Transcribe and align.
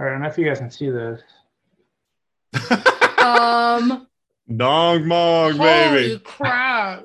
All 0.00 0.06
right, 0.06 0.12
I 0.12 0.14
don't 0.14 0.22
know 0.22 0.28
if 0.28 0.38
you 0.38 0.46
guys 0.46 0.58
can 0.60 0.70
see 0.70 0.88
this. 0.88 1.20
Um, 3.18 4.06
Dong 4.56 5.02
Mong, 5.04 5.58
baby. 5.58 6.08
holy 6.08 6.18
crap! 6.20 7.04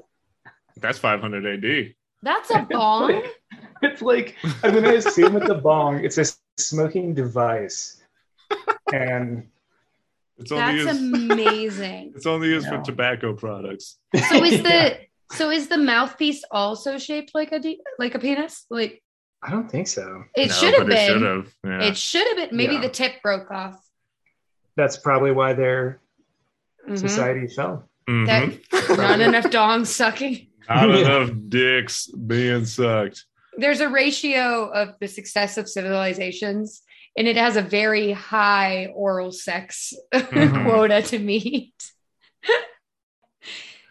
That's 0.80 0.98
500 0.98 1.46
AD. 1.66 1.94
That's 2.24 2.50
a 2.52 2.66
bong. 2.70 3.22
It's 3.82 4.02
like 4.02 4.36
I'm 4.64 4.74
gonna 4.74 4.94
assume 4.96 5.34
with 5.34 5.46
the 5.46 5.56
bong, 5.56 6.04
it's 6.04 6.18
a 6.18 6.26
smoking 6.58 7.14
device, 7.14 8.02
and 8.94 9.48
It's 10.38 10.52
only 10.52 10.84
That's 10.84 10.98
used, 11.00 11.14
amazing. 11.14 12.14
it's 12.16 12.26
only 12.26 12.48
used 12.48 12.66
Yeah. 12.72 12.80
for 12.80 12.86
tobacco 12.86 13.34
products. 13.34 13.98
So 14.30 14.44
is 14.44 14.64
the 14.64 14.70
Yeah. 14.70 14.98
so 15.34 15.52
is 15.52 15.68
the 15.68 15.78
mouthpiece 15.78 16.44
also 16.50 16.98
shaped 16.98 17.32
like 17.36 17.52
a 17.52 17.60
de- 17.60 17.82
like 18.00 18.16
a 18.16 18.20
penis? 18.20 18.66
Like 18.72 19.04
I 19.46 19.52
don't 19.52 19.70
think 19.70 19.88
so. 19.88 20.24
it 20.36 20.48
No, 20.48 20.54
should 20.54 20.74
have 20.74 20.88
but 20.88 20.94
it 20.94 20.96
been. 20.96 21.08
should 21.08 21.22
have. 21.22 21.54
Yeah. 21.64 21.88
It 21.88 21.98
should 21.98 22.28
have 22.28 22.38
been. 22.50 22.58
Maybe 22.58 22.74
Yeah. 22.76 22.82
the 22.82 22.90
tip 22.90 23.22
broke 23.22 23.52
off. 23.52 23.80
That's 24.76 24.98
probably 24.98 25.32
why 25.32 25.54
their 25.54 26.02
Mhm. 26.90 26.98
society 27.00 27.48
fell. 27.48 27.88
Mhm. 28.10 28.60
Not 28.98 29.20
enough 29.22 29.50
dong 29.52 29.86
sucking. 29.86 30.48
Not 30.70 30.90
enough 30.90 31.30
dicks 31.48 32.08
being 32.08 32.66
sucked. 32.66 33.26
There's 33.58 33.80
a 33.82 33.88
ratio 33.90 34.66
of 34.72 34.96
the 35.00 35.08
success 35.08 35.58
of 35.58 35.70
civilizations, 35.70 36.82
and 37.18 37.28
it 37.28 37.38
has 37.38 37.56
a 37.56 37.62
very 37.62 38.12
high 38.12 38.88
oral 38.96 39.32
sex 39.32 39.94
Mhm. 40.14 40.66
quota 40.66 41.02
to 41.04 41.20
meet. 41.20 41.74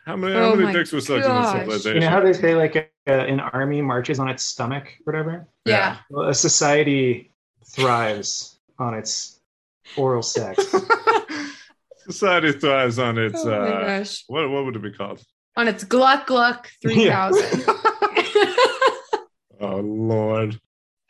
How 0.07 0.17
many, 0.17 0.35
Oh 0.35 0.51
how 0.51 0.55
many 0.55 0.73
dicks 0.73 0.93
were 0.93 1.01
sucked 1.01 1.25
in 1.25 1.31
gosh. 1.31 1.53
the 1.53 1.59
You 1.59 1.61
civilization? 1.65 2.01
know 2.01 2.09
how 2.11 2.21
they 2.21 2.33
say 2.35 2.55
like 2.55 2.77
a, 2.77 3.13
an 3.13 3.41
army 3.41 3.81
marches 3.81 4.19
on 4.19 4.29
its 4.29 4.43
stomach, 4.45 4.87
whatever. 5.05 5.47
Yeah. 5.65 5.97
Well, 6.11 6.29
a 6.29 6.35
society 6.35 7.33
thrives 7.67 8.59
on 8.79 8.95
its 8.95 9.41
oral 9.97 10.23
sex. 10.23 10.63
Society 12.07 12.53
thrives 12.53 12.99
on 12.99 13.17
its 13.17 13.43
oh 13.47 13.49
my 13.49 13.57
uh 13.57 13.99
gosh. 13.99 14.25
what 14.27 14.51
what 14.51 14.67
would 14.67 14.77
it 14.77 14.83
be 14.83 14.93
called? 14.93 15.23
On 15.57 15.67
its 15.69 15.85
Gluck 15.85 16.27
Gluck 16.27 16.69
3000. 16.83 17.65
Oh 19.61 19.77
Lord. 19.81 20.59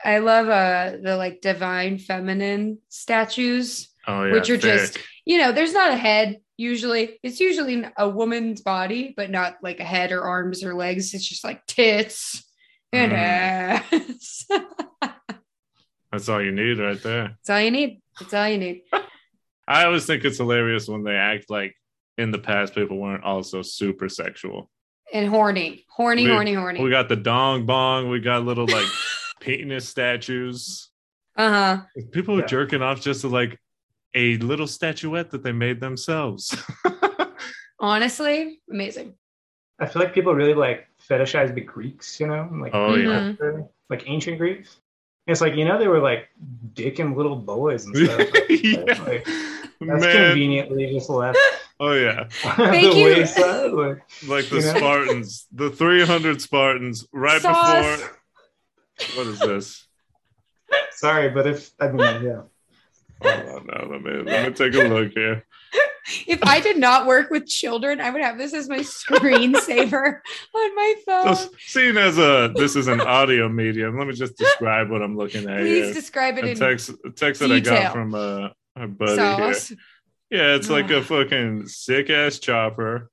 I 0.05 0.19
love 0.19 0.49
uh 0.49 0.99
the 1.03 1.17
like 1.17 1.41
divine 1.41 1.99
feminine 1.99 2.79
statues, 2.91 3.89
Oh 4.07 4.25
yeah. 4.25 4.33
which 4.35 4.51
are 4.51 4.59
thick. 4.59 4.63
just, 4.79 4.99
you 5.25 5.39
know, 5.39 5.51
there's 5.51 5.73
not 5.73 5.91
a 5.93 5.97
head 5.97 6.41
usually. 6.57 7.19
It's 7.23 7.41
usually 7.41 7.85
a 7.97 8.09
woman's 8.09 8.61
body, 8.63 9.13
but 9.17 9.31
not 9.31 9.57
like 9.63 9.81
a 9.81 9.85
head 9.85 10.13
or 10.13 10.23
arms 10.23 10.65
or 10.65 10.75
legs. 10.75 11.15
It's 11.15 11.27
just 11.29 11.45
like 11.45 11.65
tits 11.67 12.45
and 12.93 13.13
Mm. 13.13 13.17
ass. 13.17 14.47
That's 16.13 16.29
all 16.29 16.41
you 16.43 16.53
need 16.53 16.79
right 16.79 17.03
there. 17.03 17.23
That's 17.29 17.51
all 17.51 17.61
you 17.61 17.71
need. 17.71 18.01
That's 18.21 18.33
all 18.35 18.49
you 18.49 18.59
need. 18.59 18.83
I 19.69 19.85
always 19.85 20.07
think 20.07 20.25
it's 20.25 20.39
hilarious 20.39 20.87
when 20.89 21.03
they 21.03 21.15
act 21.17 21.51
like 21.51 21.75
in 22.19 22.31
the 22.31 22.39
past 22.39 22.75
people 22.75 22.99
weren't 22.99 23.25
also 23.25 23.63
super 23.63 24.09
sexual. 24.09 24.71
And 25.13 25.29
horny, 25.29 25.85
horny, 25.89 26.25
We- 26.25 26.31
horny, 26.31 26.55
horny. 26.55 26.83
We 26.83 26.91
got 26.91 27.09
the 27.09 27.17
dong 27.17 27.67
bong, 27.67 28.11
we 28.11 28.21
got 28.21 28.45
little 28.45 28.67
like 28.67 28.87
penis 29.41 29.89
statues. 29.89 30.91
Uh 31.37 31.51
huh. 31.51 31.83
People 32.13 32.37
are 32.37 32.41
Yeah. 32.41 32.47
jerking 32.47 32.83
off 32.83 33.01
just 33.01 33.23
to 33.23 33.29
like 33.29 33.59
a 34.15 34.37
little 34.39 34.67
statuette 34.67 35.31
that 35.31 35.43
they 35.43 35.53
made 35.53 35.81
themselves. 35.81 36.55
Honestly, 37.81 38.61
amazing. 38.71 39.15
I 39.79 39.87
feel 39.87 40.01
like 40.03 40.15
people 40.15 40.35
really 40.35 40.55
like 40.55 40.87
fetishize 41.09 41.53
the 41.55 41.61
Greeks, 41.61 42.19
you 42.21 42.27
know, 42.27 42.49
like 42.53 42.73
oh 42.75 42.95
yeah. 42.95 43.33
Mhm. 43.33 43.69
like 43.91 44.05
ancient 44.09 44.39
Greeks. 44.39 44.77
It's 45.27 45.41
like 45.41 45.55
you 45.57 45.65
know 45.65 45.79
they 45.79 45.89
were 45.89 46.01
like 46.01 46.29
dicking 46.75 47.17
little 47.17 47.37
boys 47.37 47.87
and 47.87 47.97
stuff. 47.97 48.29
yeah. 48.51 49.03
Like, 49.03 49.25
that's 49.81 50.01
Man. 50.05 50.29
conveniently 50.29 50.93
just 50.95 51.11
left 51.11 51.37
Oh 51.81 51.93
yeah. 51.93 52.29
Thank 52.29 52.93
the 52.93 52.99
you. 52.99 53.05
wayside. 53.07 53.73
Like, 53.73 54.03
Like 54.29 54.49
the 54.49 54.57
You 54.57 54.63
know? 54.63 54.77
Spartans, 54.79 55.47
the 55.53 55.71
300 55.71 56.41
Spartans 56.41 57.07
right 57.13 57.43
Sauce. 57.43 58.01
before 58.97 59.17
what 59.17 59.27
is 59.27 59.41
this? 59.41 59.87
sorry, 60.93 61.31
but 61.31 61.47
if 61.49 61.73
I 61.81 61.89
mean, 61.89 62.23
yeah, 62.25 62.43
Hold 63.23 63.71
on. 63.71 63.91
Let 63.91 64.03
me 64.03 64.23
let 64.31 64.49
me 64.49 64.55
take 64.55 64.75
a 64.75 64.89
look 64.89 65.13
here. 65.13 65.45
If 66.27 66.41
I 66.43 66.61
did 66.61 66.77
not 66.77 67.07
work 67.07 67.31
with 67.31 67.47
children, 67.47 67.99
I 67.99 68.11
would 68.11 68.21
have 68.21 68.37
this 68.37 68.53
as 68.53 68.69
my 68.69 68.81
screensaver 68.81 70.21
on 70.55 70.75
my 70.77 70.95
phone. 71.07 71.35
So, 71.35 71.49
seeing 71.59 71.97
as 71.97 72.19
a 72.19 72.53
this 72.55 72.77
is 72.77 72.89
an 72.89 73.01
audio 73.01 73.49
medium, 73.49 73.97
let 73.99 74.07
me 74.07 74.13
just 74.13 74.37
describe 74.37 74.91
what 74.91 75.01
I'm 75.01 75.17
looking 75.17 75.49
at 75.49 75.61
Please 75.61 75.85
here. 75.87 75.95
describe 75.95 76.37
it 76.37 76.45
A 76.45 76.49
in 76.51 76.59
text, 76.59 76.91
a 77.07 77.11
text 77.11 77.41
that 77.41 77.51
I 77.51 77.61
got 77.61 77.95
from 77.95 78.15
uh, 78.15 78.51
our 78.77 78.87
buddy 78.87 79.17
sauce. 79.17 79.69
here. 79.69 79.79
Yeah, 80.31 80.55
it's 80.57 80.69
like 80.69 80.91
a 80.91 81.03
fucking 81.03 81.69
sick 81.69 82.11
ass 82.11 82.39
chopper. 82.39 83.11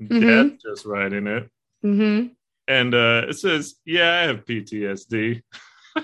Mhm. 0.00 0.20
Death 0.20 0.60
just 0.62 0.86
riding 0.86 1.26
it. 1.26 1.50
hmm 1.82 2.26
And 2.68 2.94
uh, 2.94 3.22
it 3.28 3.36
says, 3.36 3.74
Yeah, 3.84 4.12
I 4.14 4.22
have 4.28 4.44
PTSD. 4.44 5.42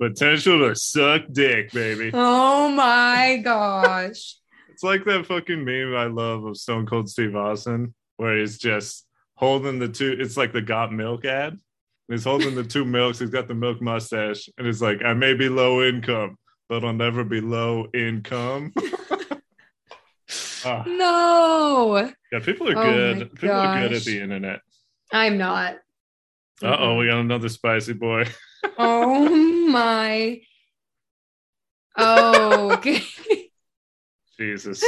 Potential 0.00 0.58
to 0.68 0.74
suck 0.74 1.22
dick, 1.32 1.72
baby. 1.72 2.10
Oh 2.12 2.68
my 2.68 3.40
gosh. 3.44 4.36
It's 4.70 4.82
like 4.82 5.04
that 5.04 5.26
fucking 5.26 5.64
meme 5.64 5.94
I 5.94 6.06
love 6.06 6.44
of 6.44 6.56
Stone 6.56 6.86
Cold 6.86 7.08
Steve 7.08 7.36
Austin, 7.36 7.94
where 8.16 8.38
he's 8.38 8.58
just 8.58 9.06
holding 9.36 9.78
the 9.78 9.88
two. 9.88 10.16
It's 10.18 10.36
like 10.36 10.52
the 10.52 10.62
Got 10.62 10.92
Milk 10.92 11.24
ad. 11.24 11.58
He's 12.08 12.24
holding 12.24 12.54
the 12.54 12.64
two 12.64 12.84
milks. 12.84 13.18
He's 13.18 13.30
got 13.30 13.48
the 13.48 13.54
milk 13.54 13.80
mustache, 13.80 14.48
and 14.58 14.66
he's 14.66 14.82
like, 14.82 15.02
"I 15.04 15.14
may 15.14 15.32
be 15.34 15.48
low 15.48 15.82
income, 15.82 16.36
but 16.68 16.84
I'll 16.84 16.92
never 16.92 17.24
be 17.24 17.40
low 17.40 17.86
income." 17.94 18.72
Ah, 20.66 20.82
No, 20.86 22.10
yeah, 22.32 22.38
people 22.40 22.68
are 22.68 22.76
Oh 22.76 22.82
good. 22.84 23.34
People 23.34 23.50
are 23.50 23.80
good 23.82 23.92
at 23.92 24.02
the 24.04 24.20
internet. 24.20 24.60
I'm 25.12 25.38
not. 25.38 25.76
Uh 26.62 26.76
oh, 26.78 26.96
we 26.96 27.06
got 27.06 27.20
another 27.20 27.48
spicy 27.48 27.92
boy. 27.92 28.24
Oh 28.78 29.28
my. 29.68 30.40
Oh, 31.96 32.72
okay. 32.72 33.02
Jesus. 34.38 34.82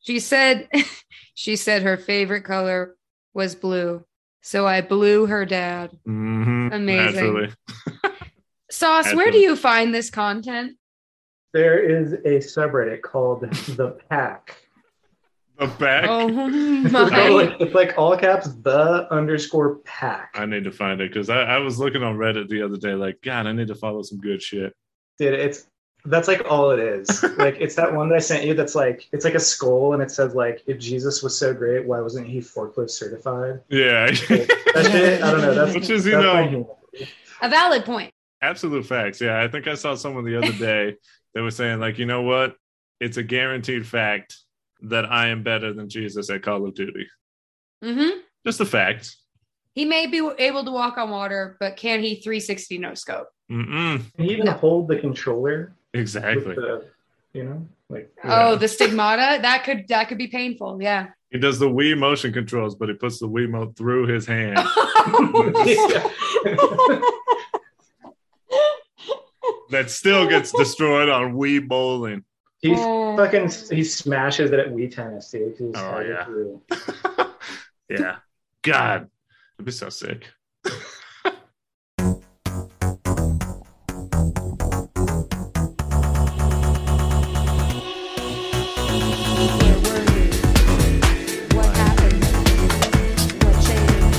She 0.00 0.20
said 0.20 0.68
she 1.34 1.56
said 1.56 1.82
her 1.82 1.96
favorite 1.96 2.42
color 2.44 2.96
was 3.34 3.54
blue. 3.54 4.04
So 4.42 4.66
I 4.66 4.80
blew 4.80 5.26
her 5.26 5.44
dad. 5.44 5.90
Mhm, 6.06 6.72
Amazing. 6.72 7.14
Naturally. 7.14 7.52
Sauce, 8.70 9.12
where 9.14 9.30
do 9.30 9.38
you 9.38 9.56
find 9.56 9.94
this 9.94 10.10
content? 10.10 10.76
there 11.52 11.78
is 11.78 12.12
a 12.12 12.38
subreddit 12.38 13.00
called 13.00 13.40
the 13.40 13.96
Pack. 14.10 14.56
The 15.58 15.66
back. 15.66 16.04
Oh 16.08 16.28
It's, 16.86 16.92
my. 16.92 17.28
like, 17.28 17.60
it's 17.60 17.74
like 17.74 17.94
all 17.96 18.16
caps 18.16 18.48
the 18.62 19.10
underscore 19.10 19.76
pack. 19.76 20.34
I 20.34 20.44
need 20.44 20.64
to 20.64 20.70
find 20.70 21.00
it 21.00 21.10
because 21.10 21.30
I, 21.30 21.42
I 21.42 21.58
was 21.58 21.78
looking 21.78 22.02
on 22.02 22.16
Reddit 22.16 22.48
the 22.48 22.62
other 22.62 22.76
day, 22.76 22.92
like, 22.94 23.22
God, 23.22 23.46
I 23.46 23.52
need 23.52 23.68
to 23.68 23.74
follow 23.74 24.02
some 24.02 24.18
good 24.18 24.42
shit. 24.42 24.74
Dude, 25.18 25.32
it's 25.32 25.66
that's 26.04 26.28
like 26.28 26.42
all 26.48 26.70
it 26.70 26.78
is. 26.78 27.22
like 27.38 27.56
it's 27.58 27.74
that 27.76 27.92
one 27.92 28.08
that 28.08 28.16
I 28.16 28.18
sent 28.18 28.44
you 28.44 28.54
that's 28.54 28.74
like 28.74 29.08
it's 29.12 29.24
like 29.24 29.34
a 29.34 29.40
skull 29.40 29.94
and 29.94 30.02
it 30.02 30.10
says 30.10 30.34
like 30.34 30.62
if 30.66 30.78
Jesus 30.78 31.22
was 31.22 31.38
so 31.38 31.52
great, 31.54 31.86
why 31.86 32.00
wasn't 32.00 32.26
he 32.26 32.38
forklift 32.38 32.90
certified? 32.90 33.60
Yeah. 33.68 34.06
That 34.06 34.16
shit, 34.16 35.22
I 35.22 35.30
don't 35.30 35.40
know. 35.40 35.54
That's 35.54 35.74
Which 35.74 35.90
is, 35.90 36.06
you 36.06 36.12
know. 36.12 36.76
A 37.42 37.48
valid 37.48 37.84
point. 37.84 38.12
Absolute 38.42 38.86
facts. 38.86 39.20
Yeah. 39.20 39.42
I 39.42 39.48
think 39.48 39.66
I 39.66 39.74
saw 39.74 39.94
someone 39.94 40.24
the 40.24 40.36
other 40.36 40.52
day 40.52 40.96
that 41.34 41.42
was 41.42 41.56
saying, 41.56 41.80
like, 41.80 41.98
you 41.98 42.06
know 42.06 42.22
what? 42.22 42.56
It's 43.00 43.16
a 43.16 43.22
guaranteed 43.22 43.86
fact 43.86 44.36
that 44.82 45.04
I 45.10 45.28
am 45.28 45.42
better 45.42 45.72
than 45.72 45.88
Jesus 45.88 46.28
at 46.30 46.42
Call 46.42 46.66
of 46.66 46.74
Duty. 46.74 47.06
hmm 47.82 48.08
Just 48.44 48.60
a 48.60 48.64
fact. 48.66 49.16
He 49.74 49.84
may 49.84 50.06
be 50.06 50.26
able 50.38 50.64
to 50.64 50.70
walk 50.70 50.96
on 50.98 51.10
water, 51.10 51.56
but 51.60 51.76
can 51.76 52.00
he 52.02 52.14
360 52.16 52.78
no 52.78 52.94
scope? 52.94 53.28
Mm-mm. 53.50 54.00
Can 54.16 54.24
he 54.24 54.32
even 54.32 54.46
No. 54.46 54.52
hold 54.52 54.88
the 54.88 54.96
controller 54.98 55.74
Exactly. 55.94 56.54
the 56.54 56.86
you 57.32 57.44
know? 57.44 57.66
Like 57.90 58.10
Yeah. 58.24 58.48
Oh, 58.48 58.56
the 58.56 58.66
stigmata 58.68 59.40
that 59.42 59.64
could 59.64 59.86
that 59.88 60.08
could 60.08 60.18
be 60.18 60.26
painful. 60.28 60.78
Yeah. 60.80 61.08
He 61.30 61.38
does 61.38 61.58
the 61.58 61.68
Wii 61.68 61.96
motion 61.98 62.32
controls, 62.32 62.74
but 62.76 62.88
he 62.88 62.94
puts 62.94 63.18
the 63.18 63.28
Wiimote 63.28 63.76
through 63.76 64.06
his 64.06 64.26
hand. 64.26 64.56
that 69.70 69.90
still 69.90 70.26
gets 70.28 70.52
destroyed 70.52 71.08
on 71.08 71.34
Wii 71.34 71.66
bowling. 71.66 72.24
He 72.60 72.74
Oh. 72.74 73.16
fucking 73.16 73.50
he 73.70 73.84
smashes 73.84 74.50
it 74.50 74.58
at 74.58 74.68
Wii 74.72 74.90
tennis, 74.94 75.30
dude. 75.30 75.56
'cause 75.56 75.66
he's 75.66 75.76
Oh, 75.76 76.00
yeah. 76.00 77.26
yeah. 77.90 78.16
God. 78.62 79.10
It'd 79.56 79.66
be 79.66 79.72
so 79.72 79.88
sick. 79.90 80.26
Where 88.46 89.78
were 89.82 90.04
you? 90.14 90.30
What 91.56 91.70
happened? 91.76 92.24
What 93.42 93.56
changed? 93.64 94.16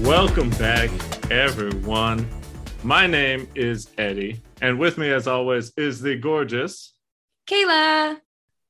Welcome 0.00 0.50
back, 0.50 0.90
everyone. 1.30 2.28
My 2.84 3.06
name 3.06 3.48
is 3.54 3.88
Eddie, 3.96 4.42
and 4.60 4.78
with 4.78 4.98
me, 4.98 5.10
as 5.10 5.26
always, 5.26 5.72
is 5.78 6.02
the 6.02 6.16
gorgeous, 6.16 6.92
Kayla. 7.48 8.18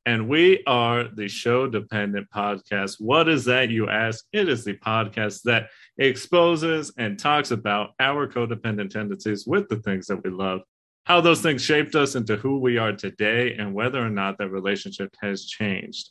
and 0.07 0.29
we 0.29 0.63
are 0.69 1.09
the 1.09 1.27
Show 1.27 1.69
Dependent 1.69 2.29
Podcast. 2.31 3.01
What 3.01 3.29
is 3.29 3.45
that, 3.47 3.71
you 3.71 3.89
ask? 3.89 4.25
It 4.33 4.49
is 4.49 4.65
the 4.65 4.75
podcast 4.75 5.43
that 5.47 5.71
exposes 5.99 6.93
and 6.97 7.19
talks 7.19 7.51
about 7.51 7.91
our 7.99 8.29
codependent 8.29 8.91
tendencies 8.91 9.49
with 9.49 9.69
the 9.69 9.79
things 9.79 10.07
that 10.07 10.23
we 10.23 10.31
love, 10.31 10.61
how 11.07 11.21
those 11.21 11.43
things 11.43 11.65
shaped 11.65 11.97
us 11.97 12.15
into 12.15 12.37
who 12.37 12.61
we 12.61 12.79
are 12.79 12.93
today, 12.93 13.57
and 13.57 13.75
whether 13.75 14.01
or 14.01 14.11
not 14.11 14.39
that 14.39 14.51
relationship 14.51 15.13
has 15.23 15.45
changed. 15.45 16.11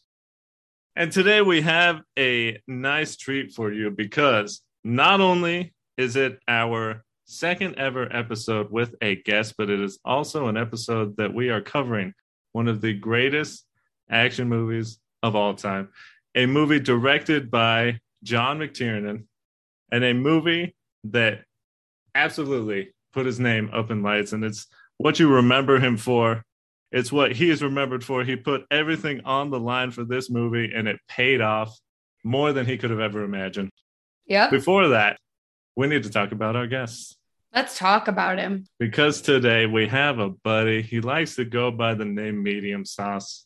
And 0.97 1.09
today 1.09 1.41
we 1.41 1.61
have 1.61 2.01
a 2.19 2.59
nice 2.67 3.15
treat 3.15 3.53
for 3.53 3.71
you 3.71 3.91
because 3.91 4.59
not 4.83 5.21
only 5.21 5.73
is 5.95 6.17
it 6.17 6.39
our 6.49 7.05
second 7.33 7.75
ever 7.77 8.07
episode 8.15 8.71
with 8.71 8.95
a 9.01 9.15
guest, 9.15 9.55
but 9.57 9.69
it 9.69 9.79
is 9.79 9.99
also 10.05 10.47
an 10.47 10.57
episode 10.57 11.17
that 11.17 11.33
we 11.33 11.49
are 11.49 11.61
covering 11.61 12.13
one 12.51 12.67
of 12.67 12.81
the 12.81 12.93
greatest 12.93 13.65
action 14.09 14.47
movies 14.47 14.99
of 15.21 15.35
all 15.35 15.53
time, 15.53 15.89
a 16.35 16.45
movie 16.45 16.79
directed 16.79 17.49
by 17.49 17.99
John 18.23 18.59
McTiernan, 18.59 19.25
and 19.91 20.03
a 20.03 20.13
movie 20.13 20.75
that 21.05 21.43
absolutely 22.15 22.93
put 23.11 23.25
his 23.25 23.39
name 23.39 23.69
up 23.73 23.91
in 23.91 24.03
lights. 24.03 24.33
And 24.33 24.43
it's 24.43 24.67
what 24.97 25.19
you 25.19 25.33
remember 25.33 25.79
him 25.79 25.97
for. 25.97 26.43
It's 26.91 27.11
what 27.11 27.31
he 27.31 27.49
is 27.49 27.63
remembered 27.63 28.03
for. 28.03 28.23
He 28.23 28.35
put 28.35 28.65
everything 28.69 29.21
on 29.25 29.49
the 29.49 29.59
line 29.59 29.91
for 29.91 30.03
this 30.03 30.29
movie, 30.29 30.71
and 30.73 30.87
it 30.87 30.99
paid 31.07 31.41
off 31.41 31.75
more 32.23 32.53
than 32.53 32.65
he 32.65 32.77
could 32.77 32.91
have 32.91 32.99
ever 32.99 33.23
imagined. 33.23 33.71
Yeah. 34.27 34.49
Before 34.49 34.89
that, 34.89 35.17
we 35.75 35.87
need 35.87 36.03
to 36.03 36.09
talk 36.09 36.31
about 36.31 36.55
our 36.55 36.67
guests 36.67 37.17
Let's 37.53 37.77
talk 37.77 38.07
about 38.07 38.39
him. 38.39 38.65
because 38.79 39.21
today 39.21 39.65
we 39.67 39.87
have 39.87 40.17
a 40.19 40.29
buddy. 40.29 40.81
He 40.81 41.01
likes 41.01 41.35
to 41.35 41.45
go 41.45 41.69
by 41.69 41.93
the 41.93 42.05
name 42.05 42.41
Medium 42.41 42.83
Sauce. 42.83 43.45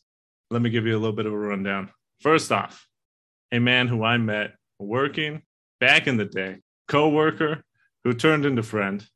Let 0.50 0.62
me 0.62 0.70
give 0.70 0.86
you 0.86 0.94
a 0.96 0.98
little 1.00 1.14
bit 1.14 1.26
of 1.26 1.32
a 1.34 1.38
rundown. 1.38 1.90
First 2.22 2.50
off, 2.50 2.86
a 3.52 3.58
man 3.58 3.86
who 3.86 4.02
I 4.02 4.16
met 4.16 4.54
working 4.78 5.42
back 5.78 6.06
in 6.06 6.16
the 6.16 6.24
day, 6.24 6.56
co-worker 6.88 7.62
who 8.04 8.14
turned 8.14 8.46
into 8.46 8.62
friend, 8.62 9.06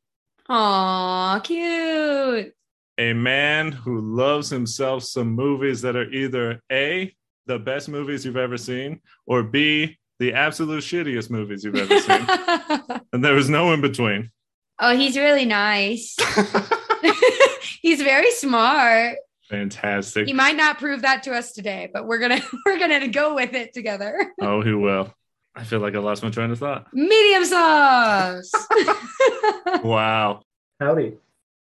Aw, 0.49 1.39
cute. 1.39 2.53
a 2.99 3.13
man 3.13 3.71
who 3.71 3.99
loves 3.99 4.49
himself 4.49 5.03
some 5.03 5.29
movies 5.29 5.81
that 5.81 5.95
are 5.95 6.09
either 6.11 6.61
A, 6.71 7.15
the 7.47 7.57
best 7.57 7.89
movies 7.89 8.25
you've 8.25 8.37
ever 8.37 8.57
seen, 8.57 9.01
or 9.25 9.41
B, 9.41 9.97
the 10.19 10.33
absolute 10.33 10.83
shittiest 10.83 11.31
movies 11.31 11.63
you've 11.63 11.75
ever 11.75 11.99
seen. 11.99 12.99
and 13.13 13.23
there 13.25 13.33
was 13.33 13.49
no 13.49 13.73
in 13.73 13.81
between. 13.81 14.29
Oh, 14.79 14.95
he's 14.95 15.17
really 15.17 15.45
nice. 15.45 16.15
he's 17.81 18.01
very 18.01 18.31
smart. 18.31 19.17
Fantastic. 19.49 20.27
He 20.27 20.33
might 20.33 20.55
not 20.55 20.79
prove 20.79 21.01
that 21.01 21.23
to 21.23 21.33
us 21.33 21.51
today, 21.51 21.89
but 21.93 22.07
we're 22.07 22.19
gonna 22.19 22.41
we're 22.65 22.79
gonna 22.79 23.07
go 23.07 23.35
with 23.35 23.53
it 23.53 23.73
together. 23.73 24.31
Oh, 24.41 24.61
he 24.61 24.73
will. 24.73 25.13
I 25.55 25.63
feel 25.63 25.79
like 25.79 25.95
I 25.95 25.99
lost 25.99 26.23
my 26.23 26.29
train 26.29 26.49
of 26.49 26.57
thought. 26.57 26.87
Medium 26.93 27.45
sauce. 27.45 28.51
Wow. 29.83 30.41
Howdy. 30.79 31.17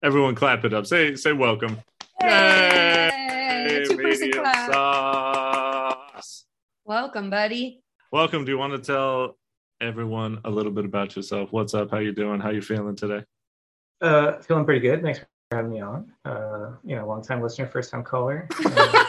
Everyone 0.02 0.36
clap 0.36 0.64
it 0.64 0.72
up. 0.72 0.86
Say 0.86 1.16
say 1.16 1.32
welcome. 1.32 1.78
Hey, 2.20 3.84
two-person 3.88 4.28
medium 4.28 4.44
sauce. 4.44 6.44
Welcome, 6.84 7.30
buddy. 7.30 7.82
Welcome. 8.12 8.44
Do 8.44 8.52
you 8.52 8.58
want 8.58 8.74
to 8.74 8.78
tell 8.78 9.36
everyone 9.82 10.40
a 10.44 10.50
little 10.50 10.72
bit 10.72 10.84
about 10.84 11.16
yourself? 11.16 11.52
What's 11.52 11.74
up? 11.74 11.90
How 11.90 11.98
you 11.98 12.12
doing? 12.12 12.40
How 12.40 12.50
you 12.50 12.62
feeling 12.62 12.96
today? 12.96 13.24
Uh, 14.00 14.38
feeling 14.38 14.64
pretty 14.64 14.80
good. 14.80 15.02
Thanks 15.02 15.18
for 15.18 15.26
having 15.50 15.72
me 15.72 15.80
on. 15.80 16.12
Uh, 16.24 16.72
you 16.84 16.96
know, 16.96 17.06
long 17.06 17.22
time 17.22 17.42
listener, 17.42 17.66
first 17.66 17.90
time 17.90 18.04
caller. 18.04 18.48
Uh, 18.64 19.04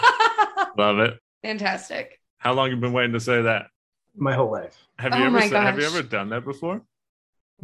Love 0.78 1.00
it. 1.00 1.20
Fantastic. 1.44 2.20
How 2.40 2.54
long 2.54 2.70
you 2.72 2.78
been 2.78 2.94
waiting 2.94 3.14
to 3.14 3.20
say 3.20 3.42
that? 3.44 3.68
my 4.16 4.36
whole 4.36 4.52
life. 4.52 4.78
Have 5.00 5.16
you 5.16 5.24
Oh 5.24 5.26
ever 5.26 5.40
my 5.40 5.48
said, 5.50 5.64
have 5.64 5.80
you 5.80 5.86
ever 5.88 6.04
done 6.04 6.30
that 6.30 6.46
before? 6.46 6.84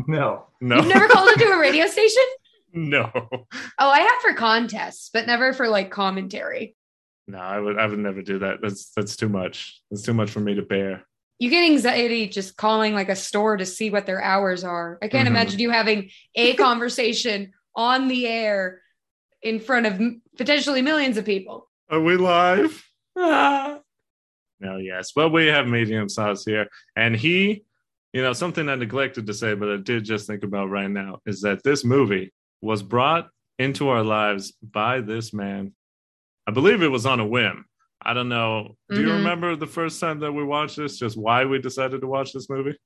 No. 0.07 0.47
No. 0.59 0.77
You've 0.77 0.87
never 0.87 1.07
called 1.07 1.29
into 1.33 1.45
a 1.45 1.59
radio 1.59 1.85
station? 1.85 2.23
no. 2.73 3.11
Oh, 3.13 3.49
I 3.89 3.99
have 3.99 4.21
for 4.21 4.33
contests, 4.33 5.11
but 5.13 5.27
never 5.27 5.53
for 5.53 5.67
like 5.67 5.91
commentary. 5.91 6.75
No, 7.27 7.37
I 7.37 7.59
would 7.59 7.77
I 7.77 7.85
would 7.85 7.99
never 7.99 8.23
do 8.23 8.39
that. 8.39 8.61
That's 8.63 8.89
that's 8.95 9.15
too 9.15 9.29
much. 9.29 9.79
That's 9.91 10.01
too 10.01 10.15
much 10.15 10.31
for 10.31 10.39
me 10.39 10.55
to 10.55 10.63
bear. 10.63 11.05
You 11.39 11.49
get 11.49 11.63
anxiety 11.63 12.27
just 12.27 12.57
calling 12.57 12.93
like 12.93 13.09
a 13.09 13.15
store 13.15 13.55
to 13.57 13.65
see 13.65 13.89
what 13.89 14.05
their 14.05 14.21
hours 14.21 14.63
are. 14.63 14.99
I 15.01 15.07
can't 15.07 15.25
Mhm. 15.27 15.31
imagine 15.31 15.59
you 15.59 15.69
having 15.71 16.11
a 16.35 16.53
conversation 16.55 17.53
on 17.75 18.09
the 18.09 18.27
air 18.27 18.81
in 19.41 19.59
front 19.61 19.85
of 19.85 19.99
potentially 20.37 20.81
millions 20.81 21.17
of 21.17 21.25
people. 21.25 21.69
Are 21.89 22.01
we 22.01 22.17
live? 22.17 22.85
Ah. 23.21 23.79
No, 24.61 24.77
yes. 24.77 25.11
But 25.13 25.29
we 25.29 25.47
have 25.47 25.67
medium 25.67 26.07
size 26.07 26.45
here. 26.45 26.67
And 26.95 27.15
he, 27.15 27.63
you 28.13 28.21
know, 28.21 28.31
something 28.33 28.69
I 28.69 28.75
neglected 28.75 29.27
to 29.27 29.33
say, 29.33 29.55
but 29.55 29.69
I 29.69 29.77
did 29.77 30.05
just 30.05 30.25
think 30.27 30.43
about 30.43 30.69
right 30.69 30.89
now 30.89 31.19
is 31.25 31.41
that 31.41 31.63
this 31.63 31.83
movie 31.83 32.31
was 32.61 32.81
brought 32.83 33.29
into 33.57 33.89
our 33.89 34.03
lives 34.03 34.53
by 34.61 35.01
this 35.01 35.33
man. 35.33 35.73
I 36.47 36.51
believe 36.51 36.81
it 36.81 36.87
was 36.87 37.05
on 37.05 37.19
a 37.19 37.25
whim. 37.25 37.65
I 38.01 38.13
don't 38.13 38.29
know. 38.29 38.75
Do 38.89 39.01
you 39.01 39.07
Mhm. 39.07 39.17
remember 39.17 39.55
the 39.55 39.67
first 39.67 39.99
time 39.99 40.19
that 40.19 40.31
we 40.31 40.43
watched 40.43 40.77
this? 40.77 40.97
Just 40.97 41.17
why 41.17 41.45
we 41.45 41.59
decided 41.59 42.01
to 42.01 42.07
watch 42.07 42.31
this 42.33 42.49
movie? 42.49 42.77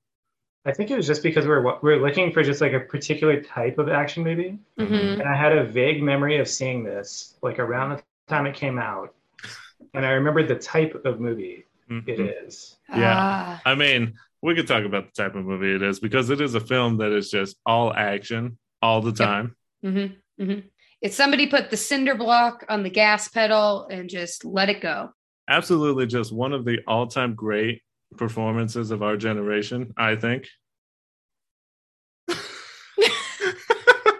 I 0.65 0.71
think 0.71 0.89
it 0.91 0.95
was 0.95 1.05
just 1.05 1.21
because 1.23 1.45
we're 1.45 1.61
we're 1.81 1.97
looking 2.01 2.31
for 2.31 2.41
just 2.41 2.61
like 2.61 2.73
a 2.73 2.79
particular 2.79 3.41
type 3.41 3.77
of 3.77 3.89
action 3.89 4.23
movie, 4.23 4.57
Mhm. 4.79 5.19
and 5.19 5.23
I 5.23 5.35
had 5.35 5.55
a 5.57 5.65
vague 5.65 6.01
memory 6.01 6.37
of 6.37 6.47
seeing 6.47 6.83
this 6.83 7.37
like 7.41 7.59
around 7.59 7.89
the 7.97 8.03
time 8.27 8.45
it 8.47 8.55
came 8.55 8.79
out, 8.79 9.13
and 9.93 10.05
I 10.05 10.11
remembered 10.11 10.47
the 10.47 10.55
type 10.55 11.03
of 11.05 11.19
movie 11.19 11.65
Mhm. 11.89 12.07
it 12.07 12.19
is. 12.19 12.77
Yeah. 12.89 13.13
Ah, 13.17 13.61
I 13.65 13.75
mean, 13.75 14.13
we 14.41 14.55
could 14.55 14.67
talk 14.67 14.85
about 14.85 15.05
the 15.13 15.21
type 15.23 15.35
of 15.35 15.45
movie 15.45 15.75
it 15.75 15.81
is 15.81 15.99
because 15.99 16.29
it 16.29 16.39
is 16.41 16.55
a 16.55 16.59
film 16.61 16.97
that 16.97 17.11
is 17.11 17.29
just 17.29 17.57
all 17.65 17.93
action 17.93 18.57
all 18.81 19.01
the 19.01 19.11
time. 19.11 19.55
mhm, 19.83 20.15
mhm. 20.39 20.63
It's 21.03 21.17
somebody 21.17 21.47
put 21.47 21.69
the 21.69 21.75
cinder 21.75 22.15
block 22.15 22.65
on 22.69 22.81
the 22.81 22.89
gas 22.89 23.27
pedal 23.27 23.87
and 23.91 24.09
just 24.09 24.45
let 24.45 24.69
it 24.69 24.79
go. 24.79 25.09
Absolutely, 25.49 26.07
just 26.07 26.31
one 26.31 26.53
of 26.53 26.63
the 26.63 26.79
all-time 26.87 27.35
great 27.35 27.81
performances 28.15 28.89
of 28.89 29.03
our 29.03 29.17
generation. 29.17 29.93
I 29.97 30.15
think. 30.15 30.47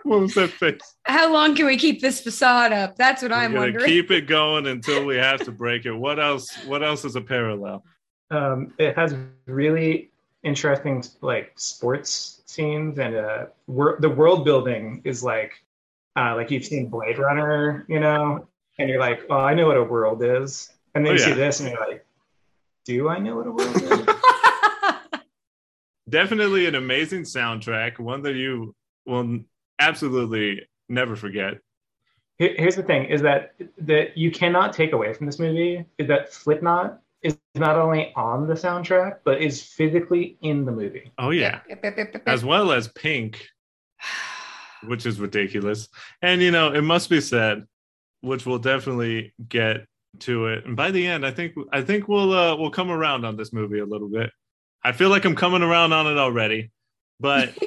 what 0.04 0.20
was 0.20 0.34
that 0.34 0.50
face? 0.50 0.82
How 1.06 1.32
long 1.32 1.56
can 1.56 1.68
we 1.68 1.78
keep 1.78 2.02
this 2.02 2.20
facade 2.20 2.74
up? 2.74 2.98
That's 2.98 3.22
what 3.22 3.32
We're 3.32 3.38
I'm 3.38 3.54
wondering. 3.54 3.86
keep 3.86 4.12
it 4.12 4.28
going 4.28 4.68
until 4.68 5.06
we 5.06 5.16
have 5.16 5.40
to 5.46 5.54
break 5.54 5.86
it. 5.86 5.94
What 5.94 6.20
else? 6.20 6.54
What 6.66 6.84
else 6.84 7.06
is 7.06 7.16
a 7.16 7.22
parallel? 7.22 7.86
Um, 8.30 8.74
it 8.78 8.98
has 8.98 9.16
really 9.46 10.12
interesting 10.44 11.02
like 11.22 11.54
sports 11.56 12.42
scenes, 12.46 13.00
and 13.00 13.16
uh, 13.16 13.46
wor- 13.68 14.00
the 14.02 14.10
world 14.10 14.44
building 14.44 15.02
is 15.06 15.24
like 15.24 15.54
uh, 16.16 16.36
like 16.36 16.52
you've 16.52 16.66
seen 16.66 16.90
Blade 16.90 17.18
Runner, 17.18 17.86
you 17.88 18.00
know, 18.00 18.48
and 18.78 18.90
you're 18.90 19.00
like, 19.00 19.26
oh, 19.30 19.38
I 19.38 19.54
know 19.54 19.68
what 19.68 19.78
a 19.78 19.84
world 19.84 20.24
is, 20.24 20.72
and 20.94 21.06
then 21.06 21.12
Oh, 21.12 21.16
you 21.16 21.20
see 21.20 21.34
this, 21.34 21.60
and 21.60 21.70
you're 21.70 21.80
like, 21.80 22.06
do 22.86 23.10
I 23.10 23.20
know 23.20 23.38
what 23.38 23.48
a 23.48 23.52
world 23.52 23.82
is? 23.82 25.20
Definitely 26.10 26.68
an 26.68 26.76
amazing 26.76 27.24
soundtrack, 27.24 27.98
one 28.00 28.22
that 28.24 28.36
you 28.36 28.76
will 29.06 29.40
absolutely 29.80 30.68
never 30.90 31.16
forget. 31.16 31.56
Here's 32.38 32.76
the 32.76 32.84
thing: 32.84 33.06
is 33.06 33.22
that 33.22 33.54
that 33.80 34.18
you 34.18 34.32
cannot 34.32 34.74
take 34.74 34.92
away 34.92 35.14
from 35.14 35.26
this 35.26 35.40
movie 35.40 35.86
is 35.98 36.08
that 36.08 36.34
Slipknot 36.34 37.00
is 37.22 37.38
not 37.56 37.78
only 37.78 38.12
on 38.16 38.48
the 38.48 38.54
soundtrack 38.54 39.20
but 39.24 39.42
is 39.42 39.64
physically 39.64 40.38
in 40.42 40.66
the 40.66 40.72
movie. 40.72 41.12
Oh 41.18 41.30
yeah, 41.30 41.62
as 42.26 42.44
well 42.44 42.72
as 42.72 42.90
Pink, 42.90 43.48
which 44.88 45.06
is 45.06 45.20
ridiculous. 45.20 45.88
And 46.22 46.42
you 46.42 46.52
know, 46.52 46.74
it 46.74 46.82
must 46.82 47.10
be 47.10 47.22
said, 47.22 47.66
which 48.22 48.46
we'll 48.46 48.60
definitely 48.60 49.34
get 49.48 49.86
to 50.20 50.48
it. 50.48 50.66
And 50.66 50.76
by 50.76 50.92
the 50.92 51.06
end, 51.06 51.26
I 51.26 51.32
think 51.32 51.54
I 51.72 51.82
think 51.82 52.08
we'll 52.08 52.34
uh, 52.34 52.56
we'll 52.56 52.72
come 52.72 52.92
around 52.92 53.26
on 53.26 53.38
this 53.38 53.54
movie 53.54 53.80
a 53.80 53.86
little 53.86 54.10
bit. 54.10 54.32
I 54.84 54.92
feel 54.92 55.10
like 55.10 55.26
I'm 55.26 55.36
coming 55.36 55.64
around 55.64 55.94
on 55.94 56.08
it 56.08 56.18
already, 56.18 56.72
but 57.20 57.58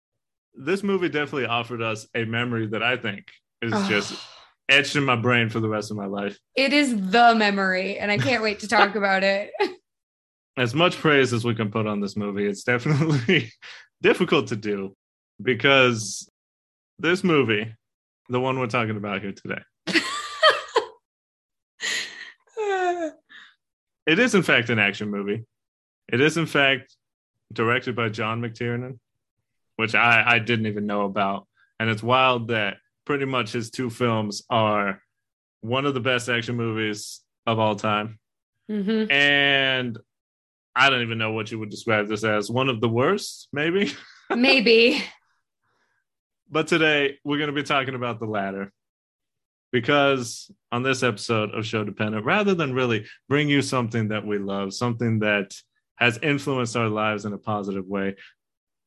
this 0.54 0.82
movie 0.82 1.08
definitely 1.08 1.46
offered 1.46 1.82
us 1.82 2.06
a 2.14 2.24
memory 2.24 2.66
that 2.68 2.82
I 2.82 2.96
think 2.96 3.26
is 3.62 3.72
just 3.88 4.22
etched 4.68 4.96
in 4.96 5.04
my 5.04 5.16
brain 5.16 5.48
for 5.48 5.60
the 5.60 5.68
rest 5.68 5.90
of 5.90 5.96
my 5.96 6.06
life. 6.06 6.38
it 6.54 6.72
is 6.72 6.90
the 7.10 7.34
memory, 7.34 7.98
and 7.98 8.10
I 8.10 8.18
can't 8.18 8.42
wait 8.42 8.60
to 8.60 8.68
talk 8.68 8.94
about 8.96 9.22
it. 9.22 9.52
As 10.56 10.74
much 10.74 10.96
praise 10.96 11.32
as 11.32 11.44
we 11.44 11.54
can 11.54 11.70
put 11.70 11.86
on 11.86 12.00
this 12.00 12.16
movie, 12.16 12.46
it's 12.46 12.64
definitely 12.64 13.52
difficult 14.02 14.48
to 14.48 14.56
do 14.56 14.96
because 15.42 16.28
this 16.98 17.22
movie, 17.24 17.74
the 18.28 18.40
one 18.40 18.58
we're 18.58 18.66
talking 18.66 18.96
about 18.96 19.22
here 19.22 19.32
today, 19.32 19.60
it 24.06 24.18
is 24.18 24.34
in 24.34 24.42
fact 24.42 24.70
an 24.70 24.78
action 24.78 25.10
movie. 25.10 25.44
It 26.12 26.20
is 26.20 26.36
in 26.36 26.46
fact 26.46 26.94
directed 27.52 27.96
by 27.96 28.08
John 28.08 28.40
McTiernan, 28.40 28.98
which 29.76 29.94
I, 29.94 30.24
I 30.26 30.38
didn't 30.38 30.66
even 30.66 30.86
know 30.86 31.02
about. 31.02 31.46
And 31.78 31.90
it's 31.90 32.02
wild 32.02 32.48
that 32.48 32.78
pretty 33.04 33.24
much 33.24 33.52
his 33.52 33.70
two 33.70 33.90
films 33.90 34.42
are 34.48 35.02
one 35.60 35.86
of 35.86 35.94
the 35.94 36.00
best 36.00 36.28
action 36.28 36.56
movies 36.56 37.20
of 37.46 37.58
all 37.58 37.76
time. 37.76 38.18
Mhm. 38.70 39.10
And 39.10 39.98
I 40.74 40.90
don't 40.90 41.02
even 41.02 41.18
know 41.18 41.32
what 41.32 41.50
you 41.50 41.58
would 41.58 41.70
describe 41.70 42.08
this 42.08 42.24
as 42.24 42.50
one 42.50 42.68
of 42.68 42.80
the 42.80 42.88
worst, 42.88 43.48
maybe. 43.52 43.92
Maybe. 44.34 45.00
But 46.50 46.68
today 46.68 47.18
we're 47.24 47.38
going 47.38 47.48
to 47.48 47.52
be 47.52 47.62
talking 47.62 47.94
about 47.94 48.20
the 48.20 48.26
latter 48.26 48.72
because 49.72 50.50
on 50.70 50.82
this 50.82 51.02
episode 51.02 51.50
of 51.54 51.66
Show 51.66 51.82
Dependent, 51.82 52.24
rather 52.24 52.54
than 52.54 52.72
really 52.72 53.06
bring 53.28 53.48
you 53.48 53.62
something 53.62 54.08
that 54.08 54.24
we 54.24 54.38
love, 54.38 54.72
something 54.72 55.18
that 55.20 55.54
has 55.96 56.18
influenced 56.22 56.76
our 56.76 56.88
lives 56.88 57.24
in 57.24 57.32
a 57.32 57.38
positive 57.38 57.86
way, 57.86 58.14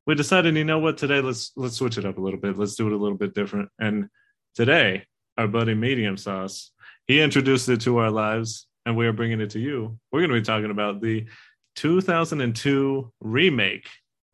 we 0.07 0.15
decided, 0.15 0.55
you 0.55 0.63
know 0.63 0.79
what, 0.79 0.97
today 0.97 1.21
let's 1.21 1.51
let's 1.55 1.75
switch 1.75 1.97
it 1.97 2.05
up 2.05 2.17
a 2.17 2.21
little 2.21 2.39
bit. 2.39 2.57
Let's 2.57 2.75
do 2.75 2.87
it 2.87 2.93
a 2.93 2.97
little 2.97 3.17
bit 3.17 3.33
different. 3.33 3.69
And 3.77 4.07
today, 4.55 5.05
our 5.37 5.47
buddy 5.47 5.73
Medium 5.73 6.17
Sauce, 6.17 6.71
he 7.07 7.21
introduced 7.21 7.67
it 7.69 7.81
to 7.81 7.97
our 7.97 8.09
lives, 8.09 8.67
and 8.85 8.95
we 8.95 9.05
are 9.05 9.13
bringing 9.13 9.41
it 9.41 9.51
to 9.51 9.59
you. 9.59 9.99
We're 10.11 10.21
going 10.21 10.31
to 10.31 10.39
be 10.39 10.45
talking 10.45 10.71
about 10.71 11.01
the 11.01 11.27
2002 11.75 13.11
remake 13.19 13.87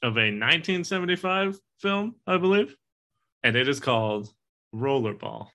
of 0.03 0.17
a 0.17 0.31
1975 0.31 1.59
film, 1.79 2.15
I 2.25 2.37
believe, 2.37 2.75
and 3.45 3.55
it 3.55 3.67
is 3.69 3.79
called 3.79 4.33
Rollerball. 4.73 5.49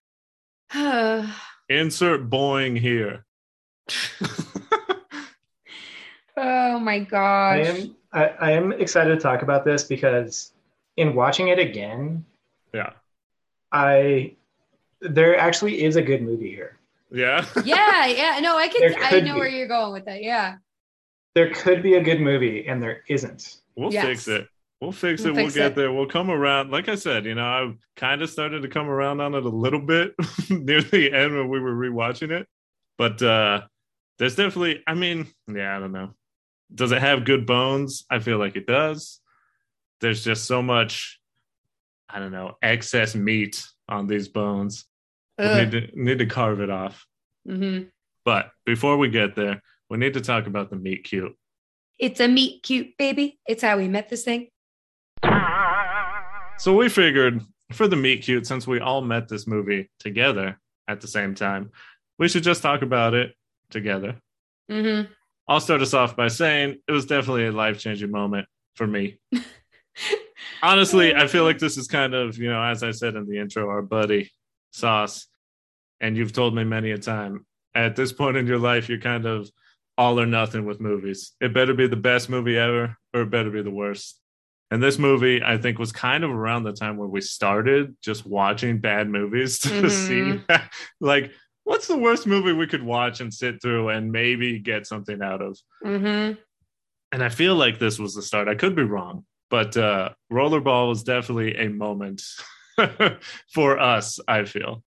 Insert 1.68 2.30
boing 2.30 2.78
here. 2.78 3.26
oh 6.36 6.78
my 6.78 6.94
I 6.94 6.98
gosh. 7.00 7.66
am 7.66 7.96
I, 8.12 8.26
I 8.28 8.50
am 8.52 8.72
excited 8.72 9.14
to 9.16 9.20
talk 9.20 9.42
about 9.42 9.64
this 9.64 9.82
because 9.84 10.52
in 10.96 11.16
watching 11.16 11.48
it 11.48 11.58
again, 11.58 12.24
yeah. 12.72 12.90
I 13.72 14.34
there 15.00 15.36
actually 15.36 15.82
is 15.82 15.96
a 15.96 16.02
good 16.02 16.22
movie 16.22 16.50
here. 16.50 16.78
Yeah. 17.10 17.44
yeah, 17.64 18.06
yeah. 18.06 18.38
No, 18.40 18.56
I 18.56 18.68
can 18.68 18.94
I 19.00 19.18
know 19.20 19.34
be. 19.34 19.40
where 19.40 19.48
you're 19.48 19.66
going 19.66 19.92
with 19.92 20.04
that. 20.04 20.22
Yeah. 20.22 20.56
There 21.34 21.50
could 21.52 21.82
be 21.82 21.94
a 21.94 22.02
good 22.02 22.20
movie 22.20 22.66
and 22.68 22.80
there 22.80 23.02
isn't. 23.08 23.56
We'll 23.74 23.92
Yes. 23.92 24.04
fix 24.06 24.28
it. 24.28 24.48
We'll 24.80 24.92
fix 24.92 25.22
We'll 25.22 25.36
it. 25.36 25.42
We'll 25.42 25.50
get 25.50 25.72
it. 25.72 25.74
there. 25.76 25.92
We'll 25.92 26.06
come 26.06 26.30
around. 26.30 26.70
Like 26.70 26.88
I 26.88 26.94
said, 26.94 27.26
you 27.26 27.34
know, 27.34 27.46
I've 27.46 27.76
kind 27.96 28.22
of 28.22 28.30
started 28.30 28.62
to 28.62 28.68
come 28.68 28.88
around 28.88 29.20
on 29.20 29.34
it 29.34 29.44
a 29.44 29.48
little 29.48 29.80
bit 29.80 30.14
near 30.50 30.80
the 30.82 31.12
end 31.12 31.36
when 31.36 31.48
we 31.48 31.60
were 31.60 31.74
rewatching 31.74 32.30
it. 32.30 32.46
But 32.96 33.20
uh 33.22 33.62
there's 34.18 34.36
definitely, 34.36 34.82
I 34.86 34.92
mean, 34.92 35.28
yeah, 35.48 35.74
I 35.74 35.80
don't 35.80 35.92
know. 35.92 36.10
Does 36.74 36.92
it 36.92 37.00
have 37.00 37.24
good 37.24 37.46
bones? 37.46 38.04
I 38.10 38.18
feel 38.18 38.36
like 38.36 38.54
it 38.54 38.66
does. 38.66 39.18
There's 40.02 40.22
just 40.22 40.44
so 40.44 40.60
much, 40.62 41.18
I 42.08 42.18
don't 42.18 42.30
know, 42.32 42.58
excess 42.60 43.14
meat 43.14 43.64
on 43.88 44.06
these 44.06 44.28
bones. 44.28 44.84
We 45.38 45.46
need 45.46 45.70
to, 45.70 45.88
need 45.94 46.18
to 46.18 46.26
carve 46.26 46.60
it 46.60 46.68
off. 46.68 47.06
hmm 47.46 47.84
But 48.26 48.50
before 48.66 48.98
we 48.98 49.08
get 49.08 49.34
there, 49.36 49.62
we 49.88 49.96
need 49.96 50.12
to 50.14 50.20
talk 50.20 50.46
about 50.46 50.68
the 50.68 50.76
meat 50.76 51.04
cute. 51.04 51.34
It's 51.98 52.20
a 52.20 52.28
meat 52.28 52.62
cute 52.62 52.98
baby. 52.98 53.38
It's 53.48 53.62
how 53.62 53.78
we 53.78 53.88
met 53.88 54.10
this 54.10 54.22
thing. 54.24 54.48
So 56.60 56.76
we 56.76 56.90
figured 56.90 57.40
for 57.72 57.88
the 57.88 57.96
meet 57.96 58.22
cute, 58.22 58.46
since 58.46 58.66
we 58.66 58.80
all 58.80 59.00
met 59.00 59.28
this 59.28 59.46
movie 59.46 59.90
together 59.98 60.60
at 60.86 61.00
the 61.00 61.08
same 61.08 61.34
time, 61.34 61.70
we 62.18 62.28
should 62.28 62.42
just 62.42 62.60
talk 62.60 62.82
about 62.82 63.14
it 63.14 63.32
together. 63.70 64.16
hmm 64.68 65.02
I'll 65.48 65.60
start 65.60 65.80
us 65.80 65.94
off 65.94 66.16
by 66.16 66.28
saying 66.28 66.76
it 66.86 66.92
was 66.92 67.06
definitely 67.06 67.46
a 67.46 67.50
life 67.50 67.78
changing 67.78 68.10
moment 68.10 68.46
for 68.76 68.86
me. 68.86 69.18
Honestly, 70.62 71.14
I 71.14 71.28
feel 71.28 71.44
like 71.44 71.58
this 71.58 71.78
is 71.78 71.88
kind 71.88 72.12
of, 72.12 72.36
you 72.36 72.50
know, 72.50 72.62
as 72.62 72.82
I 72.82 72.90
said 72.90 73.16
in 73.16 73.26
the 73.26 73.38
intro, 73.38 73.66
our 73.70 73.80
buddy 73.80 74.30
Sauce. 74.70 75.28
And 75.98 76.14
you've 76.14 76.34
told 76.34 76.54
me 76.54 76.62
many 76.62 76.90
a 76.90 76.98
time 76.98 77.46
at 77.74 77.96
this 77.96 78.12
point 78.12 78.36
in 78.36 78.46
your 78.46 78.58
life, 78.58 78.86
you're 78.86 79.00
kind 79.00 79.24
of 79.24 79.50
all 79.96 80.20
or 80.20 80.26
nothing 80.26 80.66
with 80.66 80.78
movies. 80.78 81.32
It 81.40 81.54
better 81.54 81.72
be 81.72 81.86
the 81.86 81.96
best 81.96 82.28
movie 82.28 82.58
ever 82.58 82.98
or 83.14 83.22
it 83.22 83.30
better 83.30 83.50
be 83.50 83.62
the 83.62 83.70
worst. 83.70 84.19
And 84.70 84.82
this 84.82 84.98
movie, 84.98 85.42
I 85.42 85.58
think, 85.58 85.78
was 85.78 85.90
kind 85.90 86.22
of 86.22 86.30
around 86.30 86.62
the 86.62 86.72
time 86.72 86.96
where 86.96 87.08
we 87.08 87.20
started 87.20 87.96
just 88.02 88.24
watching 88.24 88.78
bad 88.78 89.08
movies 89.08 89.58
to 89.60 89.68
Mhm. 89.70 89.90
see, 89.90 90.40
like, 91.00 91.32
what's 91.64 91.88
the 91.88 91.98
worst 91.98 92.26
movie 92.26 92.52
we 92.52 92.66
could 92.68 92.82
watch 92.82 93.20
and 93.20 93.32
sit 93.34 93.60
through 93.60 93.88
and 93.88 94.12
maybe 94.12 94.58
get 94.60 94.86
something 94.86 95.22
out 95.22 95.42
of. 95.42 95.58
hmm 95.82 96.32
And 97.12 97.22
I 97.24 97.28
feel 97.28 97.56
like 97.56 97.78
this 97.78 97.98
was 97.98 98.14
the 98.14 98.22
start. 98.22 98.46
I 98.48 98.54
could 98.54 98.76
be 98.76 98.84
wrong, 98.84 99.24
but 99.50 99.76
uh, 99.76 100.10
Rollerball 100.32 100.88
was 100.88 101.02
definitely 101.02 101.56
a 101.56 101.68
moment 101.68 102.22
for 103.52 103.78
us, 103.80 104.20
I 104.28 104.44
feel. 104.44 104.84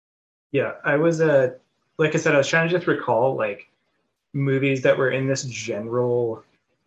Yeah, 0.52 0.72
I 0.84 0.96
was 0.96 1.20
uh 1.20 1.50
like 1.98 2.14
I 2.14 2.18
said, 2.18 2.34
I 2.34 2.38
was 2.38 2.48
trying 2.48 2.68
to 2.68 2.74
just 2.74 2.86
recall 2.86 3.36
like 3.36 3.68
movies 4.32 4.82
that 4.82 4.96
were 4.96 5.10
in 5.10 5.26
this 5.28 5.44
general 5.44 6.42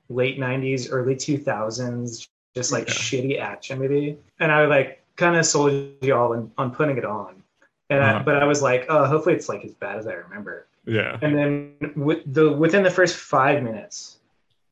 late 0.10 0.40
'90s, 0.40 0.88
early 0.92 1.16
2000s, 1.16 2.28
just 2.58 2.72
like 2.72 2.88
Yeah. 2.88 2.94
shitty 2.94 3.40
action 3.40 3.80
movie, 3.80 4.18
and 4.40 4.52
I 4.52 4.66
like 4.66 5.04
kind 5.16 5.36
of 5.36 5.46
sold 5.46 5.72
you 6.02 6.14
all 6.16 6.34
on, 6.34 6.52
on 6.58 6.72
putting 6.72 6.98
it 6.98 7.06
on, 7.06 7.42
and 7.90 8.02
Uh-huh. 8.02 8.24
but 8.26 8.36
I 8.42 8.46
was 8.46 8.62
like, 8.62 8.86
oh, 8.90 9.06
hopefully 9.06 9.36
it's 9.36 9.48
like 9.50 9.64
as 9.64 9.74
bad 9.74 9.98
as 10.00 10.08
I 10.08 10.14
remember, 10.14 10.68
Yeah. 10.86 11.18
and 11.22 11.36
then 11.38 11.94
with 11.96 12.22
the 12.34 12.52
within 12.52 12.84
the 12.84 12.92
first 12.92 13.16
five 13.16 13.62
minutes, 13.64 14.20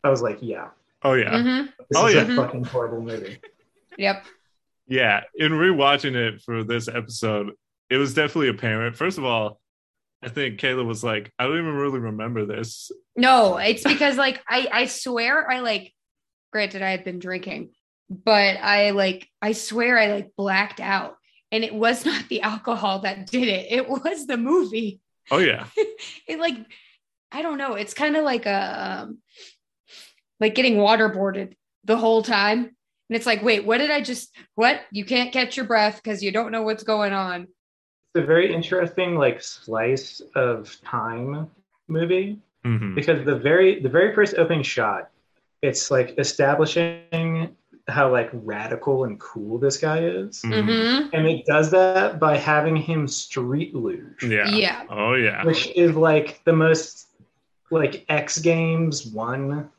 I 0.03 0.09
was 0.09 0.21
like, 0.21 0.39
yeah, 0.41 0.69
Oh, 1.03 1.13
yeah. 1.13 1.41
hmm 1.41 1.65
this 1.89 1.95
Oh, 1.97 2.07
is 2.07 2.15
yeah. 2.15 2.21
a 2.23 2.35
fucking 2.35 2.63
horrible 2.65 3.01
movie. 3.01 3.37
Yep. 3.97 4.25
Yeah. 4.87 5.21
In 5.35 5.51
rewatching 5.51 6.15
it 6.15 6.41
for 6.41 6.63
this 6.63 6.87
episode, 6.87 7.53
it 7.89 7.97
was 7.97 8.13
definitely 8.13 8.49
apparent. 8.49 8.95
First 8.95 9.17
of 9.17 9.23
all, 9.23 9.59
I 10.23 10.29
think 10.29 10.59
Kayla 10.59 10.85
was 10.85 11.03
like, 11.03 11.31
I 11.39 11.43
don't 11.45 11.57
even 11.57 11.75
really 11.75 11.99
remember 11.99 12.45
this. 12.45 12.91
No, 13.15 13.57
it's 13.57 13.83
because 13.83 14.17
like 14.17 14.41
I 14.49 14.67
I 14.71 14.85
swear 14.87 15.49
I 15.49 15.59
like 15.59 15.93
granted 16.55 16.81
I 16.81 16.91
had 16.91 17.03
been 17.03 17.19
drinking, 17.19 17.71
but 18.09 18.55
I 18.55 18.91
like 18.91 19.27
I 19.41 19.51
swear 19.51 19.99
I 19.99 20.07
like 20.13 20.31
blacked 20.37 20.79
out. 20.79 21.17
And 21.51 21.65
it 21.65 21.75
was 21.75 22.05
not 22.11 22.29
the 22.29 22.43
alcohol 22.43 22.99
that 22.99 23.27
did 23.27 23.49
it. 23.49 23.67
It 23.69 23.89
was 23.89 24.25
the 24.25 24.37
movie. 24.37 25.01
Oh, 25.29 25.39
yeah. 25.39 25.67
It 26.29 26.39
like 26.39 26.55
I 27.29 27.41
don't 27.41 27.57
know. 27.57 27.73
It's 27.73 27.93
kind 27.93 28.15
of 28.15 28.23
like 28.23 28.45
a 28.45 29.01
um, 29.01 29.17
like 30.39 30.55
getting 30.55 30.77
waterboarded 30.77 31.55
the 31.83 31.97
whole 31.97 32.23
time. 32.23 32.59
And 33.09 33.15
it's 33.17 33.25
like, 33.25 33.43
wait, 33.43 33.65
what 33.65 33.79
did 33.79 33.91
I 33.91 33.99
just 33.99 34.33
what? 34.55 34.79
You 34.91 35.03
can't 35.03 35.33
catch 35.33 35.57
your 35.57 35.65
breath 35.65 35.99
because 36.01 36.23
you 36.23 36.31
don't 36.31 36.53
know 36.53 36.63
what's 36.63 36.83
going 36.83 37.11
on. 37.11 37.41
It's 37.43 38.23
a 38.23 38.25
very 38.25 38.53
interesting 38.53 39.17
like 39.17 39.43
slice 39.43 40.21
of 40.35 40.73
time 40.85 41.49
movie. 41.89 42.39
Mhm. 42.65 42.95
because 42.95 43.25
the 43.25 43.35
very 43.37 43.81
the 43.81 43.89
very 43.89 44.15
first 44.15 44.35
opening 44.37 44.63
shot 44.63 45.09
it's 45.67 45.89
like 45.91 46.09
establishing 46.17 47.55
how 47.87 48.11
like 48.11 48.29
radical 48.33 49.03
and 49.05 49.19
cool 49.19 49.57
this 49.59 49.77
guy 49.77 49.99
is 50.03 50.41
Mhm. 50.43 50.63
Mhm. 50.67 51.09
and 51.13 51.27
it 51.27 51.45
does 51.45 51.69
that 51.71 52.19
by 52.19 52.35
having 52.37 52.75
him 52.75 53.07
street 53.07 53.75
luge 53.75 54.23
Yeah. 54.23 54.47
Yeah. 54.47 54.83
Oh, 54.89 55.13
yeah. 55.13 55.43
which 55.45 55.67
is 55.75 55.95
like 55.95 56.41
the 56.45 56.53
most 56.53 57.07
like 57.71 58.05
x 58.09 58.39
games 58.39 59.05
one 59.07 59.69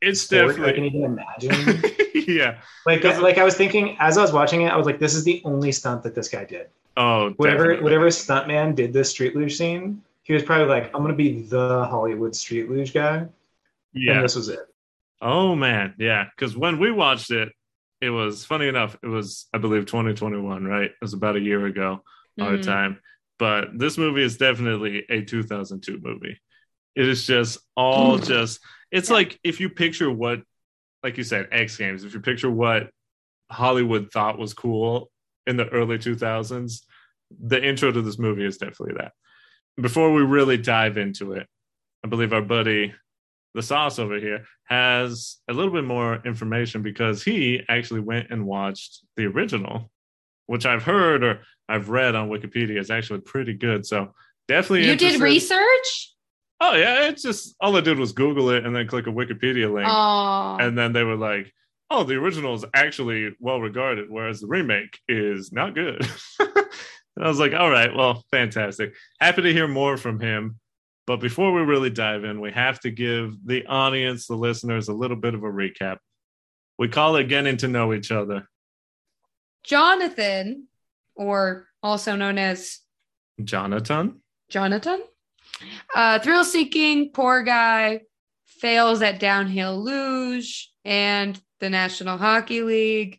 It's 0.00 0.22
sport 0.22 0.44
i 0.44 0.46
definitely. 0.48 0.72
can 0.74 0.84
even 0.84 1.04
imagine 1.12 1.82
yeah. 2.38 2.52
like 2.86 3.00
Does 3.02 3.20
like 3.20 3.36
i 3.38 3.44
was 3.44 3.54
thinking 3.54 3.96
as 4.00 4.16
i 4.18 4.22
was 4.22 4.32
watching 4.32 4.62
it 4.62 4.68
i 4.72 4.76
was 4.76 4.86
like 4.86 4.98
this 4.98 5.14
is 5.14 5.24
the 5.24 5.42
only 5.44 5.72
stunt 5.72 6.02
that 6.04 6.14
this 6.14 6.28
guy 6.28 6.44
did 6.44 6.68
Oh, 6.96 7.30
whatever 7.38 7.64
definitely. 7.64 7.84
whatever 7.84 8.06
stuntman 8.08 8.74
did 8.74 8.92
this 8.92 9.08
street 9.10 9.34
luge 9.36 9.56
scene 9.56 10.02
he 10.24 10.32
was 10.34 10.42
probably 10.42 10.66
like 10.66 10.86
i'm 10.94 11.02
gonna 11.02 11.14
be 11.14 11.42
the 11.42 11.84
hollywood 11.92 12.34
street 12.36 12.70
luge 12.70 12.92
guy 12.94 13.26
Yeah. 13.94 14.12
and 14.14 14.24
this 14.24 14.36
was 14.36 14.48
it 14.48 14.64
Oh 15.22 15.54
man, 15.54 15.94
yeah. 15.98 16.26
Because 16.36 16.56
when 16.56 16.78
we 16.78 16.90
watched 16.90 17.30
it, 17.30 17.52
it 18.00 18.10
was 18.10 18.44
funny 18.44 18.66
enough. 18.66 18.96
It 19.02 19.06
was, 19.06 19.46
I 19.54 19.58
believe, 19.58 19.86
2021, 19.86 20.64
right? 20.64 20.90
It 20.90 20.96
was 21.00 21.14
about 21.14 21.36
a 21.36 21.40
year 21.40 21.64
ago, 21.64 22.02
our 22.40 22.58
Mhm. 22.58 22.62
time. 22.62 23.00
But 23.38 23.78
this 23.78 23.96
movie 23.96 24.22
is 24.22 24.36
definitely 24.36 25.04
a 25.08 25.22
2002 25.22 26.00
movie. 26.02 26.40
It 26.96 27.08
is 27.08 27.24
just 27.26 27.58
all 27.76 28.18
just. 28.18 28.60
It's 28.90 29.08
Yeah. 29.08 29.14
like 29.14 29.38
if 29.44 29.60
you 29.60 29.70
picture 29.70 30.10
what, 30.10 30.42
like 31.04 31.16
you 31.16 31.24
said, 31.24 31.48
X 31.52 31.76
Games. 31.76 32.04
If 32.04 32.14
you 32.14 32.20
picture 32.20 32.50
what 32.50 32.90
Hollywood 33.50 34.10
thought 34.12 34.38
was 34.38 34.54
cool 34.54 35.10
in 35.46 35.56
the 35.56 35.68
early 35.68 35.98
2000s, 35.98 36.84
the 37.30 37.64
intro 37.64 37.92
to 37.92 38.02
this 38.02 38.18
movie 38.18 38.44
is 38.44 38.58
definitely 38.58 38.96
that. 38.98 39.12
Before 39.80 40.12
we 40.12 40.22
really 40.22 40.58
dive 40.58 40.98
into 40.98 41.32
it, 41.32 41.46
I 42.04 42.08
believe 42.08 42.32
our 42.32 42.42
buddy 42.42 42.94
the 43.54 43.62
sauce 43.62 43.98
over 43.98 44.16
here 44.18 44.44
has 44.64 45.38
a 45.48 45.52
little 45.52 45.72
bit 45.72 45.84
more 45.84 46.20
information 46.24 46.82
because 46.82 47.22
he 47.22 47.62
actually 47.68 48.00
went 48.00 48.28
and 48.30 48.46
watched 48.46 49.04
the 49.16 49.26
original, 49.26 49.90
which 50.46 50.64
I've 50.66 50.82
heard 50.82 51.22
or 51.22 51.40
I've 51.68 51.88
read 51.90 52.14
on 52.14 52.28
Wikipedia 52.30 52.78
is 52.78 52.90
actually 52.90 53.20
pretty 53.20 53.54
good. 53.54 53.84
So 53.86 54.14
definitely 54.48 54.86
You 54.88 54.96
did 54.96 55.20
research? 55.20 56.14
Oh 56.60 56.74
yeah, 56.74 57.08
it's 57.08 57.22
just 57.22 57.56
all 57.60 57.76
I 57.76 57.80
did 57.80 57.98
was 57.98 58.12
Google 58.12 58.50
it 58.50 58.64
and 58.64 58.74
then 58.74 58.86
click 58.86 59.06
a 59.06 59.10
Wikipedia 59.10 59.72
link, 59.72 59.88
Oh. 59.90 60.56
and 60.60 60.78
then 60.78 60.92
they 60.92 61.02
were 61.02 61.16
like, 61.16 61.52
oh, 61.90 62.04
the 62.04 62.14
original 62.14 62.54
is 62.54 62.64
actually 62.72 63.34
well 63.40 63.60
regarded, 63.60 64.08
whereas 64.08 64.40
the 64.40 64.46
remake 64.46 64.98
is 65.08 65.52
not 65.52 65.74
good. 65.74 66.06
and 66.40 67.24
I 67.24 67.28
was 67.28 67.38
like, 67.40 67.52
all 67.52 67.68
right, 67.68 67.94
well, 67.94 68.24
fantastic. 68.30 68.94
Happy 69.20 69.42
to 69.42 69.52
hear 69.52 69.66
more 69.68 69.96
from 69.96 70.20
him. 70.20 70.58
But 71.06 71.16
before 71.16 71.52
we 71.52 71.62
really 71.62 71.90
dive 71.90 72.24
in, 72.24 72.40
we 72.40 72.52
have 72.52 72.78
to 72.80 72.90
give 72.90 73.36
the 73.44 73.66
audience, 73.66 74.26
the 74.26 74.36
listeners, 74.36 74.88
a 74.88 74.92
little 74.92 75.16
bit 75.16 75.34
of 75.34 75.42
a 75.42 75.48
recap. 75.48 75.98
We 76.78 76.88
call 76.88 77.16
it 77.16 77.28
getting 77.28 77.56
to 77.58 77.68
know 77.68 77.92
each 77.92 78.12
other. 78.12 78.48
Jonathan, 79.64 80.68
or 81.14 81.66
also 81.82 82.14
known 82.16 82.38
as 82.38 82.78
Jonathan. 83.42 84.22
Jonathan, 84.48 85.02
uh, 85.94 86.18
thrill 86.20 86.44
seeking, 86.44 87.10
poor 87.10 87.42
guy, 87.42 88.02
fails 88.46 89.02
at 89.02 89.18
downhill 89.18 89.82
luge 89.82 90.72
and 90.84 91.40
the 91.58 91.70
National 91.70 92.18
Hockey 92.18 92.62
League. 92.62 93.18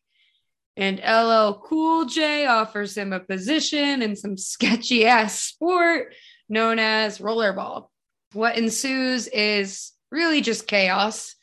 And 0.75 0.99
LL 0.99 1.59
Cool 1.59 2.05
J 2.05 2.47
offers 2.47 2.97
him 2.97 3.13
a 3.13 3.19
position 3.19 4.01
in 4.01 4.15
some 4.15 4.37
sketchy 4.37 5.05
ass 5.05 5.39
sport 5.39 6.13
known 6.49 6.79
as 6.79 7.19
rollerball. 7.19 7.87
What 8.33 8.57
ensues 8.57 9.27
is 9.27 9.91
really 10.11 10.41
just 10.41 10.67
chaos. 10.67 11.35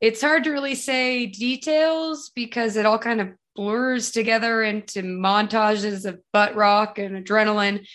It's 0.00 0.20
hard 0.20 0.44
to 0.44 0.50
really 0.50 0.74
say 0.74 1.26
details 1.26 2.30
because 2.34 2.76
it 2.76 2.86
all 2.86 2.98
kind 2.98 3.20
of 3.20 3.28
blurs 3.54 4.10
together 4.10 4.62
into 4.62 5.02
montages 5.02 6.04
of 6.04 6.20
butt 6.32 6.54
rock 6.56 6.98
and 6.98 7.24
adrenaline. 7.24 7.86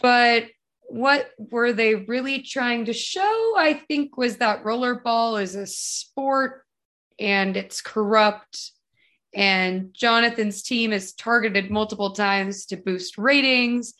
But 0.00 0.46
what 0.88 1.30
were 1.38 1.72
they 1.72 1.94
really 1.94 2.42
trying 2.42 2.86
to 2.86 2.92
show? 2.92 3.54
I 3.56 3.82
think 3.86 4.16
was 4.16 4.38
that 4.38 4.64
rollerball 4.64 5.40
is 5.40 5.54
a 5.54 5.66
sport 5.66 6.64
and 7.18 7.56
it's 7.56 7.80
corrupt. 7.80 8.72
And 9.32 9.94
Jonathan's 9.94 10.62
team 10.62 10.92
is 10.92 11.12
targeted 11.12 11.70
multiple 11.70 12.12
times 12.12 12.66
to 12.66 12.76
boost 12.76 13.18
ratings. 13.18 13.94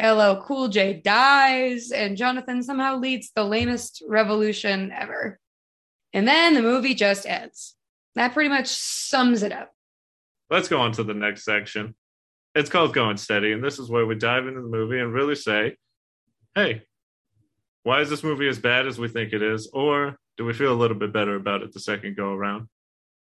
LL 0.00 0.42
Cool 0.42 0.68
J 0.68 0.94
dies, 0.94 1.90
and 1.90 2.16
Jonathan 2.16 2.62
somehow 2.62 2.96
leads 2.96 3.30
the 3.34 3.44
lamest 3.44 4.02
revolution 4.08 4.90
ever. 4.92 5.38
And 6.12 6.26
then 6.26 6.54
the 6.54 6.62
movie 6.62 6.94
just 6.94 7.26
ends. 7.26 7.74
That 8.14 8.34
pretty 8.34 8.48
much 8.48 8.68
sums 8.68 9.42
it 9.42 9.52
up. 9.52 9.72
Let's 10.50 10.68
go 10.68 10.80
on 10.80 10.92
to 10.92 11.04
the 11.04 11.14
next 11.14 11.44
section. 11.44 11.94
It's 12.54 12.68
called 12.68 12.92
Going 12.92 13.16
Steady, 13.16 13.52
and 13.52 13.64
this 13.64 13.78
is 13.78 13.90
where 13.90 14.04
we 14.04 14.14
dive 14.14 14.46
into 14.46 14.60
the 14.60 14.68
movie 14.68 14.98
and 14.98 15.12
really 15.12 15.34
say, 15.34 15.76
hey, 16.54 16.82
why 17.82 18.00
is 18.00 18.10
this 18.10 18.22
movie 18.22 18.48
as 18.48 18.58
bad 18.58 18.86
as 18.86 18.98
we 18.98 19.08
think 19.08 19.32
it 19.32 19.42
is? 19.42 19.70
Or 19.72 20.16
do 20.36 20.44
we 20.44 20.52
feel 20.52 20.72
a 20.72 20.76
little 20.76 20.96
bit 20.96 21.12
better 21.12 21.34
about 21.34 21.62
it 21.62 21.72
the 21.72 21.80
second 21.80 22.16
go 22.16 22.32
around? 22.32 22.68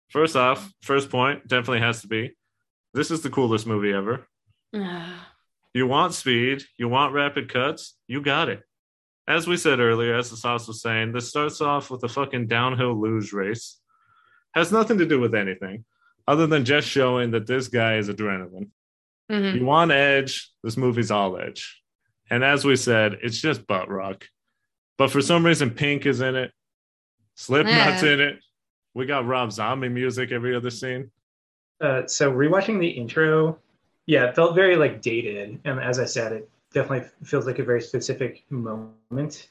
First 0.08 0.36
off, 0.36 0.72
first 0.82 1.10
point 1.10 1.46
definitely 1.46 1.80
has 1.80 2.00
to 2.00 2.08
be 2.08 2.34
this 2.94 3.10
is 3.10 3.20
the 3.20 3.30
coolest 3.30 3.66
movie 3.66 3.92
ever. 3.92 4.26
Ah. 4.74 5.37
You 5.78 5.86
want 5.86 6.12
speed, 6.12 6.64
you 6.76 6.88
want 6.88 7.14
rapid 7.14 7.52
cuts, 7.52 7.96
you 8.08 8.20
got 8.20 8.48
it. 8.48 8.62
As 9.28 9.46
we 9.46 9.56
said 9.56 9.78
earlier, 9.78 10.16
as 10.16 10.28
the 10.28 10.36
sauce 10.36 10.66
was 10.66 10.82
saying, 10.82 11.12
this 11.12 11.28
starts 11.28 11.60
off 11.60 11.88
with 11.88 12.02
a 12.02 12.08
fucking 12.08 12.48
downhill 12.48 13.00
luge 13.00 13.32
race. 13.32 13.78
Has 14.54 14.72
nothing 14.72 14.98
to 14.98 15.06
do 15.06 15.20
with 15.20 15.36
anything 15.36 15.84
other 16.26 16.48
than 16.48 16.64
just 16.64 16.88
showing 16.88 17.30
that 17.30 17.46
this 17.46 17.68
guy 17.68 17.98
is 17.98 18.08
adrenaline. 18.08 18.70
Mm-hmm. 19.30 19.58
You 19.58 19.64
want 19.64 19.92
edge, 19.92 20.50
this 20.64 20.76
movie's 20.76 21.12
all 21.12 21.38
edge. 21.38 21.80
And 22.28 22.42
as 22.42 22.64
we 22.64 22.74
said, 22.74 23.18
it's 23.22 23.38
just 23.38 23.66
butt 23.66 23.88
rock. 23.88 24.26
But 24.96 25.12
for 25.12 25.22
some 25.22 25.46
reason, 25.46 25.70
Pink 25.70 26.06
is 26.06 26.20
in 26.20 26.34
it. 26.34 26.50
Slipknot's 27.36 28.02
yeah. 28.02 28.14
in 28.14 28.20
it. 28.20 28.40
We 28.94 29.06
got 29.06 29.26
Rob 29.26 29.52
Zombie 29.52 29.88
music 29.88 30.32
every 30.32 30.56
other 30.56 30.70
scene. 30.70 31.12
Uh, 31.80 32.06
so 32.06 32.32
rewatching 32.32 32.80
the 32.80 32.88
intro, 32.88 33.60
yeah, 34.08 34.24
it 34.24 34.34
felt 34.34 34.54
very 34.54 34.74
like 34.74 35.02
dated. 35.02 35.60
And 35.66 35.78
as 35.78 35.98
I 35.98 36.06
said, 36.06 36.32
it 36.32 36.50
definitely 36.72 37.06
feels 37.24 37.46
like 37.46 37.58
a 37.58 37.62
very 37.62 37.82
specific 37.82 38.42
moment. 38.48 39.48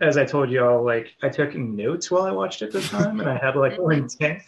As 0.00 0.16
I 0.16 0.24
told 0.24 0.50
y'all, 0.50 0.84
like 0.84 1.14
I 1.22 1.28
took 1.28 1.54
notes 1.54 2.10
while 2.10 2.24
I 2.24 2.32
watched 2.32 2.60
it 2.62 2.72
this 2.72 2.90
time, 2.90 3.20
and 3.20 3.30
I 3.30 3.38
had 3.38 3.54
like 3.54 3.78
more 3.78 3.92
intent. 4.04 4.42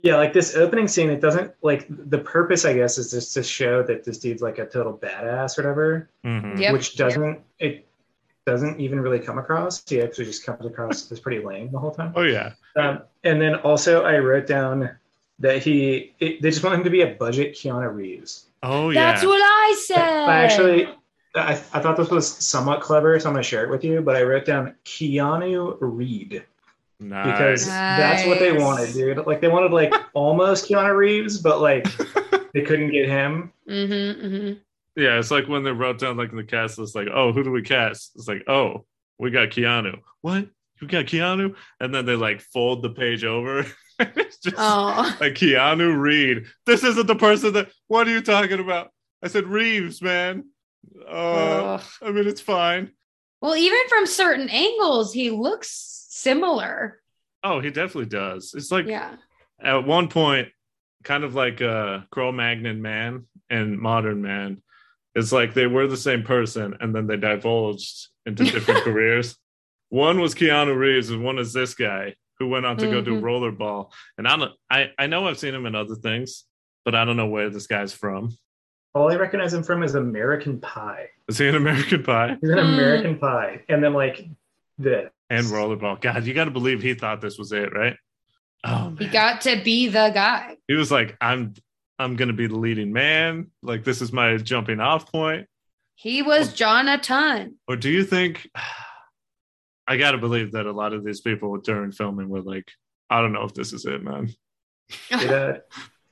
Yeah, 0.00 0.16
like 0.16 0.32
this 0.32 0.56
opening 0.56 0.88
scene, 0.88 1.08
it 1.08 1.20
doesn't 1.20 1.54
like 1.62 1.86
the 1.88 2.18
purpose, 2.18 2.64
I 2.64 2.74
guess, 2.74 2.98
is 2.98 3.12
just 3.12 3.32
to 3.34 3.44
show 3.44 3.84
that 3.84 4.02
this 4.02 4.18
dude's 4.18 4.42
like 4.42 4.58
a 4.58 4.66
total 4.66 4.98
badass 4.98 5.56
or 5.56 5.62
whatever, 5.62 6.10
mm-hmm. 6.24 6.60
yep. 6.60 6.72
which 6.72 6.96
doesn't 6.96 7.22
yep. 7.22 7.44
it 7.60 7.86
doesn't 8.44 8.80
even 8.80 9.00
really 9.00 9.20
come 9.20 9.38
across. 9.38 9.88
He 9.88 10.02
actually 10.02 10.24
just 10.24 10.44
comes 10.44 10.66
across 10.66 11.12
as 11.12 11.20
pretty 11.20 11.44
lame 11.44 11.70
the 11.70 11.78
whole 11.78 11.92
time. 11.92 12.12
Oh 12.16 12.22
yeah. 12.22 12.54
Um, 12.74 13.02
and 13.22 13.40
then 13.40 13.54
also 13.54 14.02
I 14.02 14.18
wrote 14.18 14.48
down 14.48 14.90
that 15.38 15.62
he 15.62 16.12
it, 16.18 16.42
they 16.42 16.50
just 16.50 16.64
want 16.64 16.74
him 16.74 16.84
to 16.84 16.90
be 16.90 17.02
a 17.02 17.14
budget 17.14 17.54
Keanu 17.54 17.94
Reeves. 17.94 18.46
Oh 18.64 18.88
yeah. 18.88 19.12
That's 19.12 19.24
what 19.24 19.40
I 19.40 19.82
said. 19.86 19.98
I 19.98 20.42
actually 20.42 20.88
I, 21.34 21.52
I 21.52 21.80
thought 21.80 21.96
this 21.98 22.10
was 22.10 22.26
somewhat 22.26 22.80
clever, 22.80 23.18
so 23.20 23.28
I'm 23.28 23.34
gonna 23.34 23.42
share 23.42 23.64
it 23.64 23.70
with 23.70 23.84
you. 23.84 24.00
But 24.00 24.16
I 24.16 24.22
wrote 24.22 24.46
down 24.46 24.74
Keanu 24.84 25.76
Reed. 25.80 26.42
Nice. 26.98 27.26
Because 27.26 27.68
nice. 27.68 27.98
that's 27.98 28.26
what 28.26 28.38
they 28.38 28.52
wanted, 28.52 28.94
dude. 28.94 29.26
Like 29.26 29.42
they 29.42 29.48
wanted 29.48 29.72
like 29.72 29.92
almost 30.14 30.68
Keanu 30.68 30.96
Reeves, 30.96 31.38
but 31.38 31.60
like 31.60 31.86
they 32.54 32.62
couldn't 32.62 32.90
get 32.90 33.06
him. 33.06 33.52
Mm-hmm, 33.68 34.26
mm-hmm. 34.26 34.52
Yeah, 34.96 35.18
it's 35.18 35.30
like 35.30 35.46
when 35.46 35.62
they 35.62 35.72
wrote 35.72 35.98
down 35.98 36.16
like 36.16 36.30
in 36.30 36.36
the 36.36 36.44
cast 36.44 36.78
list, 36.78 36.94
like, 36.94 37.08
oh, 37.12 37.32
who 37.32 37.44
do 37.44 37.50
we 37.50 37.62
cast? 37.62 38.12
It's 38.14 38.28
like, 38.28 38.48
oh, 38.48 38.86
we 39.18 39.30
got 39.30 39.50
Keanu. 39.50 40.00
What? 40.22 40.48
You 40.80 40.88
got 40.88 41.04
Keanu? 41.06 41.54
And 41.80 41.94
then 41.94 42.06
they 42.06 42.16
like 42.16 42.40
fold 42.40 42.82
the 42.82 42.90
page 42.90 43.24
over. 43.24 43.66
it's 44.16 44.38
just 44.38 44.56
oh. 44.58 45.16
like 45.20 45.34
Keanu 45.34 45.98
Reed. 45.98 46.46
This 46.66 46.84
isn't 46.84 47.06
the 47.06 47.16
person 47.16 47.52
that. 47.54 47.70
What 47.88 48.08
are 48.08 48.10
you 48.10 48.22
talking 48.22 48.60
about? 48.60 48.90
I 49.22 49.28
said 49.28 49.46
Reeves, 49.46 50.02
man. 50.02 50.44
Uh, 51.08 51.80
I 52.02 52.10
mean, 52.10 52.26
it's 52.26 52.40
fine. 52.40 52.90
Well, 53.40 53.56
even 53.56 53.78
from 53.88 54.06
certain 54.06 54.48
angles, 54.48 55.12
he 55.12 55.30
looks 55.30 56.06
similar. 56.10 57.00
Oh, 57.42 57.60
he 57.60 57.70
definitely 57.70 58.06
does. 58.06 58.54
It's 58.54 58.70
like 58.70 58.86
yeah. 58.86 59.16
At 59.62 59.86
one 59.86 60.08
point, 60.08 60.48
kind 61.04 61.24
of 61.24 61.34
like 61.34 61.62
uh 61.62 62.00
Cro-Magnon 62.10 62.82
man 62.82 63.26
and 63.50 63.78
Modern 63.78 64.22
Man 64.22 64.62
it's 65.14 65.32
like 65.32 65.54
they 65.54 65.66
were 65.66 65.86
the 65.86 65.96
same 65.96 66.22
person 66.22 66.76
and 66.80 66.94
then 66.94 67.06
they 67.06 67.16
divulged 67.16 68.08
into 68.26 68.44
different 68.44 68.80
careers. 68.84 69.36
One 69.88 70.20
was 70.20 70.34
Keanu 70.34 70.76
Reeves 70.76 71.10
and 71.10 71.22
one 71.22 71.38
is 71.38 71.52
this 71.52 71.74
guy 71.74 72.14
who 72.38 72.48
went 72.48 72.66
on 72.66 72.76
to 72.78 72.84
mm-hmm. 72.84 72.94
go 72.94 73.00
do 73.00 73.16
mm-hmm. 73.16 73.24
rollerball. 73.24 73.90
And 74.18 74.26
I 74.26 74.36
don't 74.36 74.52
I, 74.70 74.90
I 74.98 75.06
know 75.06 75.26
I've 75.26 75.38
seen 75.38 75.54
him 75.54 75.66
in 75.66 75.74
other 75.74 75.94
things, 75.94 76.44
but 76.84 76.94
I 76.94 77.04
don't 77.04 77.16
know 77.16 77.28
where 77.28 77.50
this 77.50 77.66
guy's 77.66 77.92
from. 77.92 78.36
All 78.94 79.10
I 79.10 79.16
recognize 79.16 79.52
him 79.52 79.64
from 79.64 79.82
is 79.82 79.96
American 79.96 80.60
Pie. 80.60 81.08
Is 81.28 81.38
he 81.38 81.48
an 81.48 81.56
American 81.56 82.02
Pie? 82.02 82.36
He's 82.40 82.50
an 82.50 82.58
American 82.58 83.18
Pie. 83.18 83.62
And 83.68 83.82
then 83.82 83.92
like 83.92 84.24
this. 84.78 85.10
And 85.30 85.46
rollerball. 85.46 86.00
God, 86.00 86.24
you 86.24 86.34
gotta 86.34 86.50
believe 86.50 86.82
he 86.82 86.94
thought 86.94 87.20
this 87.20 87.38
was 87.38 87.52
it, 87.52 87.72
right? 87.72 87.96
Oh 88.64 88.90
man. 88.90 88.96
He 88.98 89.06
got 89.08 89.42
to 89.42 89.60
be 89.62 89.88
the 89.88 90.10
guy. 90.14 90.56
He 90.68 90.74
was 90.74 90.90
like, 90.90 91.16
I'm 91.20 91.54
I'm 91.98 92.16
going 92.16 92.28
to 92.28 92.34
be 92.34 92.46
the 92.46 92.56
leading 92.56 92.92
man. 92.92 93.50
Like 93.62 93.84
this 93.84 94.02
is 94.02 94.12
my 94.12 94.36
jumping 94.36 94.80
off 94.80 95.10
point. 95.10 95.46
He 95.94 96.22
was 96.22 96.52
Jonathan. 96.52 97.56
Or 97.68 97.76
do 97.76 97.90
you 97.90 98.04
think? 98.04 98.48
I 99.86 99.96
got 99.96 100.12
to 100.12 100.18
believe 100.18 100.52
that 100.52 100.66
a 100.66 100.72
lot 100.72 100.92
of 100.92 101.04
these 101.04 101.20
people 101.20 101.56
during 101.58 101.92
filming 101.92 102.28
were 102.28 102.42
like, 102.42 102.70
I 103.10 103.20
don't 103.20 103.32
know 103.32 103.44
if 103.44 103.54
this 103.54 103.72
is 103.72 103.84
it, 103.84 104.02
man. 104.02 104.32
it, 105.10 105.30
uh, 105.30 105.58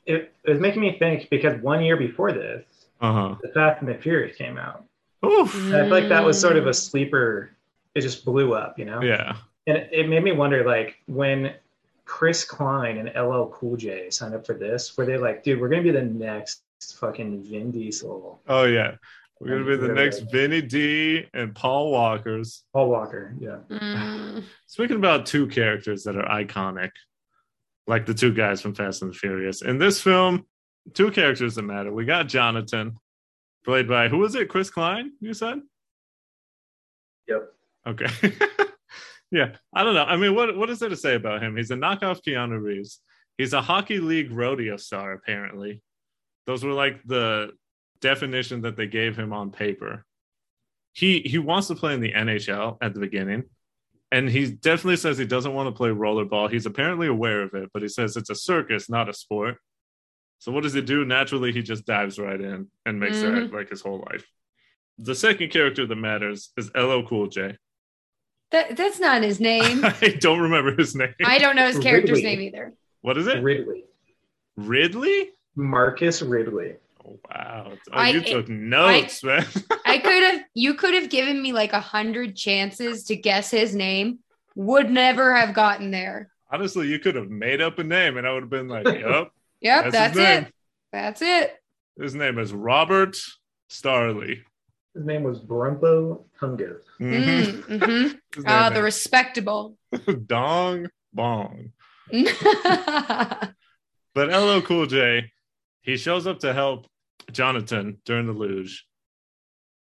it, 0.06 0.34
it 0.44 0.50
was 0.50 0.60
making 0.60 0.82
me 0.82 0.98
think 0.98 1.28
because 1.30 1.60
one 1.62 1.82
year 1.82 1.96
before 1.96 2.32
this, 2.32 2.64
uh-huh. 3.00 3.36
the 3.42 3.48
Fast 3.48 3.80
and 3.80 3.88
the 3.88 3.94
Furious 3.94 4.36
came 4.36 4.58
out. 4.58 4.84
Oof. 5.24 5.54
And 5.54 5.76
I 5.76 5.82
feel 5.82 5.90
like 5.90 6.08
that 6.08 6.24
was 6.24 6.40
sort 6.40 6.56
of 6.56 6.66
a 6.66 6.74
sleeper. 6.74 7.50
It 7.94 8.00
just 8.00 8.24
blew 8.24 8.54
up, 8.54 8.78
you 8.78 8.84
know. 8.84 9.02
Yeah. 9.02 9.36
And 9.66 9.76
it, 9.76 9.88
it 9.92 10.08
made 10.08 10.24
me 10.24 10.32
wonder, 10.32 10.64
like, 10.64 10.96
when 11.06 11.54
Chris 12.04 12.44
Klein 12.44 12.98
and 12.98 13.08
LL 13.08 13.46
Cool 13.46 13.76
J 13.76 14.10
signed 14.10 14.34
up 14.34 14.44
for 14.44 14.54
this, 14.54 14.96
were 14.96 15.06
they're 15.06 15.18
like, 15.18 15.42
dude, 15.42 15.60
we're 15.60 15.68
gonna 15.68 15.82
be 15.82 15.90
the 15.90 16.02
next 16.02 16.62
fucking 16.98 17.42
Vin 17.44 17.70
Diesel. 17.70 18.40
Oh 18.48 18.64
yeah. 18.64 18.96
We're 19.42 19.58
gonna 19.58 19.76
be 19.76 19.88
the 19.88 19.92
next 19.92 20.20
Vinny 20.30 20.62
D 20.62 21.26
and 21.34 21.52
Paul 21.52 21.90
Walker's. 21.90 22.62
Paul 22.72 22.90
Walker, 22.90 23.34
yeah. 23.40 23.56
Mm. 23.68 24.44
Speaking 24.68 24.96
about 24.96 25.26
two 25.26 25.48
characters 25.48 26.04
that 26.04 26.16
are 26.16 26.28
iconic, 26.28 26.90
like 27.88 28.06
the 28.06 28.14
two 28.14 28.32
guys 28.32 28.60
from 28.60 28.74
Fast 28.74 29.02
and 29.02 29.12
the 29.12 29.16
Furious. 29.16 29.62
In 29.62 29.78
this 29.78 30.00
film, 30.00 30.46
two 30.94 31.10
characters 31.10 31.56
that 31.56 31.62
matter. 31.62 31.92
We 31.92 32.04
got 32.04 32.28
Jonathan, 32.28 32.96
played 33.64 33.88
by 33.88 34.08
who 34.08 34.18
was 34.18 34.36
it? 34.36 34.48
Chris 34.48 34.70
Klein, 34.70 35.10
you 35.20 35.34
said? 35.34 35.60
Yep. 37.26 37.52
Okay. 37.88 38.06
yeah, 39.32 39.56
I 39.74 39.82
don't 39.82 39.94
know. 39.94 40.04
I 40.04 40.16
mean, 40.16 40.36
what 40.36 40.56
what 40.56 40.70
is 40.70 40.78
there 40.78 40.88
to 40.88 40.96
say 40.96 41.16
about 41.16 41.42
him? 41.42 41.56
He's 41.56 41.72
a 41.72 41.76
knockoff 41.76 42.20
Keanu 42.24 42.62
Reeves. 42.62 43.00
He's 43.38 43.54
a 43.54 43.62
hockey 43.62 43.98
league 43.98 44.30
rodeo 44.30 44.76
star, 44.76 45.12
apparently. 45.14 45.82
Those 46.46 46.64
were 46.64 46.74
like 46.74 47.02
the 47.04 47.50
definition 48.02 48.60
that 48.62 48.76
they 48.76 48.86
gave 48.86 49.16
him 49.16 49.32
on 49.32 49.50
paper. 49.50 50.04
He 50.92 51.20
he 51.20 51.38
wants 51.38 51.68
to 51.68 51.74
play 51.74 51.94
in 51.94 52.00
the 52.00 52.12
NHL 52.12 52.76
at 52.82 52.92
the 52.94 53.00
beginning. 53.00 53.44
and 54.10 54.28
he 54.28 54.50
definitely 54.52 54.96
says 54.98 55.16
he 55.16 55.24
doesn't 55.24 55.54
want 55.54 55.68
to 55.68 55.72
play 55.74 55.88
rollerball. 55.88 56.50
He's 56.52 56.66
apparently 56.66 57.06
aware 57.06 57.40
of 57.42 57.54
it, 57.54 57.70
but 57.72 57.80
he 57.80 57.88
says 57.88 58.14
it's 58.18 58.28
a 58.28 58.34
circus, 58.34 58.90
not 58.90 59.08
a 59.08 59.14
sport. 59.14 59.56
So 60.38 60.52
what 60.52 60.64
does 60.64 60.74
he 60.74 60.82
do? 60.82 61.04
Naturally, 61.06 61.50
he 61.52 61.62
just 61.62 61.86
dives 61.86 62.18
right 62.18 62.38
in 62.38 62.66
and 62.84 63.00
makes 63.00 63.16
Mhm. 63.18 63.48
that 63.48 63.56
like 63.56 63.70
his 63.70 63.80
whole 63.80 64.04
life. 64.10 64.26
The 64.98 65.14
second 65.14 65.50
character 65.50 65.86
that 65.86 65.96
matters 65.96 66.52
is 66.58 66.70
LL 66.74 67.04
Cool 67.08 67.28
J. 67.28 67.56
That, 68.50 68.76
that's 68.76 69.00
not 69.00 69.22
his 69.22 69.40
name. 69.40 69.82
I 70.02 70.14
don't 70.20 70.40
remember 70.40 70.76
his 70.76 70.94
name. 70.94 71.14
I 71.24 71.38
don't 71.38 71.56
know 71.56 71.66
his 71.66 71.78
character's 71.78 72.18
Ridley. 72.18 72.36
name 72.36 72.40
either. 72.42 72.74
what 73.00 73.16
is 73.16 73.26
it? 73.26 73.42
Ridley, 73.42 73.84
Ridley? 74.58 75.30
Marcus 75.56 76.20
Ridley. 76.20 76.76
Oh, 77.04 77.18
wow. 77.30 77.72
Oh, 77.72 77.78
I- 77.92 78.10
you 78.10 78.20
took 78.22 78.48
notes, 78.48 79.22
man. 79.24 79.44
I 79.86 79.98
could 79.98 80.22
have, 80.22 80.40
you 80.54 80.74
could 80.74 80.94
have 80.94 81.10
given 81.10 81.40
me 81.42 81.52
like 81.52 81.72
a 81.72 81.80
hundred 81.80 82.36
chances 82.36 83.04
to 83.04 83.16
guess 83.16 83.50
his 83.50 83.74
name. 83.74 84.20
Would 84.54 84.90
never 84.90 85.34
have 85.34 85.54
gotten 85.54 85.90
there. 85.90 86.30
Honestly, 86.50 86.86
you 86.86 86.98
could 86.98 87.14
have 87.14 87.30
made 87.30 87.60
up 87.62 87.78
a 87.78 87.84
name 87.84 88.18
and 88.18 88.26
I 88.26 88.32
would 88.32 88.42
have 88.42 88.50
been 88.50 88.68
like, 88.68 88.84
yep. 88.86 89.30
Yep, 89.62 89.84
That's 89.92 90.14
that's, 90.14 90.18
it. 90.18 90.54
That's 90.92 91.22
it. 91.22 91.54
his 91.98 92.14
name 92.14 92.38
is 92.38 92.52
Robert 92.52 93.16
Starley. 93.68 94.42
His 94.94 95.06
name 95.06 95.22
was 95.22 95.38
Brumpo 95.40 96.24
Tungus. 96.38 96.82
Mhm. 97.00 97.62
Mm, 97.64 97.78
mhm. 97.78 98.18
His 98.34 98.44
Ah, 98.46 98.64
name 98.68 98.74
the 98.74 98.82
respectable. 98.82 99.78
Dong 100.26 100.88
Bong. 101.14 101.72
But 104.14 104.28
LL 104.28 104.60
Cool 104.60 104.86
J, 104.86 105.32
he 105.80 105.96
shows 105.96 106.26
up 106.26 106.40
to 106.40 106.52
help 106.52 106.86
Jonathan 107.30 107.98
during 108.04 108.26
the 108.26 108.32
luge. 108.32 108.86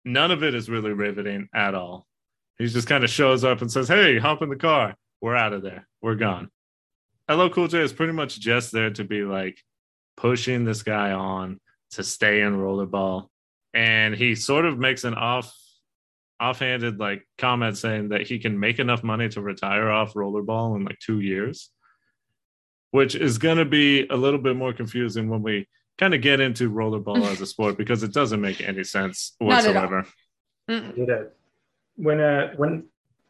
None 0.04 0.30
of 0.30 0.42
it 0.42 0.54
is 0.54 0.70
really 0.70 0.92
riveting 0.92 1.48
at 1.54 1.74
all. 1.74 2.06
He 2.58 2.66
just 2.66 2.88
kind 2.88 3.04
of 3.04 3.10
shows 3.10 3.44
up 3.44 3.60
and 3.60 3.70
says, 3.70 3.88
Hey, 3.88 4.18
hop 4.18 4.42
in 4.42 4.48
the 4.48 4.56
car. 4.56 4.94
We're 5.20 5.36
out 5.36 5.52
of 5.52 5.62
there. 5.62 5.86
We're 6.00 6.14
gone. 6.14 6.50
LL 7.30 7.48
Cool 7.48 7.68
J 7.68 7.80
is 7.80 7.92
pretty 7.92 8.12
much 8.12 8.38
just 8.38 8.72
there 8.72 8.90
to 8.90 9.04
be 9.04 9.22
like 9.22 9.58
pushing 10.16 10.64
this 10.64 10.82
guy 10.82 11.12
on 11.12 11.60
to 11.92 12.04
stay 12.04 12.40
in 12.40 12.56
rollerball. 12.56 13.28
And 13.74 14.14
he 14.14 14.34
sort 14.34 14.64
of 14.64 14.78
makes 14.78 15.04
an 15.04 15.14
off 15.14 15.52
offhanded 16.38 16.98
like 16.98 17.26
comment 17.38 17.78
saying 17.78 18.10
that 18.10 18.26
he 18.26 18.38
can 18.38 18.60
make 18.60 18.78
enough 18.78 19.02
money 19.02 19.28
to 19.28 19.40
retire 19.40 19.90
off 19.90 20.14
rollerball 20.14 20.76
in 20.76 20.84
like 20.84 20.98
two 20.98 21.20
years 21.20 21.70
which 22.96 23.14
is 23.14 23.36
going 23.36 23.58
to 23.58 23.64
be 23.64 24.06
a 24.08 24.16
little 24.16 24.40
bit 24.40 24.56
more 24.56 24.72
confusing 24.72 25.28
when 25.28 25.42
we 25.42 25.66
kind 25.98 26.14
of 26.14 26.20
get 26.20 26.40
into 26.40 26.70
rollerball 26.70 27.26
as 27.30 27.40
a 27.40 27.46
sport 27.46 27.76
because 27.78 28.02
it 28.02 28.12
doesn't 28.12 28.40
make 28.40 28.60
any 28.60 28.84
sense 28.84 29.34
Not 29.40 29.64
at 29.64 29.76
all. 29.76 29.82
whatsoever. 29.82 30.06
Did 30.68 31.10
a, 31.10 31.26
when 31.96 32.20
uh 32.20 32.52
when 32.56 32.84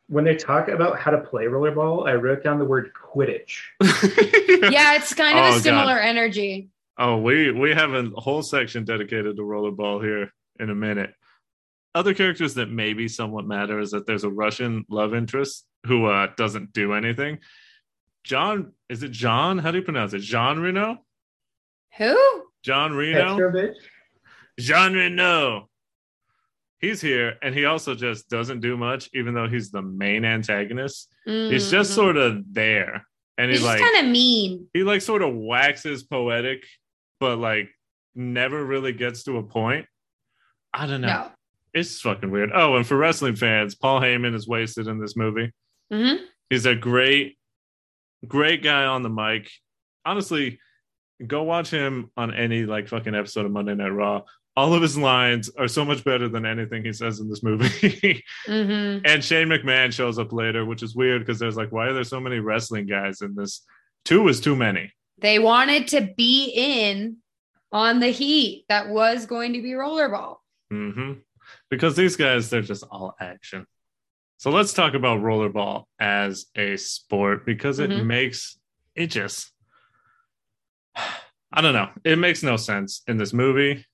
when 0.09 0.25
they 0.25 0.37
talk 0.37 0.69
about 0.69 0.99
how 0.99 1.11
to 1.11 1.19
play 1.19 1.45
rollerball, 1.45 2.09
I 2.09 2.15
wrote 2.15 2.43
down 2.45 2.59
the 2.59 2.65
word 2.65 2.91
Quidditch. 2.95 3.61
yeah, 4.73 4.95
it's 4.95 5.13
kind 5.15 5.37
of 5.39 5.45
Oh, 5.45 5.49
a 5.49 5.53
God. 5.53 5.63
similar 5.63 5.99
energy. 5.99 6.69
Oh, 6.99 7.19
we 7.19 7.51
we 7.53 7.71
have 7.75 7.93
a 7.93 8.09
whole 8.17 8.43
section 8.43 8.85
dedicated 8.85 9.37
to 9.37 9.43
rollerball 9.43 10.03
here 10.03 10.33
in 10.59 10.71
a 10.71 10.75
minute. 10.75 11.13
Other 11.95 12.15
characters 12.15 12.55
that 12.55 12.71
maybe 12.71 13.09
somewhat 13.09 13.47
matter 13.47 13.81
is 13.81 13.91
that 13.91 14.07
there's 14.07 14.25
a 14.25 14.31
Russian 14.31 14.85
love 14.89 15.15
interest 15.15 15.67
who 15.87 16.07
uh, 16.07 16.29
doesn't 16.37 16.73
do 16.73 16.93
anything. 16.93 17.39
John, 18.25 18.73
is 18.89 19.03
it 19.03 19.13
John? 19.13 19.59
How 19.59 19.71
do 19.71 19.79
you 19.79 19.85
pronounce 19.85 20.13
it? 20.15 20.19
Jean 20.21 20.59
Reno? 20.59 20.99
Who? 21.99 22.43
John 22.67 22.95
Reno? 22.95 23.35
Petrovich. 23.37 23.77
Jean 24.59 24.93
Reno. 24.95 25.69
He's 26.81 27.01
here, 27.01 27.37
and 27.43 27.55
he 27.55 27.65
also 27.65 27.95
just 27.95 28.29
doesn't 28.29 28.61
do 28.61 28.77
much, 28.77 29.09
even 29.15 29.35
though 29.35 29.49
he's 29.49 29.71
the 29.71 29.83
main 29.83 30.25
antagonist. 30.25 31.09
He's 31.25 31.71
just 31.71 31.93
Mhm. 31.93 31.95
sort 31.95 32.17
of 32.17 32.53
there, 32.53 33.07
and 33.39 33.51
He's 33.51 33.61
he's, 33.61 33.67
like 33.67 33.81
kind 33.81 34.05
of 34.07 34.13
mean. 34.13 34.69
he 34.75 34.83
like 34.83 35.01
sort 35.01 35.23
of 35.23 35.35
waxes 35.35 36.03
poetic, 36.03 36.67
but 37.21 37.39
like 37.39 37.71
never 38.15 38.63
really 38.65 38.93
gets 38.93 39.23
to 39.25 39.39
a 39.39 39.43
point. 39.43 39.87
I 40.75 40.87
don't 40.87 41.01
know. 41.01 41.07
No. 41.09 41.31
It's 41.73 42.01
fucking 42.01 42.31
weird. 42.31 42.51
Oh, 42.53 42.77
and 42.77 42.87
for 42.87 42.97
wrestling 42.97 43.37
fans, 43.37 43.75
Paul 43.75 44.01
Heyman 44.01 44.35
is 44.35 44.47
wasted 44.49 44.87
in 44.89 44.99
this 44.99 45.17
movie. 45.17 45.53
hmm 45.91 46.17
He's 46.51 46.67
a 46.67 46.75
great, 46.75 47.39
great 48.27 48.63
guy 48.63 48.85
on 48.85 49.03
the 49.03 49.09
mic. 49.11 49.51
Honestly, 50.05 50.59
go 51.25 51.43
watch 51.45 51.71
him 51.71 52.11
on 52.17 52.35
any 52.35 52.65
like 52.65 52.89
fucking 52.89 53.15
episode 53.15 53.47
of 53.47 53.53
Monday 53.53 53.75
Night 53.75 53.89
Raw. 53.89 54.23
All 54.57 54.73
of 54.73 54.81
his 54.81 54.97
lines 54.97 55.51
are 55.59 55.69
so 55.69 55.85
much 55.85 56.03
better 56.03 56.29
than 56.31 56.47
anything 56.47 56.83
he 56.85 56.93
says 56.93 57.21
in 57.21 57.29
this 57.29 57.43
movie. 57.43 58.25
hmm 58.47 58.99
and 59.05 59.23
Shane 59.23 59.49
McMahon 59.49 59.93
shows 59.93 60.19
up 60.19 60.33
later, 60.33 60.65
which 60.65 60.83
is 60.83 60.97
weird 60.97 61.23
because 61.23 61.39
there's 61.39 61.57
like, 61.57 61.73
why 61.73 61.89
are 61.89 61.93
there 61.93 62.05
so 62.05 62.21
many 62.21 62.39
wrestling 62.39 62.87
guys 62.87 63.21
in 63.21 63.35
this? 63.35 63.63
Two 64.07 64.27
is 64.29 64.41
too 64.41 64.57
many. 64.57 64.93
They 65.19 65.39
wanted 65.39 65.89
to 65.89 66.09
be 66.17 66.53
in 66.55 67.19
on 67.73 68.01
the 68.01 68.09
heat 68.11 68.65
that 68.69 68.89
was 68.89 69.27
going 69.27 69.53
to 69.55 69.63
be 69.63 69.71
rollerball. 69.73 70.37
hmm 70.71 71.13
Because 71.71 71.95
these 71.97 72.17
guys, 72.17 72.49
they're 72.49 72.63
just 72.63 72.85
all 72.91 73.15
action. 73.21 73.67
So 74.39 74.51
let's 74.51 74.73
talk 74.73 74.95
about 74.95 75.21
rollerball 75.21 75.85
as 75.99 76.47
a 76.57 76.77
sport 76.77 77.45
because 77.47 77.79
it 77.79 77.91
Mhm. 77.91 78.07
makes 78.07 78.59
it 78.95 79.09
just, 79.09 79.53
I 81.53 81.61
don't 81.61 81.75
know, 81.75 81.89
it 82.05 82.19
makes 82.19 82.43
no 82.43 82.57
sense 82.57 83.03
in 83.07 83.17
this 83.17 83.33
movie. 83.33 83.85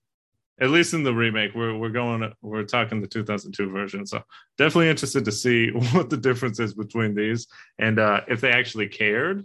At 0.60 0.70
least 0.70 0.94
in 0.94 1.02
the 1.02 1.14
remake, 1.14 1.54
we're 1.54 1.76
we're 1.76 1.88
going 1.88 2.32
we're 2.42 2.62
talking 2.64 3.00
the 3.00 3.06
2002 3.06 3.70
version. 3.70 4.06
So 4.06 4.22
definitely 4.58 4.90
interested 4.90 5.24
to 5.24 5.32
see 5.32 5.70
what 5.92 6.10
the 6.10 6.16
difference 6.16 6.60
is 6.60 6.74
between 6.74 7.14
these 7.14 7.46
and 7.78 7.98
uh, 7.98 8.20
if 8.28 8.40
they 8.40 8.50
actually 8.50 8.88
cared 8.88 9.44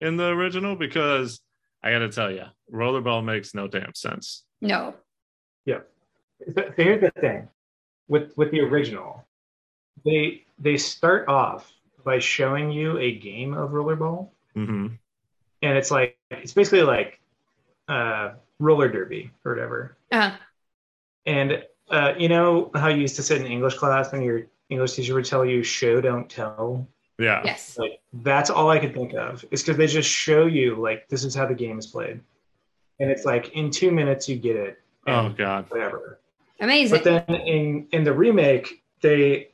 in 0.00 0.16
the 0.16 0.26
original. 0.26 0.76
Because 0.76 1.40
I 1.82 1.92
got 1.92 2.00
to 2.00 2.10
tell 2.10 2.30
you, 2.30 2.44
rollerball 2.72 3.24
makes 3.24 3.54
no 3.54 3.68
damn 3.68 3.94
sense. 3.94 4.44
No. 4.60 4.94
So, 6.46 6.52
so 6.54 6.72
here's 6.76 7.00
the 7.00 7.10
thing 7.20 7.48
with 8.08 8.36
with 8.36 8.50
the 8.50 8.60
original, 8.60 9.26
they 10.04 10.44
they 10.58 10.76
start 10.76 11.28
off 11.28 11.72
by 12.04 12.18
showing 12.18 12.70
you 12.70 12.98
a 12.98 13.18
game 13.18 13.54
of 13.54 13.70
rollerball, 13.70 14.30
hmm 14.54 14.88
and 15.62 15.76
it's 15.76 15.90
like 15.90 16.16
it's 16.30 16.52
basically 16.52 16.82
like 16.82 17.20
uh, 17.88 18.32
roller 18.58 18.88
derby 18.88 19.30
or 19.44 19.52
whatever. 19.52 19.96
Uh, 20.12 20.32
And 21.26 21.64
uh, 21.90 22.14
you 22.18 22.28
know 22.28 22.70
how 22.74 22.88
you 22.88 23.00
used 23.00 23.16
to 23.16 23.22
sit 23.22 23.40
in 23.40 23.46
English 23.46 23.74
class 23.74 24.12
and 24.12 24.22
your 24.22 24.46
English 24.70 24.92
teacher 24.94 25.14
would 25.14 25.24
tell 25.24 25.44
you 25.44 25.62
"show 25.62 26.00
don't 26.00 26.28
tell." 26.28 26.86
Yeah. 27.18 27.42
yes. 27.44 27.76
Like 27.78 28.00
that's 28.12 28.48
all 28.48 28.70
I 28.70 28.78
could 28.78 28.94
think 28.94 29.14
of 29.14 29.44
is 29.50 29.62
because 29.62 29.76
they 29.76 29.86
just 29.86 30.08
show 30.08 30.46
you 30.46 30.76
like 30.76 31.08
this 31.08 31.24
is 31.24 31.34
how 31.34 31.46
the 31.46 31.54
game 31.54 31.78
is 31.78 31.86
played, 31.86 32.20
and 33.00 33.10
it's 33.10 33.24
like 33.24 33.50
in 33.54 33.70
two 33.70 33.90
minutes 33.90 34.28
you 34.28 34.36
get 34.36 34.56
it. 34.56 34.80
Oh 35.06 35.30
God. 35.30 35.66
whatever. 35.70 36.20
Amazing. 36.60 36.96
But 36.96 37.04
then 37.04 37.34
in 37.40 37.88
in 37.92 38.04
the 38.04 38.12
remake, 38.12 38.82
they 39.00 39.48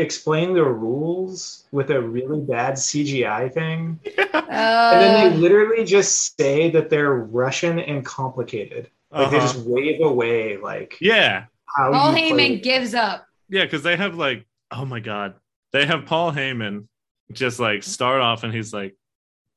explain 0.00 0.54
the 0.54 0.64
rules 0.64 1.64
with 1.72 1.90
a 1.90 2.00
really 2.00 2.40
bad 2.40 2.74
CGI 2.74 3.52
thing, 3.52 4.00
and 4.34 5.00
then 5.00 5.14
they 5.14 5.26
Uh, 5.28 5.34
literally 5.34 5.84
just 5.84 6.36
say 6.38 6.70
that 6.70 6.90
they're 6.90 7.14
Russian 7.14 7.78
and 7.78 8.04
complicated. 8.04 8.90
Like 9.10 9.30
they 9.30 9.38
Uh-huh. 9.38 9.46
just 9.46 9.66
wave 9.66 10.00
away 10.02 10.56
like 10.56 10.96
Yeah. 11.00 11.46
how 11.76 11.92
Paul 11.92 12.08
you 12.18 12.32
play 12.34 12.48
Heyman 12.48 12.56
it. 12.58 12.62
gives 12.62 12.94
up. 12.94 13.26
Yeah, 13.48 13.64
because 13.64 13.82
they 13.82 13.96
have 13.96 14.14
like, 14.16 14.46
oh 14.70 14.84
my 14.84 15.00
god, 15.00 15.34
they 15.72 15.86
have 15.86 16.06
Paul 16.06 16.32
Heyman 16.32 16.86
just 17.32 17.58
like 17.60 17.82
start 17.82 18.20
off 18.20 18.42
and 18.44 18.52
he's 18.54 18.72
like, 18.72 18.96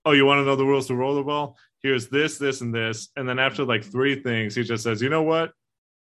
oh, 0.06 0.12
you 0.12 0.26
want 0.26 0.40
to 0.40 0.46
know 0.46 0.56
the 0.56 0.66
rules 0.66 0.88
to 0.88 0.94
rollerball? 0.94 1.56
Here's 1.82 2.08
this, 2.10 2.38
this, 2.38 2.62
and 2.62 2.74
this, 2.74 3.10
and 3.16 3.28
then 3.28 3.40
after 3.40 3.64
like 3.66 3.84
three 3.84 4.22
things, 4.22 4.56
he 4.56 4.64
just 4.64 4.84
says, 4.84 5.02
you 5.02 5.10
know 5.10 5.24
what? 5.24 5.52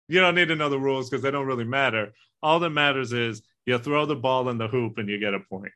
You 0.07 0.19
don't 0.21 0.35
need 0.35 0.47
to 0.49 0.55
know 0.55 0.69
the 0.69 0.79
rules 0.79 1.09
because 1.09 1.21
they 1.23 1.31
don't 1.31 1.47
really 1.47 1.63
matter. 1.65 2.13
All 2.43 2.59
that 2.59 2.69
matters 2.69 3.11
is 3.13 3.41
you 3.65 3.77
throw 3.79 4.05
the 4.05 4.15
ball 4.15 4.49
in 4.49 4.57
the 4.57 4.67
hoop 4.67 4.97
and 4.97 5.09
you 5.09 5.19
get 5.19 5.33
a 5.33 5.39
point. 5.39 5.71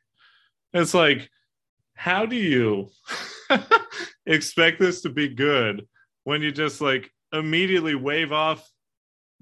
It's 0.72 0.94
like, 0.94 1.28
how 1.94 2.26
do 2.26 2.36
you 2.36 2.88
expect 4.26 4.78
this 4.80 5.02
to 5.02 5.08
be 5.10 5.28
good 5.28 5.86
when 6.24 6.42
you 6.42 6.52
just 6.52 6.80
like 6.80 7.10
immediately 7.32 7.94
wave 7.94 8.32
off 8.32 8.68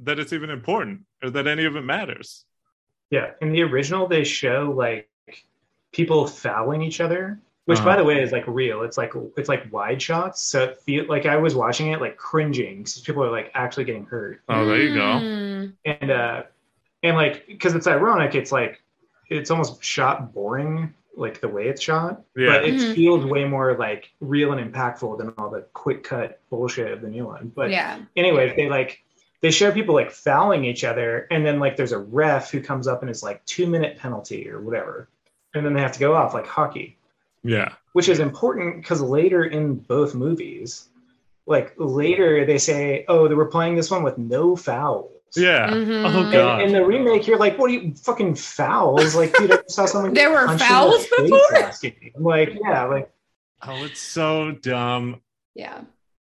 that 0.00 0.18
it's 0.18 0.32
even 0.32 0.50
important 0.50 1.02
or 1.22 1.30
that 1.30 1.46
any 1.46 1.64
of 1.64 1.76
it 1.76 1.82
matters? 1.84 2.44
Yeah, 3.10 3.30
in 3.40 3.52
the 3.52 3.62
original, 3.62 4.06
they 4.06 4.24
show 4.24 4.72
like 4.76 5.08
people 5.92 6.26
fouling 6.26 6.82
each 6.82 7.00
other, 7.00 7.38
which, 7.64 7.78
Uh-huh. 7.78 7.86
by 7.88 7.96
the 7.96 8.04
way, 8.04 8.20
is 8.22 8.32
like 8.32 8.44
real. 8.46 8.82
It's 8.82 8.98
like 8.98 9.12
it's 9.36 9.48
like 9.48 9.72
wide 9.72 10.00
shots, 10.00 10.42
so 10.42 10.64
it 10.64 10.80
feel 10.82 11.06
like 11.06 11.24
I 11.26 11.36
was 11.36 11.54
watching 11.54 11.88
it 11.92 12.00
like 12.00 12.16
cringing 12.16 12.78
because 12.78 12.98
people 13.00 13.24
are 13.24 13.30
like 13.30 13.50
actually 13.54 13.84
getting 13.84 14.04
hurt, 14.04 14.42
Oh, 14.48 14.66
there 14.66 14.80
you 14.82 14.94
go. 14.94 15.00
Mm. 15.00 15.72
and 15.84 16.10
uh, 16.10 16.42
and 17.02 17.16
like 17.16 17.46
because 17.46 17.74
it's 17.74 17.86
ironic, 17.86 18.34
it's 18.34 18.52
like 18.52 18.82
it's 19.28 19.50
almost 19.50 19.82
shot 19.82 20.32
boring, 20.32 20.92
like 21.16 21.40
the 21.40 21.48
way 21.48 21.68
it's 21.68 21.82
shot, 21.82 22.22
Yeah. 22.36 22.46
but 22.52 22.64
it 22.64 22.74
Mhm. 22.74 22.94
feels 22.94 23.24
way 23.24 23.44
more 23.44 23.76
like 23.76 24.10
real 24.20 24.52
and 24.52 24.72
impactful 24.72 25.18
than 25.18 25.32
all 25.38 25.50
the 25.50 25.62
quick 25.74 26.02
cut 26.04 26.40
bullshit 26.50 26.90
of 26.92 27.00
the 27.02 27.08
new 27.08 27.26
one. 27.26 27.52
But 27.54 27.70
yeah. 27.70 27.98
anyway, 28.16 28.54
they 28.56 28.68
like 28.68 29.02
they 29.40 29.50
show 29.52 29.70
people 29.70 29.94
like 29.94 30.10
fouling 30.10 30.64
each 30.64 30.82
other, 30.82 31.26
and 31.30 31.44
then 31.46 31.60
like 31.60 31.76
there's 31.76 31.92
a 31.92 31.98
ref 31.98 32.50
who 32.50 32.60
comes 32.60 32.88
up 32.88 33.02
and 33.02 33.10
is 33.10 33.22
like 33.22 33.44
two 33.44 33.66
minute 33.68 33.96
penalty 33.98 34.50
or 34.50 34.60
whatever. 34.60 35.08
and 35.54 35.64
then 35.64 35.72
they 35.72 35.80
have 35.80 35.92
to 35.92 35.98
go 35.98 36.14
off 36.14 36.34
like 36.34 36.46
hockey, 36.46 36.94
Yeah. 37.42 37.72
which 37.94 38.08
is 38.10 38.20
important 38.20 38.76
because 38.82 39.00
later 39.00 39.42
in 39.44 39.76
both 39.76 40.14
movies, 40.14 40.88
like 41.46 41.72
later 41.78 42.44
they 42.44 42.58
say, 42.58 43.06
"Oh, 43.08 43.28
they 43.28 43.34
were 43.34 43.46
playing 43.46 43.74
this 43.74 43.90
one 43.90 44.02
with 44.02 44.18
no 44.18 44.54
fouls." 44.56 45.10
Yeah. 45.36 45.68
Mhm. 45.70 46.04
Oh 46.04 46.22
And 46.24 46.32
god. 46.32 46.62
in 46.62 46.72
the 46.72 46.84
remake, 46.84 47.26
you're 47.26 47.38
like, 47.38 47.58
"What 47.58 47.70
are 47.70 47.74
you 47.74 47.94
fucking 47.94 48.34
fouls?" 48.36 49.14
Like, 49.14 49.34
dude, 49.36 49.52
I 49.52 49.58
saw 49.68 49.86
someone. 49.86 50.14
There 50.14 50.30
were 50.30 50.46
punched 50.46 50.62
in 50.62 50.68
the 50.68 50.74
fouls 50.74 51.06
before? 51.18 51.38
last 51.52 51.82
game. 51.82 52.12
I'm 52.16 52.22
like, 52.24 52.52
yeah, 52.62 52.84
like 52.84 53.10
oh, 53.62 53.84
it's 53.84 54.00
so 54.00 54.52
dumb. 54.52 55.20
Yeah. 55.54 55.82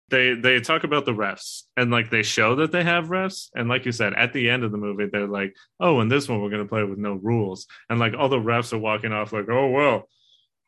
They 0.09 0.35
they 0.35 0.59
talk 0.59 0.83
about 0.83 1.05
the 1.05 1.11
refs 1.13 1.63
and 1.75 1.89
like 1.89 2.11
they 2.11 2.21
show 2.21 2.55
that 2.55 2.71
they 2.71 2.83
have 2.83 3.07
refs 3.07 3.49
and 3.55 3.67
like 3.67 3.85
you 3.85 3.91
said 3.91 4.13
at 4.13 4.31
the 4.31 4.47
end 4.47 4.63
of 4.63 4.71
the 4.71 4.77
movie 4.77 5.07
they're 5.11 5.25
like 5.25 5.55
oh 5.79 6.01
in 6.01 6.07
this 6.07 6.29
one 6.29 6.39
we're 6.39 6.51
gonna 6.51 6.65
play 6.65 6.83
with 6.83 6.99
no 6.99 7.13
rules 7.13 7.65
and 7.89 7.99
like 7.99 8.13
all 8.13 8.29
the 8.29 8.37
refs 8.37 8.73
are 8.73 8.77
walking 8.77 9.11
off 9.11 9.33
like 9.33 9.49
oh 9.49 9.69
well 9.69 10.07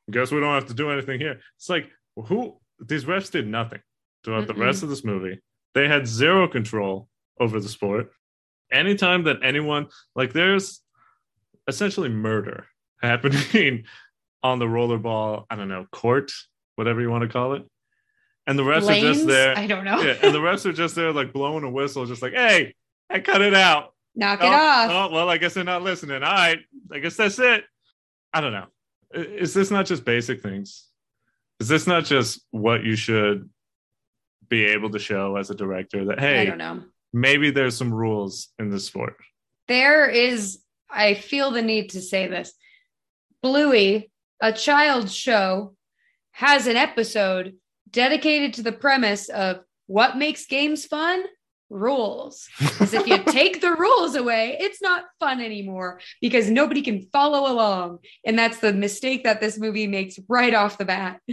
guess 0.10 0.32
we 0.32 0.40
don't 0.40 0.56
have 0.56 0.66
to 0.70 0.74
do 0.74 0.90
anything 0.90 1.20
here 1.20 1.40
it's 1.58 1.70
like 1.70 1.92
who 2.16 2.58
these 2.80 3.06
refs 3.06 3.30
did 3.30 3.46
nothing 3.46 3.82
throughout 4.24 4.48
the 4.48 4.54
Mm-mm. 4.54 4.62
rest 4.66 4.82
of 4.82 4.90
this 4.90 5.04
movie 5.04 5.40
they 5.76 5.88
had 5.88 6.08
zero 6.08 6.48
control 6.48 7.08
over 7.40 7.60
the 7.60 7.70
sport 7.70 8.12
anytime 8.72 9.24
that 9.24 9.38
anyone 9.44 9.88
like 10.16 10.34
there's 10.34 10.82
essentially 11.68 12.10
murder 12.10 12.66
happening 13.02 13.86
on 14.44 14.60
the 14.60 14.66
rollerball 14.66 15.46
i 15.50 15.56
don't 15.56 15.68
know 15.68 15.86
court 15.92 16.32
whatever 16.76 17.02
you 17.02 17.10
want 17.10 17.24
to 17.24 17.30
call 17.30 17.54
it. 17.54 17.64
And 18.48 18.60
the 18.60 18.64
refs 18.64 18.88
are 18.90 19.00
just 19.00 19.26
there. 19.26 19.58
I 19.58 19.66
don't 19.66 19.86
know. 19.86 20.02
yeah, 20.02 20.18
and 20.22 20.34
the 20.34 20.40
refs 20.42 20.66
are 20.66 20.74
just 20.74 20.96
there 20.96 21.12
like 21.12 21.34
blowing 21.34 21.64
a 21.64 21.70
whistle 21.70 22.06
just 22.06 22.22
like 22.22 22.34
hey 22.34 22.76
I 23.10 23.20
cut 23.20 23.42
it 23.42 23.54
out. 23.54 23.94
Knock 24.16 24.40
oh, 24.42 24.48
it 24.48 24.54
off. 24.54 24.92
oh, 24.92 25.14
well 25.14 25.30
i 25.30 25.38
guess 25.38 25.54
they're 25.54 25.64
not 25.64 25.82
listening. 25.82 26.24
All 26.24 26.32
right 26.32 26.60
i 26.92 27.00
guess 27.00 27.16
that's 27.16 27.40
it. 27.40 27.64
I 28.34 28.42
don't 28.42 28.54
know. 28.54 28.68
Is 29.14 29.54
this 29.54 29.72
not 29.72 29.86
just 29.86 30.06
basic 30.06 30.42
things? 30.42 30.88
Is 31.60 31.68
this 31.68 31.88
not 31.88 32.04
just 32.04 32.46
what 32.52 32.84
you 32.84 32.96
should 32.96 33.50
be 34.50 34.66
able 34.66 34.90
to 34.92 35.00
show 35.00 35.38
as 35.38 35.50
a 35.50 35.56
director 35.56 36.06
that 36.06 36.20
hey, 36.20 36.42
I 36.42 36.46
don't 36.46 36.58
know. 36.58 36.84
Maybe 37.16 37.50
there's 37.50 37.78
some 37.78 37.94
rules 37.94 38.50
in 38.60 38.70
the 38.70 38.80
sport 38.80 39.16
There 39.70 40.08
is, 40.08 40.60
I 40.90 41.14
feel 41.14 41.50
the 41.50 41.62
need 41.62 41.92
to 41.92 42.02
say 42.02 42.28
this. 42.28 42.54
Bluey, 43.42 44.12
a 44.42 44.52
child 44.52 45.10
show, 45.10 45.76
has 46.32 46.68
an 46.68 46.76
episode 46.76 47.56
dedicated 47.90 48.54
to 48.56 48.64
the 48.64 48.74
premise 48.74 49.30
of 49.30 49.62
what 49.88 50.18
makes 50.18 50.46
games 50.46 50.86
fun? 50.86 51.24
Rules. 51.76 52.48
Because 52.60 52.94
if 52.94 53.06
you 53.08 53.18
take 53.28 53.62
the 53.62 53.76
rules 53.76 54.16
away, 54.16 54.58
it's 54.60 54.82
not 54.82 55.04
fun 55.20 55.42
anymore 55.42 56.00
because 56.22 56.50
nobody 56.50 56.82
can 56.82 57.02
follow 57.12 57.52
along. 57.52 58.00
And 58.26 58.40
that's 58.40 58.60
the 58.60 58.74
mistake 58.74 59.24
that 59.26 59.42
this 59.42 59.60
movie 59.60 59.88
makes 59.88 60.18
right 60.30 60.54
off 60.54 60.78
the 60.78 60.86
bat 60.86 61.20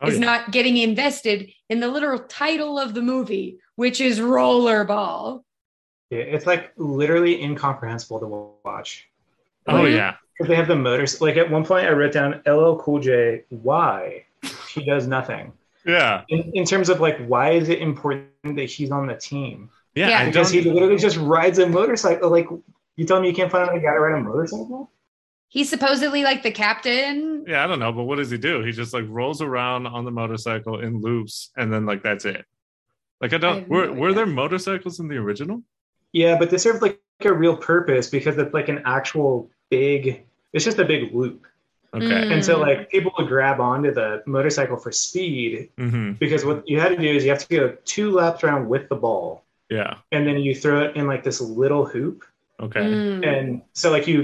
Oh, 0.00 0.08
is 0.08 0.18
yeah. 0.18 0.24
not 0.24 0.50
getting 0.50 0.76
invested 0.76 1.50
in 1.70 1.80
the 1.80 1.88
literal 1.88 2.18
title 2.20 2.78
of 2.78 2.94
the 2.94 3.02
movie, 3.02 3.58
which 3.76 4.00
is 4.00 4.18
Rollerball. 4.20 5.42
yeah, 6.10 6.18
it's 6.18 6.46
like 6.46 6.72
literally 6.76 7.42
incomprehensible 7.42 8.20
to 8.20 8.26
watch. 8.64 9.08
oh 9.68 9.74
Mhm. 9.84 9.94
yeah 9.94 10.14
Because 10.34 10.48
they 10.48 10.56
have 10.56 10.68
the 10.68 10.76
motors. 10.76 11.20
Like 11.20 11.36
at 11.36 11.50
one 11.50 11.64
point, 11.64 11.86
I 11.86 11.92
wrote 11.92 12.12
down 12.12 12.42
LL 12.46 12.76
Cool 12.78 13.00
J. 13.00 13.44
Why 13.50 14.24
he 14.68 14.84
does 14.84 15.06
nothing 15.06 15.52
yeah 15.84 16.22
in, 16.28 16.40
in 16.54 16.64
terms 16.64 16.88
of 16.88 17.00
like 17.00 17.18
why 17.26 17.50
is 17.50 17.68
it 17.68 17.80
important 17.80 18.28
that 18.56 18.70
he's 18.70 18.90
on 18.92 19.06
the 19.08 19.16
team? 19.16 19.68
Yeah, 19.94 20.08
Yeah. 20.08 20.26
Because 20.26 20.50
he 20.50 20.62
literally 20.62 20.96
just 20.98 21.16
rides 21.16 21.58
a 21.58 21.66
motorcycle. 21.66 22.30
Like 22.30 22.48
you 22.96 23.04
tell 23.06 23.20
me 23.20 23.28
you 23.28 23.34
can't 23.34 23.50
find 23.50 23.64
another 23.64 23.80
guy 23.80 23.92
to 23.94 24.00
ride 24.00 24.18
a 24.18 24.22
motorcycle? 24.22 24.90
He's 25.48 25.68
supposedly 25.68 26.22
like 26.24 26.42
the 26.42 26.50
captain. 26.50 27.44
yeah 27.46 27.62
i 27.62 27.66
don't 27.66 27.78
know 27.78 27.92
but 27.92 28.04
what 28.04 28.16
does 28.16 28.30
he 28.30 28.38
do 28.38 28.62
he 28.62 28.72
just 28.72 28.94
like 28.94 29.04
rolls 29.08 29.42
around 29.42 29.86
on 29.86 30.04
the 30.06 30.10
motorcycle 30.10 30.80
in 30.80 31.00
loops 31.02 31.50
and 31.56 31.70
then 31.72 31.84
like 31.84 32.02
that's 32.02 32.24
it 32.24 32.44
like 33.20 33.32
i 33.32 33.36
I 33.36 33.38
don't 33.38 33.58
have 33.60 33.68
were, 33.68 33.86
no 33.88 33.92
were 33.92 34.12
there 34.14 34.24
motorcycles 34.26 34.98
in 35.00 35.08
the 35.08 35.16
original 35.16 35.62
Yeah, 36.12 36.38
but 36.38 36.48
they 36.50 36.56
serve 36.58 36.80
like 36.80 37.00
a 37.24 37.32
real 37.32 37.56
purpose 37.56 38.08
because 38.08 38.38
it's 38.38 38.54
like 38.54 38.68
an 38.68 38.80
actual 38.84 39.50
big. 39.70 40.22
It's 40.54 40.64
just 40.64 40.78
a 40.78 40.84
big 40.84 41.14
loop, 41.14 41.46
okay 41.94 42.06
Mm. 42.06 42.32
and 42.32 42.44
so 42.44 42.58
like 42.58 42.88
people 42.90 43.12
would 43.18 43.28
grab 43.28 43.60
onto 43.60 43.92
the 43.92 44.22
motorcycle 44.26 44.78
for 44.78 44.90
speed 44.92 45.68
hmm 45.76 46.12
because 46.12 46.44
what 46.46 46.66
you 46.66 46.80
had 46.80 46.90
to 46.96 46.96
do 46.96 47.10
is 47.16 47.24
you 47.24 47.30
have 47.30 47.46
to 47.46 47.56
go 47.56 47.76
two 47.84 48.10
laps 48.12 48.42
around 48.44 48.68
with 48.68 48.88
the 48.88 48.96
ball, 48.96 49.41
yeah 49.76 49.92
and 50.14 50.22
then 50.26 50.36
you 50.46 50.52
throw 50.62 50.76
it 50.84 50.90
in 50.98 51.04
like 51.12 51.22
this 51.28 51.40
little 51.60 51.84
hoop, 51.92 52.18
okay 52.66 52.80
Mm. 52.80 53.26
and 53.32 53.46
so 53.80 53.86
like 53.96 54.06
you 54.10 54.16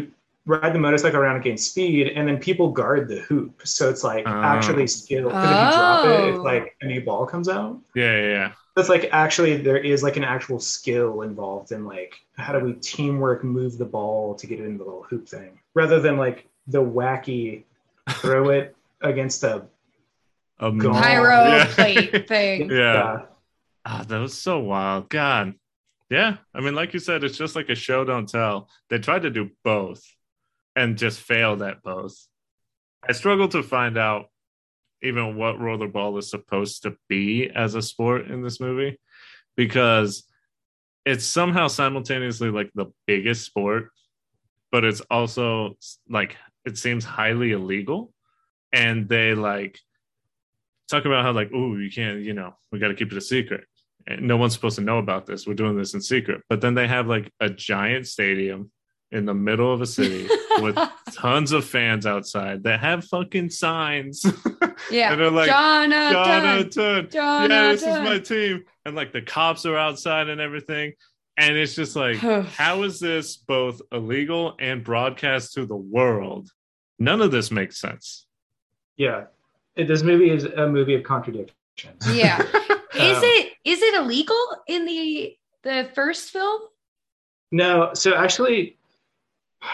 ride 0.46 0.72
the 0.76 0.78
motorcycle 0.86 1.20
around 1.20 1.36
and 1.38 1.44
gain 1.44 1.58
speed, 1.58 2.04
and 2.16 2.22
then 2.26 2.38
people 2.48 2.68
guard 2.80 3.02
the 3.12 3.20
hoop, 3.28 3.52
so 3.76 3.82
it's 3.92 4.02
like 4.12 4.24
Oh. 4.26 4.42
actually 4.54 4.86
skill. 4.86 5.26
Because 5.28 5.44
if 5.44 5.60
you 5.64 5.70
drop 5.78 6.04
it, 6.06 6.20
Oh. 6.20 6.28
it's 6.30 6.44
like 6.52 6.64
a 6.80 6.86
new 6.92 7.02
ball 7.08 7.26
comes 7.32 7.48
out. 7.56 7.72
yeah 7.94 8.14
yeah 8.20 8.30
yeah 8.36 8.48
That's 8.74 8.88
like 8.94 9.04
actually 9.24 9.52
there 9.68 9.76
is 9.92 10.02
like 10.06 10.16
an 10.22 10.24
actual 10.34 10.58
skill 10.74 11.12
involved 11.30 11.68
in 11.76 11.80
like 11.94 12.12
how 12.44 12.52
do 12.56 12.60
we 12.64 12.72
teamwork 12.92 13.40
move 13.44 13.72
the 13.82 13.90
ball 13.96 14.22
to 14.40 14.44
get 14.50 14.56
it 14.60 14.64
in 14.70 14.78
the 14.78 14.84
little 14.88 15.04
hoop 15.10 15.24
thing 15.34 15.50
rather 15.80 15.98
than 16.06 16.16
like 16.24 16.38
the 16.74 16.82
wacky 16.98 17.64
throw 18.22 18.42
it 18.58 18.66
against 19.12 19.44
a 19.52 19.54
A 20.60 20.68
Pyro 20.72 20.92
Pyro 21.02 21.40
Yeah. 21.52 21.66
plate 21.76 22.28
thing. 22.32 22.70
yeah 22.70 23.02
uh, 23.02 23.16
Ah, 23.84 24.04
that 24.06 24.18
was 24.18 24.34
so 24.34 24.58
wild. 24.58 25.08
God. 25.08 25.54
Yeah. 26.10 26.38
I 26.54 26.60
mean, 26.60 26.74
like 26.74 26.94
you 26.94 27.00
said, 27.00 27.24
it's 27.24 27.38
just 27.38 27.56
like 27.56 27.68
a 27.68 27.74
show 27.74 28.04
don't 28.04 28.28
tell. 28.28 28.68
They 28.88 28.98
tried 28.98 29.22
to 29.22 29.30
do 29.30 29.50
both 29.64 30.02
and 30.74 30.96
just 30.96 31.20
failed 31.20 31.62
at 31.62 31.82
both. 31.82 32.16
I 33.06 33.12
struggle 33.12 33.48
to 33.48 33.62
find 33.62 33.98
out 33.98 34.26
even 35.02 35.36
what 35.36 35.58
rollerball 35.58 36.18
is 36.18 36.30
supposed 36.30 36.82
to 36.82 36.96
be 37.08 37.50
as 37.50 37.74
a 37.74 37.82
sport 37.82 38.30
in 38.30 38.42
this 38.42 38.60
movie 38.60 38.98
because 39.56 40.24
it's 41.04 41.24
somehow 41.24 41.68
simultaneously 41.68 42.50
like 42.50 42.70
the 42.74 42.86
biggest 43.06 43.44
sport, 43.44 43.90
but 44.70 44.84
it's 44.84 45.00
also 45.10 45.76
like 46.08 46.36
it 46.64 46.76
seems 46.76 47.04
highly 47.04 47.52
illegal. 47.52 48.12
And 48.72 49.08
they 49.08 49.34
like 49.34 49.78
talk 50.88 51.04
about 51.04 51.24
how 51.24 51.32
like, 51.32 51.50
oh, 51.54 51.76
you 51.76 51.90
can't, 51.90 52.20
you 52.20 52.34
know, 52.34 52.54
we 52.72 52.78
got 52.78 52.88
to 52.88 52.94
keep 52.94 53.12
it 53.12 53.18
a 53.18 53.20
secret. 53.20 53.64
And 54.06 54.22
no 54.26 54.36
one's 54.36 54.54
supposed 54.54 54.76
to 54.76 54.82
know 54.82 54.98
about 54.98 55.26
this. 55.26 55.46
We're 55.46 55.54
doing 55.54 55.76
this 55.76 55.94
in 55.94 56.00
secret. 56.00 56.42
But 56.48 56.60
then 56.60 56.74
they 56.74 56.88
have 56.88 57.06
like 57.06 57.30
a 57.40 57.50
giant 57.50 58.06
stadium 58.06 58.70
in 59.10 59.24
the 59.26 59.34
middle 59.34 59.72
of 59.72 59.80
a 59.82 59.86
city 59.86 60.28
with 60.60 60.78
tons 61.14 61.52
of 61.52 61.64
fans 61.64 62.06
outside 62.06 62.62
that 62.64 62.80
have 62.80 63.04
fucking 63.04 63.50
signs. 63.50 64.24
Yeah. 64.92 65.10
and 65.10 65.20
they're 65.20 65.30
like, 65.30 65.48
Jonathan. 65.48 66.12
Jonathan, 66.12 67.10
Jonathan. 67.10 67.50
yeah, 67.50 67.72
this 67.72 67.82
is 67.82 67.88
my 67.88 68.18
team. 68.20 68.64
And 68.84 68.94
like 68.94 69.12
the 69.12 69.20
cops 69.20 69.66
are 69.66 69.76
outside 69.76 70.28
and 70.28 70.40
everything. 70.40 70.92
And 71.36 71.56
it's 71.56 71.74
just 71.74 71.96
like, 71.96 72.16
how 72.18 72.84
is 72.84 73.00
this 73.00 73.36
both 73.36 73.82
illegal 73.90 74.54
and 74.60 74.84
broadcast 74.84 75.54
to 75.54 75.66
the 75.66 75.76
world? 75.76 76.48
None 77.00 77.20
of 77.20 77.32
this 77.32 77.50
makes 77.50 77.80
sense. 77.80 78.26
yeah 78.96 79.22
It- 79.22 79.28
this 79.86 80.02
movie 80.02 80.30
is 80.30 80.44
a 80.44 80.66
movie 80.66 80.94
of 80.94 81.02
contradictions 81.02 81.54
Yeah. 82.12 82.38
Is 82.94 83.16
Um, 83.18 83.22
it 83.24 83.52
is 83.64 83.80
it 83.82 83.94
illegal 83.94 84.36
in 84.66 84.84
the 84.86 85.36
the 85.62 85.88
first 85.94 86.30
film? 86.30 86.62
no 87.52 87.90
so 87.94 88.14
actually 88.14 88.76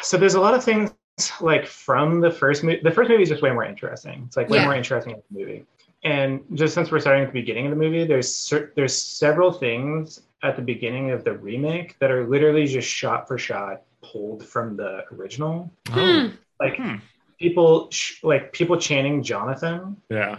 so 0.03 0.17
there's 0.19 0.35
a 0.35 0.41
lot 0.41 0.53
of 0.55 0.63
things 0.63 0.93
like 1.41 1.67
from 1.67 2.21
the 2.21 2.31
first 2.31 2.63
movie 2.65 2.81
the 2.83 2.91
first 2.91 3.09
movie 3.09 3.23
is 3.23 3.29
just 3.29 3.41
way 3.43 3.51
more 3.53 3.65
interesting 3.65 4.25
it's 4.27 4.37
like 4.37 4.49
way 4.51 4.59
Yeah. 4.59 4.65
more 4.67 4.75
interesting 4.75 5.13
than 5.15 5.23
the 5.31 5.39
movie 5.41 5.65
and 6.03 6.41
just 6.55 6.75
since 6.75 6.91
we're 6.91 7.01
starting 7.01 7.23
at 7.25 7.33
the 7.33 7.41
beginning 7.41 7.67
of 7.67 7.71
the 7.71 7.77
movie 7.77 8.05
there's 8.05 8.35
cer- 8.35 8.73
there's 8.77 8.95
several 8.95 9.51
things 9.53 10.21
at 10.43 10.57
the 10.57 10.63
beginning 10.63 11.11
of 11.13 11.25
the 11.25 11.33
remake 11.33 11.97
that 12.01 12.11
are 12.11 12.27
literally 12.27 12.67
just 12.67 12.89
shot 12.89 13.27
for 13.27 13.39
shot 13.39 13.83
pulled 14.03 14.45
from 14.47 14.77
the 14.77 15.05
original 15.15 15.71
Hmm. 15.89 16.29
like 16.61 16.77
Hmm. 16.77 16.97
People 17.39 17.89
sh- 17.91 18.23
like 18.23 18.53
people 18.53 18.77
chanting 18.79 19.23
jonathan 19.23 19.97
Yeah. 20.11 20.39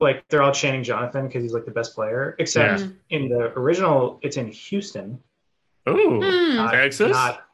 like 0.00 0.24
they're 0.28 0.42
all 0.42 0.52
chanting 0.52 0.82
jonathan 0.82 1.26
because 1.26 1.42
he's 1.42 1.52
like 1.52 1.64
the 1.64 1.70
best 1.70 1.94
player 1.94 2.34
except 2.38 2.80
Yeah. 2.80 2.88
in 3.10 3.28
the 3.28 3.52
original 3.58 4.18
it's 4.22 4.36
in 4.36 4.48
houston 4.48 5.20
Oh, 5.86 5.94
not, 5.94 6.72
Texas? 6.72 7.12
not 7.12 7.44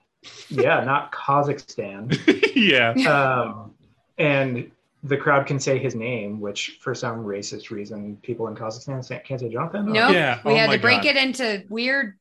yeah 0.49 0.83
not 0.85 1.13
kazakhstan 1.13 2.11
yeah. 2.57 2.91
um, 3.11 3.75
and 4.19 4.71
the 5.07 5.17
crowd 5.19 5.45
can 5.47 5.61
say 5.61 5.79
his 5.79 5.95
name, 5.95 6.41
which 6.41 6.79
for 6.81 6.95
some 6.95 7.25
racist 7.27 7.71
reason 7.71 8.17
people 8.23 8.49
in 8.49 8.55
Kazakhstan 8.55 9.07
can't 9.23 9.39
say 9.39 9.51
Jonathan. 9.51 9.93
No, 9.93 10.09
Yeah. 10.09 10.41
we 10.47 10.53
Oh 10.53 10.57
had 10.57 10.71
to 10.71 10.79
break 10.79 11.03
God. 11.03 11.11
it 11.11 11.17
into 11.19 11.63
weird 11.69 12.15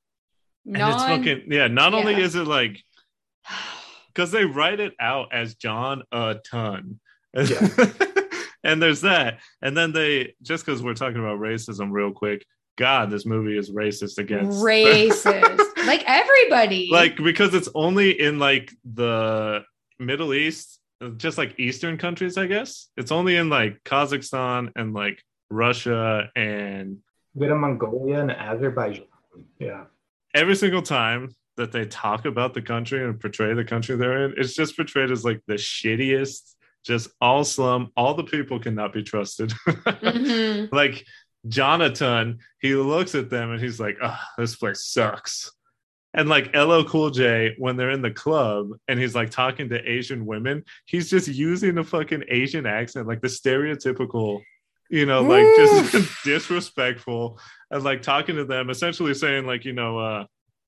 And 0.66 0.76
it's 0.76 1.04
fucking 1.04 1.44
yeah. 1.48 1.68
Not 1.68 1.94
only 1.94 2.16
is 2.16 2.36
it 2.36 2.46
like 2.46 2.84
because 4.14 4.32
they 4.32 4.46
write 4.46 4.80
it 4.80 4.94
out 5.00 5.34
as 5.34 5.56
John 5.56 6.04
a 6.12 6.36
ton. 6.50 7.00
Yeah. 7.34 7.68
and 8.64 8.82
there's 8.82 9.02
that. 9.02 9.40
And 9.62 9.76
then 9.76 9.92
they 9.92 10.36
just 10.42 10.66
because 10.66 10.84
we're 10.84 10.94
talking 10.94 11.20
about 11.20 11.40
racism 11.40 11.92
real 11.92 12.12
quick, 12.12 12.46
God, 12.78 13.10
this 13.10 13.26
movie 13.26 13.58
is 13.58 13.72
racist 13.72 14.18
against 14.18 14.60
racist. 14.64 15.60
like 15.86 16.04
everybody. 16.08 16.90
like 16.92 17.18
because 17.18 17.54
it's 17.54 17.70
only 17.76 18.20
in 18.20 18.40
like 18.40 18.72
the 18.86 19.64
Middle 20.00 20.34
East 20.34 20.80
just 21.18 21.38
like 21.38 21.60
Eastern 21.60 21.98
countries, 21.98 22.38
I 22.38 22.46
guess. 22.46 22.88
It's 22.96 23.12
only 23.12 23.36
in 23.36 23.50
like 23.50 23.84
Kazakhstan 23.84 24.72
and 24.76 24.94
like 24.94 25.22
Russia 25.50 26.30
and 26.36 27.00
bit 27.38 27.52
of 27.52 27.58
Mongolia 27.58 28.20
and 28.20 28.32
Azerbaijan. 28.32 29.06
Yeah. 29.60 29.86
every 30.36 30.56
single 30.56 30.84
time 30.84 31.36
that 31.58 31.72
they 31.72 31.86
talk 31.86 32.26
about 32.26 32.54
the 32.54 32.62
country 32.62 33.04
and 33.04 33.20
portray 33.20 33.54
the 33.54 33.64
country 33.64 33.96
they're 33.96 34.26
in, 34.26 34.34
it's 34.38 34.54
just 34.54 34.76
portrayed 34.76 35.12
as 35.12 35.24
like 35.24 35.42
the 35.48 35.56
shittiest, 35.56 36.56
just 36.84 37.10
all 37.22 37.44
slum. 37.44 37.92
All 37.96 38.14
the 38.14 38.24
people 38.24 38.60
cannot 38.60 38.94
be 38.94 39.04
trusted. 39.04 39.52
Mhm. 39.68 40.70
like 40.72 41.06
Jonathan, 41.48 42.40
he 42.62 42.76
looks 42.76 43.16
at 43.16 43.30
them 43.30 43.52
and 43.52 43.62
he's 43.62 43.80
like, 43.80 43.98
oh, 44.02 44.20
this 44.38 44.56
place 44.56 44.86
sucks. 44.86 45.52
And 46.16 46.30
like 46.30 46.56
LL 46.56 46.84
Cool 46.84 47.10
J, 47.10 47.56
when 47.58 47.76
they're 47.76 47.90
in 47.90 48.04
the 48.04 48.12
club 48.12 48.70
and 48.88 49.00
he's 49.00 49.16
like 49.16 49.32
talking 49.32 49.70
to 49.70 49.90
Asian 49.90 50.26
women, 50.26 50.64
he's 50.86 51.10
just 51.10 51.28
using 51.28 51.78
a 51.80 51.84
fucking 51.84 52.26
Asian 52.30 52.66
accent, 52.68 53.08
like 53.08 53.22
the 53.22 53.28
stereotypical, 53.28 54.42
you 54.90 55.08
know, 55.08 55.22
like 55.22 55.46
just 55.58 56.08
disrespectful 56.24 57.40
and 57.72 57.84
like 57.84 58.04
talking 58.04 58.36
to 58.36 58.46
them, 58.46 58.70
essentially 58.70 59.16
saying, 59.16 59.48
like, 59.48 59.66
you 59.66 59.74
know, 59.74 59.98
uh, 59.98 60.26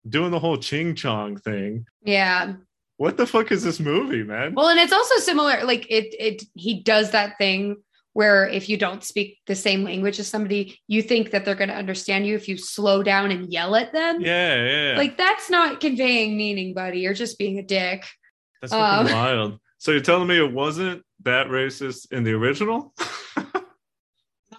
doing 0.08 0.32
the 0.32 0.39
whole 0.39 0.58
ching 0.58 0.96
chong 0.96 1.38
thing. 1.38 1.86
Yeah. 2.04 2.54
What 2.98 3.18
the 3.18 3.28
fuck 3.28 3.52
is 3.52 3.63
this 3.63 3.80
movie, 3.80 4.24
man? 4.24 4.54
Well, 4.56 4.70
and 4.70 4.80
it's 4.80 4.94
also 4.94 5.18
similar. 5.18 5.63
Like 5.63 5.86
it, 5.89 6.15
it, 6.18 6.44
he 6.54 6.82
does 6.82 7.12
that 7.12 7.38
thing 7.38 7.78
where 8.13 8.48
if 8.48 8.70
you 8.70 8.78
don't 8.78 9.04
speak 9.04 9.39
the 9.46 9.56
same 9.56 9.84
language 9.84 10.20
as 10.20 10.30
somebody, 10.30 10.80
you 10.88 11.02
think 11.02 11.32
that 11.32 11.44
they're 11.44 11.56
going 11.56 11.70
to 11.70 11.76
understand 11.76 12.26
you 12.26 12.36
if 12.36 12.48
you 12.48 12.58
slow 12.58 13.04
down 13.04 13.32
and 13.32 13.52
yell 13.52 13.76
at 13.76 13.91
them. 13.91 14.22
yeah, 14.22 14.91
yeah. 14.91 14.98
Like 14.98 15.18
that's 15.18 15.50
not 15.50 15.82
conveying 15.82 16.38
meaning, 16.38 16.74
buddy. 16.74 17.00
You're 17.00 17.13
just 17.13 17.38
being 17.38 17.60
a 17.60 17.63
dick. 17.63 18.06
That's 18.62 18.72
fucking 18.72 19.12
um, 19.12 19.13
wild. 19.13 19.60
So 19.80 19.91
you're 19.91 20.00
telling 20.00 20.30
me 20.30 20.38
it 20.38 20.54
wasn't 20.54 21.04
that 21.24 21.48
racist 21.48 22.12
in 22.13 22.24
the 22.24 22.32
original? 22.32 22.94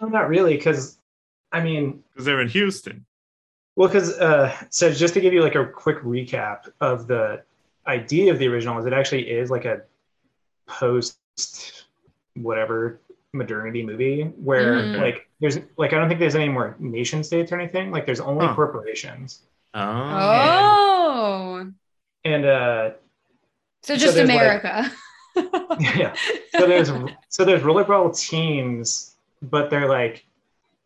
No, 0.01 0.09
not 0.09 0.29
really, 0.29 0.57
because 0.57 0.99
I 1.53 1.63
mean, 1.63 2.03
Because 2.13 2.27
they're 2.27 2.41
in 2.41 2.49
Houston. 2.49 3.07
Well, 3.77 3.89
because 3.89 4.19
uh, 4.19 4.55
so 4.71 4.93
just 4.93 5.15
to 5.15 5.21
give 5.21 5.33
you 5.33 5.43
like 5.43 5.55
a 5.55 5.65
quick 5.67 5.99
recap 6.03 6.69
of 6.81 7.07
the 7.07 7.43
idea 7.87 8.33
of 8.33 8.39
the 8.39 8.49
original, 8.49 8.79
is 8.79 8.87
it 8.87 8.93
actually 8.93 9.31
is 9.31 9.51
like 9.51 9.65
a 9.65 9.83
post 10.67 11.19
whatever 12.35 13.01
modernity 13.33 13.83
movie 13.85 14.23
where 14.43 14.75
Mhm. 14.77 15.01
like 15.01 15.29
there's 15.41 15.59
like 15.77 15.93
I 15.93 15.99
don't 15.99 16.09
think 16.09 16.21
there's 16.21 16.35
any 16.35 16.49
more 16.49 16.75
nation 16.79 17.23
states 17.23 17.53
or 17.53 17.59
anything. 17.61 17.91
Like 17.91 18.07
there's 18.07 18.21
only 18.21 18.47
Huh. 18.47 18.55
corporations, 18.55 19.43
Oh. 19.75 19.83
Oh, 19.83 21.73
and 22.25 22.45
uh, 22.45 22.91
so 23.83 23.95
So 23.95 23.97
just 23.97 24.17
like- 24.17 24.25
America. 24.25 24.91
yeah. 25.81 26.15
So 26.53 26.67
there's 26.67 26.91
so 27.29 27.45
there's 27.45 27.63
rollerball 27.63 28.19
teams, 28.19 29.17
but 29.43 29.71
they're 29.71 29.89
like 29.89 30.25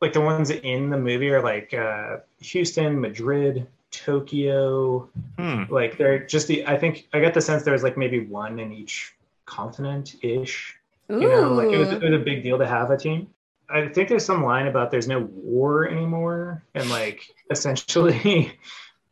like 0.01 0.13
the 0.13 0.21
ones 0.21 0.51
in 0.51 0.91
the 0.91 0.97
movie 0.99 1.31
are 1.31 1.43
like 1.43 1.75
uh, 1.75 2.19
Houston, 2.41 3.01
Madrid, 3.01 3.67
Tokyo. 3.91 5.09
Hmm. 5.39 5.65
Like 5.71 5.99
they're 5.99 6.25
just 6.27 6.49
the. 6.49 6.67
I 6.67 6.77
think 6.79 7.07
I 7.13 7.21
got 7.21 7.35
the 7.35 7.41
sense 7.41 7.63
there 7.63 7.73
was 7.73 7.83
like 7.83 7.97
maybe 7.97 8.21
one 8.21 8.59
in 8.59 8.73
each 8.73 9.15
continent 9.47 10.17
ish. 10.23 10.77
Ooh. 11.11 11.21
You 11.21 11.29
know, 11.29 11.53
like 11.53 11.71
it 11.73 11.79
was, 11.79 11.89
it 11.91 12.03
was 12.03 12.15
a 12.15 12.19
big 12.25 12.43
deal 12.43 12.59
to 12.59 12.67
have 12.67 12.91
a 12.91 12.97
team. 12.97 13.29
I 13.69 13.87
think 13.89 14.09
there's 14.09 14.25
some 14.25 14.43
line 14.45 14.67
about 14.67 14.91
there's 14.91 15.07
no 15.09 15.21
war 15.21 15.89
anymore, 15.89 16.63
and 16.75 16.89
like 16.91 17.29
essentially. 17.51 18.53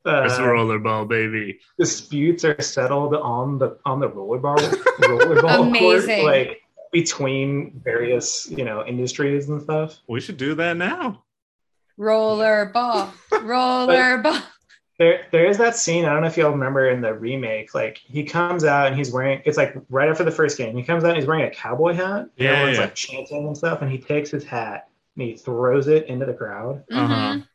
It's 0.06 0.38
Uh, 0.38 0.42
rollerball, 0.42 1.06
baby. 1.06 1.58
disputes 1.76 2.42
are 2.42 2.58
settled 2.62 3.12
on 3.14 3.58
the 3.58 3.76
on 3.84 4.00
the 4.00 4.08
rollerball 4.08 4.56
rollerball 5.00 5.66
Amazing. 5.68 6.20
court, 6.22 6.24
like 6.48 6.62
between 6.92 7.80
various 7.84 8.48
you 8.50 8.64
know 8.64 8.84
industries 8.86 9.48
and 9.48 9.62
stuff. 9.62 9.98
We 10.08 10.20
should 10.20 10.36
do 10.36 10.54
that 10.56 10.76
now. 10.76 11.24
roller 11.96 12.66
ball, 12.66 13.12
roller 13.42 14.18
ball. 14.18 14.38
There 14.98 15.26
there 15.30 15.46
is 15.46 15.58
that 15.58 15.76
scene. 15.76 16.04
I 16.04 16.12
don't 16.12 16.22
know 16.22 16.26
if 16.28 16.36
y'all 16.36 16.50
remember 16.50 16.88
in 16.90 17.00
the 17.00 17.14
remake. 17.14 17.72
Like 17.74 17.98
he 17.98 18.24
comes 18.24 18.64
out 18.64 18.88
and 18.88 18.96
he's 18.96 19.12
wearing. 19.12 19.40
It's 19.44 19.56
like 19.56 19.76
right 19.90 20.08
after 20.08 20.24
the 20.24 20.30
first 20.32 20.58
game. 20.58 20.76
He 20.76 20.82
comes 20.82 21.04
out 21.04 21.10
and 21.10 21.18
he's 21.18 21.26
wearing 21.26 21.44
a 21.44 21.50
cowboy 21.50 21.92
hat. 21.94 22.20
and 22.22 22.30
Yeah, 22.36 22.50
everyone's 22.52 22.78
yeah. 22.78 22.84
like 22.84 22.94
chanting 22.96 23.46
and 23.46 23.56
stuff. 23.56 23.80
And 23.80 23.90
he 23.92 23.98
takes 23.98 24.30
his 24.30 24.42
hat 24.42 24.88
and 25.16 25.24
he 25.28 25.36
throws 25.36 25.86
it 25.86 26.06
into 26.06 26.26
the 26.26 26.34
crowd. 26.34 26.82
Uh-huh. 26.90 27.14
Mhm. 27.34 27.46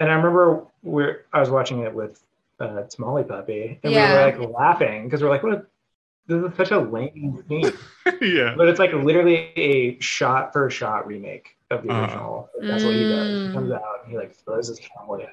And 0.00 0.10
I 0.10 0.14
remember 0.14 0.64
we're 0.82 1.26
I 1.32 1.38
was 1.38 1.48
watching 1.50 1.80
it 1.82 1.94
with 1.94 2.24
uh, 2.58 2.82
Tamale 2.90 3.22
Puppy, 3.24 3.78
and 3.84 3.92
Yeah. 3.92 4.32
we 4.34 4.38
were 4.38 4.46
like 4.48 4.54
laughing 4.58 5.04
because 5.04 5.22
we're 5.22 5.30
like, 5.30 5.42
what? 5.44 5.52
A, 5.52 5.66
this 6.30 6.50
is 6.50 6.56
such 6.56 6.70
a 6.70 6.78
lame 6.78 7.42
scene. 7.48 7.72
yeah. 8.22 8.54
But 8.56 8.68
it's 8.68 8.78
like 8.78 8.92
literally 8.92 9.52
a 9.56 10.00
shot 10.00 10.52
for 10.52 10.70
shot 10.70 11.06
remake 11.06 11.56
of 11.70 11.82
the 11.82 11.90
Uh-huh. 11.90 12.00
original. 12.02 12.50
That's 12.62 12.84
what 12.84 12.94
he 12.94 13.02
does. 13.02 13.28
Mm. 13.28 13.46
He 13.48 13.52
comes 13.52 13.72
out 13.72 13.82
and 14.02 14.10
he 14.12 14.16
like 14.18 14.34
throws 14.34 14.68
his 14.68 14.80
cowboy 14.80 15.20
hat. 15.20 15.30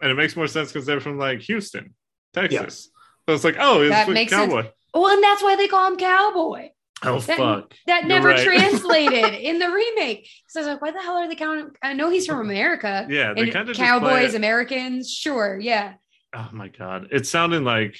And 0.00 0.10
it 0.10 0.14
makes 0.14 0.36
more 0.36 0.46
sense 0.46 0.72
because 0.72 0.86
they're 0.86 1.00
from 1.00 1.18
like 1.18 1.40
Houston, 1.40 1.94
Texas. 2.34 2.90
So 3.28 3.34
it's 3.34 3.44
like, 3.44 3.56
oh, 3.58 3.80
it's 3.82 3.90
That 3.90 4.06
like 4.06 4.14
makes 4.14 4.32
sense. 4.32 4.52
cowboy. 4.52 4.70
Well, 4.94 5.08
and 5.12 5.22
that's 5.22 5.42
why 5.42 5.56
they 5.56 5.68
call 5.68 5.88
him 5.90 5.96
cowboy. 5.96 6.68
Oh 7.02 7.18
That- 7.20 7.36
fuck. 7.36 7.74
That 7.86 8.06
never 8.06 8.28
right. 8.28 8.44
translated 8.44 9.34
in 9.34 9.58
the 9.58 9.68
remake. 9.70 10.28
So 10.48 10.60
I 10.60 10.62
was 10.62 10.68
like, 10.68 10.80
why 10.82 10.90
the 10.92 11.00
hell 11.00 11.16
are 11.16 11.28
they 11.28 11.34
counting? 11.34 11.70
I 11.82 11.92
know 11.92 12.08
he's 12.10 12.26
from 12.26 12.40
America. 12.40 13.06
Yeah, 13.10 13.34
they 13.34 13.42
And 13.42 13.52
kind 13.52 13.68
of 13.68 13.76
cowboys, 13.76 14.34
Americans, 14.34 15.12
sure, 15.12 15.58
yeah. 15.60 15.94
oh 16.34 16.48
my 16.52 16.68
god, 16.68 17.08
it 17.12 17.26
sounded 17.26 17.62
like 17.62 17.96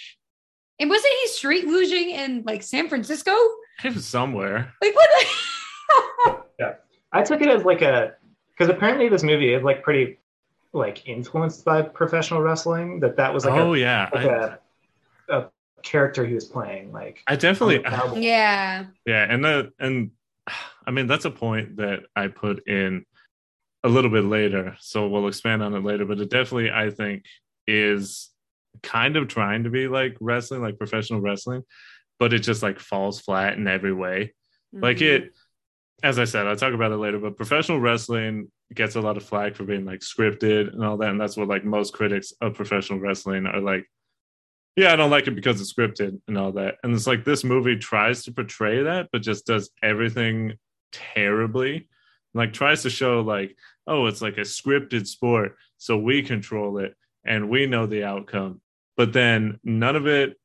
And 0.78 0.90
wasn't 0.90 1.14
he 1.22 1.28
street 1.28 1.66
luging 1.66 2.08
in 2.10 2.42
like 2.46 2.62
San 2.62 2.88
Francisco? 2.88 3.34
it 3.84 3.94
was 3.94 4.06
somewhere. 4.06 4.72
Like 4.82 4.94
what? 4.94 5.10
The- 5.18 6.42
Yeah. 6.58 6.74
I 7.12 7.22
took 7.22 7.40
it 7.42 7.48
as 7.48 7.64
like 7.64 7.82
a 7.82 8.14
because 8.50 8.74
apparently 8.74 9.08
this 9.08 9.22
movie 9.22 9.52
is 9.52 9.62
like 9.62 9.82
pretty 9.82 10.18
like 10.72 11.06
influenced 11.06 11.64
by 11.64 11.82
professional 11.82 12.40
wrestling. 12.40 13.00
That 13.00 13.16
that 13.16 13.32
was 13.32 13.44
like 13.44 13.54
oh 13.54 13.74
a 13.74 13.78
yeah, 13.78 14.08
like 14.12 14.26
I, 14.26 14.56
a, 15.28 15.38
a 15.38 15.50
character 15.82 16.24
he 16.26 16.34
was 16.34 16.46
playing. 16.46 16.92
Like 16.92 17.22
I 17.26 17.36
definitely. 17.36 17.78
on 17.78 17.82
the 17.84 17.90
cowboy. 17.90 18.18
yeah. 18.20 18.86
Yeah, 19.06 19.26
and 19.28 19.44
that 19.44 19.72
and 19.78 20.10
I 20.86 20.90
mean 20.90 21.06
that's 21.06 21.24
a 21.26 21.30
point 21.30 21.76
that 21.76 22.04
I 22.16 22.28
put 22.28 22.66
in 22.66 23.04
a 23.84 23.88
little 23.88 24.10
bit 24.10 24.24
later, 24.24 24.76
so 24.80 25.06
we'll 25.08 25.28
expand 25.28 25.62
on 25.62 25.74
it 25.74 25.84
later. 25.84 26.04
But 26.06 26.18
it 26.20 26.30
definitely, 26.30 26.70
I 26.70 26.90
think, 26.90 27.24
is 27.66 28.30
kind 28.82 29.16
of 29.16 29.28
trying 29.28 29.64
to 29.64 29.70
be 29.70 29.88
like 29.88 30.16
wrestling, 30.20 30.62
like 30.62 30.78
professional 30.78 31.20
wrestling, 31.20 31.62
but 32.18 32.32
it 32.32 32.40
just 32.40 32.62
like 32.62 32.78
falls 32.80 33.20
flat 33.20 33.54
in 33.58 33.66
every 33.68 33.92
way. 33.92 34.34
Like 34.72 34.98
Mhm. 34.98 35.02
it, 35.02 35.36
as 36.02 36.18
I 36.18 36.24
said, 36.24 36.46
I'll 36.46 36.56
talk 36.56 36.74
about 36.74 36.92
it 36.92 36.96
later. 36.96 37.18
But 37.18 37.36
professional 37.36 37.80
wrestling 37.80 38.50
gets 38.74 38.96
a 38.96 39.00
lot 39.00 39.16
of 39.16 39.22
flack 39.24 39.54
for 39.54 39.64
being 39.64 39.84
like 39.84 40.00
scripted 40.00 40.72
and 40.72 40.84
all 40.84 40.96
that, 40.98 41.10
and 41.10 41.20
that's 41.20 41.36
what 41.36 41.48
like 41.48 41.64
most 41.64 41.92
critics 41.94 42.32
of 42.40 42.54
professional 42.54 42.98
wrestling 42.98 43.46
are 43.46 43.60
like. 43.60 43.84
Yeah, 44.76 44.92
I 44.92 44.96
don't 44.96 45.10
like 45.10 45.26
it 45.26 45.34
because 45.34 45.58
it's 45.58 45.72
scripted 45.72 46.20
and 46.28 46.36
all 46.36 46.52
that. 46.52 46.74
And 46.82 46.94
it's 46.94 47.06
like 47.06 47.24
this 47.24 47.44
movie 47.44 47.76
tries 47.78 48.24
to 48.24 48.32
portray 48.32 48.82
that, 48.82 49.08
but 49.10 49.22
just 49.22 49.46
does 49.46 49.70
everything 49.82 50.58
terribly. 50.92 51.88
Like 52.34 52.52
tries 52.52 52.82
to 52.82 52.90
show 52.90 53.20
like, 53.22 53.56
oh, 53.86 54.04
it's 54.04 54.20
like 54.20 54.36
a 54.36 54.42
scripted 54.42 55.06
sport, 55.06 55.56
so 55.78 55.96
we 55.96 56.22
control 56.22 56.76
it 56.78 56.94
and 57.24 57.48
we 57.48 57.64
know 57.66 57.86
the 57.86 58.04
outcome. 58.04 58.60
But 58.96 59.12
then 59.12 59.60
none 59.62 59.96
of 59.96 60.06
it 60.06 60.38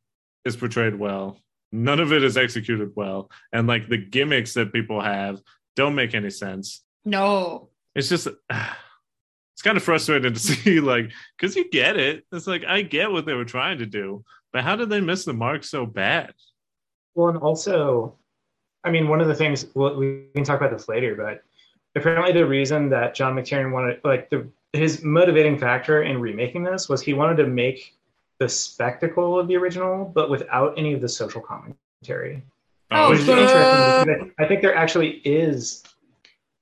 is 0.46 0.56
portrayed 0.56 0.96
well. 0.96 1.40
None 1.72 2.00
of 2.00 2.12
it 2.12 2.24
is 2.24 2.38
executed 2.38 2.92
well. 2.96 3.32
And 3.54 3.68
like 3.68 3.88
the 3.88 3.98
gimmicks 3.98 4.54
that 4.56 4.74
people 4.74 5.02
have 5.02 5.42
don't 5.76 5.96
make 5.96 6.14
any 6.14 6.30
sense. 6.30 6.84
No. 7.06 7.70
It's 7.96 8.10
just 8.10 8.28
it's 8.50 9.62
kind 9.64 9.78
of 9.78 9.84
frustrating 9.84 10.34
to 10.34 10.40
see 10.40 10.80
like 10.80 11.12
because 11.38 11.56
you 11.56 11.70
get 11.70 11.98
it. 11.98 12.26
It's 12.32 12.48
like 12.48 12.66
I 12.66 12.82
get 12.82 13.12
what 13.12 13.26
they 13.26 13.34
were 13.34 13.46
trying 13.46 13.80
to 13.80 13.86
do, 13.86 14.24
but 14.52 14.64
how 14.64 14.76
did 14.76 14.90
they 14.90 15.02
miss 15.02 15.26
the 15.26 15.34
mark 15.34 15.64
so 15.64 15.86
bad? 15.86 16.34
Well, 17.16 17.30
and 17.30 17.38
also, 17.38 18.18
I 18.84 18.92
mean, 18.92 19.08
one 19.08 19.22
of 19.22 19.28
the 19.28 19.36
things 19.36 19.66
well, 19.74 19.96
we 19.96 20.28
can 20.36 20.44
talk 20.44 20.60
about 20.60 20.72
this 20.72 20.88
later, 20.88 21.16
but 21.16 21.44
apparently 21.96 22.34
the 22.34 22.46
reason 22.46 22.90
that 22.90 23.16
John 23.16 23.36
McTiernan 23.36 23.72
wanted, 23.72 24.00
like, 24.04 24.30
the 24.30 24.50
his 24.74 25.04
motivating 25.04 25.58
factor 25.58 26.04
in 26.04 26.22
remaking 26.22 26.64
this 26.64 26.88
was 26.88 27.02
he 27.02 27.14
wanted 27.14 27.36
to 27.38 27.48
make 27.48 27.98
the 28.42 28.50
spectacle 28.50 29.40
of 29.40 29.48
the 29.48 29.56
original, 29.56 30.04
but 30.04 30.28
without 30.28 30.74
any 30.76 30.94
of 30.94 31.02
the 31.02 31.08
social 31.08 31.40
commentary. 31.40 32.44
Oh, 32.90 33.12
Which 33.12 33.20
is 33.20 33.30
interesting 33.30 34.34
I 34.40 34.48
think 34.48 34.64
there 34.64 34.74
actually 34.74 35.22
is 35.24 35.84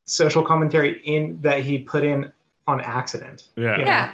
social 0.06 0.44
commentary 0.44 1.00
in 1.06 1.40
that 1.40 1.62
he 1.62 1.78
put 1.80 2.04
in 2.04 2.34
on 2.68 2.82
accident. 2.82 3.48
yeah. 3.56 3.80
Yeah. 3.80 4.12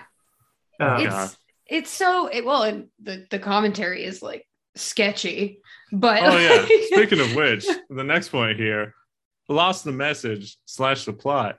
Um, 0.80 1.08
It's 1.08 1.38
it's 1.66 1.90
so 1.90 2.28
it 2.28 2.46
well 2.46 2.62
and 2.62 2.88
the, 3.02 3.26
the 3.32 3.40
commentary 3.40 4.04
is 4.04 4.22
like 4.22 4.48
sketchy. 4.76 5.60
But 5.92 6.22
Oh 6.22 6.38
yeah. 6.38 6.66
Speaking 6.94 7.20
of 7.20 7.34
which, 7.34 7.66
the 7.90 8.04
next 8.04 8.30
point 8.30 8.60
here, 8.60 8.94
lost 9.50 9.86
the 9.86 9.92
message 9.92 10.56
slash 10.66 11.06
the 11.06 11.14
plot. 11.14 11.58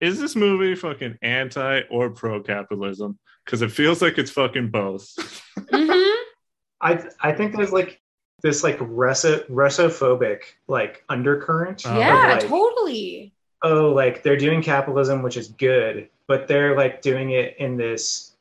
Is 0.00 0.20
this 0.20 0.36
movie 0.36 0.76
fucking 0.76 1.18
anti 1.20 1.80
or 1.90 2.10
pro 2.10 2.40
capitalism? 2.40 3.18
Because 3.44 3.62
it 3.62 3.72
feels 3.72 4.00
like 4.02 4.18
it's 4.18 4.30
fucking 4.30 4.68
both. 4.70 5.14
Mhm. 5.58 6.14
I 6.80 7.04
I 7.20 7.32
think 7.32 7.54
there's 7.54 7.72
like 7.72 8.00
this 8.42 8.64
like 8.64 8.76
Russo 8.80 9.38
Russophobic 9.44 10.40
like 10.68 11.04
undercurrent. 11.08 11.82
Oh. 11.86 11.96
yeah, 11.98 12.34
like, 12.34 12.48
totally. 12.48 13.32
oh, 13.62 13.90
like 13.90 14.22
they're 14.22 14.36
doing 14.36 14.62
capitalism, 14.62 15.22
which 15.22 15.36
is 15.36 15.48
good, 15.48 16.08
but 16.26 16.48
they're 16.48 16.76
like 16.76 17.02
doing 17.02 17.30
it 17.30 17.56
in 17.58 17.76
this 17.76 18.32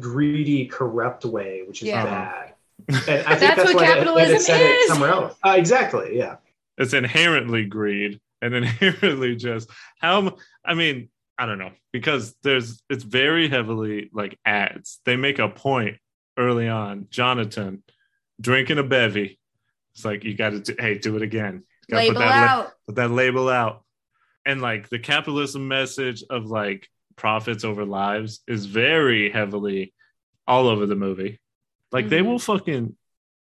greedy, 0.00 0.66
corrupt 0.66 1.24
way, 1.24 1.62
which 1.66 1.82
is 1.82 1.88
Yeah. 1.88 2.04
bad. 2.04 2.52
And 2.88 2.96
I 2.96 3.00
think 3.00 3.06
That's 3.06 3.40
that's, 3.40 3.56
what 3.56 3.74
why 3.76 3.80
they- 3.82 3.86
they 3.86 3.94
capitalism 3.94 4.38
said 4.40 4.60
is. 4.60 4.84
it 4.84 4.88
somewhere 4.88 5.10
else. 5.10 5.34
Uh, 5.44 5.54
exactly. 5.56 6.16
Yeah. 6.18 6.36
it's 6.78 6.92
inherently 6.92 7.64
greed 7.64 8.20
and 8.42 8.54
inherently 8.54 9.34
just 9.36 9.70
how 10.00 10.36
I 10.64 10.74
mean 10.74 11.08
i 11.38 11.46
don't 11.46 11.58
know 11.58 11.72
because 11.92 12.34
there's 12.42 12.82
it's 12.90 13.04
very 13.04 13.48
heavily 13.48 14.10
like 14.12 14.38
ads. 14.44 15.00
They 15.04 15.16
make 15.16 15.38
a 15.38 15.48
point 15.48 15.96
early 16.38 16.68
on. 16.68 17.06
Jonathan 17.10 17.82
drinking 18.40 18.78
a 18.78 18.82
bevy. 18.82 19.38
It's 19.94 20.04
like 20.04 20.24
you 20.24 20.34
gotta 20.34 20.60
do, 20.60 20.74
hey 20.78 20.98
do 20.98 21.16
it 21.16 21.22
again. 21.22 21.64
Label 21.90 22.14
put 22.14 22.20
that, 22.20 22.48
out. 22.50 22.72
put 22.86 22.96
that 22.96 23.10
label 23.10 23.48
out. 23.48 23.84
And 24.44 24.60
like 24.62 24.88
the 24.88 24.98
capitalism 24.98 25.66
message 25.68 26.22
of 26.30 26.46
like 26.46 26.88
profits 27.16 27.64
over 27.64 27.84
lives 27.84 28.40
is 28.46 28.66
very 28.66 29.30
heavily 29.30 29.94
all 30.46 30.68
over 30.68 30.86
the 30.86 30.96
movie. 30.96 31.40
Like 31.92 32.08
they 32.08 32.20
Mhm. 32.20 32.26
will 32.26 32.38
fucking 32.38 32.96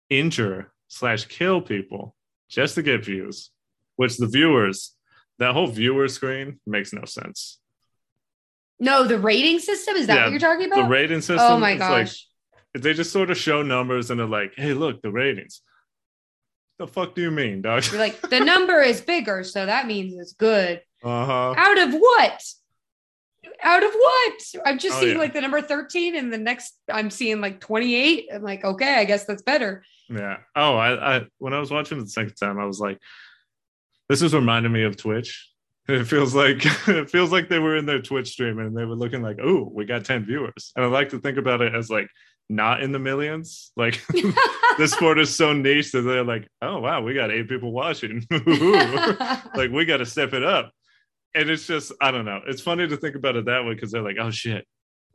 injure 0.10 0.72
slash 0.88 1.26
kill 1.26 1.62
people 1.62 2.16
just 2.50 2.76
to 2.76 2.82
get 2.84 3.04
views 3.04 3.52
which 3.98 4.16
the 4.18 4.28
viewers 4.28 4.96
that 5.40 5.54
whole 5.54 5.68
viewer 5.68 6.08
screen 6.08 6.60
makes 6.66 6.94
no 6.94 7.04
sense 7.04 7.60
No, 8.80 9.05
the 9.05 9.17
rating 9.19 9.59
system 9.59 9.95
is 9.95 10.07
that 10.07 10.15
Yeah, 10.15 10.23
what 10.23 10.32
you're 10.32 10.39
talking 10.39 10.67
about? 10.67 10.84
the 10.84 10.89
rating 10.89 11.21
system 11.21 11.39
oh 11.53 11.57
my 11.57 11.71
is 11.73 11.80
like 11.80 12.05
gosh. 12.07 12.28
they 12.75 12.93
just 12.93 13.11
sort 13.11 13.32
of 13.32 13.38
show 13.38 13.63
numbers 13.63 14.11
and 14.11 14.19
they're 14.19 14.28
like 14.28 14.53
hey 14.55 14.73
look 14.73 15.01
the 15.01 15.11
ratings 15.11 15.61
the 16.78 16.86
fuck 16.88 17.15
do 17.15 17.21
you 17.23 17.32
mean 17.32 17.61
dog 17.63 17.84
You're 17.91 17.99
like 17.99 18.21
the 18.21 18.39
number 18.39 18.82
is 18.82 19.01
bigger, 19.01 19.43
so 19.43 19.65
that 19.65 19.88
means 19.88 20.13
it's 20.19 20.34
good. 20.34 20.82
uh-huh 21.03 21.55
Out 21.57 21.80
of 21.80 21.93
what? 21.93 22.43
Out 23.63 23.84
of 23.84 23.91
what? 23.93 24.34
I'm 24.65 24.78
just 24.78 24.97
Oh, 24.97 24.99
seeing 25.01 25.13
yeah. 25.13 25.19
like 25.19 25.34
the 25.34 25.41
number 25.41 25.59
13 25.61 26.15
and 26.15 26.32
the 26.32 26.38
next 26.38 26.75
I'm 26.91 27.09
seeing 27.09 27.41
like 27.41 27.59
28. 27.61 28.28
I'm 28.32 28.43
like, 28.43 28.63
okay, 28.63 28.93
I 28.95 29.05
guess 29.05 29.25
that's 29.25 29.41
better. 29.41 29.84
Yeah. 30.09 30.38
Oh, 30.55 30.75
I, 30.75 31.17
I 31.17 31.25
when 31.39 31.53
I 31.53 31.59
was 31.59 31.71
watching 31.71 31.97
it 31.97 32.01
the 32.01 32.09
second 32.09 32.36
time, 32.36 32.59
I 32.59 32.65
was 32.65 32.80
like, 32.80 32.99
this 34.09 34.21
is 34.21 34.36
reminding 34.36 34.71
me 34.71 34.84
of 34.84 34.97
Twitch. 34.97 35.49
It 35.88 36.06
feels 36.06 36.36
like 36.36 36.66
it 36.88 37.10
feels 37.10 37.32
like 37.32 37.50
they 37.50 37.60
were 37.60 37.78
in 37.78 37.86
their 37.86 38.02
Twitch 38.02 38.30
stream 38.30 38.60
and 38.60 38.76
they 38.76 38.86
were 38.86 38.96
looking 38.96 39.22
like, 39.22 39.40
oh, 39.42 39.70
we 39.72 39.86
got 39.86 40.06
10 40.06 40.26
viewers. 40.26 40.72
And 40.76 40.86
I 40.86 40.88
like 40.90 41.10
to 41.10 41.20
think 41.20 41.38
about 41.38 41.62
it 41.62 41.74
as 41.74 41.90
like 41.90 42.10
not 42.50 42.82
in 42.82 42.92
the 42.92 43.00
millions. 43.00 43.72
Like 43.76 44.04
this 44.78 44.92
sport 44.94 45.20
is 45.20 45.36
so 45.36 45.54
niche 45.54 45.92
that 45.94 46.02
they're 46.02 46.24
like, 46.24 46.48
oh 46.62 46.80
wow, 46.80 47.02
we 47.02 47.14
got 47.14 47.32
eight 47.32 47.48
people 47.48 47.72
watching. 47.72 48.26
like 48.30 49.72
we 49.72 49.86
got 49.86 49.98
to 49.98 50.06
step 50.06 50.34
it 50.34 50.44
up. 50.44 50.72
And 51.34 51.50
it's 51.50 51.68
just, 51.68 51.92
I 52.02 52.12
don't 52.12 52.26
know. 52.26 52.42
It's 52.48 52.62
funny 52.62 52.88
to 52.88 52.98
think 52.98 53.16
about 53.16 53.36
it 53.36 53.46
that 53.46 53.64
way 53.64 53.74
because 53.74 53.92
they're 53.92 54.02
like, 54.02 54.18
oh 54.20 54.32
shit, 54.32 54.66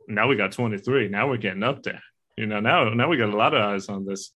now 0.07 0.27
we 0.27 0.35
got 0.35 0.53
23. 0.53 1.09
Now 1.09 1.27
we're 1.27 1.37
getting 1.37 1.63
up 1.63 1.83
there. 1.83 2.01
You 2.37 2.47
know, 2.47 2.59
now 2.59 2.89
now 2.89 3.09
we 3.09 3.17
got 3.17 3.29
a 3.29 3.37
lot 3.37 3.53
of 3.53 3.61
eyes 3.61 3.89
on 3.89 4.05
this. 4.05 4.31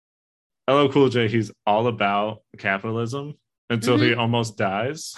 LL 0.69 0.87
Cool 0.87 1.09
J, 1.09 1.27
he's 1.27 1.51
all 1.65 1.87
about 1.87 2.39
capitalism 2.57 3.35
until 3.69 3.97
he 3.97 4.09
mm-hmm. 4.09 4.19
almost 4.19 4.57
dies. 4.57 5.13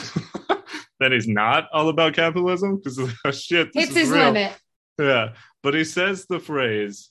Then 1.00 1.12
he's 1.12 1.28
not 1.28 1.68
all 1.74 1.90
about 1.90 2.14
capitalism 2.14 2.78
because 2.78 3.00
oh, 3.26 3.32
shit, 3.32 3.70
is 3.76 3.94
his 3.96 4.10
real. 4.10 4.26
limit. 4.26 4.58
Yeah, 5.00 5.34
but 5.64 5.74
he 5.76 5.84
says 5.84 6.26
the 6.28 6.40
phrase, 6.40 7.10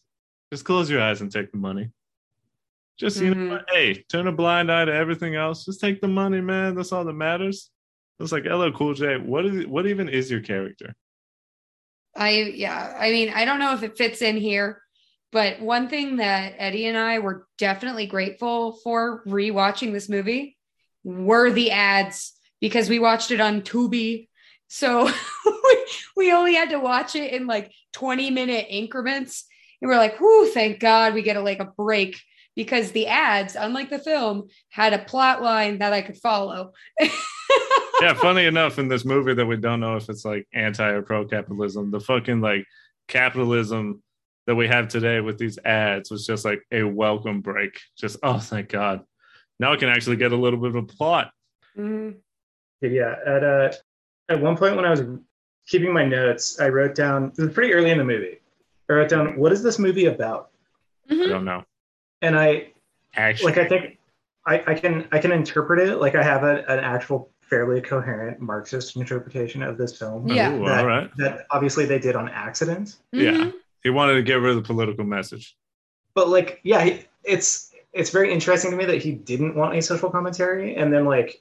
"Just 0.53 0.65
close 0.65 0.91
your 0.91 1.01
eyes 1.01 1.21
and 1.21 1.31
take 1.31 1.53
the 1.53 1.59
money." 1.59 1.91
Just 2.99 3.21
you 3.21 3.35
know, 3.35 3.37
Mhm. 3.37 3.51
what? 3.51 3.65
hey, 3.71 4.05
turn 4.09 4.27
a 4.27 4.33
blind 4.33 4.73
eye 4.73 4.85
to 4.87 4.93
everything 4.93 5.35
else. 5.35 5.65
Just 5.67 5.81
take 5.81 6.01
the 6.01 6.09
money, 6.09 6.41
man. 6.41 6.75
That's 6.75 6.93
all 6.93 7.05
that 7.05 7.13
matters. 7.13 7.71
It's 8.19 8.33
like 8.33 8.45
LL 8.47 8.71
Cool 8.73 8.95
J. 8.95 9.19
What 9.19 9.45
is? 9.45 9.67
What 9.67 9.87
even 9.87 10.09
is 10.09 10.31
your 10.31 10.41
character? 10.41 10.95
I 12.17 12.31
yeah, 12.31 12.97
I 12.99 13.11
mean, 13.11 13.31
I 13.35 13.45
don't 13.45 13.59
know 13.59 13.75
if 13.75 13.83
it 13.83 13.99
fits 13.99 14.23
in 14.23 14.37
here, 14.39 14.81
but 15.33 15.61
one 15.61 15.89
thing 15.89 16.17
that 16.17 16.55
Eddie 16.57 16.87
and 16.87 16.97
I 16.97 17.19
were 17.19 17.47
definitely 17.59 18.07
grateful 18.07 18.73
for 18.83 19.23
rewatching 19.27 19.93
this 19.93 20.09
movie 20.09 20.57
were 21.05 21.51
the 21.51 21.71
ads 21.73 22.33
because 22.61 22.89
we 22.89 22.99
watched 22.99 23.31
it 23.31 23.41
on 23.41 23.63
Tubi. 23.63 24.29
So 24.69 25.05
we, 25.45 25.87
we 26.17 26.33
only 26.33 26.55
had 26.55 26.71
to 26.71 26.81
watch 26.81 27.15
it 27.15 27.33
in 27.33 27.47
like 27.47 27.73
20 27.93 28.31
minute 28.31 28.67
increments. 28.69 29.45
And 29.81 29.91
we're 29.91 29.99
like, 29.99 30.21
whoo, 30.21 30.47
thank 30.47 30.81
God 30.81 31.15
we 31.15 31.23
get 31.23 31.37
a 31.37 31.41
like 31.41 31.61
a 31.61 31.73
break 31.77 32.19
because 32.55 32.93
the 32.93 33.07
ads, 33.07 33.55
unlike 33.55 33.91
the 33.91 33.99
film, 33.99 34.49
had 34.71 34.95
a 34.95 34.99
plot 34.99 35.43
line 35.43 35.79
that 35.79 35.93
I 35.93 36.01
could 36.01 36.17
follow. 36.17 36.73
yeah, 38.01 38.15
funny 38.15 38.47
enough, 38.47 38.79
in 38.79 38.89
this 38.89 39.05
movie 39.05 39.35
that 39.35 39.47
we 39.47 39.57
don't 39.57 39.81
know 39.81 39.97
if 39.97 40.09
it's 40.09 40.25
like 40.25 40.49
anti 40.55 40.89
or 40.89 41.03
pro 41.03 41.27
capitalism, 41.27 41.91
the 41.91 42.01
fucking 42.01 42.41
like 42.41 42.65
capitalism 43.09 44.03
that 44.47 44.55
we 44.55 44.69
have 44.69 44.89
today 44.89 45.21
with 45.21 45.39
these 45.39 45.59
ads 45.65 46.11
was 46.11 46.27
just 46.27 46.45
like 46.45 46.63
a 46.73 46.83
welcome 46.83 47.41
break. 47.43 47.81
Just 47.99 48.19
oh, 48.23 48.39
thank 48.39 48.71
God. 48.71 49.03
Now 49.61 49.73
I 49.73 49.77
can 49.77 49.89
actually 49.89 50.17
get 50.17 50.33
a 50.33 50.37
little 50.37 50.59
bit 50.59 50.71
of 50.71 50.77
a 50.77 50.83
plot. 50.83 51.31
Mhm. 51.77 52.17
Yeah. 52.81 53.15
At 53.27 53.45
uh, 53.45 53.73
at 54.29 54.41
one 54.41 54.57
point 54.57 54.77
when 54.77 54.85
I 54.85 54.91
was 54.91 55.03
keeping 55.67 55.93
my 55.93 56.05
notes, 56.05 56.61
I 56.61 56.69
wrote 56.69 56.95
down. 56.95 57.31
This 57.35 57.47
was 57.47 57.55
pretty 57.55 57.73
early 57.75 57.91
in 57.91 57.99
the 57.99 58.05
movie. 58.05 58.39
I 58.89 58.93
wrote 58.95 59.09
down, 59.09 59.37
"What 59.37 59.53
is 59.53 59.63
this 59.63 59.79
movie 59.79 60.07
about?" 60.07 60.51
I 61.11 61.15
Mhm. 61.15 61.29
don't 61.29 61.45
know. 61.45 61.65
And 62.23 62.37
I 62.39 62.73
Actually, 63.15 63.53
like. 63.53 63.59
I 63.59 63.69
think 63.69 63.99
I, 64.47 64.63
I 64.67 64.75
can 64.75 65.09
I 65.13 65.19
can 65.19 65.33
interpret 65.33 65.89
it 65.89 65.97
like 65.97 66.15
I 66.15 66.23
have 66.23 66.45
a, 66.45 66.65
an 66.71 66.79
actual 66.81 67.31
fairly 67.41 67.81
coherent 67.81 68.41
Marxist 68.41 68.97
interpretation 68.97 69.63
of 69.63 69.79
this 69.79 69.97
film. 69.97 70.27
Yeah. 70.29 70.53
Ooh, 70.53 70.65
That, 70.67 70.81
all 70.81 70.87
right. 70.87 71.11
that 71.19 71.47
obviously 71.51 71.85
they 71.87 71.99
did 71.99 72.17
on 72.17 72.29
accident. 72.29 72.97
Yeah. 73.13 73.33
Mhm. 73.33 73.53
He 73.83 73.91
wanted 73.91 74.15
to 74.15 74.23
get 74.23 74.35
rid 74.41 74.51
of 74.51 74.57
the 74.57 74.63
political 74.67 75.05
message. 75.05 75.57
but 76.15 76.29
like 76.29 76.61
yeah 76.65 76.97
it's 77.25 77.73
it's 77.93 78.09
very 78.11 78.33
interesting 78.33 78.71
to 78.71 78.77
me 78.77 78.85
that 78.87 79.03
he 79.03 79.13
didn't 79.13 79.55
want 79.55 79.77
a 79.77 79.83
social 79.83 80.09
commentary 80.11 80.75
and 80.77 80.91
then 80.93 81.05
like 81.05 81.29
s- 81.29 81.37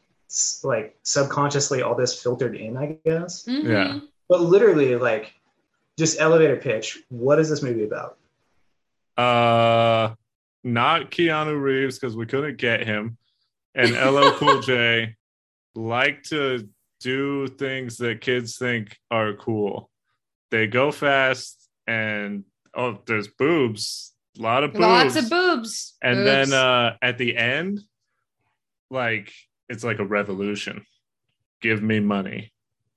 like 0.63 0.97
subconsciously 1.03 1.82
all 1.82 1.95
this 1.95 2.21
filtered 2.21 2.55
in 2.55 2.76
i 2.78 2.97
guess 3.05 3.45
Mhm. 3.45 3.63
Yeah. 3.63 3.99
but 4.28 4.41
literally 4.41 4.95
like 4.95 5.34
just 5.97 6.19
elevator 6.19 6.55
pitch 6.57 6.99
what 7.09 7.39
is 7.39 7.49
this 7.49 7.61
movie 7.63 7.84
about 7.86 8.17
Uh, 9.17 10.13
not 10.63 11.09
Keanu 11.11 11.61
Reeves 11.61 11.97
because 11.99 12.17
we 12.17 12.26
couldn't 12.26 12.57
get 12.57 12.84
him, 12.86 13.17
and 13.76 13.91
LL 13.93 14.32
Cool 14.39 14.59
J 14.61 15.15
like 15.76 16.23
to 16.23 16.67
do 16.99 17.47
things 17.47 17.97
that 17.97 18.19
kids 18.21 18.57
think 18.57 18.97
are 19.11 19.34
cool. 19.34 19.89
They 20.51 20.67
go 20.67 20.91
fast, 20.91 21.69
and 21.88 22.43
oh, 22.73 22.99
there's 23.05 23.28
boobs, 23.30 24.13
a 24.38 24.41
lot 24.41 24.63
of 24.65 24.73
boobs, 24.73 24.82
Lots 24.82 25.15
of 25.15 25.30
boobs. 25.30 25.93
and 26.01 26.17
Boobs. 26.17 26.49
then 26.49 26.53
uh, 26.53 26.97
at 27.01 27.17
the 27.17 27.38
end, 27.38 27.80
like 28.89 29.32
it's 29.70 29.84
like 29.84 29.99
a 29.99 30.05
revolution. 30.05 30.86
Give 31.61 31.82
me 31.82 31.99
money. 31.99 32.51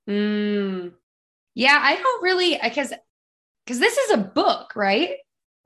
Mm. 0.09 0.93
Yeah, 1.55 1.79
I 1.81 1.97
don't 1.97 2.23
really 2.23 2.59
because 2.63 2.93
because 3.65 3.79
this 3.81 3.97
is 3.97 4.11
a 4.13 4.19
book, 4.19 4.75
right? 4.77 5.11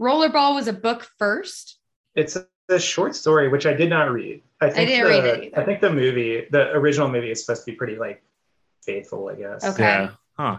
Rollerball 0.00 0.54
was 0.54 0.68
a 0.68 0.72
book 0.72 1.08
first. 1.18 1.78
it's 2.16 2.36
a, 2.36 2.46
a 2.68 2.78
short 2.80 3.14
story 3.14 3.48
which 3.48 3.66
i 3.66 3.72
did 3.72 3.90
not 3.90 4.10
read 4.10 4.40
i 4.60 4.70
think 4.70 4.88
didn't 4.88 5.04
the, 5.04 5.10
read 5.10 5.24
it 5.24 5.44
either. 5.44 5.60
i 5.60 5.64
think 5.64 5.80
the 5.80 5.92
movie 5.92 6.46
the 6.50 6.70
original 6.72 7.08
movie 7.08 7.30
is 7.30 7.44
supposed 7.44 7.64
to 7.64 7.70
be 7.70 7.76
pretty 7.76 7.96
like 7.96 8.22
faithful 8.84 9.28
i 9.28 9.34
guess 9.34 9.64
Okay. 9.64 9.82
Yeah. 9.82 10.10
Huh. 10.36 10.58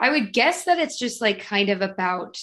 I 0.00 0.10
would 0.10 0.32
guess 0.32 0.64
that 0.64 0.78
it's 0.78 0.98
just 0.98 1.20
like 1.20 1.40
kind 1.40 1.68
of 1.68 1.82
about 1.82 2.38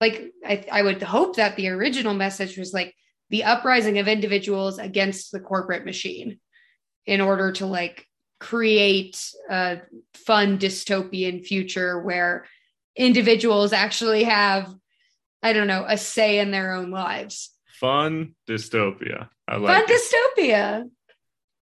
like 0.00 0.32
I, 0.46 0.64
I 0.70 0.82
would 0.82 1.02
hope 1.02 1.36
that 1.36 1.56
the 1.56 1.68
original 1.68 2.14
message 2.14 2.56
was 2.56 2.72
like 2.72 2.94
the 3.34 3.42
uprising 3.42 3.98
of 3.98 4.06
individuals 4.06 4.78
against 4.78 5.32
the 5.32 5.40
corporate 5.40 5.84
machine 5.84 6.38
in 7.04 7.20
order 7.20 7.50
to 7.50 7.66
like 7.66 8.06
create 8.38 9.16
a 9.50 9.80
fun 10.14 10.56
dystopian 10.56 11.44
future 11.44 12.00
where 12.00 12.44
individuals 12.94 13.72
actually 13.72 14.22
have 14.22 14.72
I 15.42 15.52
don't 15.52 15.66
know 15.66 15.84
a 15.88 15.98
say 15.98 16.38
in 16.38 16.52
their 16.52 16.74
own 16.74 16.92
lives. 16.92 17.50
Fun 17.80 18.36
dystopia. 18.48 19.28
I 19.48 19.54
Fun 19.54 19.62
like 19.64 19.84
it. 19.88 19.90
dystopia. 19.90 20.88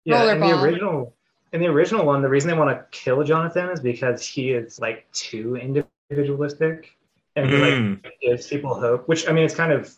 Yeah, 0.03 0.33
in 0.33 0.39
the 0.39 0.63
original 0.63 1.15
in 1.53 1.61
the 1.61 1.67
original 1.67 2.07
one, 2.07 2.23
the 2.23 2.29
reason 2.29 2.49
they 2.49 2.57
want 2.57 2.71
to 2.75 2.83
kill 2.89 3.23
Jonathan 3.23 3.69
is 3.69 3.79
because 3.81 4.25
he 4.25 4.49
is 4.51 4.79
like 4.79 5.05
too 5.11 5.57
individualistic 5.57 6.89
and 7.35 7.47
he 7.51 7.55
Mm. 7.55 8.03
like 8.03 8.13
gives 8.19 8.47
people 8.47 8.73
hope. 8.73 9.07
Which 9.07 9.29
I 9.29 9.31
mean, 9.31 9.43
it's 9.45 9.53
kind 9.63 9.71
of 9.71 9.95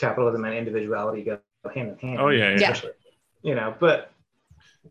capitalism 0.00 0.44
and 0.44 0.54
individuality 0.54 1.22
go 1.22 1.38
hand 1.74 1.90
in 1.90 1.98
hand. 1.98 2.20
Oh, 2.20 2.28
yeah, 2.28 2.50
yeah. 2.58 2.58
Yeah. 2.58 2.90
You 3.42 3.54
know, 3.54 3.74
but 3.78 4.12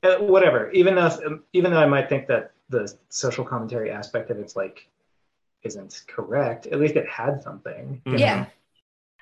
uh, 0.03 0.17
whatever. 0.17 0.71
Even 0.71 0.95
though 0.95 1.39
even 1.53 1.71
though 1.71 1.79
I 1.79 1.85
might 1.85 2.09
think 2.09 2.27
that 2.27 2.51
the 2.69 2.93
social 3.09 3.43
commentary 3.43 3.91
aspect 3.91 4.29
of 4.29 4.39
it's 4.39 4.55
like 4.55 4.87
isn't 5.63 6.03
correct, 6.07 6.67
at 6.67 6.79
least 6.79 6.95
it 6.95 7.07
had 7.09 7.41
something. 7.43 8.01
you 8.05 8.11
Mhm. 8.13 8.19
Yeah. 8.19 8.45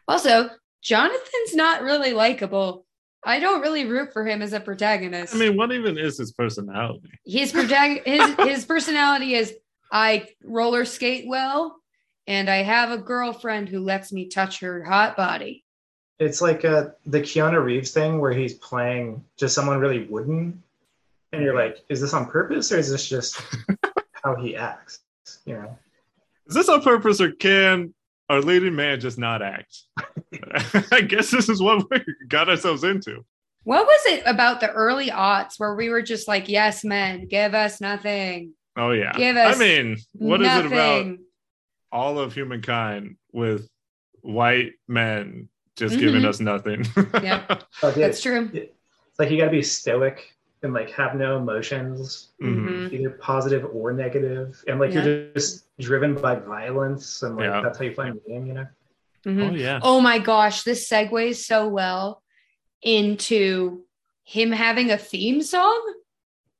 Also, 0.07 0.49
Jonathan's 0.81 1.55
not 1.55 1.81
really 1.81 2.13
likable 2.13 2.85
I 3.27 3.39
don't 3.39 3.61
really 3.61 3.85
root 3.85 4.13
for 4.13 4.25
him 4.25 4.41
as 4.41 4.53
a 4.53 4.59
protagonist. 4.59 5.35
I 5.35 5.37
mean, 5.37 5.57
what 5.57 5.71
even 5.73 5.97
is 5.97 6.17
his 6.17 6.31
personality? 6.31 7.09
his 7.25 7.51
protag- 7.51 8.03
his 8.05 8.35
his 8.39 8.65
personality 8.65 9.33
is 9.33 9.53
I 9.91 10.27
roller 10.43 10.85
skate 10.85 11.25
well, 11.27 11.77
and 12.25 12.49
I 12.49 12.57
have 12.57 12.91
a 12.91 12.97
girlfriend 12.97 13.69
who 13.69 13.79
lets 13.79 14.11
me 14.13 14.29
touch 14.29 14.61
her 14.61 14.83
hot 14.83 15.17
body. 15.17 15.65
It's 16.19 16.41
like 16.41 16.65
uh, 16.65 16.89
the 17.05 17.21
Keanu 17.21 17.63
Reeves 17.63 17.91
thing 17.91 18.19
where 18.19 18.33
he's 18.33 18.55
playing 18.55 19.23
just 19.37 19.53
someone 19.53 19.79
really 19.79 20.05
wooden, 20.05 20.61
and 21.31 21.43
you're 21.43 21.55
like, 21.55 21.83
is 21.89 22.01
this 22.01 22.13
on 22.13 22.25
purpose 22.25 22.71
or 22.71 22.77
is 22.79 22.89
this 22.89 23.07
just 23.07 23.39
how 24.23 24.35
he 24.35 24.55
acts? 24.55 24.99
You 25.45 25.55
know, 25.55 25.77
Is 26.47 26.55
this 26.55 26.69
on 26.69 26.81
purpose 26.81 27.21
or 27.21 27.31
can 27.33 27.93
our 28.29 28.41
leading 28.41 28.75
man 28.75 28.99
just 28.99 29.17
not 29.17 29.41
act? 29.41 29.83
I 30.91 31.01
guess 31.01 31.29
this 31.29 31.49
is 31.49 31.61
what 31.61 31.89
we 31.91 32.03
got 32.27 32.49
ourselves 32.49 32.83
into. 32.83 33.25
What 33.63 33.85
was 33.85 34.01
it 34.05 34.23
about 34.25 34.61
the 34.61 34.71
early 34.71 35.09
aughts 35.09 35.59
where 35.59 35.75
we 35.75 35.89
were 35.89 36.01
just 36.01 36.27
like, 36.27 36.47
yes, 36.47 36.85
men, 36.85 37.27
give 37.27 37.53
us 37.53 37.81
nothing. 37.81 38.53
Oh 38.77 38.91
yeah. 38.91 39.11
Give 39.11 39.35
us 39.35 39.55
I 39.55 39.59
mean, 39.59 39.97
what 40.13 40.41
is 40.41 40.47
nothing. 40.47 40.71
it 40.71 40.73
about 40.73 41.17
all 41.91 42.19
of 42.19 42.33
humankind 42.33 43.17
with 43.33 43.67
white 44.21 44.73
men 44.87 45.49
just 45.77 45.97
giving 45.99 46.21
Mhm. 46.23 46.27
us 46.27 46.39
nothing? 46.39 46.85
yeah, 47.23 47.45
Like, 47.83 47.95
That's 47.95 48.21
true. 48.21 48.49
it's 48.53 49.19
like 49.19 49.29
you 49.31 49.37
got 49.37 49.45
to 49.45 49.51
be 49.51 49.61
stoic 49.61 50.33
and 50.63 50.73
like 50.73 50.89
have 50.91 51.15
no 51.15 51.37
emotions, 51.37 52.33
Mhm. 52.41 52.67
Mhm. 52.89 52.93
either 52.93 53.11
positive 53.11 53.63
or 53.71 53.93
negative, 53.93 54.61
and 54.67 54.79
like 54.79 54.93
Yeah. 54.93 55.05
you're 55.05 55.33
just 55.33 55.65
driven 55.79 56.15
by 56.15 56.35
violence, 56.35 57.21
and 57.23 57.35
like 57.37 57.45
Yeah. 57.45 57.61
that's 57.61 57.77
how 57.77 57.85
you 57.85 57.93
find 57.93 58.19
meaning. 58.27 58.47
You 58.47 58.53
know, 58.53 58.67
Mhm. 59.25 59.51
Oh 59.51 59.55
yeah. 59.55 59.79
Oh 59.83 60.01
my 60.01 60.19
gosh, 60.19 60.63
this 60.63 60.89
segues 60.89 61.35
so 61.45 61.67
well 61.67 62.23
into 62.81 63.83
him 64.23 64.51
having 64.51 64.91
a 64.91 64.97
theme 64.97 65.41
song. 65.41 65.93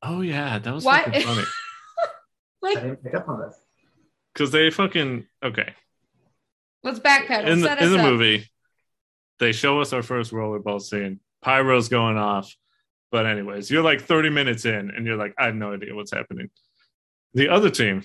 Oh 0.03 0.22
yeah. 0.22 0.59
That 0.59 0.74
was 0.74 0.84
Why- 0.86 1.03
fucking 1.03 1.22
funny. 1.24 1.43
I 1.99 2.07
Like, 2.61 2.76
didn't 2.76 3.03
pick 3.03 3.13
up 3.15 3.28
on 3.30 3.39
this. 3.41 3.55
Because 4.34 4.51
they 4.51 4.70
fucking 4.70 5.26
okay. 5.43 5.74
let's 6.84 6.99
backpedal. 6.99 7.47
in 7.47 7.61
the 7.61 7.84
in 7.84 7.91
the 7.91 7.97
movie, 7.97 8.47
they 9.39 9.51
show 9.51 9.81
us 9.81 9.93
our 9.93 10.03
first 10.03 10.31
rollerball 10.31 10.81
scene. 10.81 11.19
Pyro's 11.41 11.89
going 11.89 12.17
off. 12.17 12.53
But 13.11 13.25
anyways, 13.25 13.71
you're 13.71 13.83
like 13.83 14.01
30 14.01 14.29
minutes 14.29 14.65
in 14.65 14.91
and 14.91 15.05
you're 15.05 15.15
like, 15.15 15.33
I 15.38 15.45
have 15.45 15.55
no 15.55 15.73
idea 15.73 15.95
what's 15.95 16.11
happening. 16.11 16.49
The 17.33 17.49
other 17.49 17.69
team 17.69 18.03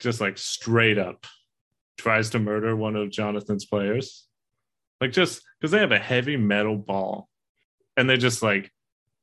just 0.00 0.20
like 0.20 0.36
straight 0.36 0.98
up 0.98 1.26
tries 1.96 2.30
to 2.30 2.38
murder 2.38 2.76
one 2.76 2.96
of 2.96 3.10
Jonathan's 3.10 3.64
players. 3.64 4.26
Like 5.00 5.12
just 5.12 5.42
because 5.58 5.70
they 5.70 5.78
have 5.78 5.92
a 5.92 5.98
heavy 5.98 6.36
metal 6.36 6.76
ball 6.76 7.28
and 7.96 8.08
they 8.08 8.16
just 8.16 8.42
like 8.42 8.70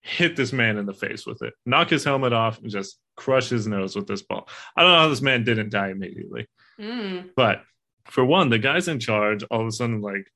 hit 0.01 0.35
this 0.35 0.51
man 0.51 0.77
in 0.77 0.85
the 0.85 0.93
face 0.93 1.25
with 1.25 1.43
it, 1.43 1.53
knock 1.65 1.89
his 1.89 2.03
helmet 2.03 2.33
off, 2.33 2.59
and 2.59 2.69
just 2.69 2.97
crush 3.15 3.49
his 3.49 3.67
nose 3.67 3.95
with 3.95 4.07
this 4.07 4.23
ball. 4.23 4.47
I 4.75 4.81
don't 4.81 4.91
know 4.91 4.99
how 4.99 5.09
this 5.09 5.21
man 5.21 5.43
didn't 5.43 5.69
die 5.69 5.89
immediately. 5.89 6.47
Mm. 6.79 7.29
But 7.35 7.61
for 8.05 8.25
one, 8.25 8.49
the 8.49 8.57
guys 8.57 8.87
in 8.87 8.99
charge 8.99 9.43
all 9.43 9.61
of 9.61 9.67
a 9.67 9.71
sudden 9.71 10.01
like 10.01 10.27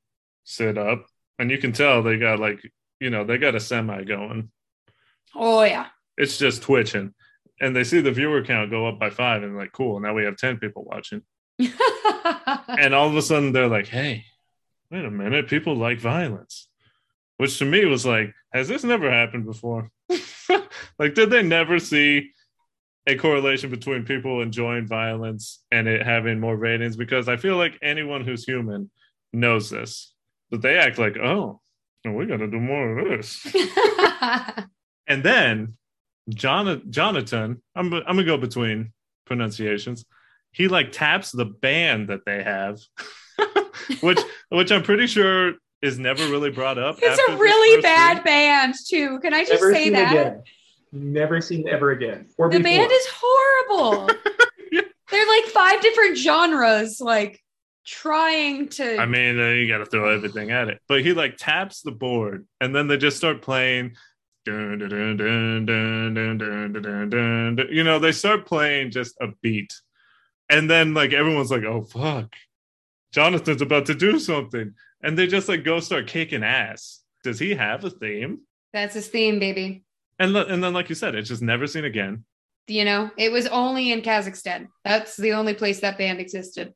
sit 0.46 0.78
up, 0.78 1.06
and 1.38 1.52
you 1.52 1.58
can 1.58 1.74
tell 1.74 2.02
they 2.02 2.18
got 2.18 2.39
like 2.39 2.60
you 3.02 3.10
know 3.10 3.26
they 3.26 3.38
got 3.38 3.56
a 3.56 3.60
semi 3.60 4.04
going. 4.04 4.52
Oh 5.36 5.64
yeah. 5.64 5.88
It's 6.18 6.38
just 6.38 6.62
twitching, 6.64 7.14
and 7.60 7.76
they 7.76 7.84
see 7.84 8.00
the 8.00 8.12
viewer 8.12 8.41
count 8.43 8.72
go 8.72 8.88
up 8.88 8.98
by 8.98 9.10
five, 9.10 9.43
and 9.43 9.58
like 9.58 9.74
cool, 9.74 10.00
now 10.00 10.14
we 10.14 10.24
have 10.24 10.38
ten 10.38 10.58
people 10.58 10.86
watching. 10.86 11.22
And 12.68 12.93
all 12.93 13.08
of 13.08 13.16
a 13.16 13.22
sudden 13.22 13.52
they're 13.52 13.68
like, 13.68 13.88
hey, 13.88 14.26
wait 14.91 15.06
a 15.06 15.12
minute, 15.12 15.48
people 15.48 15.76
like 15.76 16.00
violence, 16.00 16.68
which 17.38 17.58
to 17.60 17.66
me 17.66 17.86
was 17.86 18.06
like, 18.06 18.34
has 18.54 18.68
this 18.68 18.84
never 18.84 19.10
happened 19.10 19.46
before? 19.46 19.91
like, 21.00 21.14
did 21.14 21.30
they 21.30 21.43
never 21.43 21.80
see? 21.80 22.32
A 23.08 23.16
correlation 23.16 23.70
between 23.70 24.04
people 24.04 24.41
enjoying 24.41 24.88
violence 24.88 25.64
and 25.70 25.88
it 25.88 26.04
having 26.04 26.39
more 26.39 26.56
ratings 26.56 26.98
because 26.98 27.30
I 27.30 27.38
feel 27.38 27.56
like 27.56 27.78
anyone 27.84 28.26
who's 28.26 28.46
human 28.46 28.89
knows 29.32 29.70
this, 29.70 30.14
but 30.56 30.62
they 30.62 30.78
act 30.78 30.97
like, 30.97 31.18
oh, 31.18 31.60
we 32.06 32.26
got 32.26 32.38
to 32.38 32.47
do 32.47 32.60
more 32.60 32.99
of 32.99 33.08
this. 33.20 33.45
And 35.08 35.22
then 35.22 35.78
John- 36.30 36.82
Jonathan, 36.89 37.62
I'm, 37.76 37.93
I'm 37.93 38.03
gonna 38.03 38.24
go 38.24 38.38
between 38.38 38.91
pronunciations. 39.28 40.03
He 40.51 40.68
like 40.68 40.91
taps 40.91 41.32
the 41.32 41.45
band 41.45 42.08
that 42.10 42.22
they 42.26 42.41
have, 42.41 42.80
which 44.01 44.20
which 44.49 44.72
I'm 44.72 44.82
pretty 44.82 45.06
sure 45.06 45.53
is 45.84 45.99
never 45.99 46.24
really 46.30 46.49
brought 46.49 46.80
up. 46.80 46.97
it's 47.03 47.20
after 47.20 47.34
a 47.34 47.38
really 47.38 47.82
bad 47.84 48.16
scene. 48.18 48.24
band 48.24 48.74
too. 48.89 49.20
Can 49.20 49.34
I 49.36 49.41
just 49.45 49.62
Never 49.62 49.74
say 49.76 49.89
that? 49.91 50.12
again. 50.12 50.43
Never 50.91 51.39
seen 51.41 51.68
ever 51.70 51.91
again. 51.91 52.28
Or 52.39 52.49
The 52.49 52.58
before. 52.58 52.72
band 52.72 52.91
is 52.91 53.08
horrible. 53.14 54.10
Yeah. 54.72 54.82
They're 55.12 55.28
like 55.28 55.45
five 55.51 55.82
different 55.82 56.18
genres, 56.18 56.99
like 56.99 57.39
trying 57.86 58.70
to. 58.70 58.98
I 58.98 59.06
mean, 59.06 59.38
you 59.38 59.68
got 59.68 59.80
to 59.80 59.86
throw 59.86 60.14
everything 60.14 60.52
at 60.52 60.70
it. 60.70 60.80
But 60.88 61.04
he 61.04 61.14
like 61.14 61.38
taps 61.38 61.82
the 61.82 61.92
board, 61.92 62.48
and 62.60 62.76
then 62.76 62.88
they 62.88 62.98
just 62.98 63.18
start 63.18 63.42
playing. 63.42 63.96
Dun, 64.46 64.78
dun, 64.78 65.66
dun, 65.66 67.68
you 67.72 67.84
know, 67.84 67.98
they 67.98 68.12
start 68.12 68.46
playing 68.46 68.92
just 68.92 69.16
a 69.20 69.30
beat, 69.42 69.74
and 70.52 70.70
then 70.70 70.94
like 70.94 71.14
everyone's 71.14 71.50
like, 71.50 71.64
"Oh 71.64 71.82
fuck, 71.82 72.32
Jonathan's 73.12 73.64
about 73.64 73.88
to 73.88 73.96
do 73.96 74.20
something," 74.20 74.76
and 75.02 75.18
they 75.18 75.26
just 75.26 75.50
like 75.50 75.64
go 75.64 75.80
start 75.80 76.06
kicking 76.06 76.44
ass. 76.44 77.02
Does 77.24 77.40
he 77.40 77.56
have 77.56 77.84
a 77.86 77.90
theme? 77.90 78.42
That's 78.72 78.94
his 78.94 79.08
theme, 79.08 79.40
baby. 79.40 79.84
And 80.20 80.38
and 80.38 80.64
then, 80.64 80.74
like 80.74 80.90
you 80.90 80.96
said, 80.96 81.16
it's 81.16 81.30
just 81.30 81.42
never 81.42 81.66
seen 81.66 81.86
again. 81.86 82.24
You 82.68 82.86
know, 82.86 83.12
it 83.18 83.32
was 83.32 83.48
only 83.48 83.92
in 83.92 84.02
Kazakhstan. 84.02 84.68
That's 84.84 85.18
the 85.18 85.34
only 85.34 85.54
place 85.54 85.80
that 85.80 85.98
band 85.98 86.20
existed. 86.20 86.74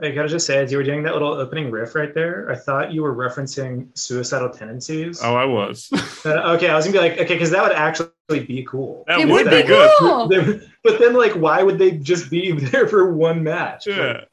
I 0.00 0.10
gotta 0.10 0.28
just 0.28 0.46
say, 0.46 0.58
as 0.58 0.70
you 0.70 0.76
were 0.78 0.84
doing 0.84 1.02
that 1.04 1.14
little 1.14 1.32
opening 1.32 1.70
riff 1.70 1.94
right 1.94 2.12
there, 2.12 2.50
I 2.50 2.54
thought 2.56 2.92
you 2.92 3.02
were 3.02 3.14
referencing 3.14 3.88
suicidal 3.96 4.50
tendencies. 4.50 5.20
Oh, 5.22 5.34
I 5.34 5.44
was. 5.44 5.90
Uh, 6.26 6.54
okay, 6.56 6.68
I 6.68 6.74
was 6.74 6.84
gonna 6.86 6.94
be 6.94 7.08
like, 7.08 7.12
okay, 7.20 7.34
because 7.34 7.50
that 7.52 7.62
would 7.62 7.70
actually 7.70 8.10
be 8.28 8.64
cool. 8.68 9.04
that 9.06 9.20
It 9.20 9.26
would 9.28 9.44
would 9.46 9.50
be 9.50 9.62
be 9.62 9.68
good. 9.68 9.90
cool. 10.00 10.28
But 10.82 10.98
then, 10.98 11.14
like, 11.14 11.32
why 11.34 11.62
would 11.62 11.78
they 11.78 11.92
just 11.92 12.30
be 12.30 12.50
there 12.70 12.88
for 12.88 13.12
one 13.12 13.44
match? 13.44 13.86
Yeah. 13.86 13.96
Like, 14.12 14.28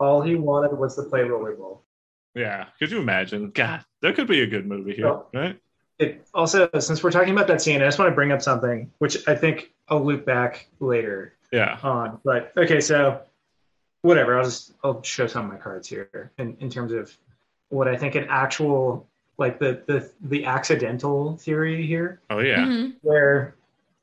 all 0.00 0.20
he 0.20 0.34
wanted 0.34 0.76
was 0.76 0.96
to 0.96 1.02
play 1.04 1.20
rollerball. 1.20 1.80
Yeah. 2.34 2.66
Could 2.80 2.90
you 2.90 2.98
imagine? 2.98 3.50
God, 3.50 3.84
there 4.02 4.12
could 4.12 4.26
be 4.26 4.42
a 4.42 4.46
good 4.48 4.66
movie 4.66 4.94
here, 4.94 5.20
right? 5.32 5.58
It 6.00 6.26
also, 6.34 6.68
since 6.80 7.02
we're 7.04 7.10
talking 7.12 7.32
about 7.32 7.46
that 7.48 7.62
scene, 7.62 7.80
I 7.82 7.84
just 7.86 7.98
want 8.00 8.10
to 8.10 8.14
bring 8.14 8.32
up 8.32 8.42
something 8.42 8.90
which 8.98 9.26
I 9.28 9.34
think 9.36 9.72
I'll 9.88 10.04
loop 10.04 10.24
back 10.24 10.68
later 10.80 11.34
Yeah. 11.52 11.78
on. 11.82 12.20
But 12.24 12.52
okay, 12.56 12.80
so 12.80 13.20
whatever. 14.02 14.38
I'll 14.38 14.44
just 14.44 14.72
I'll 14.84 15.02
show 15.02 15.26
some 15.26 15.46
of 15.46 15.52
my 15.52 15.58
cards 15.58 15.88
here 15.88 16.32
in, 16.38 16.56
in 16.60 16.70
terms 16.70 16.92
of 16.92 17.16
what 17.70 17.88
I 17.88 17.96
think 17.96 18.14
an 18.14 18.26
actual 18.28 19.06
like 19.38 19.58
the 19.58 19.82
the 19.86 20.10
the 20.22 20.44
accidental 20.44 21.36
theory 21.36 21.86
here, 21.86 22.20
Oh 22.30 22.40
yeah. 22.40 22.64
Mhm. 22.64 22.94
where 23.02 23.54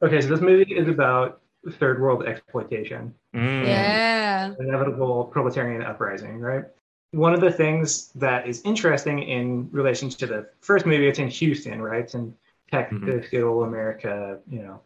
okay, 0.02 0.22
so 0.22 0.28
this 0.30 0.42
movie 0.42 0.74
is 0.76 0.88
about 0.88 1.42
third 1.74 2.00
world 2.02 2.26
exploitation, 2.26 3.14
Mm. 3.34 3.66
Yeah. 3.66 4.54
inevitable 4.60 5.26
proletarian 5.26 5.82
uprising, 5.82 6.40
right? 6.40 6.64
One 7.12 7.34
of 7.34 7.42
the 7.42 7.52
things 7.52 8.12
that 8.16 8.48
is 8.48 8.62
interesting 8.64 9.24
in 9.24 9.70
relation 9.72 10.10
to 10.10 10.26
the 10.28 10.50
first 10.62 10.86
movie, 10.86 11.08
it's 11.08 11.20
in 11.20 11.28
Houston, 11.30 11.82
right? 11.82 12.02
It's 12.04 12.14
in 12.14 12.34
Texas, 12.72 13.28
good 13.30 13.44
old 13.44 13.68
America, 13.68 14.40
you 14.50 14.62
know. 14.64 14.82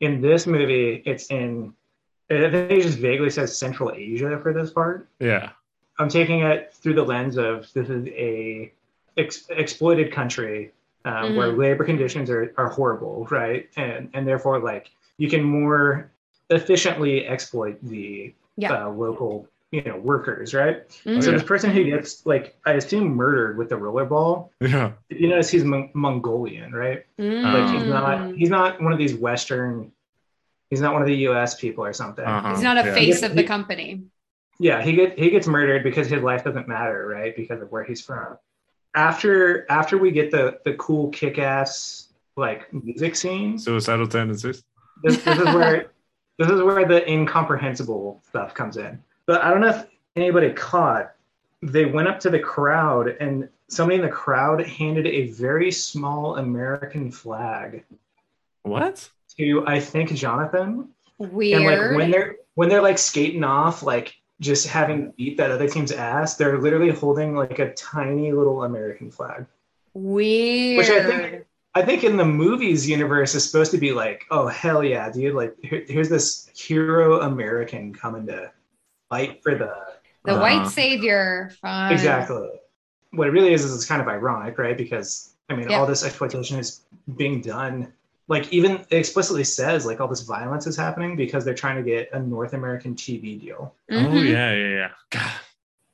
In 0.00 0.20
this 0.20 0.46
movie, 0.46 1.02
it's 1.04 1.30
in 1.30 1.74
I 2.30 2.50
think 2.50 2.70
it 2.70 2.82
just 2.82 2.98
vaguely 2.98 3.30
says 3.30 3.56
Central 3.56 3.92
Asia 3.92 4.38
for 4.42 4.52
this 4.52 4.70
part. 4.70 5.08
Yeah. 5.18 5.50
I'm 5.98 6.08
taking 6.08 6.40
it 6.40 6.72
through 6.72 6.94
the 6.94 7.02
lens 7.02 7.36
of 7.36 7.70
this 7.74 7.90
is 7.90 8.06
a 8.08 8.72
ex- 9.18 9.46
exploited 9.50 10.12
country 10.12 10.72
um, 11.04 11.34
where 11.36 11.48
labor 11.48 11.84
conditions 11.84 12.30
are, 12.30 12.54
are 12.56 12.68
horrible, 12.68 13.26
right? 13.30 13.68
And 13.76 14.08
and 14.14 14.26
therefore, 14.26 14.60
like 14.60 14.90
you 15.18 15.28
can 15.28 15.42
more 15.42 16.10
efficiently 16.50 17.26
exploit 17.26 17.78
the 17.82 18.32
Yeah. 18.56 18.72
uh, 18.86 18.90
local, 18.90 19.46
you 19.72 19.82
know, 19.82 19.96
workers, 19.98 20.54
right? 20.54 20.88
Mhm. 21.04 21.22
So 21.22 21.30
yeah. 21.30 21.36
this 21.36 21.46
person 21.46 21.70
who 21.70 21.84
gets 21.84 22.24
like 22.26 22.56
I 22.64 22.72
assume 22.74 23.08
murdered 23.14 23.58
with 23.58 23.68
the 23.68 23.76
rollerball, 23.76 24.50
Yeah. 24.60 24.92
you 25.10 25.28
notice 25.28 25.50
he's 25.50 25.64
Mon- 25.64 25.90
Mongolian, 25.94 26.72
right? 26.72 27.04
Mm. 27.18 27.42
Like 27.52 27.74
he's 27.74 27.86
not 27.88 28.34
he's 28.36 28.50
not 28.50 28.80
one 28.80 28.92
of 28.92 28.98
these 28.98 29.14
Western. 29.14 29.90
He's 30.70 30.80
not 30.80 30.92
one 30.92 31.02
of 31.02 31.08
the 31.08 31.16
U.S. 31.28 31.54
people 31.58 31.84
or 31.84 31.92
something. 31.92 32.24
Uh-huh. 32.24 32.50
He's 32.54 32.62
not 32.62 32.78
a 32.78 32.84
Yeah. 32.86 32.94
face 32.94 33.20
Yeah. 33.22 33.28
of 33.28 33.34
the 33.36 33.42
company. 33.44 34.02
Yeah, 34.58 34.82
he 34.82 34.92
get 34.92 35.18
he 35.18 35.30
gets 35.30 35.46
murdered 35.46 35.82
because 35.82 36.08
his 36.08 36.22
life 36.22 36.44
doesn't 36.44 36.68
matter, 36.68 37.06
right? 37.08 37.34
Because 37.34 37.60
of 37.62 37.70
where 37.72 37.82
he's 37.84 38.00
from. 38.02 38.36
After 38.94 39.66
after 39.70 39.98
we 39.98 40.10
get 40.10 40.30
the 40.30 40.58
the 40.64 40.74
cool 40.74 41.08
kick 41.10 41.38
ass 41.38 42.08
like 42.36 42.72
music 42.72 43.16
scenes, 43.16 43.64
Suicidal 43.64 44.06
tendencies. 44.06 44.62
this, 45.02 45.22
this 45.22 45.38
is 45.38 45.44
where 45.44 45.90
this 46.38 46.48
is 46.50 46.62
where 46.62 46.86
the 46.86 47.08
incomprehensible 47.10 48.20
stuff 48.28 48.52
comes 48.54 48.76
in. 48.76 49.02
But 49.26 49.42
I 49.42 49.50
don't 49.50 49.60
know 49.60 49.68
if 49.70 49.86
anybody 50.16 50.52
caught. 50.52 51.12
They 51.62 51.84
went 51.84 52.08
up 52.08 52.18
to 52.20 52.30
the 52.30 52.38
crowd 52.38 53.08
and 53.20 53.48
somebody 53.68 53.96
in 53.96 54.02
the 54.02 54.08
crowd 54.10 54.64
handed 54.66 55.06
a 55.06 55.28
very 55.30 55.70
small 55.70 56.36
American 56.36 57.10
flag 57.10 57.84
What? 58.62 59.10
To 59.38 59.64
I 59.66 59.80
think 59.80 60.12
Jonathan. 60.14 60.88
Weird. 61.18 61.62
And 61.62 61.66
like 61.66 61.96
when 61.96 62.10
they're 62.10 62.36
when 62.54 62.68
they're 62.68 62.82
like 62.82 62.98
skating 62.98 63.44
off, 63.44 63.82
like 63.82 64.14
just 64.40 64.66
having 64.66 65.12
beat 65.16 65.36
that 65.36 65.50
other 65.50 65.68
team's 65.68 65.92
ass, 65.92 66.36
they're 66.36 66.58
literally 66.58 66.90
holding 66.90 67.34
like 67.34 67.58
a 67.58 67.72
tiny 67.74 68.32
little 68.32 68.64
American 68.64 69.10
flag. 69.10 69.46
Weird. 69.94 70.78
Which 70.78 70.90
I 70.90 71.02
think 71.06 71.44
I 71.74 71.82
think 71.82 72.04
in 72.04 72.16
the 72.16 72.24
movies 72.24 72.88
universe 72.88 73.34
is 73.34 73.44
supposed 73.48 73.70
to 73.72 73.78
be 73.78 73.92
like, 73.92 74.24
oh 74.30 74.46
hell 74.48 74.82
yeah, 74.82 75.10
dude! 75.10 75.34
Like 75.34 75.54
here, 75.62 75.84
here's 75.86 76.08
this 76.08 76.48
hero 76.54 77.20
American 77.20 77.92
coming 77.94 78.26
to 78.26 78.50
fight 79.08 79.42
for 79.42 79.54
the 79.56 79.74
the 80.24 80.32
Uh-huh. 80.32 80.40
white 80.40 80.66
savior. 80.68 81.50
Fine. 81.60 81.92
exactly. 81.92 82.48
What 83.12 83.28
it 83.28 83.30
really 83.30 83.52
is 83.52 83.64
is 83.64 83.74
it's 83.74 83.86
kind 83.86 84.00
of 84.02 84.08
ironic, 84.08 84.58
right? 84.58 84.76
Because 84.76 85.34
I 85.48 85.54
mean, 85.54 85.68
Yeah. 85.70 85.78
all 85.78 85.86
this 85.86 86.04
exploitation 86.04 86.58
is 86.58 86.82
being 87.16 87.40
done. 87.40 87.92
Like 88.30 88.50
even 88.52 88.86
it 88.90 88.96
explicitly 88.96 89.42
says 89.42 89.84
like 89.84 90.00
all 90.00 90.06
this 90.06 90.20
violence 90.22 90.66
is 90.68 90.76
happening 90.76 91.16
because 91.16 91.44
they're 91.44 91.52
trying 91.52 91.76
to 91.76 91.82
get 91.82 92.10
a 92.12 92.18
North 92.20 92.54
American 92.54 92.94
TV 92.94 93.38
deal. 93.40 93.74
Oh 93.90 93.94
Mhm. 93.94 94.28
yeah, 94.28 94.54
yeah, 94.54 94.68
yeah. 94.68 94.90
God. 95.10 95.32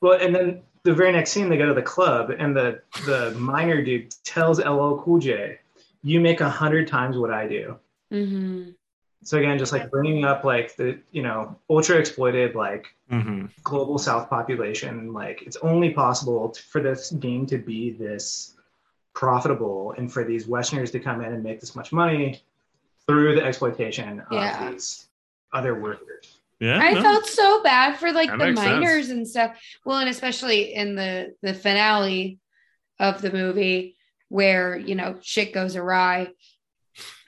Well, 0.03 0.21
and 0.21 0.35
then 0.35 0.63
the 0.83 0.93
very 0.93 1.11
next 1.13 1.33
scene, 1.33 1.49
they 1.49 1.57
go 1.57 1.65
to 1.67 1.73
the 1.73 1.81
club, 1.83 2.31
and 2.39 2.55
the 2.55 2.83
the 3.07 3.31
minor 3.33 3.83
dude 3.83 4.15
tells 4.23 4.61
LL 4.61 5.01
Cool 5.03 5.19
J, 5.19 5.59
"You 6.03 6.21
make 6.21 6.43
a 6.43 6.51
hundred 6.51 6.87
times 6.87 7.17
what 7.17 7.31
I 7.31 7.49
do." 7.49 7.77
Mhm. 8.13 8.75
So 9.25 9.39
again, 9.39 9.57
just 9.59 9.73
like 9.73 9.91
bringing 9.91 10.25
up 10.25 10.45
like 10.45 10.77
the 10.77 10.99
you 11.13 11.23
know 11.23 11.57
ultra 11.71 11.97
exploited 11.97 12.55
like 12.55 12.95
hmm 13.09 13.47
global 13.65 13.97
South 13.97 14.29
population, 14.29 15.15
like 15.15 15.41
it's 15.47 15.57
only 15.63 15.91
possible 15.91 16.51
t- 16.51 16.61
for 16.71 16.83
this 16.83 17.13
game 17.13 17.47
to 17.47 17.57
be 17.57 17.93
this 17.93 18.56
profitable 19.17 19.95
and 19.97 20.13
for 20.13 20.23
these 20.25 20.47
Westerners 20.47 20.91
to 20.93 21.01
come 21.01 21.23
in 21.23 21.33
and 21.33 21.43
make 21.43 21.59
this 21.59 21.75
much 21.75 21.91
money 21.91 22.43
through 23.09 23.35
the 23.35 23.43
exploitation 23.43 24.21
of 24.21 24.27
Yeah. 24.31 24.71
these 24.71 25.09
other 25.53 25.75
workers. 25.81 26.39
Yeah. 26.61 26.79
I 26.79 26.93
no. 26.93 27.03
felt 27.03 27.27
so 27.27 27.63
bad 27.63 27.97
for 27.99 28.13
like 28.13 28.29
That 28.29 28.39
the 28.39 28.45
makes 28.47 28.61
sense. 28.61 28.71
miners 28.71 29.09
and 29.09 29.27
stuff. 29.27 29.59
Well, 29.85 29.99
and 29.99 30.09
especially 30.11 30.75
in 30.75 30.95
the 30.97 31.35
the 31.43 31.55
finale 31.55 32.39
of 33.01 33.23
the 33.23 33.33
movie 33.33 33.97
where 34.29 34.77
you 34.77 34.95
know 34.95 35.19
shit 35.23 35.53
goes 35.53 35.77
awry, 35.77 36.29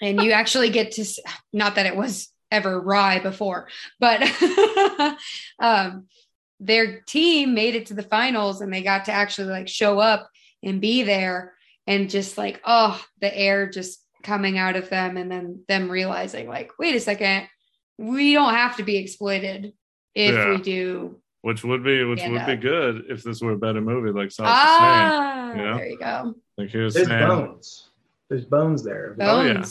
and 0.03 0.23
you 0.23 0.33
actually 0.41 0.71
get 0.71 0.93
to 0.93 1.05
not 1.53 1.75
that 1.77 1.87
it 1.87 1.97
was 1.97 2.29
ever 2.51 2.75
awry 2.75 3.19
before, 3.19 3.69
but 3.99 4.21
um, 5.59 6.07
their 6.61 7.01
team 7.03 7.55
made 7.55 7.75
it 7.75 7.87
to 7.87 7.95
the 7.95 8.03
finals 8.03 8.61
and 8.61 8.73
they 8.73 8.83
got 8.83 9.07
to 9.07 9.13
actually 9.13 9.49
like 9.49 9.69
show 9.69 9.99
up 9.99 10.31
and 10.63 10.81
be 10.81 11.03
there 11.03 11.55
and 11.89 12.09
just 12.11 12.39
like 12.39 12.61
oh 12.65 13.03
the 13.21 13.37
air 13.37 13.69
just 13.69 14.05
coming 14.23 14.59
out 14.59 14.77
of 14.77 14.89
them 14.91 15.17
and 15.17 15.31
then 15.33 15.63
them 15.69 15.91
realizing 15.91 16.47
like 16.49 16.71
wait 16.79 16.95
a 16.95 17.01
second 17.01 17.49
we 17.99 18.33
don't 18.35 18.55
have 18.55 18.77
to 18.77 18.83
be 18.85 18.97
exploited 18.97 19.73
if 20.15 20.35
Yeah. 20.35 20.51
we 20.51 20.59
do 20.63 21.17
which 21.43 21.65
would 21.65 21.83
be 21.83 22.05
which 22.05 22.19
Stand 22.21 22.33
would 22.35 22.47
be 22.47 22.57
good 22.57 23.05
if 23.09 23.23
this 23.23 23.41
were 23.41 23.53
a 23.53 23.59
better 23.59 23.81
movie, 23.81 24.11
like 24.11 24.31
Sasha 24.31 24.51
ah 24.53 25.51
you 25.53 25.63
know? 25.63 25.77
there 25.79 25.89
you 25.89 25.99
go. 25.99 26.35
Like 26.59 26.71
here's 26.71 26.95
There's 26.95 27.07
Sam. 27.09 27.29
bones. 27.29 27.89
There's 28.29 28.45
bones 28.45 28.83
there. 28.85 29.17
Oh, 29.21 29.43
yeah. 29.43 29.65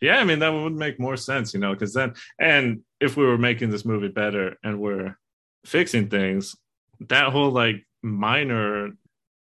Yeah, 0.00 0.18
I 0.18 0.24
mean 0.24 0.40
that 0.40 0.50
would 0.50 0.74
make 0.74 1.00
more 1.00 1.16
sense, 1.16 1.54
you 1.54 1.60
know, 1.60 1.72
because 1.72 1.94
then 1.94 2.14
and 2.38 2.82
if 3.00 3.16
we 3.16 3.24
were 3.24 3.38
making 3.38 3.70
this 3.70 3.84
movie 3.84 4.08
better 4.08 4.56
and 4.62 4.78
we're 4.80 5.16
fixing 5.64 6.08
things, 6.08 6.54
that 7.08 7.32
whole 7.32 7.50
like 7.50 7.84
minor, 8.02 8.90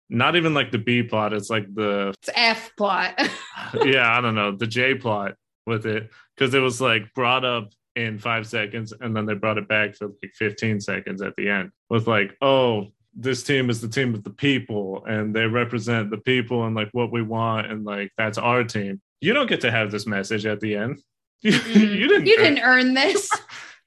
not 0.10 0.36
even 0.36 0.54
like 0.54 0.72
the 0.72 0.78
B 0.78 1.04
plot, 1.04 1.34
it's 1.34 1.50
like 1.50 1.74
the 1.74 2.10
it's 2.10 2.30
f 2.36 2.72
plot 2.78 3.14
yeah, 3.86 4.18
I 4.18 4.22
don't 4.22 4.36
know, 4.36 4.56
the 4.56 4.68
J 4.68 4.96
plot 4.96 5.36
with 5.66 5.86
it 5.86 6.10
because 6.36 6.54
it 6.54 6.60
was 6.60 6.82
like 6.82 7.14
brought 7.14 7.46
up 7.46 7.72
in 7.96 8.18
five 8.18 8.48
seconds 8.48 8.94
and 9.00 9.16
then 9.16 9.26
they 9.26 9.34
brought 9.34 9.58
it 9.58 9.68
back 9.68 9.96
for 9.96 10.08
like 10.08 10.34
15 10.36 10.80
seconds 10.80 11.22
at 11.22 11.36
the 11.36 11.50
end 11.50 11.72
with 11.90 12.08
like, 12.08 12.36
oh, 12.42 12.88
this 13.14 13.44
team 13.44 13.70
is 13.70 13.82
the 13.82 13.88
team 13.90 14.14
of 14.14 14.24
the 14.24 14.30
people 14.30 15.04
and 15.06 15.36
they 15.36 15.46
represent 15.46 16.10
the 16.10 16.18
people 16.18 16.66
and 16.66 16.76
like 16.76 16.90
what 16.94 17.12
we 17.12 17.22
want 17.22 17.68
and 17.70 17.84
like 17.86 18.12
that's 18.18 18.38
our 18.38 18.64
team. 18.64 19.02
You 19.22 19.34
don't 19.34 19.48
get 19.50 19.62
to 19.62 19.72
have 19.72 19.92
this 19.92 20.08
message 20.08 20.46
at 20.46 20.60
the 20.60 20.76
end. 20.76 21.02
You, 21.42 21.54
Mm. 21.54 21.76
you 22.00 22.08
didn't. 22.10 22.26
you 22.26 22.36
didn't 22.38 22.60
earn 22.60 22.94
this 22.94 23.30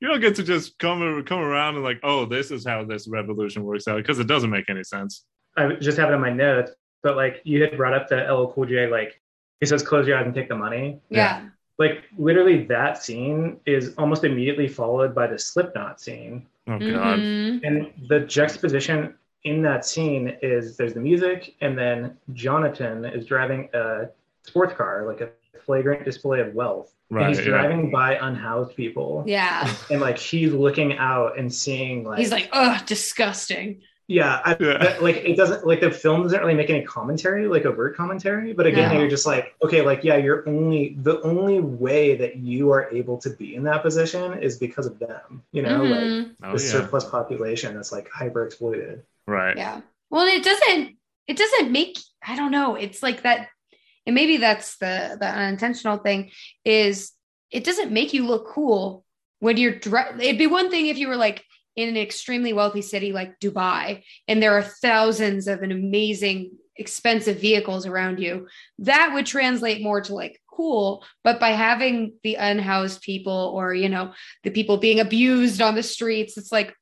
You 0.00 0.08
don't 0.08 0.20
get 0.20 0.34
to 0.36 0.42
just 0.42 0.78
come 0.78 1.22
come 1.24 1.38
around 1.40 1.74
and 1.76 1.84
like, 1.84 2.00
oh, 2.02 2.24
this 2.24 2.50
is 2.50 2.66
how 2.66 2.84
this 2.84 3.06
revolution 3.06 3.62
works 3.62 3.86
out 3.86 3.98
because 3.98 4.18
it 4.18 4.26
doesn't 4.26 4.50
make 4.50 4.68
any 4.70 4.82
sense. 4.84 5.24
I 5.57 5.72
just 5.74 5.98
have 5.98 6.11
it 6.11 6.14
in 6.14 6.20
my 6.20 6.32
notes, 6.32 6.72
but 7.03 7.16
like 7.16 7.40
you 7.44 7.62
had 7.62 7.76
brought 7.76 7.94
up 7.94 8.09
the 8.09 8.16
LL 8.32 8.53
Cool 8.53 8.66
J, 8.66 8.86
like 8.88 9.20
he 9.61 9.66
says, 9.66 9.82
"Close 9.82 10.07
your 10.07 10.16
eyes 10.18 10.26
and 10.26 10.34
take 10.34 10.48
the 10.48 10.57
money." 10.57 11.00
yeah 11.11 11.48
Like 11.78 12.05
literally, 12.16 12.64
that 12.66 13.03
scene 13.03 13.61
is 13.66 13.94
almost 13.98 14.24
immediately 14.24 14.68
followed 14.68 15.14
by 15.14 15.26
the 15.26 15.38
Slipknot 15.38 16.00
scene, 16.00 16.46
Oh 16.68 16.78
god. 16.78 17.18
Mhm. 17.18 17.61
and 17.64 17.92
the 18.09 18.20
juxtaposition 18.20 19.14
in 19.44 19.62
that 19.62 19.84
scene 19.84 20.36
is 20.42 20.76
there's 20.76 20.94
the 20.94 21.00
music, 21.00 21.55
and 21.61 21.76
then 21.76 22.16
Jonathan 22.32 23.05
is 23.05 23.26
driving 23.26 23.68
a 23.74 24.09
sports 24.44 24.74
car, 24.74 25.05
like 25.07 25.20
a 25.20 25.30
flagrant 25.66 26.05
display 26.05 26.40
of 26.40 26.55
wealth. 26.55 26.94
and 27.11 27.18
Right. 27.18 27.28
he's 27.28 27.38
yeah. 27.40 27.44
driving 27.53 27.90
by 27.90 28.16
unhoused 28.16 28.74
people, 28.74 29.22
yeah 29.26 29.68
and 29.90 30.00
like 30.00 30.16
he's 30.18 30.53
looking 30.55 30.96
out 30.96 31.36
and 31.38 31.53
seeing 31.53 32.05
like 32.05 32.18
he's 32.18 32.32
like 32.32 32.48
oh 32.55 32.78
disgusting 32.86 33.82
Yeah, 34.12 34.40
I, 34.44 34.50
Yeah. 34.60 34.78
that- 34.78 35.02
like 35.02 35.16
it 35.16 35.36
doesn't 35.36 35.66
like 35.66 35.80
the 35.80 35.90
film 35.90 36.22
doesn't 36.22 36.38
really 36.38 36.54
make 36.54 36.68
any 36.70 36.82
commentary, 36.82 37.46
like 37.48 37.64
overt 37.64 37.96
commentary. 37.96 38.52
But 38.52 38.66
again, 38.66 38.92
No. 38.92 39.00
you're 39.00 39.08
just 39.08 39.26
like, 39.26 39.54
okay, 39.64 39.80
like 39.80 40.04
yeah, 40.04 40.16
you're 40.16 40.46
only 40.48 40.94
the 40.98 41.20
only 41.22 41.60
way 41.60 42.16
that 42.16 42.36
you 42.36 42.70
are 42.70 42.90
able 42.90 43.16
to 43.18 43.30
be 43.30 43.54
in 43.54 43.62
that 43.64 43.82
position 43.82 44.34
is 44.42 44.58
because 44.58 44.86
of 44.86 44.98
them. 44.98 45.42
You 45.52 45.62
know, 45.62 45.82
like 45.82 46.00
Mhm. 46.00 46.34
Oh, 46.44 46.56
the 46.56 46.62
yeah. 46.62 46.70
surplus 46.72 47.04
population 47.04 47.74
that's 47.74 47.92
like 47.92 48.08
hyper 48.10 48.44
exploited. 48.46 49.02
Right. 49.26 49.56
yeah 49.56 49.80
well 50.10 50.26
it 50.26 50.42
doesn't 50.42 50.96
it 51.28 51.36
doesn't 51.36 51.70
make 51.70 51.96
i 52.26 52.34
don't 52.34 52.50
know 52.50 52.74
it's 52.74 53.02
like 53.04 53.22
that 53.22 53.48
and 54.04 54.14
maybe 54.16 54.36
that's 54.38 54.76
the 54.78 55.16
the 55.18 55.26
unintentional 55.26 55.98
thing 55.98 56.32
is 56.64 57.12
it 57.52 57.62
doesn't 57.62 57.92
make 57.92 58.12
you 58.12 58.26
look 58.26 58.44
cool 58.48 59.04
when 59.38 59.56
you're 59.58 59.76
dri- 59.78 60.14
it'd 60.20 60.38
be 60.38 60.48
one 60.48 60.70
thing 60.72 60.86
if 60.88 60.98
you 60.98 61.06
were 61.06 61.16
like 61.16 61.44
in 61.76 61.88
an 61.88 61.96
extremely 61.96 62.52
wealthy 62.52 62.82
city 62.82 63.12
like 63.12 63.38
dubai 63.40 64.02
and 64.28 64.42
there 64.42 64.52
are 64.56 64.62
thousands 64.62 65.46
of 65.48 65.62
an 65.62 65.72
amazing 65.72 66.50
expensive 66.76 67.40
vehicles 67.40 67.86
around 67.86 68.18
you 68.20 68.46
that 68.78 69.12
would 69.12 69.26
translate 69.26 69.82
more 69.82 70.00
to 70.00 70.14
like 70.14 70.40
cool 70.50 71.04
but 71.24 71.40
by 71.40 71.50
having 71.50 72.12
the 72.22 72.34
unhoused 72.34 73.00
people 73.02 73.52
or 73.54 73.74
you 73.74 73.88
know 73.88 74.12
the 74.44 74.50
people 74.50 74.76
being 74.76 75.00
abused 75.00 75.62
on 75.62 75.74
the 75.74 75.82
streets 75.82 76.36
it's 76.36 76.52
like 76.52 76.74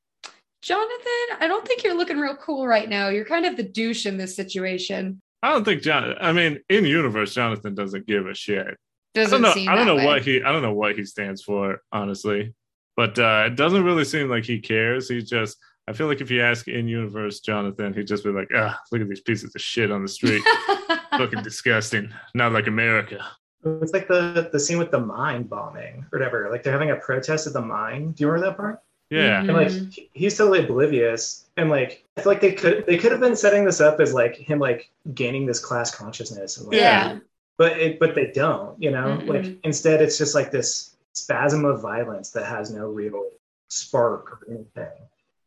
Jonathan, 0.62 1.38
I 1.40 1.46
don't 1.48 1.66
think 1.66 1.82
you're 1.84 1.96
looking 1.96 2.18
real 2.18 2.36
cool 2.36 2.66
right 2.66 2.86
now. 2.86 3.08
You're 3.08 3.24
kind 3.24 3.46
of 3.46 3.56
the 3.56 3.62
douche 3.62 4.04
in 4.04 4.18
this 4.18 4.36
situation. 4.36 5.22
I 5.42 5.52
don't 5.52 5.64
think 5.64 5.80
John. 5.80 6.14
I 6.20 6.32
mean, 6.32 6.60
in 6.68 6.84
universe, 6.84 7.32
Jonathan 7.32 7.74
doesn't 7.74 8.06
give 8.06 8.26
a 8.26 8.34
shit. 8.34 8.66
I 8.66 8.74
Doesn't 9.14 9.40
don't 9.40 9.42
know. 9.42 9.54
seem 9.54 9.70
I 9.70 9.74
don't 9.74 9.86
know 9.86 9.96
way. 9.96 10.04
what 10.04 10.22
he. 10.22 10.42
I 10.42 10.52
don't 10.52 10.60
know 10.60 10.74
what 10.74 10.96
he 10.96 11.06
stands 11.06 11.42
for, 11.42 11.80
honestly. 11.92 12.52
But 13.00 13.18
uh, 13.18 13.44
it 13.46 13.56
doesn't 13.56 13.82
really 13.82 14.04
seem 14.04 14.28
like 14.28 14.44
he 14.44 14.60
cares. 14.60 15.08
He 15.08 15.22
just. 15.22 15.56
I 15.88 15.94
feel 15.94 16.06
like 16.06 16.20
if 16.20 16.30
you 16.30 16.42
ask 16.42 16.68
in 16.68 16.86
universe 16.86 17.40
Jonathan, 17.40 17.94
he'd 17.94 18.06
just 18.06 18.24
be 18.24 18.30
like, 18.30 18.50
"Ah, 18.54 18.78
look 18.92 19.00
at 19.00 19.08
these 19.08 19.22
pieces 19.22 19.54
of 19.54 19.60
shit 19.62 19.90
on 19.90 20.02
the 20.02 20.08
street, 20.08 20.42
looking 21.18 21.42
disgusting. 21.42 22.12
Not 22.34 22.52
like 22.52 22.66
America." 22.66 23.24
It's 23.64 23.94
like 23.94 24.06
the 24.06 24.50
the 24.52 24.60
scene 24.60 24.76
with 24.76 24.90
the 24.90 25.00
mine 25.00 25.44
bombing 25.44 26.04
or 26.12 26.18
whatever. 26.18 26.50
Like 26.50 26.62
they're 26.62 26.74
having 26.74 26.90
a 26.90 26.96
protest 26.96 27.46
at 27.46 27.54
the 27.54 27.62
mine. 27.62 28.12
Do 28.12 28.22
you 28.22 28.28
remember 28.28 28.48
that 28.50 28.56
part? 28.58 28.82
Yeah. 29.08 29.40
Mhm. 29.40 29.48
And 29.48 29.56
like 29.56 30.10
he's 30.12 30.36
totally 30.36 30.62
oblivious. 30.62 31.46
And 31.56 31.70
like 31.70 32.04
I 32.18 32.20
feel 32.20 32.32
like 32.32 32.42
they 32.42 32.52
could 32.52 32.84
they 32.84 32.98
could 32.98 33.12
have 33.12 33.20
been 33.22 33.34
setting 33.34 33.64
this 33.64 33.80
up 33.80 33.98
as 34.00 34.12
like 34.12 34.36
him 34.36 34.58
like 34.58 34.90
gaining 35.14 35.46
this 35.46 35.58
class 35.58 35.90
consciousness 35.94 36.58
and 36.58 36.66
like, 36.68 36.76
yeah. 36.76 37.18
but 37.56 37.78
it 37.78 37.98
but 37.98 38.14
they 38.14 38.30
don't 38.30 38.76
you 38.82 38.90
know 38.90 39.16
Mm-mm. 39.16 39.26
like 39.26 39.58
instead 39.64 40.02
it's 40.02 40.18
just 40.18 40.34
like 40.34 40.50
this 40.50 40.96
spasm 41.22 41.64
of 41.64 41.80
violence 41.80 42.30
that 42.30 42.46
has 42.46 42.70
no 42.70 42.88
real 42.88 43.24
spark 43.68 44.32
or 44.32 44.46
anything 44.48 44.88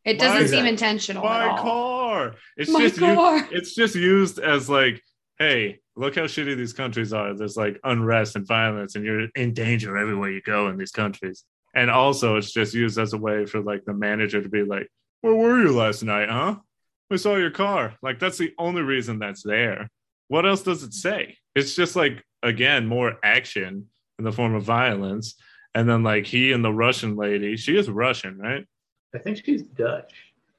It 0.04 0.18
doesn't 0.18 0.44
is 0.44 0.50
seem 0.50 0.66
intentional 0.66 1.22
My 1.24 1.44
at 1.44 1.50
all. 1.50 1.58
car. 1.62 2.34
It's 2.56 2.70
My 2.70 2.80
just 2.80 2.96
you, 2.96 3.14
car. 3.14 3.48
it's 3.52 3.74
just 3.74 3.94
used 3.94 4.38
as 4.38 4.68
like, 4.68 5.02
hey, 5.38 5.80
look 5.96 6.14
how 6.16 6.22
shitty 6.22 6.56
these 6.56 6.72
countries 6.72 7.12
are. 7.12 7.34
There's 7.34 7.56
like 7.56 7.78
unrest 7.84 8.36
and 8.36 8.46
violence, 8.46 8.94
and 8.96 9.04
you're 9.04 9.28
in 9.34 9.52
danger 9.54 9.96
everywhere 9.96 10.30
you 10.30 10.42
go 10.42 10.68
in 10.68 10.76
these 10.78 10.90
countries. 10.92 11.44
And 11.74 11.90
also, 11.90 12.36
it's 12.36 12.52
just 12.52 12.72
used 12.74 12.98
as 12.98 13.12
a 13.14 13.18
way 13.18 13.46
for 13.46 13.60
like 13.60 13.84
the 13.84 13.94
manager 13.94 14.40
to 14.42 14.48
be 14.48 14.62
like, 14.62 14.88
"Where 15.22 15.34
were 15.34 15.60
you 15.60 15.72
last 15.72 16.02
night, 16.02 16.28
huh? 16.30 16.56
We 17.10 17.18
saw 17.18 17.36
your 17.36 17.50
car." 17.50 17.94
Like 18.02 18.18
that's 18.20 18.38
the 18.38 18.52
only 18.58 18.82
reason 18.82 19.18
that's 19.18 19.42
there. 19.42 19.88
What 20.28 20.46
else 20.46 20.62
does 20.62 20.82
it 20.82 20.94
say? 20.94 21.36
It's 21.54 21.74
just 21.74 21.96
like 21.96 22.22
again 22.42 22.86
more 22.86 23.16
action 23.24 23.88
in 24.18 24.24
the 24.24 24.32
form 24.32 24.54
of 24.54 24.62
violence, 24.62 25.34
and 25.74 25.88
then 25.88 26.02
like 26.02 26.26
he 26.26 26.52
and 26.52 26.64
the 26.64 26.72
Russian 26.72 27.16
lady. 27.16 27.56
She 27.56 27.76
is 27.76 27.88
Russian, 27.90 28.38
right? 28.38 28.66
i 29.14 29.18
think 29.18 29.40
she's 29.44 29.62
dutch 29.62 30.12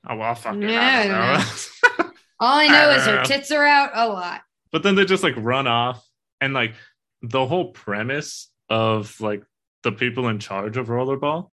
Oh 0.08 0.16
well, 0.18 0.36
fuck 0.36 0.56
it. 0.56 0.70
Yeah, 0.70 0.80
I 0.80 1.02
I 1.02 1.08
don't 1.08 2.08
know. 2.08 2.14
All 2.40 2.58
I 2.60 2.68
know 2.68 2.92
is 2.92 3.06
her 3.06 3.24
tits 3.26 3.52
are 3.52 3.66
out 3.66 3.90
a 3.94 4.08
lot. 4.08 4.42
but 4.72 4.84
then 4.84 4.96
they 4.96 5.04
just 5.06 5.24
like 5.24 5.34
run 5.38 5.68
off 5.68 6.06
and 6.42 6.54
like 6.54 6.74
the 7.22 7.46
whole 7.46 7.72
premise 7.72 8.50
of 8.70 9.20
like 9.20 9.44
the 9.84 9.92
people 9.92 10.28
in 10.30 10.38
charge 10.40 10.78
of 10.78 10.88
rollerball 10.88 11.50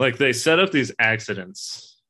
like 0.00 0.16
they 0.18 0.32
set 0.32 0.58
up 0.58 0.72
these 0.72 0.92
accidents 0.98 2.00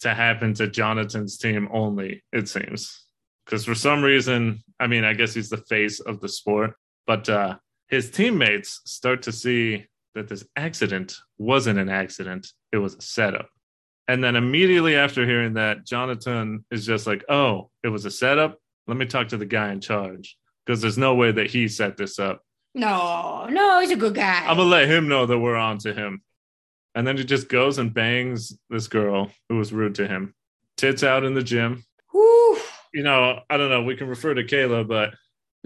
to 0.00 0.12
happen 0.14 0.52
to 0.54 0.68
jonathan's 0.68 1.38
team 1.38 1.68
only 1.72 2.22
it 2.32 2.48
seems 2.48 3.04
because 3.44 3.64
for 3.64 3.74
some 3.74 4.02
reason 4.02 4.62
i 4.80 4.86
mean 4.86 5.04
i 5.04 5.12
guess 5.14 5.32
he's 5.34 5.48
the 5.50 5.56
face 5.56 6.00
of 6.00 6.20
the 6.20 6.28
sport 6.28 6.74
but 7.06 7.28
uh 7.28 7.56
his 7.88 8.10
teammates 8.10 8.80
start 8.84 9.22
to 9.22 9.32
see 9.32 9.86
that 10.16 10.28
this 10.28 10.44
accident 10.56 11.16
wasn't 11.38 11.78
an 11.78 11.88
accident 11.88 12.48
it 12.72 12.78
was 12.78 12.94
a 12.96 13.00
setup 13.00 13.48
and 14.08 14.22
then 14.24 14.34
immediately 14.36 14.96
after 14.96 15.24
hearing 15.24 15.54
that 15.54 15.86
jonathan 15.86 16.64
is 16.70 16.84
just 16.84 17.06
like 17.06 17.24
oh 17.28 17.70
it 17.84 17.88
was 17.88 18.04
a 18.04 18.10
setup 18.10 18.58
let 18.88 18.96
me 18.96 19.06
talk 19.06 19.28
to 19.28 19.36
the 19.36 19.46
guy 19.46 19.72
in 19.72 19.80
charge 19.80 20.36
because 20.64 20.80
there's 20.80 20.98
no 20.98 21.14
way 21.14 21.30
that 21.32 21.50
he 21.50 21.66
set 21.68 21.96
this 21.96 22.18
up. 22.18 22.42
No, 22.74 23.46
no, 23.50 23.80
he's 23.80 23.90
a 23.90 23.96
good 23.96 24.14
guy. 24.14 24.40
I'm 24.46 24.56
gonna 24.58 24.68
let 24.68 24.88
him 24.88 25.08
know 25.08 25.26
that 25.26 25.38
we're 25.38 25.56
on 25.56 25.78
to 25.78 25.92
him. 25.94 26.22
And 26.94 27.06
then 27.06 27.16
he 27.16 27.24
just 27.24 27.48
goes 27.48 27.78
and 27.78 27.92
bangs 27.94 28.56
this 28.70 28.86
girl 28.86 29.30
who 29.48 29.56
was 29.56 29.72
rude 29.72 29.96
to 29.96 30.06
him. 30.06 30.34
Tits 30.76 31.02
out 31.02 31.24
in 31.24 31.34
the 31.34 31.42
gym. 31.42 31.84
Whew. 32.12 32.58
You 32.94 33.02
know, 33.02 33.40
I 33.50 33.56
don't 33.56 33.70
know. 33.70 33.82
We 33.82 33.96
can 33.96 34.08
refer 34.08 34.34
to 34.34 34.44
Kayla, 34.44 34.86
but 34.86 35.14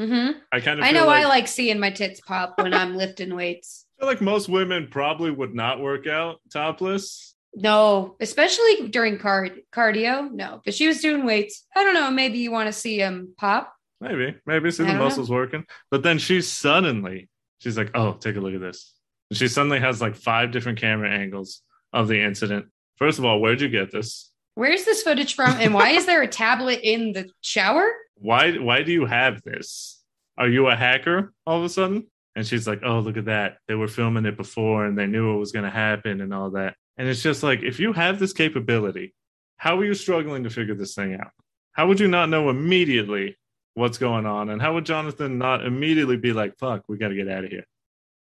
Mhm. 0.00 0.36
I 0.50 0.60
kind 0.60 0.80
of 0.80 0.86
I 0.86 0.92
know 0.92 1.04
like, 1.06 1.24
I 1.24 1.28
like 1.28 1.48
seeing 1.48 1.78
my 1.78 1.90
tits 1.90 2.20
pop 2.22 2.54
when 2.58 2.72
I'm 2.72 2.96
lifting 2.96 3.34
weights. 3.34 3.84
Feel 4.00 4.08
like 4.08 4.20
most 4.20 4.48
women 4.48 4.88
probably 4.90 5.30
would 5.30 5.54
not 5.54 5.78
work 5.80 6.06
out 6.06 6.40
topless. 6.52 7.34
No, 7.54 8.16
especially 8.20 8.88
during 8.88 9.18
card 9.18 9.60
cardio. 9.72 10.30
No, 10.30 10.62
but 10.64 10.74
she 10.74 10.88
was 10.88 11.00
doing 11.00 11.26
weights. 11.26 11.66
I 11.76 11.84
don't 11.84 11.94
know. 11.94 12.10
Maybe 12.10 12.38
you 12.38 12.50
want 12.50 12.68
to 12.68 12.72
see 12.72 12.98
him 12.98 13.34
pop. 13.36 13.74
Maybe, 14.00 14.36
maybe 14.46 14.70
see 14.70 14.84
I 14.84 14.86
the 14.86 14.92
don't 14.92 14.98
know. 15.00 15.04
muscles 15.04 15.30
working. 15.30 15.66
But 15.90 16.02
then 16.02 16.18
she 16.18 16.40
suddenly, 16.40 17.28
she's 17.58 17.76
like, 17.76 17.90
"Oh, 17.94 18.12
take 18.14 18.36
a 18.36 18.40
look 18.40 18.54
at 18.54 18.60
this." 18.60 18.94
And 19.30 19.36
she 19.36 19.48
suddenly 19.48 19.80
has 19.80 20.00
like 20.00 20.16
five 20.16 20.50
different 20.52 20.80
camera 20.80 21.10
angles 21.10 21.62
of 21.92 22.08
the 22.08 22.22
incident. 22.22 22.66
First 22.96 23.18
of 23.18 23.24
all, 23.24 23.40
where'd 23.40 23.60
you 23.60 23.68
get 23.68 23.90
this? 23.92 24.30
Where's 24.54 24.84
this 24.84 25.02
footage 25.02 25.34
from? 25.34 25.50
And 25.60 25.74
why 25.74 25.90
is 25.90 26.06
there 26.06 26.22
a 26.22 26.28
tablet 26.28 26.80
in 26.82 27.12
the 27.12 27.28
shower? 27.42 27.86
why 28.20 28.52
why 28.52 28.82
do 28.82 28.92
you 28.92 29.06
have 29.06 29.42
this 29.42 30.02
are 30.36 30.48
you 30.48 30.68
a 30.68 30.76
hacker 30.76 31.32
all 31.46 31.58
of 31.58 31.64
a 31.64 31.68
sudden 31.68 32.06
and 32.40 32.48
she's 32.48 32.66
like 32.66 32.80
oh 32.82 33.00
look 33.00 33.18
at 33.18 33.26
that. 33.26 33.58
They 33.68 33.74
were 33.74 33.86
filming 33.86 34.24
it 34.24 34.36
before 34.36 34.86
and 34.86 34.98
they 34.98 35.06
knew 35.06 35.34
it 35.34 35.38
was 35.38 35.52
going 35.52 35.66
to 35.66 35.70
happen 35.70 36.22
and 36.22 36.32
all 36.32 36.50
that. 36.52 36.74
And 36.96 37.06
it's 37.06 37.22
just 37.22 37.42
like 37.42 37.62
if 37.62 37.78
you 37.78 37.92
have 37.92 38.18
this 38.18 38.32
capability 38.32 39.14
how 39.58 39.78
are 39.78 39.84
you 39.84 39.92
struggling 39.92 40.44
to 40.44 40.50
figure 40.50 40.74
this 40.74 40.94
thing 40.94 41.14
out? 41.20 41.32
How 41.72 41.86
would 41.86 42.00
you 42.00 42.08
not 42.08 42.30
know 42.30 42.48
immediately 42.48 43.36
what's 43.74 43.98
going 43.98 44.24
on? 44.24 44.48
And 44.48 44.60
how 44.60 44.72
would 44.72 44.86
jonathan 44.86 45.36
not 45.36 45.66
immediately 45.66 46.16
be 46.16 46.32
like 46.32 46.56
fuck 46.58 46.82
we 46.88 46.96
got 46.96 47.08
to 47.08 47.14
get 47.14 47.28
out 47.28 47.44
of 47.44 47.50
here. 47.50 47.66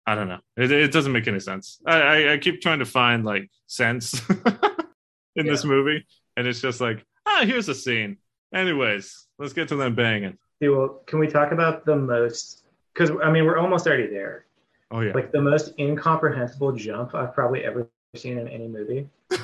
I 0.06 0.14
don't 0.14 0.28
know. 0.28 0.38
It, 0.56 0.70
it 0.70 0.92
doesn't 0.92 1.10
make 1.10 1.26
any 1.26 1.40
sense. 1.40 1.80
I, 1.84 2.00
I 2.00 2.32
i 2.34 2.38
keep 2.38 2.60
trying 2.60 2.78
to 2.78 2.86
find 2.86 3.24
like 3.24 3.50
sense 3.66 4.22
in 5.36 5.46
this 5.46 5.64
movie 5.64 6.06
and 6.36 6.46
it's 6.46 6.60
just 6.60 6.80
like 6.80 7.04
ah 7.26 7.42
here's 7.44 7.68
a 7.68 7.74
scene. 7.74 8.18
Anyways 8.54 9.26
let's 9.38 9.52
get 9.52 9.68
to 9.68 9.76
them 9.76 9.96
banging. 9.96 10.38
Well, 10.60 11.02
can 11.06 11.18
we 11.18 11.26
talk 11.26 11.52
about 11.52 11.84
the 11.84 11.96
most? 11.96 12.65
Because 12.96 13.10
I 13.22 13.30
mean, 13.30 13.44
we're 13.44 13.58
almost 13.58 13.86
already 13.86 14.06
there. 14.06 14.46
oh 14.90 15.00
yeah 15.00 15.12
Like 15.12 15.30
the 15.32 15.40
most 15.42 15.74
incomprehensible 15.78 16.72
jump 16.72 17.14
I've 17.14 17.34
probably 17.34 17.64
ever 17.64 17.88
seen 18.14 18.38
in 18.38 18.48
any 18.48 18.68
movie. 18.68 19.08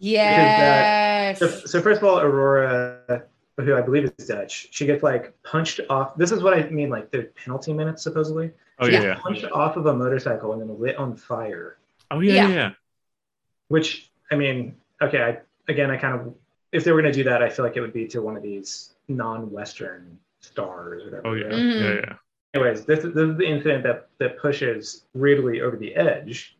Yes. 0.00 1.38
So, 1.38 1.48
so 1.48 1.80
first 1.80 2.02
of 2.02 2.08
all, 2.08 2.20
Aurora, 2.20 3.22
who 3.56 3.74
I 3.76 3.80
believe 3.80 4.12
is 4.18 4.26
Dutch, 4.26 4.68
she 4.70 4.84
gets 4.86 5.02
like 5.02 5.32
punched 5.42 5.80
off. 5.88 6.16
This 6.16 6.30
is 6.32 6.42
what 6.42 6.52
I 6.54 6.68
mean, 6.68 6.90
like 6.90 7.10
the 7.10 7.22
penalty 7.42 7.72
minutes 7.72 8.02
supposedly. 8.02 8.50
oh 8.80 8.86
She 8.86 8.92
yeah, 8.92 8.98
gets 9.00 9.04
yeah. 9.18 9.22
punched 9.22 9.44
off 9.52 9.76
of 9.76 9.86
a 9.86 9.94
motorcycle 9.94 10.52
and 10.52 10.60
then 10.60 10.78
lit 10.78 10.96
on 10.96 11.16
fire. 11.16 11.78
oh 12.10 12.20
yeah 12.20 12.34
Yeah. 12.34 12.48
yeah, 12.48 12.54
yeah. 12.54 12.70
Which 13.68 14.10
I 14.30 14.36
mean, 14.36 14.76
okay, 15.00 15.22
I, 15.22 15.38
again, 15.72 15.90
I 15.90 15.96
kind 15.96 16.20
of, 16.20 16.34
if 16.72 16.84
they 16.84 16.92
were 16.92 17.00
going 17.00 17.12
to 17.12 17.16
do 17.18 17.24
that, 17.24 17.42
I 17.42 17.48
feel 17.48 17.64
like 17.64 17.76
it 17.76 17.80
would 17.80 17.92
be 17.94 18.06
to 18.08 18.20
one 18.20 18.36
of 18.36 18.42
these 18.42 18.94
non-Western 19.08 20.18
stars 20.40 21.02
or 21.02 21.06
whatever. 21.06 21.26
oh 21.28 21.32
yeah 21.34 21.44
right? 21.46 21.54
Mhm. 21.54 21.80
yeah 21.80 21.94
yeah 22.10 22.14
anyways, 22.54 22.84
this 22.84 23.04
is, 23.04 23.14
this 23.14 23.28
is 23.30 23.36
the 23.36 23.46
incident 23.46 23.82
that, 23.84 24.08
that 24.18 24.38
pushes 24.38 25.04
Ridley 25.14 25.60
over 25.60 25.76
the 25.76 25.94
edge, 25.94 26.56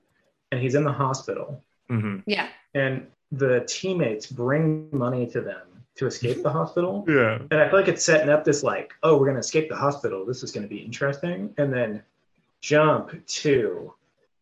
and 0.52 0.60
he's 0.60 0.74
in 0.74 0.84
the 0.84 0.92
hospital. 0.92 1.62
hmm 1.88 2.18
yeah. 2.26 2.48
And 2.74 3.06
the 3.32 3.64
teammates 3.66 4.26
bring 4.26 4.88
money 4.92 5.26
to 5.28 5.40
them 5.40 5.62
to 5.96 6.06
escape 6.06 6.42
the 6.42 6.50
hospital. 6.50 7.04
yeah 7.08 7.38
And 7.50 7.60
I 7.60 7.68
feel 7.68 7.78
like 7.78 7.88
it's 7.88 8.04
setting 8.04 8.28
up 8.28 8.44
this 8.44 8.62
like, 8.62 8.92
oh, 9.02 9.16
we're 9.16 9.26
gonna 9.26 9.38
escape 9.38 9.68
the 9.68 9.76
hospital. 9.76 10.26
This 10.26 10.42
is 10.42 10.50
gonna 10.50 10.66
be 10.66 10.78
interesting. 10.78 11.54
And 11.58 11.72
then 11.72 12.02
jump 12.60 13.24
to 13.26 13.92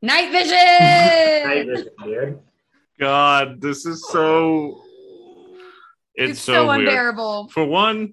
Night 0.00 0.32
vision. 0.32 0.56
night 1.48 1.66
vision. 1.66 1.88
vision, 2.00 2.04
dude. 2.04 2.40
god 2.98 3.60
this 3.60 3.86
is 3.86 4.04
so 4.08 4.82
it's, 6.14 6.32
it's, 6.32 6.40
so, 6.40 6.52
so, 6.52 6.66
weird 6.66 6.80
unbearable. 6.80 7.48
for 7.48 7.64
one 7.64 8.12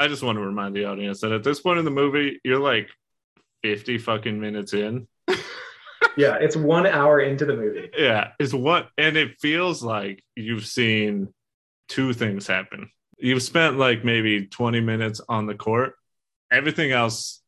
i 0.00 0.08
just 0.08 0.22
want 0.22 0.36
to 0.36 0.42
remind 0.42 0.74
the 0.74 0.84
audience 0.84 1.20
that 1.20 1.32
at 1.32 1.42
this 1.44 1.60
point 1.60 1.78
in 1.78 1.84
the 1.84 1.90
movie 1.90 2.40
you're 2.44 2.58
like 2.60 2.88
50 3.62 3.98
fucking 3.98 4.40
minutes 4.40 4.72
in. 4.74 5.06
Yeah, 6.16 6.36
it's 6.40 6.54
one 6.54 6.86
hour 6.86 7.18
into 7.18 7.44
the 7.44 7.56
movie. 7.56 7.90
yeah 7.98 8.32
it's 8.38 8.54
what 8.54 8.88
and 8.96 9.16
it 9.16 9.40
feels 9.40 9.82
like 9.82 10.22
you've 10.36 10.64
seen 10.66 11.32
two 11.88 12.12
things 12.12 12.46
happen. 12.46 12.88
You've 13.18 13.42
spent 13.42 13.78
like 13.78 14.04
maybe 14.04 14.46
20 14.46 14.80
minutes 14.80 15.20
on 15.28 15.46
the 15.46 15.54
court. 15.56 15.94
Everything 16.52 16.92
else 16.92 17.40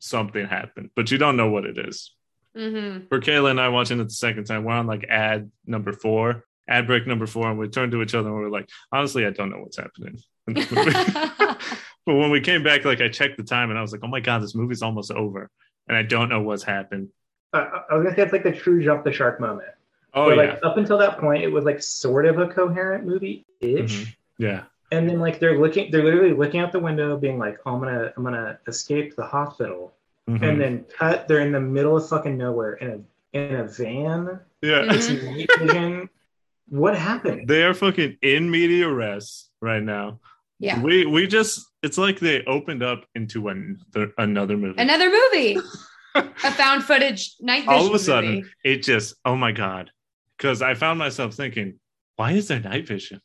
something 0.00 0.44
happened 0.46 0.90
but 0.94 1.10
you 1.10 1.16
don't 1.16 1.36
know 1.38 1.48
what 1.48 1.64
it 1.64 1.78
is. 1.78 2.12
Hmm 2.54 2.98
for 3.08 3.18
kayla 3.20 3.50
and 3.52 3.60
i 3.60 3.68
watching 3.68 3.98
it 4.00 4.04
the 4.04 4.10
second 4.10 4.44
time 4.44 4.64
we're 4.64 4.72
on 4.74 4.86
like 4.86 5.06
ad 5.08 5.50
number 5.64 5.92
four 5.92 6.44
ad 6.68 6.86
break 6.86 7.06
number 7.06 7.26
four 7.26 7.48
and 7.48 7.58
we 7.58 7.66
turn 7.68 7.90
to 7.92 8.02
each 8.02 8.14
other 8.14 8.28
and 8.28 8.36
we're 8.36 8.50
like 8.50 8.68
honestly 8.92 9.24
i 9.24 9.30
don't 9.30 9.48
know 9.50 9.58
what's 9.58 9.78
happening 9.78 10.18
in 10.48 10.54
this 10.54 10.70
movie. 10.70 10.90
but 12.06 12.14
when 12.14 12.30
we 12.30 12.40
came 12.40 12.62
back 12.62 12.84
like 12.84 13.00
i 13.00 13.08
checked 13.08 13.36
the 13.36 13.42
time 13.44 13.70
and 13.70 13.78
i 13.78 13.82
was 13.82 13.92
like 13.92 14.00
oh 14.04 14.08
my 14.08 14.20
god 14.20 14.42
this 14.42 14.54
movie's 14.54 14.82
almost 14.82 15.10
over 15.12 15.50
and 15.88 15.96
i 15.96 16.02
don't 16.02 16.28
know 16.28 16.40
what's 16.42 16.62
happened 16.62 17.08
Uh, 17.52 17.66
I 17.90 17.94
was 17.94 18.04
gonna 18.04 18.16
say 18.16 18.22
it's 18.22 18.32
like 18.32 18.44
the 18.44 18.52
true 18.52 18.82
jump 18.82 19.04
the 19.04 19.12
shark 19.12 19.40
moment. 19.40 19.68
oh 20.14 20.30
yeah 20.30 20.36
like 20.36 20.58
up 20.62 20.76
until 20.76 20.98
that 20.98 21.18
point, 21.18 21.42
it 21.44 21.48
was 21.48 21.64
like 21.64 21.82
sort 21.82 22.26
of 22.26 22.38
a 22.38 22.48
coherent 22.48 23.04
movie 23.06 23.44
ish. 23.60 24.04
Mhm. 24.04 24.16
yeah 24.38 24.62
and 24.90 25.08
then 25.08 25.20
like 25.20 25.38
they're 25.38 25.58
looking 25.58 25.90
they're 25.90 26.04
literally 26.04 26.32
looking 26.34 26.60
out 26.60 26.70
the 26.72 26.78
window 26.80 27.16
being 27.16 27.38
like 27.38 27.58
oh, 27.66 27.74
i'm 27.74 27.80
gonna 27.80 28.12
i'm 28.16 28.22
gonna 28.24 28.58
escape 28.66 29.14
the 29.16 29.24
hospital 29.24 29.92
Mhm. 30.28 30.42
and 30.48 30.60
then 30.60 30.84
cut 30.98 31.26
they're 31.28 31.40
in 31.40 31.50
the 31.52 31.60
middle 31.60 31.96
of 31.96 32.08
fucking 32.08 32.36
nowhere 32.38 32.74
in 32.74 32.88
a 32.90 32.98
in 33.38 33.56
a 33.56 33.64
van 33.64 34.38
yeah 34.62 34.82
Mhm. 34.84 35.58
vision 35.58 36.08
what 36.68 36.96
happened 36.96 37.48
they 37.48 37.64
are 37.64 37.74
fucking 37.74 38.16
in 38.22 38.50
media 38.50 38.88
res 38.88 39.48
right 39.60 39.82
now 39.82 40.20
yeah. 40.62 40.80
we 40.80 41.04
we 41.06 41.26
just 41.26 41.52
it's 41.82 41.98
like 41.98 42.18
they 42.20 42.42
opened 42.44 42.82
up 42.82 43.00
into 43.14 43.48
another 43.48 44.12
another 44.18 44.56
movie 44.56 44.80
Another 44.80 45.10
movie. 45.10 45.56
A 46.14 46.50
found 46.62 46.84
footage 46.84 47.34
night 47.40 47.64
vision. 47.64 47.74
all 47.74 47.86
of 47.86 47.94
a 47.94 47.98
sudden 47.98 48.34
movie. 48.36 48.48
it 48.64 48.82
just 48.82 49.14
oh 49.24 49.36
my 49.36 49.50
god 49.52 49.90
because 50.36 50.60
i 50.62 50.74
found 50.74 50.98
myself 50.98 51.34
thinking 51.34 51.68
why 52.16 52.32
is 52.32 52.48
there 52.48 52.60
night 52.60 52.86
vision 52.86 53.18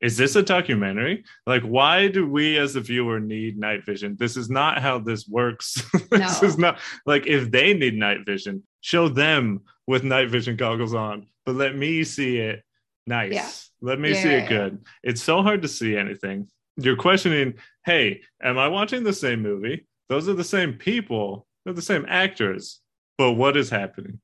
is 0.00 0.16
this 0.16 0.34
a 0.34 0.42
documentary 0.42 1.24
like 1.46 1.62
why 1.62 2.08
do 2.08 2.26
we 2.26 2.56
as 2.58 2.72
the 2.74 2.80
viewer 2.80 3.20
need 3.20 3.58
night 3.58 3.84
vision 3.84 4.16
this 4.18 4.36
is 4.36 4.48
not 4.48 4.80
how 4.80 4.98
this 4.98 5.28
works 5.28 5.68
this 6.10 6.42
No. 6.42 6.48
is 6.48 6.56
not 6.58 6.78
like 7.06 7.26
if 7.26 7.50
they 7.50 7.74
need 7.74 7.94
night 7.94 8.24
vision 8.26 8.62
show 8.80 9.08
them 9.08 9.60
with 9.86 10.02
night 10.02 10.30
vision 10.30 10.56
goggles 10.56 10.94
on 10.94 11.26
but 11.44 11.54
let 11.54 11.76
me 11.76 12.02
see 12.02 12.38
it 12.38 12.62
nice 13.06 13.32
Yeah. 13.34 13.50
let 13.90 14.00
me 14.00 14.12
Yeah, 14.14 14.22
see 14.22 14.30
yeah, 14.30 14.44
it 14.44 14.48
good 14.48 14.72
it's 15.02 15.22
so 15.22 15.42
hard 15.42 15.60
to 15.62 15.68
see 15.68 15.96
anything 15.96 16.48
you're 16.84 16.96
questioning 16.96 17.54
hey 17.84 18.20
am 18.42 18.58
i 18.58 18.68
watching 18.68 19.02
the 19.04 19.12
same 19.12 19.40
movie 19.42 19.86
those 20.08 20.28
are 20.28 20.34
the 20.34 20.44
same 20.44 20.74
people 20.74 21.46
they're 21.64 21.74
the 21.74 21.82
same 21.82 22.04
actors 22.08 22.80
but 23.18 23.32
what 23.32 23.56
is 23.56 23.70
happening 23.70 24.20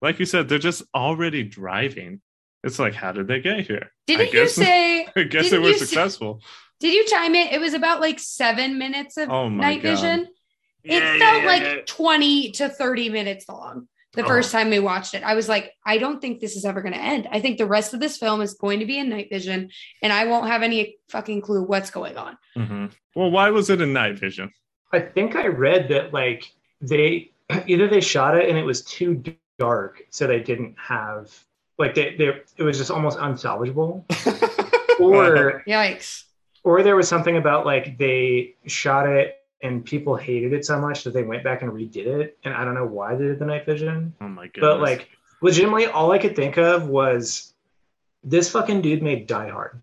like 0.00 0.18
you 0.18 0.26
said 0.26 0.48
they're 0.48 0.58
just 0.58 0.82
already 0.94 1.42
driving 1.42 2.20
it's 2.64 2.78
like 2.78 2.94
how 2.94 3.10
did 3.12 3.26
they 3.28 3.40
get 3.40 3.66
here 3.66 3.90
I 3.90 3.90
Didn't 4.06 4.26
you 4.26 4.32
guess- 4.32 4.54
say? 4.54 5.06
i 5.16 5.22
guess 5.24 5.50
they 5.50 5.58
were 5.58 5.68
you 5.68 5.74
say- 5.78 5.84
successful 5.86 6.40
Did 6.80 6.92
you 6.94 7.04
chime 7.06 7.34
in? 7.34 7.48
It 7.48 7.60
was 7.60 7.74
about 7.74 8.00
like 8.00 8.18
seven 8.18 8.76
minutes 8.78 9.16
of 9.16 9.30
Oh 9.30 9.48
my 9.48 9.62
night 9.64 9.82
God. 9.82 9.90
vision. 9.90 10.26
It 10.84 11.00
Yeah, 11.02 11.18
felt 11.18 11.42
yeah, 11.42 11.48
like 11.48 11.62
yeah. 11.62 11.76
20 11.86 12.50
to 12.52 12.68
30 12.68 13.08
minutes 13.10 13.48
long 13.48 13.86
the 14.14 14.22
Oh. 14.24 14.28
first 14.28 14.52
time 14.52 14.68
we 14.70 14.78
watched 14.78 15.14
it. 15.14 15.22
I 15.22 15.34
was 15.34 15.48
like, 15.48 15.72
I 15.86 15.96
don't 15.98 16.20
think 16.20 16.40
this 16.40 16.54
is 16.56 16.64
ever 16.64 16.82
going 16.82 16.92
to 16.94 17.00
end. 17.00 17.26
I 17.32 17.40
think 17.40 17.56
the 17.58 17.66
rest 17.66 17.94
of 17.94 18.00
this 18.00 18.18
film 18.18 18.40
is 18.42 18.54
going 18.54 18.80
to 18.80 18.86
be 18.86 18.98
in 18.98 19.08
night 19.08 19.28
vision 19.30 19.70
and 20.02 20.12
I 20.12 20.26
won't 20.26 20.48
have 20.48 20.62
any 20.62 20.96
fucking 21.08 21.40
clue 21.40 21.62
what's 21.62 21.90
going 21.90 22.16
on. 22.16 22.36
Mhm. 22.56 22.92
well 23.14 23.30
why 23.30 23.50
was 23.50 23.70
it 23.70 23.80
in 23.80 23.92
night 23.92 24.18
vision 24.18 24.50
i 24.92 25.00
think 25.00 25.36
i 25.36 25.46
read 25.46 25.88
that 25.88 26.12
like 26.12 26.50
they 26.82 27.30
either 27.66 27.88
they 27.88 28.00
shot 28.00 28.36
it 28.36 28.48
and 28.48 28.58
it 28.58 28.62
was 28.64 28.82
too 28.84 29.22
dark 29.58 30.02
so 30.10 30.26
they 30.26 30.40
didn't 30.40 30.74
have 30.78 31.30
like 31.78 31.94
they, 31.94 32.14
they 32.16 32.28
it 32.58 32.62
was 32.62 32.76
just 32.78 32.90
almost 32.90 33.18
unsalvageable 33.18 34.04
or 35.00 35.62
Yikes. 35.66 36.24
or 36.64 36.82
there 36.82 36.96
was 36.96 37.08
something 37.08 37.36
about 37.36 37.64
like 37.66 37.96
they 37.98 38.54
shot 38.66 39.06
it 39.08 39.36
and 39.62 39.84
people 39.84 40.16
hated 40.16 40.52
it 40.52 40.64
so 40.64 40.80
much 40.80 41.04
that 41.04 41.12
they 41.14 41.22
went 41.22 41.44
back 41.44 41.62
and 41.62 41.70
redid 41.72 42.06
it, 42.06 42.38
and 42.44 42.52
I 42.54 42.64
don't 42.64 42.74
know 42.74 42.86
why 42.86 43.14
they 43.14 43.24
did 43.26 43.38
the 43.38 43.46
night 43.46 43.64
vision. 43.66 44.14
Oh 44.20 44.28
my 44.28 44.48
goodness. 44.48 44.60
But 44.62 44.80
like, 44.80 45.08
legitimately, 45.40 45.86
all 45.86 46.10
I 46.12 46.18
could 46.18 46.34
think 46.36 46.58
of 46.58 46.88
was 46.88 47.54
this 48.24 48.50
fucking 48.50 48.82
dude 48.82 49.02
made 49.02 49.26
Die 49.26 49.48
Hard. 49.48 49.80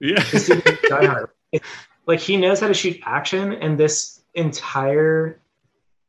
yeah, 0.00 0.22
This 0.30 0.46
dude 0.46 0.64
made 0.64 0.78
Die 0.88 1.06
Hard. 1.06 1.30
Like 2.06 2.20
he 2.20 2.36
knows 2.36 2.60
how 2.60 2.68
to 2.68 2.74
shoot 2.74 3.00
action, 3.04 3.54
and 3.54 3.76
this 3.76 4.20
entire, 4.34 5.40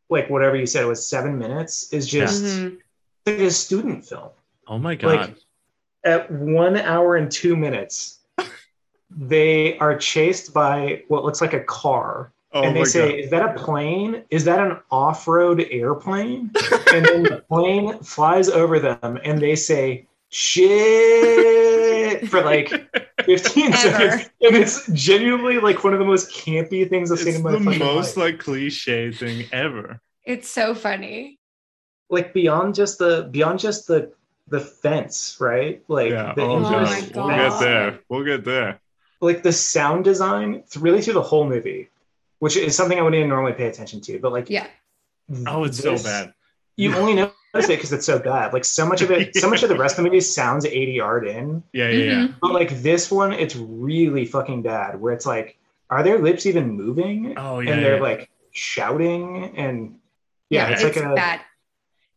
like 0.10 0.30
whatever 0.30 0.56
you 0.56 0.68
said, 0.68 0.84
it 0.84 0.88
was 0.88 1.08
seven 1.10 1.40
minutes, 1.40 1.92
is 1.92 2.06
just 2.08 2.44
Mhm. 2.44 2.78
like 3.26 3.40
a 3.40 3.50
student 3.50 4.06
film. 4.06 4.30
oh 4.68 4.78
my 4.78 4.94
god. 4.94 5.08
Like 5.30 5.36
at 6.04 6.30
one 6.30 6.78
hour 6.78 7.16
and 7.16 7.32
two 7.32 7.56
minutes, 7.56 8.20
they 9.10 9.78
are 9.80 9.98
chased 9.98 10.54
by 10.54 11.04
what 11.08 11.24
looks 11.24 11.42
like 11.42 11.54
a 11.54 11.62
car. 11.64 12.32
Oh 12.54 12.64
and 12.64 12.76
they 12.76 12.86
say, 12.86 13.10
god. 13.12 13.20
Is 13.20 13.30
that 13.32 13.50
a 13.50 13.54
plane? 13.60 14.24
Is 14.30 14.46
that 14.46 14.60
an 14.60 14.78
off 14.92 15.28
road 15.28 15.66
airplane? 15.70 16.52
and 16.94 17.06
then 17.06 17.24
the 17.24 17.44
plane 17.50 18.00
flies 18.00 18.50
over 18.50 18.80
them 18.80 19.20
and 19.24 19.40
they 19.42 19.56
say, 19.56 20.06
Shit 20.98 22.28
for 22.30 22.42
like 22.42 22.70
15 23.26 23.66
Ever. 23.74 23.78
seconds. 23.78 24.30
And 24.42 24.56
it's 24.56 24.88
genuinely 24.92 25.60
like 25.60 25.84
one 25.84 25.94
of 25.94 26.00
the 26.00 26.06
most 26.06 26.30
campy 26.32 26.88
things 26.90 27.12
I've 27.12 27.20
seen 27.20 27.28
It's 27.30 27.38
in 27.38 27.44
my 27.44 27.52
the 27.52 27.60
most 27.60 28.18
life. 28.18 28.34
like 28.34 28.40
cliche 28.40 29.12
thing 29.12 29.46
ever. 29.52 30.00
It's 30.26 30.50
so 30.50 30.74
funny. 30.76 31.40
like 32.10 32.34
beyond 32.34 32.76
just 32.76 33.00
the 33.00 33.28
beyond 33.32 33.60
just 33.60 33.88
the 33.88 34.12
the 34.50 34.60
fence, 34.62 35.38
right? 35.40 35.82
Like 35.88 36.12
Yeah. 36.12 36.34
the 36.36 36.42
Oh, 36.44 36.58
Oh 36.58 36.62
god. 36.62 37.16
We'll 37.16 37.28
get 37.50 37.60
there. 37.60 38.00
We'll 38.10 38.24
get 38.26 38.44
there. 38.46 38.80
like 39.22 39.44
the 39.44 39.52
sound 39.54 40.04
design 40.06 40.64
th- 40.70 40.78
really 40.78 41.02
through 41.02 41.16
the 41.16 41.22
whole 41.22 41.48
movie, 41.48 41.90
which 42.40 42.58
is 42.58 42.76
something 42.76 42.98
I 42.98 43.02
wouldn't 43.02 43.28
normally 43.28 43.54
pay 43.54 43.68
attention 43.68 44.02
to. 44.02 44.20
But 44.20 44.32
like, 44.32 44.50
Yeah. 44.50 44.68
Oh, 45.46 45.64
it's 45.66 45.80
so 45.80 45.98
bad. 45.98 46.34
You 46.78 46.96
only 46.96 47.14
notice 47.16 47.34
it 47.54 47.68
because 47.70 47.92
it's 47.92 48.06
so 48.06 48.20
bad. 48.20 48.54
Like 48.54 48.64
so 48.64 48.86
much 48.86 49.02
of 49.02 49.12
it, 49.12 49.36
so 49.36 49.50
much 49.50 49.64
of 49.64 49.70
the 49.70 49.78
rest 49.78 49.98
of 49.98 50.04
the 50.04 50.10
movie 50.10 50.22
sounds 50.22 50.66
ADR'd 50.66 51.28
in. 51.28 51.64
Yeah, 51.74 51.90
yeah, 51.90 52.04
yeah. 52.04 52.28
Mhm. 52.28 52.36
But 52.42 52.54
like 52.54 52.82
this 52.82 53.12
one, 53.12 53.34
it's 53.34 53.56
really 53.56 54.26
fucking 54.26 54.62
bad. 54.62 55.00
Where 55.02 55.14
it's 55.14 55.26
like, 55.26 55.58
are 55.90 56.04
their 56.04 56.20
lips 56.20 56.46
even 56.46 56.72
moving? 56.72 57.34
Oh 57.38 57.60
yeah. 57.60 57.72
and 57.74 57.84
they're 57.84 57.96
yeah. 57.96 58.02
like 58.02 58.30
shouting 58.52 59.56
and 59.58 60.00
yeah, 60.50 60.68
Yeah, 60.68 60.74
it's, 60.74 60.84
it's, 60.84 60.96
like 60.98 61.06
a 61.06 61.16
bad. 61.16 61.42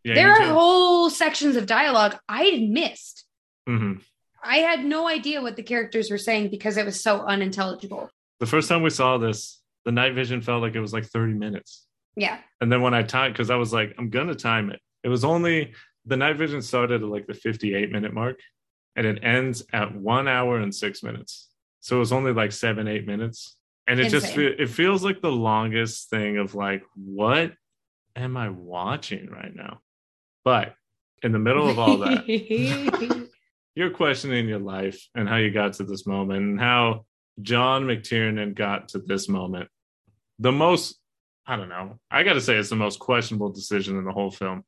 Yeah, 0.05 0.15
there 0.15 0.31
are 0.31 0.39
too. 0.39 0.53
whole 0.53 1.11
sections 1.11 1.57
of 1.57 1.67
dialogue 1.67 2.17
I 2.29 2.67
missed. 2.71 3.25
Mhm. 3.69 4.01
I 4.43 4.59
had 4.59 4.85
no 4.85 5.07
idea 5.09 5.43
what 5.43 5.57
the 5.57 5.63
characters 5.63 6.11
were 6.11 6.19
saying 6.19 6.49
because 6.49 6.77
it 6.77 6.87
was 6.87 7.03
so 7.03 7.21
unintelligible. 7.21 8.11
The 8.39 8.47
first 8.47 8.69
time 8.69 8.83
we 8.83 8.91
saw 8.91 9.19
this, 9.19 9.60
the 9.85 9.93
night 9.93 10.15
vision 10.15 10.41
felt 10.41 10.63
like 10.63 10.75
it 10.75 10.81
was 10.81 10.93
like 10.93 11.07
30 11.07 11.35
minutes. 11.35 11.87
Yeah. 12.17 12.39
And 12.61 12.71
then 12.71 12.83
when 12.83 12.95
I 12.95 13.03
timed, 13.03 13.35
because 13.35 13.51
I 13.51 13.57
was 13.57 13.73
like, 13.73 13.95
I'm 13.99 14.11
gonna 14.11 14.35
time 14.35 14.71
it. 14.71 14.81
It 15.03 15.09
was 15.09 15.25
only 15.25 15.75
the 16.05 16.17
night 16.17 16.37
vision 16.37 16.63
started 16.63 17.03
at 17.03 17.09
like 17.09 17.27
the 17.27 17.35
58 17.35 17.91
minute 17.91 18.13
mark, 18.13 18.39
and 18.97 19.07
it 19.07 19.21
ends 19.23 19.63
at 19.73 19.95
one 19.95 20.29
hour 20.29 20.59
and 20.59 20.75
six 20.75 21.03
minutes. 21.03 21.49
So 21.81 21.97
it 21.97 22.01
was 22.01 22.13
only 22.13 22.33
like 22.33 22.53
seven, 22.53 22.89
eight 22.89 23.07
minutes, 23.07 23.57
and 23.87 23.99
it 23.99 24.11
just 24.11 24.27
Insane. 24.29 24.57
fe- 24.57 24.63
it 24.63 24.69
feels 24.69 25.03
like 25.03 25.23
the 25.23 25.33
longest 25.33 26.11
thing 26.11 26.37
of 26.37 26.55
like, 26.55 26.83
what 26.95 27.53
am 28.17 28.37
I 28.37 28.51
watching 28.51 29.31
right 29.31 29.55
now? 29.55 29.81
But 30.45 30.75
in 31.23 31.33
the 31.33 31.39
middle 31.39 31.69
of 31.69 31.79
all 31.79 31.99
that, 31.99 32.27
you're 33.75 33.91
questioning 33.91 34.49
your 34.49 34.59
life 34.59 35.09
and 35.15 35.29
how 35.29 35.37
you 35.37 35.51
got 35.51 35.75
to 35.75 35.85
this 35.85 36.07
moment 36.07 36.43
and 36.43 36.61
how 36.61 37.07
John 37.43 37.85
McTiernan 37.85 38.55
got 38.55 38.91
to 38.91 38.99
this 38.99 39.29
moment. 39.29 39.69
The 40.39 40.53
most, 40.53 40.99
I 41.47 41.57
don't 41.57 41.69
know, 41.69 41.99
I 42.11 42.23
got 42.23 42.35
to 42.35 42.41
say 42.41 42.57
it's 42.57 42.71
the 42.71 42.77
most 42.77 42.99
questionable 42.99 43.51
decision 43.51 43.99
in 43.99 44.05
the 44.05 44.13
whole 44.13 44.31
film. 44.31 44.65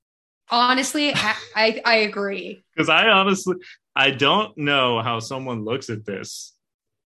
Honestly, 0.51 1.15
I, 1.15 1.35
I, 1.57 1.83
I 1.85 1.95
agree. 1.97 2.63
Because 2.75 2.89
I 2.89 3.09
honestly, 3.09 3.57
I 3.97 4.11
don't 4.11 4.57
know 4.59 5.01
how 5.01 5.19
someone 5.19 5.65
looks 5.65 5.89
at 5.89 6.05
this 6.05 6.55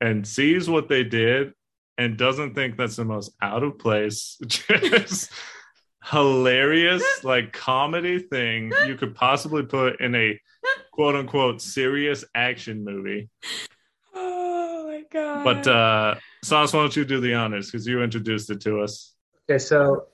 and 0.01 0.27
sees 0.27 0.69
what 0.69 0.89
they 0.89 1.05
did 1.05 1.53
and 1.99 2.17
doesn't 2.17 2.55
think 2.55 2.77
that's 2.77 2.97
the 2.97 3.05
most 3.05 3.33
out 3.41 3.63
of 3.63 3.79
place, 3.79 4.39
just 4.47 5.31
hilarious, 6.05 7.03
like 7.23 7.53
comedy 7.53 8.19
thing 8.19 8.73
you 8.87 8.97
could 8.97 9.15
possibly 9.15 9.63
put 9.63 10.01
in 10.01 10.15
a 10.15 10.39
quote 10.93 11.15
unquote 11.15 11.61
serious 11.61 12.25
action 12.35 12.85
movie. 12.85 13.29
My 15.15 15.21
god. 15.21 15.45
But 15.45 15.67
uh 15.67 16.15
Sauce, 16.43 16.73
why 16.75 16.81
don't 16.81 16.95
you 16.97 17.05
do 17.05 17.21
the 17.21 17.35
honors 17.35 17.71
because 17.71 17.87
you 17.87 18.03
introduced 18.03 18.51
it 18.51 18.61
to 18.63 18.81
us. 18.81 19.13
Okay, 19.49 19.59
so 19.59 20.07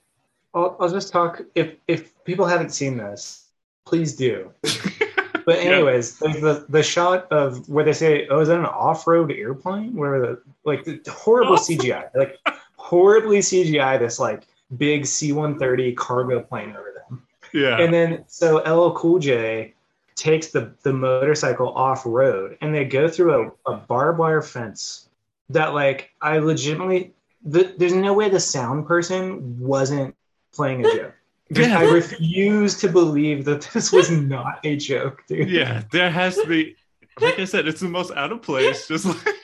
I'll, 0.55 0.77
I'll 0.79 0.89
just 0.91 1.13
talk. 1.13 1.43
If 1.55 1.75
if 1.89 2.13
people 2.25 2.47
haven't 2.47 2.71
seen 2.71 2.97
this, 2.97 3.49
please 3.87 4.15
do. 4.17 4.53
But 5.47 5.65
Yeah. 5.65 5.71
anyways, 5.73 6.19
there's 6.19 6.41
the 6.41 6.67
the 6.69 6.83
shot 6.83 7.33
of 7.33 7.67
where 7.69 7.83
they 7.85 7.95
say, 7.95 8.29
"Oh, 8.29 8.41
is 8.41 8.49
that 8.49 8.59
an 8.59 8.67
off-road 8.67 9.33
airplane?" 9.33 9.97
Where 9.97 10.21
the 10.21 10.43
like 10.65 10.85
the 10.85 11.01
horrible 11.11 11.55
Oh. 11.55 11.57
CGI, 11.57 12.11
like 12.15 12.37
horribly 12.77 13.39
CGI, 13.39 13.99
this 13.99 14.21
like 14.21 14.43
big 14.77 15.07
C-130 15.07 15.97
cargo 15.97 16.41
plane 16.41 16.71
over 16.79 16.93
them. 17.09 17.27
Yeah. 17.55 17.79
And 17.81 17.93
then 17.93 18.25
so 18.29 18.59
LL 18.59 18.93
Cool 18.95 19.19
J 19.19 19.75
takes 20.21 20.49
the 20.49 20.75
the 20.83 20.93
motorcycle 20.93 21.71
off 21.71 22.05
road, 22.05 22.59
and 22.61 22.75
they 22.75 22.85
go 22.85 23.09
through 23.09 23.55
a, 23.67 23.73
a 23.73 23.77
barbed 23.77 24.19
wire 24.19 24.43
fence 24.43 25.09
that 25.49 25.73
like 25.73 26.11
I 26.21 26.39
legitimately 26.39 27.15
the, 27.43 27.75
there's 27.79 27.95
no 27.95 28.13
way 28.13 28.29
the 28.29 28.39
sound 28.39 28.87
person 28.87 29.59
wasn't 29.59 30.15
playing 30.53 30.85
a 30.85 30.95
joke. 30.95 31.15
Yeah. 31.51 31.79
I 31.79 31.85
refuse 31.85 32.79
to 32.81 32.89
believe 32.89 33.45
that 33.47 33.63
this 33.73 33.91
was 33.91 34.11
not 34.11 34.61
a 34.63 34.77
joke, 34.77 35.25
dude. 35.27 35.51
yeah, 35.51 35.83
there 35.91 36.11
has 36.11 36.37
to 36.37 36.47
be 36.47 36.77
like 37.19 37.39
I 37.39 37.45
said, 37.45 37.67
it's 37.67 37.81
the 37.81 37.89
most 37.89 38.13
out 38.13 38.31
of 38.31 38.43
place. 38.43 38.87
Just 38.87 39.07
like 39.07 39.17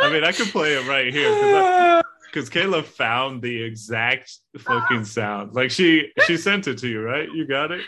I 0.00 0.10
mean, 0.10 0.24
I 0.24 0.32
could 0.32 0.48
play 0.48 0.72
it 0.72 0.88
right 0.88 1.12
here 1.12 2.02
because 2.36 2.50
Kayla 2.50 2.84
found 2.84 3.40
the 3.40 3.62
exact 3.62 4.30
fucking 4.58 5.04
sound. 5.06 5.54
Like 5.54 5.70
she 5.70 6.10
she 6.26 6.36
sent 6.36 6.68
it 6.68 6.76
to 6.78 6.88
you, 6.88 7.00
right? 7.00 7.28
You 7.32 7.46
got 7.46 7.72
it? 7.72 7.80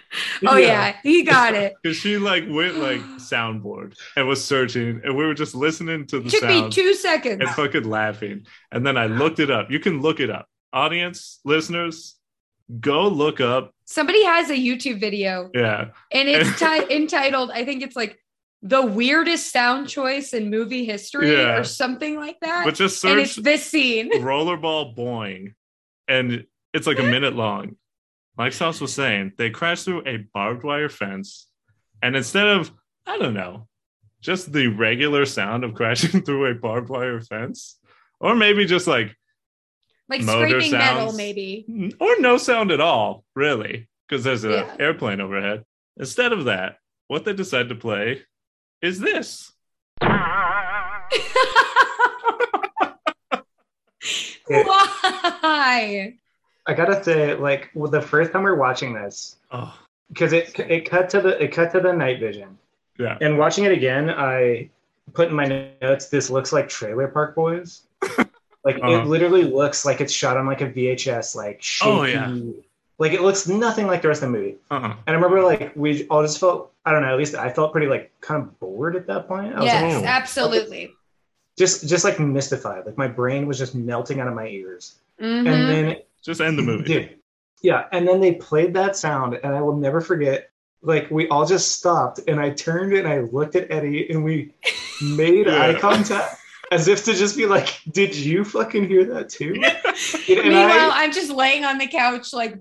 oh 0.46 0.56
Yeah. 0.56 0.66
yeah, 0.66 0.96
he 1.02 1.22
got 1.22 1.54
it. 1.54 1.74
Because 1.82 1.98
she 1.98 2.16
like 2.16 2.44
went 2.48 2.76
like 2.78 3.00
soundboard 3.18 3.94
and 4.16 4.26
was 4.26 4.42
searching, 4.44 5.00
and 5.04 5.16
we 5.16 5.26
were 5.26 5.34
just 5.34 5.54
listening 5.54 6.06
to 6.06 6.20
the 6.20 6.30
Took 6.30 6.44
me 6.44 6.70
two 6.70 6.94
seconds. 6.94 7.40
and 7.40 7.50
fucking 7.50 7.84
laughing. 7.84 8.46
And 8.72 8.86
then 8.86 8.96
I 8.96 9.06
looked 9.06 9.38
it 9.38 9.50
up. 9.50 9.70
You 9.70 9.80
can 9.80 10.00
look 10.00 10.18
it 10.20 10.30
up. 10.30 10.46
Audience, 10.72 11.40
listeners, 11.44 12.16
go 12.80 13.08
look 13.08 13.40
up. 13.40 13.74
Somebody 13.84 14.24
has 14.24 14.50
a 14.50 14.54
YouTube 14.54 15.00
video 15.00 15.50
Yeah. 15.54 15.88
and 16.12 16.28
it's 16.28 16.58
ti- 16.64 16.94
entitled, 16.94 17.50
I 17.50 17.64
think 17.64 17.82
it's 17.82 17.96
like 17.96 18.18
the 18.62 18.84
weirdest 18.84 19.52
sound 19.52 19.88
choice 19.88 20.32
in 20.32 20.50
movie 20.50 20.84
history 20.84 21.32
Yeah. 21.32 21.58
or 21.58 21.64
something 21.64 22.16
like 22.16 22.38
that. 22.40 22.64
But 22.64 22.74
just 22.74 23.00
search 23.00 23.10
and 23.12 23.20
it's 23.20 23.36
this 23.36 23.64
scene. 23.64 24.10
rollerball 24.22 24.96
boing 24.96 25.54
and 26.08 26.44
it's 26.74 26.86
like 26.86 26.98
a 26.98 27.02
minute 27.04 27.34
long 27.34 27.76
like 28.36 28.52
sauce 28.52 28.80
was 28.80 28.94
saying 28.94 29.32
they 29.36 29.50
crash 29.50 29.82
through 29.82 30.02
a 30.06 30.18
barbed 30.32 30.62
wire 30.64 30.88
fence 30.88 31.46
and 32.02 32.14
instead 32.16 32.46
of 32.46 32.70
i 33.06 33.18
don't 33.18 33.34
know 33.34 33.66
just 34.20 34.52
the 34.52 34.66
regular 34.68 35.24
sound 35.26 35.64
of 35.64 35.74
crashing 35.74 36.22
through 36.24 36.46
a 36.46 36.54
barbed 36.54 36.88
wire 36.88 37.20
fence 37.20 37.78
or 38.20 38.34
maybe 38.34 38.64
just 38.64 38.86
like 38.86 39.14
Like 40.08 40.22
scraping 40.22 40.72
metal, 40.72 41.12
maybe. 41.12 41.94
or 42.00 42.18
no 42.20 42.36
sound 42.38 42.70
at 42.70 42.80
all 42.80 43.24
really 43.34 43.88
because 44.08 44.24
there's 44.24 44.44
an 44.44 44.52
Yeah. 44.52 44.76
airplane 44.78 45.20
overhead 45.20 45.64
instead 45.98 46.32
of 46.32 46.44
that 46.46 46.78
what 47.08 47.24
they 47.24 47.32
decide 47.32 47.68
to 47.70 47.74
play 47.74 48.22
is 48.82 49.00
this 49.00 49.52
Why? 54.46 56.14
I 56.66 56.74
gotta 56.74 57.02
say, 57.02 57.34
like 57.34 57.70
well, 57.74 57.90
the 57.90 58.00
first 58.00 58.32
time 58.32 58.42
we 58.42 58.50
are 58.50 58.56
watching 58.56 58.92
this, 58.92 59.36
oh 59.50 59.76
because 60.08 60.32
it 60.32 60.58
it 60.58 60.88
cut 60.88 61.10
to 61.10 61.20
the 61.20 61.42
it 61.42 61.52
cut 61.52 61.72
to 61.72 61.80
the 61.80 61.92
night 61.92 62.20
vision, 62.20 62.58
yeah 62.98 63.18
and 63.20 63.38
watching 63.38 63.64
it 63.64 63.72
again, 63.72 64.10
I 64.10 64.70
put 65.14 65.28
in 65.28 65.34
my 65.34 65.68
notes, 65.82 66.08
this 66.08 66.30
looks 66.30 66.52
like 66.52 66.68
Trailer 66.68 67.08
Park 67.08 67.34
Boys. 67.34 67.82
like 68.64 68.76
Uh-huh. 68.76 69.00
it 69.02 69.06
literally 69.06 69.44
looks 69.44 69.84
like 69.84 70.00
it's 70.00 70.12
shot 70.12 70.36
on 70.36 70.46
like 70.46 70.60
a 70.60 70.70
VHS, 70.70 71.34
like 71.34 71.62
shaky. 71.62 71.90
Oh, 71.90 72.04
yeah. 72.04 72.38
Like 72.98 73.12
it 73.12 73.22
looks 73.22 73.46
nothing 73.46 73.86
like 73.86 74.02
the 74.02 74.08
rest 74.08 74.22
of 74.22 74.32
the 74.32 74.38
movie. 74.38 74.56
uh-uh. 74.70 74.86
And 74.88 74.96
I 75.06 75.12
remember 75.12 75.42
like 75.42 75.72
we 75.76 76.06
all 76.08 76.22
just 76.22 76.38
felt 76.40 76.72
I 76.84 76.92
don't 76.92 77.02
know, 77.02 77.12
at 77.12 77.18
least 77.18 77.34
I 77.34 77.50
felt 77.50 77.72
pretty 77.72 77.86
like 77.86 78.10
kind 78.20 78.42
of 78.42 78.58
bored 78.60 78.96
at 78.96 79.06
that 79.06 79.28
point. 79.28 79.54
I 79.54 79.58
was 79.60 79.64
Yes, 79.66 79.94
like, 79.94 80.04
oh. 80.04 80.06
absolutely. 80.06 80.92
just 81.58 81.88
just 81.88 82.04
like 82.04 82.18
mystified. 82.18 82.86
Like 82.86 82.98
my 82.98 83.08
brain 83.08 83.46
was 83.46 83.58
just 83.58 83.74
melting 83.74 84.20
out 84.20 84.26
of 84.28 84.34
my 84.34 84.46
ears. 84.48 84.96
Mhm. 85.20 85.38
And 85.38 85.46
then 85.46 85.96
just 86.22 86.40
end 86.40 86.58
the 86.58 86.62
movie 86.62 86.84
Dude. 86.84 87.14
Yeah, 87.62 87.86
and 87.92 88.06
then 88.06 88.20
they 88.20 88.34
played 88.34 88.74
that 88.74 88.94
sound, 88.96 89.34
and 89.42 89.52
I 89.54 89.60
will 89.60 89.76
never 89.76 90.00
forget. 90.00 90.50
Like 90.80 91.10
we 91.10 91.28
all 91.28 91.44
just 91.44 91.72
stopped, 91.72 92.20
and 92.28 92.38
I 92.40 92.50
turned 92.50 92.92
and 92.92 93.06
I 93.08 93.18
looked 93.20 93.56
at 93.56 93.68
Eddie, 93.70 94.08
and 94.10 94.22
we 94.22 94.54
made 95.02 95.46
Yeah. 95.46 95.62
eye 95.66 95.74
contact. 95.74 96.36
as 96.70 96.86
if 96.86 97.02
to 97.06 97.14
just 97.14 97.34
be 97.36 97.46
like, 97.46 97.80
"Did 97.92 98.14
you 98.14 98.44
fucking 98.44 98.86
hear 98.88 99.02
that 99.06 99.30
too?" 99.30 99.52
Meanwhile, 100.28 100.90
I- 100.92 101.02
I'm 101.02 101.12
just 101.12 101.30
laying 101.32 101.64
on 101.64 101.78
the 101.78 101.86
couch, 101.88 102.32
like 102.34 102.58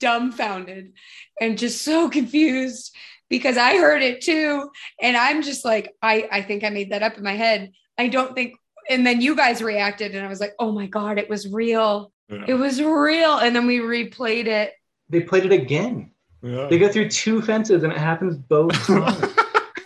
dumbfounded 0.00 0.92
and 1.40 1.56
just 1.58 1.82
so 1.82 2.08
confused 2.18 2.94
because 3.28 3.56
I 3.56 3.76
heard 3.76 4.02
it 4.02 4.20
too. 4.22 4.70
And 5.00 5.16
I'm 5.16 5.42
just 5.42 5.64
like, 5.64 5.92
I, 6.02 6.28
I 6.32 6.42
think 6.42 6.64
I 6.64 6.70
made 6.70 6.90
that 6.90 7.02
up 7.02 7.16
in 7.16 7.22
my 7.22 7.34
head. 7.34 7.72
I 7.96 8.08
don't 8.08 8.34
think. 8.34 8.54
And 8.88 9.06
then 9.06 9.20
you 9.20 9.36
guys 9.36 9.62
reacted, 9.62 10.14
and 10.16 10.24
I 10.26 10.28
was 10.28 10.40
like, 10.40 10.54
oh 10.58 10.72
my 10.72 10.86
God, 10.86 11.18
it 11.18 11.28
was 11.28 11.46
real. 11.46 12.12
Yeah. 12.28 12.44
It 12.48 12.54
was 12.54 12.80
real. 12.82 13.36
And 13.38 13.54
then 13.54 13.66
we 13.68 13.78
replayed 13.78 14.46
it. 14.46 14.72
they 15.08 15.20
played 15.20 15.44
it 15.44 15.52
again. 15.52 16.10
Yeah. 16.42 16.66
They 16.68 16.78
go 16.78 16.88
through 16.90 17.10
two 17.10 17.40
fences, 17.42 17.84
and 17.84 17.92
it 17.92 17.98
happens 17.98 18.36
both 18.36 18.72
times. 18.86 19.32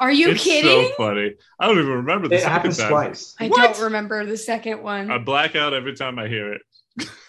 Are 0.00 0.12
you 0.12 0.30
it's 0.30 0.42
kidding? 0.44 0.88
so 0.88 0.94
funny. 0.96 1.34
I 1.58 1.66
don't 1.66 1.78
even 1.78 1.90
remember 1.92 2.28
the 2.28 2.36
it 2.36 2.40
second 2.40 2.52
happens 2.52 2.78
time. 2.78 2.88
twice. 2.90 3.34
I 3.40 3.48
What? 3.48 3.74
don't 3.74 3.84
remember 3.84 4.24
the 4.24 4.36
second 4.36 4.82
one. 4.82 5.10
I 5.10 5.18
black 5.18 5.54
out 5.56 5.74
every 5.74 5.94
time 5.94 6.18
I 6.18 6.28
hear 6.28 6.52
it. 6.52 6.62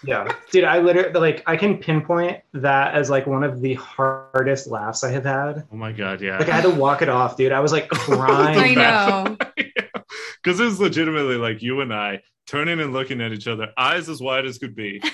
Yeah, 0.03 0.31
dude, 0.51 0.63
I 0.63 0.79
literally 0.79 1.19
like 1.19 1.43
I 1.47 1.57
can 1.57 1.77
pinpoint 1.77 2.41
that 2.53 2.93
as 2.93 3.09
like 3.09 3.25
one 3.25 3.43
of 3.43 3.61
the 3.61 3.73
hardest 3.75 4.67
laughs 4.67 5.03
I 5.03 5.11
have 5.11 5.25
had. 5.25 5.65
Oh 5.71 5.75
my 5.75 5.91
god, 5.91 6.21
yeah. 6.21 6.37
Like 6.37 6.49
I 6.49 6.55
had 6.55 6.63
to 6.63 6.69
walk 6.69 7.01
it 7.01 7.09
off, 7.09 7.35
dude. 7.37 7.51
I 7.51 7.59
was 7.59 7.71
like 7.71 7.89
crying. 7.89 8.77
I 8.79 9.35
know. 9.35 9.37
Because 10.43 10.59
it 10.59 10.65
was 10.65 10.79
legitimately 10.79 11.37
like 11.37 11.63
you 11.63 11.81
and 11.81 11.91
I 11.91 12.21
turning 12.45 12.79
and 12.79 12.93
looking 12.93 13.19
at 13.19 13.31
each 13.31 13.47
other, 13.47 13.69
eyes 13.75 14.07
as 14.09 14.21
wide 14.21 14.45
as 14.45 14.59
could 14.59 14.75
be. 14.75 15.01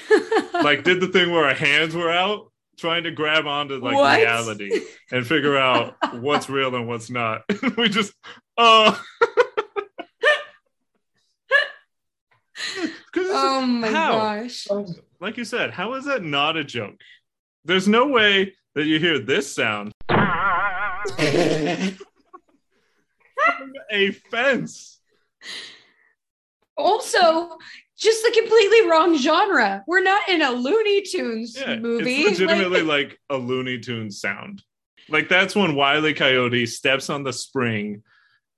Like 0.53 0.83
did 0.83 0.99
the 0.99 1.07
thing 1.07 1.31
where 1.31 1.45
our 1.45 1.55
hands 1.55 1.95
were 1.95 2.11
out, 2.11 2.51
trying 2.77 3.03
to 3.05 3.11
grab 3.11 3.47
onto 3.47 3.75
like 3.75 3.95
What? 3.95 4.19
reality 4.19 4.81
and 5.11 5.25
figure 5.25 5.57
out 5.57 5.95
what's 6.19 6.49
real 6.49 6.75
and 6.75 6.87
what's 6.87 7.09
not. 7.09 7.43
we 7.77 7.89
just 7.89 8.13
oh. 8.57 9.01
'Cause 13.13 13.27
oh 13.29 13.61
my 13.61 13.87
how? 13.89 14.11
gosh. 14.17 14.67
Like 15.19 15.37
you 15.37 15.45
said, 15.45 15.71
how 15.71 15.93
is 15.95 16.05
that 16.05 16.23
not 16.23 16.55
a 16.57 16.63
joke? 16.63 16.95
There's 17.65 17.87
no 17.87 18.07
way 18.07 18.53
that 18.75 18.85
you 18.85 18.99
hear 18.99 19.19
this 19.19 19.53
sound. 19.53 19.91
a 23.91 24.11
fence. 24.31 24.99
also 26.77 27.57
just 27.97 28.23
the 28.23 28.31
completely 28.39 28.87
wrong 28.89 29.17
genre. 29.17 29.83
We're 29.87 30.01
not 30.03 30.27
in 30.29 30.41
a 30.41 30.51
Looney 30.51 31.01
Tunes 31.03 31.55
Yeah, 31.59 31.75
movie. 31.77 32.21
it's 32.21 32.39
legitimately 32.39 32.81
Like- 32.81 33.09
like 33.09 33.19
a 33.29 33.37
Looney 33.37 33.79
Tunes 33.79 34.19
sound. 34.19 34.63
Like 35.09 35.29
that's 35.29 35.55
when 35.55 35.75
Wiley 35.75 36.13
Coyote 36.13 36.65
steps 36.65 37.09
on 37.09 37.23
the 37.23 37.33
spring 37.33 38.03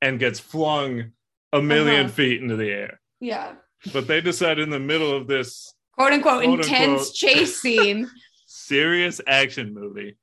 and 0.01 0.19
gets 0.19 0.39
flung 0.39 1.11
a 1.51 1.59
1000000 1.59 2.05
Uh-huh. 2.05 2.09
feet 2.09 2.41
into 2.41 2.55
the 2.55 2.69
air. 2.69 2.99
yeah, 3.19 3.53
But 3.91 4.07
they 4.07 4.21
decide 4.21 4.59
in 4.59 4.69
the 4.69 4.79
middle 4.79 5.15
of 5.15 5.27
this 5.27 5.73
quote 5.97 6.13
unquote 6.13 6.43
Quote, 6.43 6.59
intense 6.59 7.01
unquote. 7.01 7.13
chase 7.15 7.59
scene. 7.61 8.09
serious 8.45 9.19
action 9.27 9.73
movie 9.73 10.17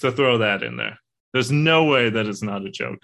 to 0.00 0.10
throw 0.12 0.38
that 0.38 0.62
in 0.62 0.76
there. 0.76 0.98
There's 1.32 1.50
no 1.52 1.84
way 1.84 2.10
that 2.10 2.26
it's 2.26 2.42
not 2.42 2.64
a 2.64 2.70
joke. 2.70 3.00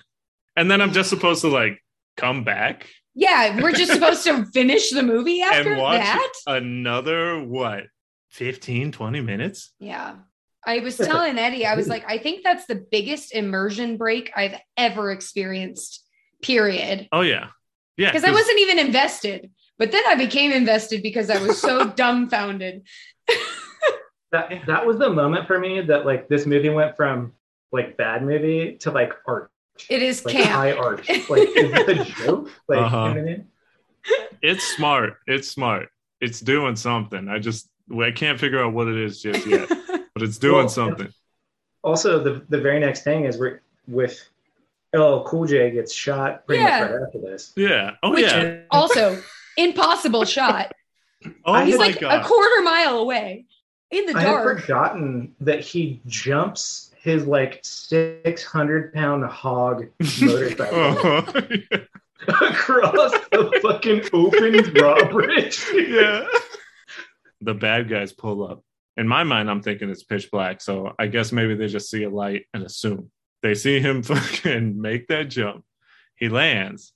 And 0.56 0.70
then 0.70 0.80
I'm 0.80 0.92
just 0.92 1.10
supposed 1.10 1.40
to 1.42 1.48
like 1.48 1.82
come 2.16 2.44
back 2.44 2.86
Yeah, 3.14 3.60
we're 3.60 3.72
just 3.72 3.92
supposed 3.92 4.24
to 4.24 4.44
finish 4.54 4.90
the 4.90 5.02
movie 5.02 5.42
after 5.42 5.72
and 5.72 5.80
watch 5.80 6.00
that. 6.00 6.32
another 6.46 7.42
what 7.42 7.84
15 8.30 8.92
20 8.92 9.20
minutes 9.20 9.72
Yeah. 9.80 10.16
I 10.66 10.80
was 10.80 10.96
telling 10.98 11.38
Eddie, 11.38 11.64
I 11.64 11.74
was 11.74 11.88
like, 11.88 12.04
I 12.06 12.18
think 12.18 12.44
that's 12.44 12.66
the 12.66 12.74
biggest 12.74 13.32
immersion 13.34 13.96
break 13.96 14.30
I've 14.36 14.56
ever 14.76 15.10
experienced, 15.10 16.04
period. 16.42 17.08
oh 17.12 17.22
yeah 17.22 17.48
yeah 17.96 18.10
Because 18.10 18.24
I 18.24 18.32
wasn't 18.32 18.58
even 18.60 18.78
invested. 18.78 19.50
But 19.80 19.90
then 19.90 20.04
I 20.06 20.14
became 20.14 20.52
invested 20.52 21.02
because 21.02 21.28
I 21.30 21.42
was 21.42 21.60
so 21.60 21.88
dumbfounded. 21.96 22.82
That 24.32 24.62
that 24.68 24.86
was 24.86 24.98
the 24.98 25.10
moment 25.10 25.48
for 25.48 25.58
me 25.58 25.80
that 25.80 26.06
like 26.06 26.28
this 26.28 26.46
movie 26.46 26.68
went 26.68 26.96
from 26.96 27.32
like 27.72 27.96
bad 27.96 28.22
movie 28.22 28.76
to 28.78 28.92
like 28.92 29.12
art, 29.26 29.50
It 29.88 30.02
is 30.02 30.24
like 30.24 30.36
camp. 30.36 30.50
high 30.50 30.72
art. 30.72 31.08
Like 31.28 31.48
is 31.56 31.72
this 31.72 31.88
a 31.88 32.04
joke? 32.24 32.50
Like 32.68 32.78
Uh-huh. 32.78 32.96
what 33.08 33.18
I 33.18 33.22
mean? 33.22 33.46
it's 34.40 34.64
smart 34.76 35.18
it's 35.26 35.46
smart 35.48 35.90
it's 36.22 36.40
doing 36.40 36.74
something 36.74 37.28
i 37.28 37.38
just 37.38 37.68
i 38.00 38.10
can't 38.10 38.40
figure 38.40 38.58
out 38.64 38.72
what 38.72 38.88
it 38.88 38.96
is 38.96 39.20
just 39.20 39.46
yet 39.46 39.68
but 40.14 40.22
it's 40.22 40.38
doing 40.38 40.54
Well, 40.56 40.68
something 40.70 41.08
Also, 41.84 42.18
the 42.18 42.42
the 42.48 42.58
very 42.58 42.80
next 42.80 43.04
thing 43.04 43.26
is 43.26 43.36
we're 43.36 43.60
with 43.86 44.18
LL 44.94 45.22
Cool 45.24 45.44
J 45.46 45.70
gets 45.72 45.92
shot 45.92 46.46
pretty 46.46 46.62
Yeah. 46.62 46.80
much 46.80 46.90
right 46.92 47.02
after 47.08 47.18
this. 47.20 47.52
yeah 47.56 47.96
oh 48.02 48.12
Which- 48.12 48.22
yeah 48.22 48.60
also, 48.70 49.22
impossible 49.64 50.24
shot. 50.36 50.72
oh 51.44 51.64
He's 51.64 51.76
my 51.78 51.86
like 51.86 52.00
god 52.00 52.20
a 52.22 52.26
quarter 52.26 52.62
mile 52.62 52.98
away 52.98 53.46
in 53.90 54.06
the 54.06 54.12
dark. 54.12 54.24
I 54.24 54.28
had 54.28 54.34
dark. 54.36 54.60
forgotten 54.60 55.34
that 55.40 55.60
he 55.60 56.00
jumps 56.06 56.92
his 57.02 57.26
like 57.26 57.60
six 57.62 58.44
hundred 58.44 58.92
pound 58.94 59.24
hog 59.24 59.86
motorcycle 60.20 60.78
yeah. 60.78 60.94
Oh. 61.02 61.26
across 62.28 63.12
the 63.32 63.58
fucking 63.62 64.02
open 64.12 64.62
drawbridge. 64.74 65.64
yeah. 65.74 66.26
The 67.40 67.54
bad 67.54 67.88
guys 67.88 68.12
pull 68.12 68.46
up. 68.46 68.62
In 68.98 69.08
my 69.08 69.24
mind, 69.24 69.48
I'm 69.50 69.62
thinking 69.62 69.88
it's 69.88 70.02
pitch 70.02 70.30
black. 70.30 70.60
So 70.60 70.94
I 70.98 71.06
guess 71.06 71.32
maybe 71.32 71.54
they 71.54 71.68
just 71.68 71.88
see 71.90 72.02
a 72.02 72.10
light 72.10 72.44
and 72.52 72.62
assume. 72.62 73.10
They 73.42 73.54
see 73.54 73.80
him 73.80 74.02
fucking 74.02 74.78
make 74.78 75.08
that 75.08 75.30
jump. 75.30 75.64
He 76.16 76.28
lands. 76.28 76.92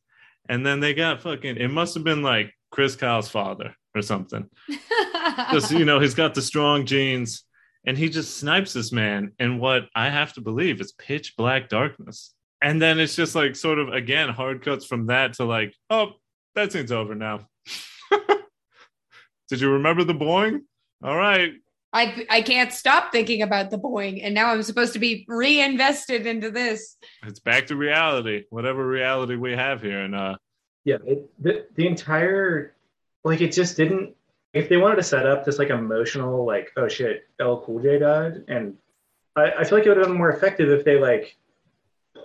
And 0.48 0.64
then 0.64 0.80
they 0.80 0.94
got 0.94 1.22
fucking, 1.22 1.56
it 1.56 1.68
must 1.68 1.94
have 1.94 2.04
been 2.04 2.22
like 2.22 2.52
Chris 2.70 2.96
Kyle's 2.96 3.28
father 3.28 3.74
or 3.94 4.02
something. 4.02 4.48
Just, 5.52 5.70
you 5.70 5.84
know, 5.84 6.00
he's 6.00 6.14
got 6.14 6.34
the 6.34 6.42
strong 6.42 6.84
genes 6.86 7.44
and 7.86 7.98
he 7.98 8.08
just 8.08 8.38
snipes 8.38 8.72
this 8.72 8.92
man 8.92 9.32
in 9.38 9.58
what 9.58 9.84
I 9.94 10.08
have 10.08 10.32
to 10.34 10.40
believe 10.40 10.80
is 10.80 10.92
pitch 10.92 11.36
black 11.36 11.68
darkness. 11.68 12.32
And 12.62 12.80
then 12.80 12.98
it's 12.98 13.14
just 13.14 13.34
like 13.34 13.56
sort 13.56 13.78
of 13.78 13.88
again 13.88 14.30
hard 14.30 14.62
cuts 14.62 14.86
from 14.86 15.06
that 15.06 15.34
to 15.34 15.44
like, 15.44 15.74
oh, 15.90 16.12
that 16.54 16.72
scene's 16.72 16.92
over 16.92 17.14
now. 17.14 17.46
Did 19.48 19.60
you 19.60 19.72
remember 19.72 20.04
the 20.04 20.14
boing? 20.14 20.60
All 21.02 21.16
right. 21.16 21.52
I 21.94 22.26
I 22.28 22.42
can't 22.42 22.72
stop 22.72 23.12
thinking 23.12 23.40
about 23.42 23.70
the 23.70 23.78
Boeing, 23.78 24.20
and 24.24 24.34
now 24.34 24.52
I'm 24.52 24.62
supposed 24.64 24.92
to 24.94 24.98
be 24.98 25.24
reinvested 25.28 26.26
into 26.26 26.50
this. 26.50 26.96
It's 27.24 27.38
back 27.40 27.68
to 27.68 27.76
reality, 27.76 28.44
whatever 28.50 28.86
reality 28.86 29.36
we 29.36 29.52
have 29.52 29.80
here. 29.80 30.00
And 30.00 30.14
uh 30.14 30.36
Yeah, 30.84 30.96
it, 31.06 31.30
the 31.42 31.66
the 31.76 31.86
entire 31.86 32.74
like 33.22 33.40
it 33.40 33.52
just 33.52 33.76
didn't. 33.76 34.14
If 34.52 34.68
they 34.68 34.76
wanted 34.76 34.96
to 34.96 35.02
set 35.04 35.24
up 35.26 35.44
this 35.44 35.58
like 35.58 35.70
emotional 35.70 36.44
like 36.44 36.72
oh 36.76 36.88
shit, 36.88 37.26
L 37.40 37.62
Cool 37.64 37.80
J 37.80 37.98
died, 38.00 38.44
and 38.48 38.76
I, 39.36 39.52
I 39.52 39.64
feel 39.64 39.78
like 39.78 39.86
it 39.86 39.90
would 39.90 39.98
have 39.98 40.08
been 40.08 40.16
more 40.18 40.30
effective 40.32 40.68
if 40.70 40.84
they 40.84 40.98
like 40.98 41.36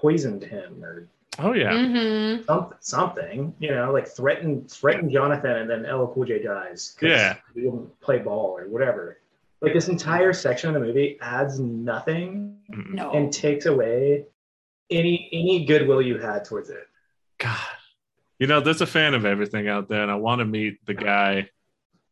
poisoned 0.02 0.44
him 0.44 0.84
or 0.84 1.08
oh 1.40 1.54
yeah. 1.54 1.72
Mhm. 1.74 2.46
something, 2.46 2.78
something 2.82 3.54
you 3.60 3.72
know, 3.72 3.92
like 3.94 4.08
threaten 4.08 4.68
threaten 4.68 5.10
Jonathan, 5.12 5.52
and 5.58 5.70
then 5.70 5.86
L 5.86 6.08
Cool 6.14 6.26
J 6.26 6.42
dies. 6.42 6.96
'cause 7.00 7.10
Yeah. 7.10 7.36
he 7.54 7.62
didn't 7.62 8.00
play 8.02 8.18
ball 8.20 8.58
or 8.58 8.68
whatever. 8.68 9.20
Like 9.62 9.74
this 9.74 9.90
entire 9.90 10.32
section 10.32 10.70
of 10.70 10.74
the 10.76 10.88
movie 10.88 11.18
adds 11.22 11.60
nothing. 11.60 12.58
No. 12.70 13.12
and 13.12 13.34
takes 13.34 13.66
away 13.66 14.26
any 14.90 15.30
any 15.32 15.66
goodwill 15.66 16.02
you 16.02 16.18
had 16.18 16.46
towards 16.46 16.70
it. 16.70 16.88
God. 17.40 17.58
You 18.38 18.48
know, 18.48 18.62
there's 18.62 18.82
a 18.82 18.88
fan 18.88 19.16
of 19.16 19.26
everything 19.26 19.68
out 19.68 19.90
there, 19.90 20.02
and 20.02 20.12
I 20.12 20.16
want 20.16 20.40
to 20.40 20.46
meet 20.46 20.86
the 20.86 20.94
guy, 20.94 21.50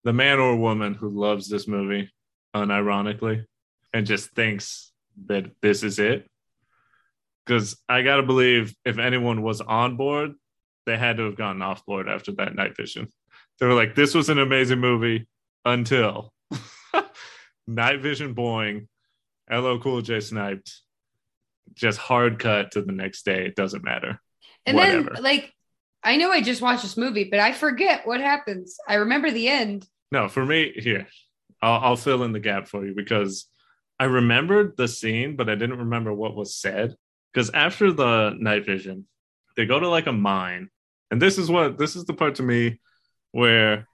the 0.04 0.14
man 0.14 0.40
or 0.40 0.56
woman 0.58 0.94
who 0.94 1.10
loves 1.10 1.48
this 1.48 1.68
movie 1.68 2.12
unironically 2.56 3.46
and 3.94 4.06
just 4.06 4.32
thinks 4.32 4.92
that 5.28 5.46
this 5.62 5.84
is 5.84 6.00
it. 6.00 6.30
Because 7.46 7.78
I 7.88 8.02
got 8.02 8.18
to 8.18 8.24
believe 8.24 8.76
if 8.84 8.98
anyone 8.98 9.42
was 9.42 9.62
on 9.62 9.96
board, 9.96 10.34
they 10.86 10.98
had 10.98 11.18
to 11.18 11.24
have 11.24 11.38
gotten 11.38 11.62
off 11.62 11.86
board 11.86 12.10
after 12.10 12.34
that 12.34 12.56
night 12.56 12.76
vision. 12.76 13.08
They 13.60 13.66
were 13.66 13.74
like, 13.74 13.96
this 13.96 14.14
was 14.14 14.30
an 14.30 14.40
amazing 14.40 14.80
movie 14.80 15.28
until 15.64 16.34
night 17.68 18.02
vision 18.02 18.34
boing, 18.34 18.88
LL 19.52 19.78
Cool 19.78 20.02
J 20.02 20.20
sniped, 20.20 20.82
just 21.74 22.00
hard 22.00 22.40
cut 22.40 22.72
to 22.72 22.82
the 22.82 22.92
next 22.92 23.24
day. 23.24 23.46
It 23.46 23.56
doesn't 23.56 23.84
matter. 23.84 24.20
and 24.66 24.78
whatever. 24.78 25.12
then 25.14 25.24
like 25.24 25.54
I 26.04 26.18
know 26.18 26.32
I 26.32 26.42
just 26.42 26.62
watched 26.62 26.84
this 26.84 26.98
movie, 26.98 27.26
but 27.26 27.40
I 27.40 27.52
forget 27.52 28.06
what 28.08 28.22
happens. 28.22 28.78
I 28.88 28.96
remember 28.96 29.32
the 29.32 29.48
end. 29.48 29.88
No, 30.12 30.30
for 30.30 30.46
me, 30.46 30.72
here, 30.76 31.08
I'll, 31.62 31.80
I'll 31.82 31.96
fill 31.98 32.24
in 32.24 32.32
the 32.32 32.40
gap 32.40 32.68
for 32.68 32.86
you 32.86 32.94
because 32.96 33.48
I 34.00 34.06
remembered 34.06 34.78
the 34.78 34.88
scene, 34.88 35.36
but 35.36 35.50
I 35.50 35.56
didn't 35.56 35.80
remember 35.80 36.14
what 36.14 36.36
was 36.36 36.56
said. 36.56 36.96
Because 37.34 37.50
after 37.50 37.92
the 37.92 38.36
night 38.40 38.66
vision, 38.66 39.06
they 39.56 39.66
go 39.66 39.80
to 39.80 39.90
like 39.90 40.08
a 40.08 40.14
mine. 40.14 40.70
And 41.12 41.22
this 41.22 41.38
is 41.38 41.50
what 41.50 41.78
this 41.78 41.96
is 41.96 42.06
the 42.06 42.14
part 42.14 42.36
to 42.36 42.44
me 42.44 42.80
where 43.32 43.88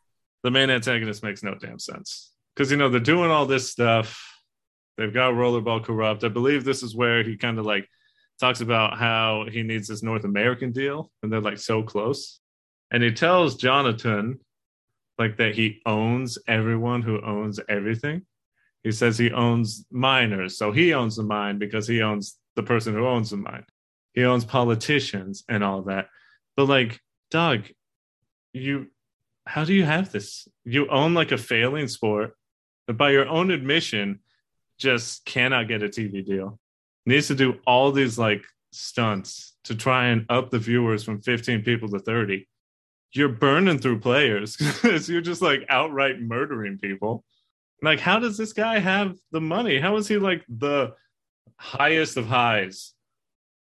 the 0.43 0.51
main 0.51 0.69
antagonist 0.69 1.23
makes 1.23 1.41
no 1.41 1.55
damn 1.55 1.79
sense. 1.79 2.32
Because, 2.55 2.71
you 2.71 2.77
know, 2.77 2.89
they're 2.89 2.99
doing 2.99 3.31
all 3.31 3.45
this 3.45 3.71
stuff. 3.71 4.21
They've 4.97 5.13
got 5.13 5.33
Rollerball 5.33 5.83
corrupt. 5.83 6.23
I 6.23 6.27
believe 6.27 6.63
this 6.63 6.83
is 6.83 6.95
where 6.95 7.23
he 7.23 7.35
kind 7.35 7.57
of 7.57 7.65
like 7.65 7.87
talks 8.39 8.61
about 8.61 8.97
how 8.97 9.45
he 9.51 9.63
needs 9.63 9.87
this 9.87 10.03
North 10.03 10.23
American 10.23 10.71
deal 10.71 11.11
and 11.21 11.31
they're 11.31 11.41
like 11.41 11.59
so 11.59 11.83
close. 11.83 12.39
and 12.91 13.01
he 13.01 13.11
tells 13.11 13.55
Jonathan 13.55 14.39
like 15.17 15.37
that 15.37 15.55
he 15.55 15.81
owns 15.85 16.37
everyone 16.47 17.01
who 17.01 17.21
owns 17.21 17.59
everything. 17.69 18.25
He 18.83 18.91
says 18.91 19.17
he 19.17 19.31
owns 19.31 19.85
miners, 19.91 20.57
so 20.57 20.71
he 20.71 20.93
owns 20.93 21.15
the 21.15 21.23
mine 21.23 21.57
because 21.57 21.87
he 21.87 22.01
owns 22.01 22.37
the 22.55 22.63
person 22.63 22.93
who 22.93 23.07
owns 23.07 23.29
the 23.29 23.37
mine. 23.37 23.65
He 24.13 24.25
owns 24.25 24.45
politicians 24.45 25.43
and 25.49 25.63
all 25.63 25.83
that. 25.83 26.07
But 26.55 26.65
like, 26.65 26.99
Doug, 27.31 27.63
you 28.53 28.87
how 29.45 29.65
do 29.65 29.73
you 29.73 29.85
have 29.85 30.11
this? 30.11 30.47
You 30.63 30.87
own 30.89 31.13
like 31.13 31.31
a 31.31 31.37
failing 31.37 31.87
sport 31.87 32.35
that 32.87 32.93
by 32.93 33.11
your 33.11 33.27
own 33.27 33.51
admission 33.51 34.19
just 34.77 35.25
cannot 35.25 35.67
get 35.67 35.83
a 35.83 35.87
TV 35.87 36.25
deal. 36.25 36.59
Needs 37.05 37.27
to 37.27 37.35
do 37.35 37.59
all 37.65 37.91
these 37.91 38.17
like 38.17 38.43
stunts 38.71 39.55
to 39.65 39.75
try 39.75 40.07
and 40.07 40.25
up 40.29 40.49
the 40.49 40.59
viewers 40.59 41.03
from 41.03 41.21
15 41.21 41.63
people 41.63 41.89
to 41.89 41.99
30. 41.99 42.47
You're 43.13 43.29
burning 43.29 43.79
through 43.79 43.99
players 43.99 44.57
because 44.57 45.09
you're 45.09 45.21
just 45.21 45.41
like 45.41 45.65
outright 45.69 46.19
murdering 46.19 46.77
people. 46.77 47.23
Like, 47.81 47.99
how 47.99 48.19
does 48.19 48.37
this 48.37 48.53
guy 48.53 48.79
have 48.79 49.15
the 49.31 49.41
money? 49.41 49.79
How 49.79 49.97
is 49.97 50.07
he 50.07 50.17
like 50.17 50.43
the 50.47 50.93
highest 51.57 52.17
of 52.17 52.25
highs 52.25 52.93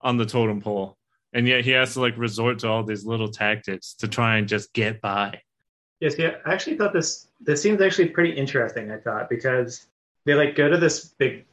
on 0.01 0.17
the 0.17 0.27
totem 0.27 0.61
pole? 0.61 0.97
And 1.33 1.47
yet 1.47 1.65
he 1.65 1.71
has 1.71 1.95
to 1.95 2.01
like 2.01 2.17
resort 2.17 2.61
to 2.61 2.69
all 2.69 2.83
these 2.83 3.05
little 3.05 3.31
tactics 3.31 3.95
to 3.95 4.09
try 4.09 4.39
and 4.39 4.49
just 4.49 4.73
get 4.73 5.01
by. 5.01 5.41
Yes, 6.01 6.17
yeah. 6.19 6.37
I 6.47 6.53
actually 6.53 6.77
thought 6.77 6.93
this 6.93 7.28
this 7.41 7.63
seems 7.63 7.81
actually 7.81 8.09
pretty 8.09 8.31
interesting. 8.33 8.91
I 8.91 8.99
thought 8.99 9.29
because 9.31 9.87
they 10.25 10.35
like 10.35 10.57
go 10.57 10.69
to 10.69 10.77
this 10.77 11.05
big 11.07 11.45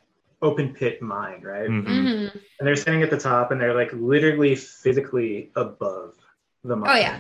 open 0.41 0.73
pit 0.73 1.01
mine, 1.01 1.41
right? 1.41 1.69
Mhm. 1.69 1.85
Mhm. 1.85 2.31
And 2.59 2.67
they're 2.67 2.75
standing 2.75 3.03
at 3.03 3.09
the 3.09 3.17
top, 3.17 3.51
and 3.51 3.59
they're 3.61 3.73
like 3.73 3.91
literally 3.93 4.55
physically 4.55 5.51
above 5.55 6.15
the 6.63 6.75
mine. 6.75 6.89
Oh, 6.91 6.95
yeah. 6.99 7.19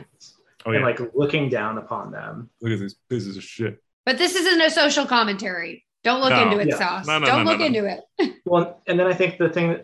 Oh, 0.65 0.71
and 0.71 0.79
yeah. 0.81 0.85
like 0.85 0.99
looking 1.15 1.49
down 1.49 1.77
upon 1.77 2.11
them. 2.11 2.49
Look 2.61 2.73
at 2.73 2.79
these 2.79 2.95
pieces 3.09 3.37
of 3.37 3.43
shit. 3.43 3.81
But 4.05 4.17
this 4.17 4.35
isn't 4.35 4.61
a 4.61 4.69
social 4.69 5.05
commentary. 5.05 5.85
Don't 6.03 6.21
look 6.21 6.31
No. 6.31 6.43
into 6.43 6.59
it, 6.59 6.67
Yeah. 6.67 6.77
Sauce. 6.77 7.07
No, 7.07 7.19
no, 7.19 7.25
Don't 7.25 7.37
no, 7.37 7.43
no, 7.43 7.51
look 7.51 7.59
no. 7.59 7.65
into 7.65 7.85
it. 8.19 8.33
Well, 8.45 8.79
and 8.85 8.99
then 8.99 9.07
I 9.07 9.13
think 9.13 9.37
the 9.39 9.49
thing, 9.49 9.79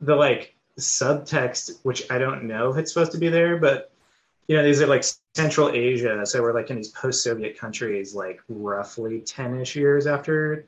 the 0.00 0.14
like 0.16 0.54
subtext, 0.78 1.78
which 1.82 2.10
I 2.10 2.18
don't 2.18 2.44
know 2.44 2.70
if 2.70 2.78
it's 2.78 2.92
supposed 2.92 3.12
to 3.12 3.18
be 3.18 3.28
there, 3.28 3.56
but 3.58 3.90
you 4.48 4.56
know, 4.56 4.64
these 4.64 4.80
are 4.80 4.86
like 4.86 5.04
Central 5.34 5.70
Asia, 5.70 6.24
so 6.24 6.42
we're 6.42 6.54
like 6.54 6.70
in 6.70 6.76
these 6.76 6.88
post-Soviet 6.88 7.58
countries, 7.58 8.14
like 8.14 8.40
roughly 8.48 9.20
ten-ish 9.20 9.76
years 9.76 10.06
after 10.06 10.64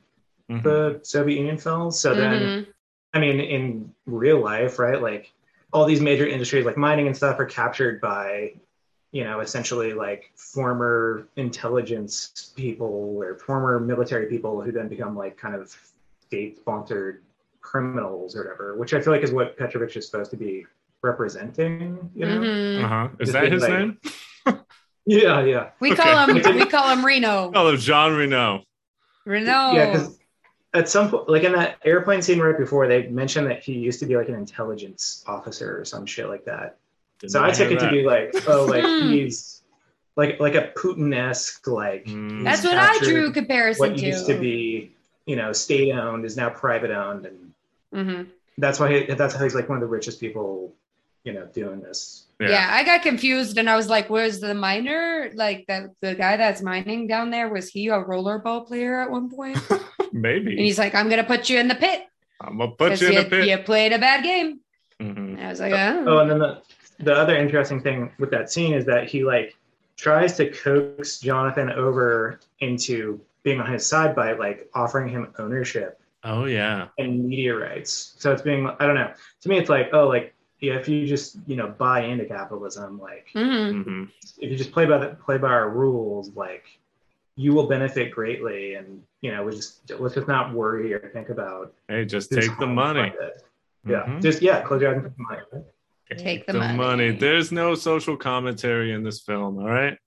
Mhm. 0.49 0.63
the 0.63 0.99
Soviet 1.03 1.37
Union 1.37 1.57
fell. 1.57 1.91
So 1.91 2.13
then, 2.13 2.41
Mhm. 2.41 2.67
I 3.13 3.19
mean, 3.19 3.39
in 3.39 3.93
real 4.05 4.39
life, 4.39 4.79
right? 4.79 5.01
Like 5.01 5.33
all 5.73 5.85
these 5.85 5.99
major 6.01 6.27
industries, 6.27 6.65
like 6.65 6.77
mining 6.77 7.07
and 7.07 7.17
stuff, 7.17 7.39
are 7.39 7.45
captured 7.45 7.99
by, 7.99 8.53
you 9.11 9.23
know, 9.23 9.39
essentially 9.39 9.93
like 9.93 10.31
former 10.35 11.27
intelligence 11.35 12.53
people 12.55 13.17
or 13.17 13.35
former 13.35 13.79
military 13.79 14.27
people 14.27 14.61
who 14.61 14.71
then 14.71 14.87
become 14.87 15.15
like 15.15 15.37
kind 15.37 15.55
of 15.55 15.75
state-sponsored 16.27 17.21
criminals 17.61 18.35
or 18.35 18.43
whatever. 18.43 18.75
Which 18.75 18.93
I 18.93 19.01
feel 19.01 19.11
like 19.11 19.23
is 19.23 19.31
what 19.31 19.57
Petrovich 19.57 19.97
is 19.97 20.05
supposed 20.05 20.31
to 20.31 20.37
be 20.37 20.67
representing. 21.03 22.09
You 22.15 22.25
know? 22.25 22.39
Mhm. 22.41 22.83
Uh-huh. 22.83 23.07
Is 23.19 23.29
Just 23.29 23.33
that 23.33 23.51
his 23.51 23.61
like- 23.63 23.71
name? 23.71 23.97
Yeah, 25.03 25.43
yeah, 25.43 25.69
We 25.79 25.93
Okay. 25.93 26.03
call 26.03 26.27
him 26.27 26.35
we 26.59 26.65
call 26.67 26.87
him 26.89 27.03
Reno. 27.03 27.51
Oh, 27.55 27.75
John 27.75 28.15
Reno. 28.15 28.63
Reno. 29.25 29.71
yeah. 29.73 29.91
Because 29.91 30.19
at 30.75 30.89
some 30.89 31.09
point, 31.09 31.27
like 31.27 31.43
in 31.43 31.53
that 31.53 31.77
airplane 31.83 32.21
scene 32.21 32.39
right 32.39 32.55
before, 32.57 32.87
they 32.87 33.07
mentioned 33.07 33.47
that 33.47 33.63
he 33.63 33.73
used 33.73 33.99
to 34.01 34.05
be 34.05 34.15
like 34.15 34.29
an 34.29 34.35
intelligence 34.35 35.23
officer 35.27 35.79
or 35.81 35.85
some 35.85 36.05
shit 36.05 36.29
like 36.29 36.45
that. 36.45 36.77
Did 37.17 37.31
So 37.31 37.41
not 37.41 37.49
I 37.49 37.51
took 37.53 37.69
hear 37.69 37.77
it 37.77 37.81
to 37.81 37.89
be 37.89 38.03
like, 38.03 38.47
oh, 38.47 38.65
like 38.65 38.83
Hmm. 38.85 39.09
he's 39.11 39.63
like 40.15 40.39
like 40.39 40.53
a 40.53 40.71
Putin-esque, 40.77 41.65
like 41.67 42.05
Mm. 42.05 42.43
That's 42.43 42.63
what 42.63 42.77
I 42.77 42.93
captured 42.93 43.05
drew 43.09 43.31
comparison 43.33 43.89
What 43.89 43.97
to. 43.97 44.05
used 44.05 44.27
to 44.27 44.37
be, 44.39 44.91
you 45.25 45.35
know, 45.35 45.51
state-owned 45.51 46.25
is 46.25 46.37
now 46.37 46.49
private-owned, 46.51 47.25
and 47.25 47.53
Mhm. 47.93 48.27
that's 48.59 48.79
why 48.79 48.93
he, 48.99 49.13
that's 49.15 49.33
how 49.33 49.43
he's 49.43 49.55
like 49.55 49.67
one 49.67 49.77
of 49.77 49.81
the 49.81 49.87
richest 49.87 50.19
people, 50.19 50.73
you 51.23 51.33
know, 51.33 51.45
doing 51.53 51.81
this. 51.81 52.25
Yeah. 52.39 52.67
I 52.71 52.83
got 52.83 53.03
confused 53.03 53.57
and 53.59 53.69
I 53.69 53.75
was 53.75 53.87
like, 53.87 54.09
"Where's 54.09 54.39
the 54.39 54.53
miner? 54.55 55.31
Like 55.35 55.65
the 55.67 55.93
the 56.01 56.15
guy 56.15 56.37
that's 56.37 56.61
mining 56.61 57.05
down 57.07 57.29
there? 57.29 57.49
Was 57.49 57.69
he 57.69 57.89
a 57.89 57.93
rollerball 58.03 58.65
player 58.67 58.99
at 59.01 59.11
one 59.11 59.29
point?" 59.29 59.59
Maybe. 60.11 60.51
And 60.51 60.59
he's 60.59 60.79
like, 60.79 60.95
"I'm 60.95 61.07
gonna 61.09 61.23
put 61.23 61.49
you 61.49 61.59
in 61.59 61.67
the 61.67 61.75
pit 61.75 62.07
I'm 62.41 62.57
gonna 62.57 62.71
put 62.71 62.99
you 62.99 63.07
in 63.07 63.13
you, 63.13 63.23
the 63.23 63.29
pit. 63.29 63.47
you 63.47 63.57
played 63.59 63.93
a 63.93 63.99
bad 63.99 64.23
game." 64.23 64.59
Mhm. 64.99 65.17
And 65.37 65.41
I 65.41 65.49
was 65.49 65.59
like, 65.59 65.73
"Oh." 65.73 66.05
Oh, 66.07 66.17
and 66.19 66.31
then 66.31 66.39
the 66.39 66.61
the 66.99 67.13
other 67.13 67.35
interesting 67.35 67.81
thing 67.81 68.11
with 68.19 68.31
that 68.31 68.51
scene 68.51 68.73
is 68.73 68.85
that 68.85 69.07
he 69.07 69.23
like 69.23 69.55
tries 69.97 70.35
to 70.37 70.49
coax 70.49 71.19
Jonathan 71.19 71.69
over 71.71 72.39
into 72.59 73.21
being 73.43 73.59
on 73.59 73.71
his 73.71 73.85
side 73.85 74.15
by 74.15 74.33
like 74.33 74.67
offering 74.73 75.09
him 75.09 75.31
ownership 75.39 75.99
Oh 76.23 76.45
yeah. 76.45 76.87
and 76.99 77.25
media 77.27 77.55
rights. 77.55 78.15
So 78.17 78.31
it's 78.31 78.41
being 78.41 78.67
I 78.79 78.85
don't 78.87 78.95
know. 78.95 79.11
To 79.41 79.49
me, 79.49 79.57
it's 79.59 79.69
like 79.69 79.89
oh 79.93 80.07
like 80.07 80.33
yeah, 80.61 80.75
if 80.75 80.87
you 80.87 81.05
just 81.07 81.37
you 81.47 81.55
know 81.55 81.67
buy 81.67 82.01
into 82.03 82.25
capitalism, 82.25 82.99
like 82.99 83.27
Mhm. 83.35 83.83
hmm 83.83 84.03
if 84.39 84.51
you 84.51 84.57
just 84.57 84.71
play 84.71 84.85
by 84.85 84.97
the 84.99 85.07
play 85.25 85.37
by 85.37 85.47
our 85.49 85.69
rules, 85.69 86.29
like 86.35 86.63
you 87.35 87.53
will 87.53 87.67
benefit 87.67 88.11
greatly. 88.11 88.75
And 88.75 89.03
you 89.21 89.31
know, 89.31 89.43
we 89.43 89.51
just 89.53 89.89
let's 89.99 90.15
just 90.15 90.27
not 90.27 90.53
worry 90.53 90.93
or 90.93 91.09
think 91.13 91.29
about 91.29 91.73
Hey, 91.87 92.05
just 92.05 92.31
take 92.31 92.57
the 92.59 92.67
money. 92.67 93.09
by 93.09 93.25
it. 93.25 93.43
Yeah, 93.87 94.03
Mhm. 94.07 94.21
just 94.21 94.41
yeah, 94.41 94.61
close 94.61 94.81
your 94.81 94.91
eyes 94.95 95.03
and 95.03 95.05
take 95.05 95.15
the 95.17 95.23
money. 95.23 95.41
right? 95.51 96.17
Take 96.17 96.45
the 96.45 96.53
money. 96.77 97.11
There's 97.11 97.51
no 97.51 97.73
social 97.73 98.15
commentary 98.17 98.91
in 98.91 99.01
this 99.01 99.21
film. 99.21 99.57
All 99.57 99.69
right, 99.69 99.97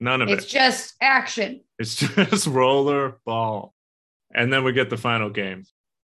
none 0.00 0.22
of 0.22 0.28
It's 0.28 0.42
it. 0.42 0.44
It's 0.44 0.52
just 0.52 0.94
action. 1.00 1.60
It's 1.78 1.94
just 2.30 2.46
roller 2.46 3.18
ball. 3.24 3.74
And 4.34 4.52
then 4.52 4.64
we 4.64 4.72
get 4.72 4.90
the 4.90 4.96
final 4.96 5.28
game. 5.30 5.64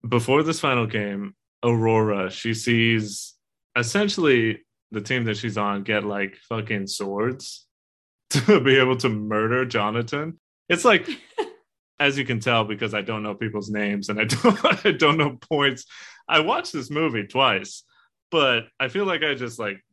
Before 0.08 0.42
this 0.42 0.60
final 0.60 0.86
game, 0.86 1.34
Aurora, 1.62 2.30
she 2.30 2.54
sees 2.54 3.34
essentially 3.76 4.60
the 4.90 5.00
team 5.00 5.24
that 5.24 5.36
she's 5.36 5.58
on 5.58 5.82
get 5.82 6.04
like 6.04 6.36
fucking 6.48 6.86
swords 6.86 7.66
to 8.30 8.60
be 8.60 8.78
able 8.78 8.96
to 8.98 9.08
murder 9.08 9.64
Jonathan. 9.64 10.38
It's 10.68 10.84
like, 10.84 11.08
as 12.00 12.16
you 12.18 12.24
can 12.24 12.40
tell, 12.40 12.64
because 12.64 12.94
I 12.94 13.02
don't 13.02 13.22
know 13.22 13.34
people's 13.34 13.70
names 13.70 14.08
and 14.08 14.20
I 14.20 14.24
don't 14.24 14.86
I 14.86 14.92
don't 14.92 15.18
know 15.18 15.36
points. 15.36 15.84
I 16.28 16.40
watched 16.40 16.72
this 16.72 16.90
movie 16.90 17.26
twice, 17.26 17.84
but 18.30 18.64
I 18.78 18.88
feel 18.88 19.04
like 19.04 19.22
I 19.22 19.34
just 19.34 19.58
like, 19.58 19.84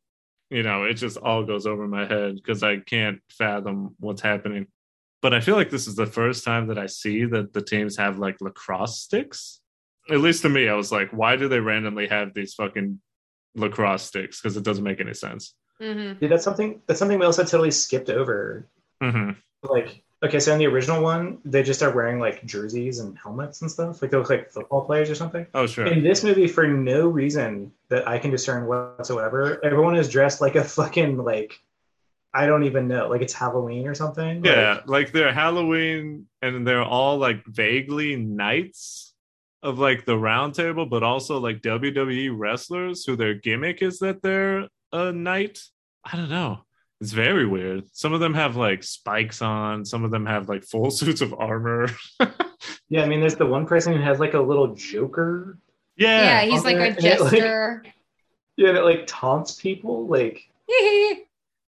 you 0.49 0.63
know, 0.63 0.83
it 0.83 0.93
just 0.93 1.17
all 1.17 1.43
goes 1.43 1.67
over 1.67 1.87
my 1.87 2.05
head 2.05 2.35
because 2.35 2.63
I 2.63 2.77
can't 2.77 3.19
fathom 3.29 3.95
what's 3.99 4.21
happening 4.21 4.67
but 5.21 5.33
I 5.33 5.39
feel 5.39 5.55
like 5.55 5.69
this 5.69 5.87
is 5.87 5.95
the 5.95 6.05
first 6.05 6.43
time 6.43 6.67
that 6.67 6.77
I 6.77 6.85
see 6.85 7.25
that 7.25 7.53
the 7.53 7.61
teams 7.61 7.97
have 7.97 8.19
like 8.19 8.39
lacrosse 8.39 8.99
sticks. 8.99 9.59
At 10.09 10.19
least 10.19 10.43
to 10.43 10.49
me, 10.49 10.69
I 10.69 10.75
was 10.75 10.91
like, 10.91 11.09
why 11.11 11.35
do 11.35 11.47
they 11.47 11.59
randomly 11.59 12.07
have 12.07 12.33
these 12.33 12.53
fucking 12.53 13.01
lacrosse 13.57 14.03
sticks? 14.03 14.39
Because 14.41 14.55
it 14.57 14.63
doesn't 14.63 14.83
make 14.83 14.99
any 15.01 15.13
sense. 15.13 15.53
Mhm. 15.81 16.19
Dude, 16.19 16.31
that's 16.31 16.43
something 16.43 16.81
that's 16.87 16.99
something 16.99 17.19
we 17.19 17.25
also 17.25 17.43
totally 17.43 17.71
skipped 17.71 18.09
over. 18.09 18.65
hmm 19.01 19.31
Like, 19.63 20.01
okay, 20.23 20.39
so 20.39 20.53
in 20.53 20.59
the 20.59 20.67
original 20.67 21.01
one, 21.03 21.39
they 21.45 21.61
just 21.63 21.83
are 21.83 21.91
wearing 21.93 22.19
like 22.19 22.45
jerseys 22.45 22.99
and 22.99 23.17
helmets 23.17 23.61
and 23.61 23.69
stuff. 23.69 24.01
Like 24.01 24.09
they 24.11 24.17
look 24.17 24.29
like 24.29 24.51
football 24.51 24.85
players 24.85 25.09
or 25.09 25.15
something. 25.15 25.45
Oh, 25.53 25.67
sure. 25.67 25.85
In 25.85 26.03
this 26.03 26.23
movie, 26.23 26.47
for 26.47 26.67
no 26.67 27.07
reason 27.07 27.71
that 27.89 28.07
I 28.07 28.17
can 28.19 28.31
discern 28.31 28.65
whatsoever, 28.65 29.59
everyone 29.63 29.95
is 29.95 30.09
dressed 30.09 30.41
like 30.41 30.55
a 30.55 30.63
fucking 30.63 31.17
like 31.17 31.59
I 32.33 32.45
don't 32.45 32.63
even 32.65 32.87
know, 32.87 33.07
like 33.09 33.21
it's 33.21 33.33
Halloween 33.33 33.87
or 33.87 33.95
something. 33.95 34.43
yeah, 34.45 34.73
Like, 34.73 34.87
like 34.87 35.11
they're 35.11 35.33
Halloween 35.33 36.27
and 36.41 36.67
they're 36.67 36.83
all 36.83 37.17
like 37.17 37.43
vaguely 37.45 38.15
knights 38.15 39.06
of 39.63 39.79
like 39.79 40.05
the 40.05 40.17
round 40.17 40.53
table, 40.55 40.85
but 40.85 41.03
also 41.03 41.39
like 41.39 41.61
WWE 41.61 42.31
wrestlers 42.35 43.05
who 43.05 43.15
their 43.15 43.33
gimmick 43.33 43.81
is 43.81 43.99
that 43.99 44.21
they're 44.21 44.67
a 44.91 45.11
knight. 45.11 45.59
I 46.03 46.15
don't 46.15 46.29
know. 46.29 46.59
It's 47.01 47.11
very 47.11 47.45
weird. 47.45 47.83
Some 47.93 48.13
of 48.13 48.19
them 48.19 48.33
have 48.33 48.55
like 48.55 48.83
spikes 48.83 49.41
on, 49.41 49.85
some 49.85 50.03
of 50.03 50.11
them 50.11 50.25
have 50.25 50.49
like 50.49 50.63
full 50.63 50.89
suits 50.91 51.21
of 51.21 51.33
armor. 51.37 51.87
yeah, 52.89 53.03
I 53.03 53.05
mean, 53.07 53.19
there's 53.19 53.35
the 53.35 53.45
one 53.45 53.65
person 53.65 53.93
who 53.93 54.01
has 54.01 54.19
like 54.19 54.33
a 54.33 54.39
little 54.41 54.73
Joker. 54.75 55.57
Yeah, 55.95 56.43
yeah. 56.43 56.51
he's 56.51 56.63
like 56.63 56.77
a 56.77 56.81
And 56.81 56.97
it, 56.97 57.19
like- 57.21 57.31
jester. 57.31 57.83
Yeah, 58.59 58.69
and 58.69 58.77
it 58.79 58.83
like 58.83 59.03
taunts 59.05 59.61
people. 59.61 60.07
Like, 60.07 60.41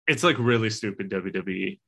it's 0.06 0.22
like 0.22 0.36
really 0.38 0.68
stupid 0.68 1.08
WWE, 1.08 1.78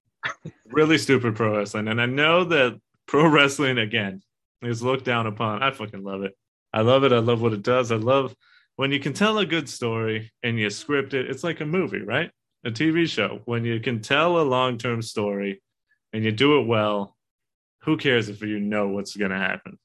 really 0.68 0.97
stupid 0.97 1.36
pro 1.36 1.59
wrestling. 1.59 1.89
And 1.89 2.01
I 2.01 2.06
know 2.06 2.44
that 2.44 2.81
pro 3.05 3.28
wrestling 3.28 3.77
again 3.77 4.23
is 4.62 4.82
looked 4.82 5.04
down 5.04 5.26
upon. 5.26 5.62
I 5.62 5.70
fucking 5.70 6.02
love 6.02 6.22
it. 6.22 6.36
I 6.72 6.82
love 6.82 7.04
it. 7.04 7.12
I 7.12 7.18
love 7.18 7.40
what 7.40 7.52
it 7.52 7.62
does. 7.62 7.92
I 7.92 7.96
love 7.96 8.34
when 8.76 8.92
you 8.92 9.00
can 9.00 9.12
tell 9.12 9.38
a 9.38 9.46
good 9.46 9.68
story 9.68 10.30
and 10.42 10.58
you 10.58 10.70
script 10.70 11.14
it. 11.14 11.30
It's 11.30 11.44
like 11.44 11.60
a 11.60 11.66
movie, 11.66 12.02
right? 12.02 12.30
A 12.64 12.70
TV 12.70 13.08
show. 13.08 13.40
When 13.44 13.64
you 13.64 13.80
can 13.80 14.00
tell 14.00 14.40
a 14.40 14.42
long 14.42 14.78
term 14.78 15.02
story 15.02 15.62
and 16.12 16.24
you 16.24 16.32
do 16.32 16.60
it 16.60 16.66
well, 16.66 17.16
who 17.82 17.96
cares 17.96 18.28
if 18.28 18.42
you 18.42 18.60
know 18.60 18.88
what's 18.88 19.16
going 19.16 19.30
to 19.30 19.38
happen? 19.38 19.78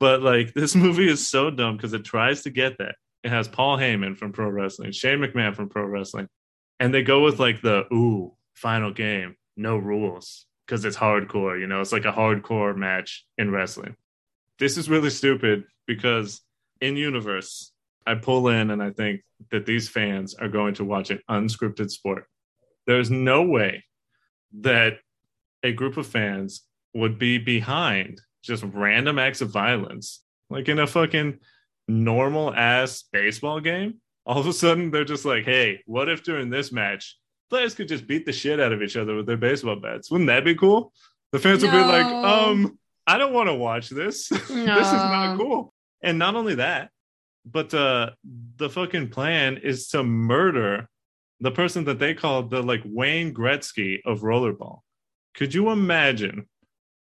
But 0.00 0.22
like 0.22 0.54
this 0.54 0.74
movie 0.74 1.08
is 1.08 1.28
so 1.28 1.50
dumb 1.50 1.76
because 1.76 1.92
it 1.92 2.04
tries 2.04 2.42
to 2.42 2.50
get 2.50 2.78
that. 2.78 2.94
It 3.24 3.30
has 3.30 3.48
Paul 3.48 3.76
Heyman 3.76 4.16
from 4.16 4.32
pro 4.32 4.48
wrestling, 4.48 4.92
Shane 4.92 5.18
McMahon 5.18 5.54
from 5.54 5.68
pro 5.68 5.84
wrestling, 5.84 6.28
and 6.78 6.94
they 6.94 7.02
go 7.02 7.24
with 7.24 7.40
like 7.40 7.60
the 7.60 7.84
ooh 7.92 8.32
final 8.54 8.92
game, 8.92 9.36
no 9.56 9.76
rules 9.76 10.46
because 10.66 10.84
it's 10.84 10.96
hardcore. 10.96 11.60
You 11.60 11.66
know, 11.66 11.80
it's 11.80 11.92
like 11.92 12.04
a 12.04 12.12
hardcore 12.12 12.76
match 12.76 13.26
in 13.36 13.50
wrestling. 13.50 13.96
This 14.58 14.76
is 14.76 14.90
really 14.90 15.10
stupid 15.10 15.64
because 15.86 16.40
in 16.80 16.96
universe, 16.96 17.72
I 18.06 18.14
pull 18.14 18.48
in 18.48 18.70
and 18.70 18.82
I 18.82 18.90
think 18.90 19.22
that 19.50 19.66
these 19.66 19.88
fans 19.88 20.34
are 20.34 20.48
going 20.48 20.74
to 20.74 20.84
watch 20.84 21.10
an 21.10 21.20
unscripted 21.30 21.90
sport. 21.90 22.26
There's 22.86 23.10
no 23.10 23.42
way 23.42 23.84
that 24.60 24.94
a 25.62 25.72
group 25.72 25.96
of 25.96 26.06
fans 26.06 26.62
would 26.94 27.18
be 27.18 27.38
behind 27.38 28.20
just 28.42 28.64
random 28.64 29.18
acts 29.18 29.40
of 29.40 29.50
violence, 29.50 30.22
like 30.48 30.68
in 30.68 30.78
a 30.78 30.86
fucking 30.86 31.38
normal 31.86 32.54
ass 32.54 33.04
baseball 33.12 33.60
game. 33.60 34.00
All 34.24 34.38
of 34.38 34.46
a 34.46 34.52
sudden, 34.52 34.90
they're 34.90 35.04
just 35.04 35.24
like, 35.24 35.44
hey, 35.44 35.80
what 35.86 36.08
if 36.08 36.22
during 36.22 36.50
this 36.50 36.72
match, 36.72 37.18
players 37.50 37.74
could 37.74 37.88
just 37.88 38.06
beat 38.06 38.26
the 38.26 38.32
shit 38.32 38.60
out 38.60 38.72
of 38.72 38.82
each 38.82 38.96
other 38.96 39.14
with 39.16 39.26
their 39.26 39.36
baseball 39.36 39.76
bats? 39.76 40.10
Wouldn't 40.10 40.28
that 40.28 40.44
be 40.44 40.54
cool? 40.54 40.92
The 41.32 41.38
fans 41.38 41.62
would 41.62 41.72
be 41.72 41.78
like, 41.78 42.06
um, 42.06 42.78
I 43.08 43.16
don't 43.16 43.32
want 43.32 43.48
to 43.48 43.54
watch 43.54 43.88
this. 43.88 44.28
this 44.28 44.40
is 44.50 44.52
not 44.52 45.38
cool. 45.38 45.72
And 46.02 46.18
not 46.18 46.36
only 46.36 46.56
that, 46.56 46.90
but 47.44 47.72
uh, 47.72 48.10
the 48.56 48.68
fucking 48.68 49.08
plan 49.08 49.56
is 49.56 49.88
to 49.88 50.02
murder 50.04 50.90
the 51.40 51.50
person 51.50 51.84
that 51.84 51.98
they 51.98 52.12
called 52.12 52.50
the 52.50 52.62
like 52.62 52.82
Wayne 52.84 53.32
Gretzky 53.32 54.00
of 54.04 54.20
rollerball. 54.20 54.80
Could 55.34 55.54
you 55.54 55.70
imagine 55.70 56.48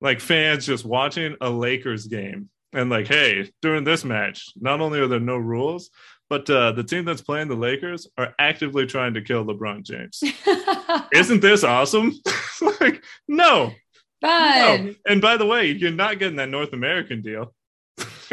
like 0.00 0.20
fans 0.20 0.64
just 0.64 0.84
watching 0.84 1.36
a 1.40 1.50
Lakers 1.50 2.06
game 2.06 2.50
and 2.72 2.88
like, 2.88 3.08
hey, 3.08 3.50
during 3.60 3.82
this 3.82 4.04
match, 4.04 4.46
not 4.54 4.80
only 4.80 5.00
are 5.00 5.08
there 5.08 5.18
no 5.18 5.36
rules, 5.36 5.90
but 6.30 6.48
uh, 6.48 6.70
the 6.70 6.84
team 6.84 7.04
that's 7.04 7.22
playing 7.22 7.48
the 7.48 7.56
Lakers 7.56 8.06
are 8.16 8.32
actively 8.38 8.86
trying 8.86 9.14
to 9.14 9.22
kill 9.22 9.44
LeBron 9.44 9.82
James. 9.82 10.22
Isn't 11.12 11.40
this 11.40 11.64
awesome? 11.64 12.12
like, 12.80 13.02
no, 13.26 13.72
Fun. 14.20 14.86
no. 14.86 14.94
And 15.06 15.20
by 15.20 15.36
the 15.36 15.46
way, 15.46 15.70
you're 15.72 15.90
not 15.90 16.18
getting 16.18 16.36
that 16.36 16.48
North 16.48 16.72
American 16.72 17.22
deal. 17.22 17.52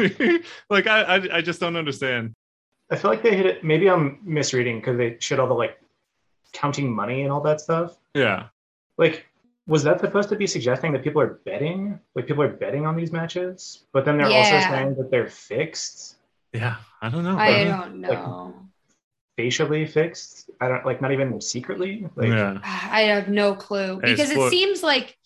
like, 0.70 0.86
I, 0.86 1.02
I, 1.02 1.36
I 1.36 1.40
just 1.42 1.60
don't 1.60 1.76
understand. 1.76 2.34
I 2.90 2.96
feel 2.96 3.10
like 3.10 3.22
they 3.22 3.36
hit 3.36 3.46
it. 3.46 3.64
Maybe 3.64 3.88
I'm 3.88 4.18
misreading 4.22 4.80
because 4.80 4.96
they 4.96 5.16
showed 5.20 5.38
all 5.40 5.46
the 5.48 5.54
like 5.54 5.78
counting 6.52 6.94
money 6.94 7.22
and 7.22 7.32
all 7.32 7.40
that 7.42 7.60
stuff. 7.60 7.96
Yeah. 8.14 8.48
Like, 8.98 9.26
was 9.66 9.82
that 9.84 10.00
supposed 10.00 10.28
to 10.28 10.36
be 10.36 10.46
suggesting 10.46 10.92
that 10.92 11.02
people 11.02 11.20
are 11.22 11.40
betting? 11.44 11.98
Like, 12.14 12.26
people 12.26 12.42
are 12.42 12.48
betting 12.52 12.86
on 12.86 12.96
these 12.96 13.10
matches, 13.12 13.84
but 13.92 14.04
then 14.04 14.18
they're 14.18 14.26
also 14.26 14.60
saying 14.60 14.94
that 14.96 15.10
they're 15.10 15.28
fixed, 15.28 16.16
Yeah. 16.52 16.76
I 17.00 17.08
don't 17.08 17.24
know. 17.24 17.36
I 17.38 17.64
don't 17.64 18.00
know. 18.00 18.54
facially 19.36 19.86
fixed. 19.86 20.50
I 20.60 20.68
don't 20.68 20.84
like, 20.86 21.00
not 21.00 21.12
even 21.12 21.40
secretly. 21.40 22.06
Like, 22.14 22.28
yeah. 22.28 22.58
I 22.64 23.02
have 23.02 23.28
no 23.28 23.54
clue 23.54 24.00
Hey, 24.02 24.12
because 24.12 24.30
it 24.30 24.34
sport- 24.34 24.50
seems 24.50 24.82
like 24.82 25.16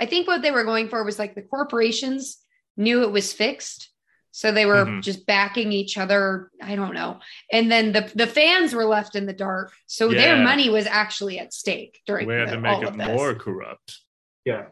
I 0.00 0.06
think 0.06 0.26
what 0.26 0.42
they 0.42 0.50
were 0.50 0.64
going 0.64 0.88
for 0.88 1.02
was 1.04 1.18
like 1.18 1.34
the 1.34 1.42
corporations 1.42 2.38
knew 2.76 3.02
it 3.02 3.10
was 3.12 3.32
fixed. 3.32 3.90
So 4.32 4.52
they 4.52 4.66
were 4.66 4.84
Mhm. 4.84 5.02
just 5.02 5.24
backing 5.26 5.72
each 5.72 5.96
other. 5.96 6.50
I 6.62 6.76
don't 6.76 6.92
know. 6.92 7.20
And 7.50 7.72
then 7.72 7.92
the, 7.92 8.10
the 8.14 8.26
fans 8.26 8.74
were 8.74 8.84
left 8.84 9.16
in 9.16 9.24
the 9.24 9.32
dark. 9.32 9.72
So 9.86 10.08
their 10.10 10.36
money 10.36 10.68
was 10.68 10.86
actually 10.86 11.38
at 11.38 11.54
stake 11.54 12.02
during 12.06 12.26
We 12.28 12.34
had 12.34 12.48
the- 12.48 12.56
to 12.56 12.60
make 12.60 12.82
it 12.82 12.94
more 12.96 13.34
corrupt. 13.34 14.00
Yeah. 14.44 14.66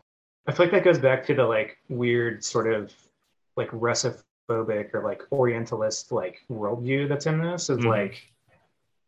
I 0.47 0.53
feel 0.53 0.67
like 0.67 0.73
that 0.73 0.85
goes 0.85 0.99
back 0.99 1.25
to 1.27 1.35
the 1.35 1.45
like 1.45 1.79
weird 1.89 2.45
sort 2.45 2.71
of 2.71 2.93
like 3.57 3.71
Russophobic 3.71 4.93
or 4.93 5.03
like 5.03 5.23
Orientalist 5.33 6.13
like 6.13 6.43
worldview 6.51 7.09
that's 7.09 7.25
in 7.25 7.41
this 7.41 7.71
is 7.71 7.79
Mhm. 7.79 7.87
like 7.87 8.23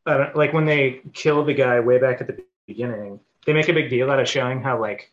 I 0.07 0.17
don't, 0.17 0.37
like 0.37 0.53
when 0.55 0.65
they 0.65 1.03
kill 1.13 1.45
the 1.45 1.53
guy 1.53 1.81
way 1.81 1.99
back 1.99 2.21
at 2.23 2.29
the 2.29 2.43
beginning, 2.67 3.21
they 3.45 3.53
make 3.53 3.69
a 3.69 3.73
big 3.75 3.91
deal 3.91 4.11
out 4.11 4.21
of 4.21 4.29
showing 4.29 4.63
how 4.63 4.81
like 4.81 5.11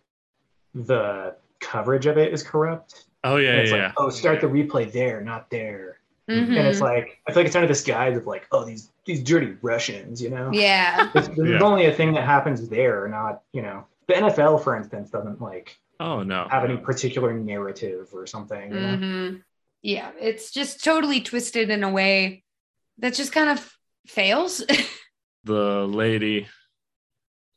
the 0.73 1.35
coverage 1.59 2.05
of 2.05 2.17
it 2.17 2.33
is 2.33 2.43
corrupt. 2.43 3.05
Oh, 3.23 3.37
yeah. 3.37 3.51
And 3.51 3.59
it's 3.61 3.71
yeah. 3.71 3.85
like, 3.87 3.93
oh, 3.97 4.09
start 4.09 4.41
the 4.41 4.47
replay 4.47 4.91
there, 4.91 5.21
not 5.21 5.49
there. 5.49 5.99
Mhm. 6.29 6.57
And 6.57 6.67
it's 6.67 6.79
like 6.79 7.19
I 7.27 7.31
feel 7.31 7.41
like 7.41 7.47
it's 7.47 7.55
under 7.55 7.67
this 7.67 7.83
guise 7.83 8.15
of 8.15 8.25
like, 8.25 8.47
oh, 8.51 8.63
these 8.63 8.91
these 9.05 9.21
dirty 9.21 9.57
Russians, 9.61 10.21
you 10.21 10.29
know? 10.29 10.51
yeah. 10.53 11.09
This, 11.13 11.27
this 11.27 11.37
is 11.37 11.49
Yeah. 11.49 11.59
only 11.59 11.85
a 11.85 11.91
thing 11.93 12.13
that 12.13 12.23
happens 12.23 12.69
there, 12.69 13.07
not 13.09 13.41
you 13.51 13.61
know. 13.61 13.85
The 14.07 14.13
NFL, 14.15 14.63
for 14.63 14.75
instance, 14.75 15.09
doesn't 15.09 15.41
like 15.41 15.77
oh, 15.99 16.23
no. 16.23 16.47
have 16.49 16.63
any 16.63 16.77
particular 16.77 17.33
narrative 17.33 18.07
or 18.13 18.25
something. 18.25 18.73
You 18.73 18.79
know? 18.79 18.95
hmm 18.97 19.35
Yeah. 19.81 20.11
It's 20.19 20.51
just 20.51 20.83
totally 20.83 21.21
twisted 21.21 21.69
in 21.69 21.83
a 21.83 21.89
way 21.89 22.43
that 22.99 23.13
just 23.13 23.33
kind 23.33 23.49
of 23.49 23.77
fails. 24.07 24.63
the 25.43 25.85
lady, 25.87 26.47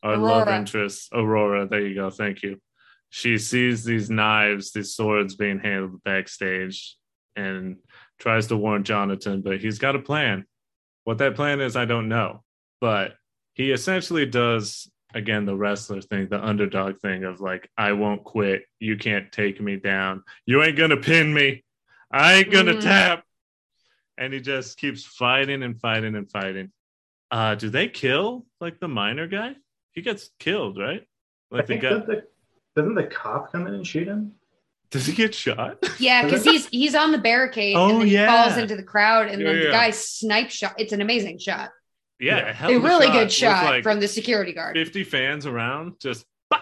our 0.02 0.16
love 0.16 0.48
interest, 0.48 1.10
Aurora. 1.12 1.66
There 1.68 1.86
you 1.86 1.94
go. 1.94 2.10
Thank 2.10 2.43
you. 2.43 2.60
She 3.11 3.39
sees 3.39 3.85
these 3.85 4.11
knives, 4.11 4.73
these 4.73 4.95
swords 4.95 5.37
being 5.37 5.59
handled 5.59 6.03
backstage 6.03 6.97
and 7.35 7.77
tries 8.19 8.47
to 8.49 8.57
warn 8.57 8.85
Jonathan, 8.85 9.43
but 9.43 9.61
he's 9.61 9.78
got 9.78 9.97
a 9.97 10.01
plan. 10.01 10.45
What 11.05 11.19
that 11.19 11.35
plan 11.37 11.61
is, 11.61 11.77
I 11.77 11.85
don't 11.85 12.09
know. 12.09 12.43
But 12.81 13.15
he 13.55 13.70
essentially 13.73 14.27
does, 14.27 14.91
again, 15.15 15.45
the 15.47 15.57
wrestler 15.57 16.01
thing, 16.01 16.28
the 16.28 16.45
underdog 16.45 16.99
thing 17.01 17.24
of 17.24 17.41
like, 17.41 17.70
I 17.78 17.93
won't 17.93 18.24
quit. 18.24 18.65
You 18.81 18.97
can't 18.97 19.31
take 19.33 19.61
me 19.61 19.77
down. 19.77 20.23
You 20.47 20.62
ain't 20.62 20.77
going 20.77 20.91
to 20.91 20.97
pin 20.97 21.33
me. 21.33 21.65
I 22.11 22.35
ain't 22.35 22.51
going 22.51 22.66
to 22.66 22.74
Mhm. 22.74 22.81
tap. 22.83 23.24
And 24.19 24.33
he 24.33 24.41
just 24.41 24.78
keeps 24.78 25.05
fighting 25.05 25.62
and 25.62 25.78
fighting 25.81 26.15
and 26.16 26.31
fighting. 26.31 26.73
Uh, 27.31 27.55
do 27.55 27.69
they 27.70 27.89
kill 27.89 28.47
like 28.61 28.81
the 28.81 28.89
miner 28.89 29.27
guy? 29.27 29.55
He 29.93 30.01
gets 30.03 30.31
killed, 30.39 30.78
right? 30.78 31.03
I 31.53 31.57
Like 31.57 31.66
the 31.66 31.78
think 31.78 31.83
guy. 31.83 32.23
Doesn't 32.77 32.94
the, 32.94 33.05
cop 33.05 33.51
come 33.53 33.66
in 33.66 33.74
and 33.74 33.86
shoot 33.86 34.07
him? 34.07 34.32
Does 34.90 35.07
he 35.07 35.15
get 35.15 35.35
shot? 35.35 35.78
yeah, 35.98 36.23
because 36.24 36.44
he's 36.44 36.66
he's 36.69 36.94
on 36.94 37.11
the 37.11 37.19
barricade 37.19 37.74
Oh, 37.77 37.89
and 37.90 38.01
then 38.03 38.07
he 38.07 38.12
yeah. 38.15 38.44
falls 38.44 38.57
into 38.59 38.77
the 38.77 38.82
crowd 38.85 39.28
and 39.28 39.40
Yeah, 39.40 39.47
then 39.48 39.59
the 39.59 39.65
yeah. 39.66 39.70
guy 39.73 39.90
snipe 39.90 40.51
shot. 40.51 40.74
It's 40.78 40.93
an 40.93 41.01
amazing 41.01 41.39
shot. 41.39 41.70
yeah, 42.20 42.36
Yeah. 42.39 42.53
hell 42.53 42.70
a 42.70 42.78
really 42.78 43.07
shot 43.07 43.12
good 43.15 43.32
shot 43.32 43.65
like, 43.65 43.82
from 43.82 43.98
the 43.98 44.07
security 44.09 44.53
guard. 44.53 44.77
50 44.77 45.03
fans 45.05 45.44
around, 45.47 45.94
just 46.01 46.24
bah, 46.51 46.61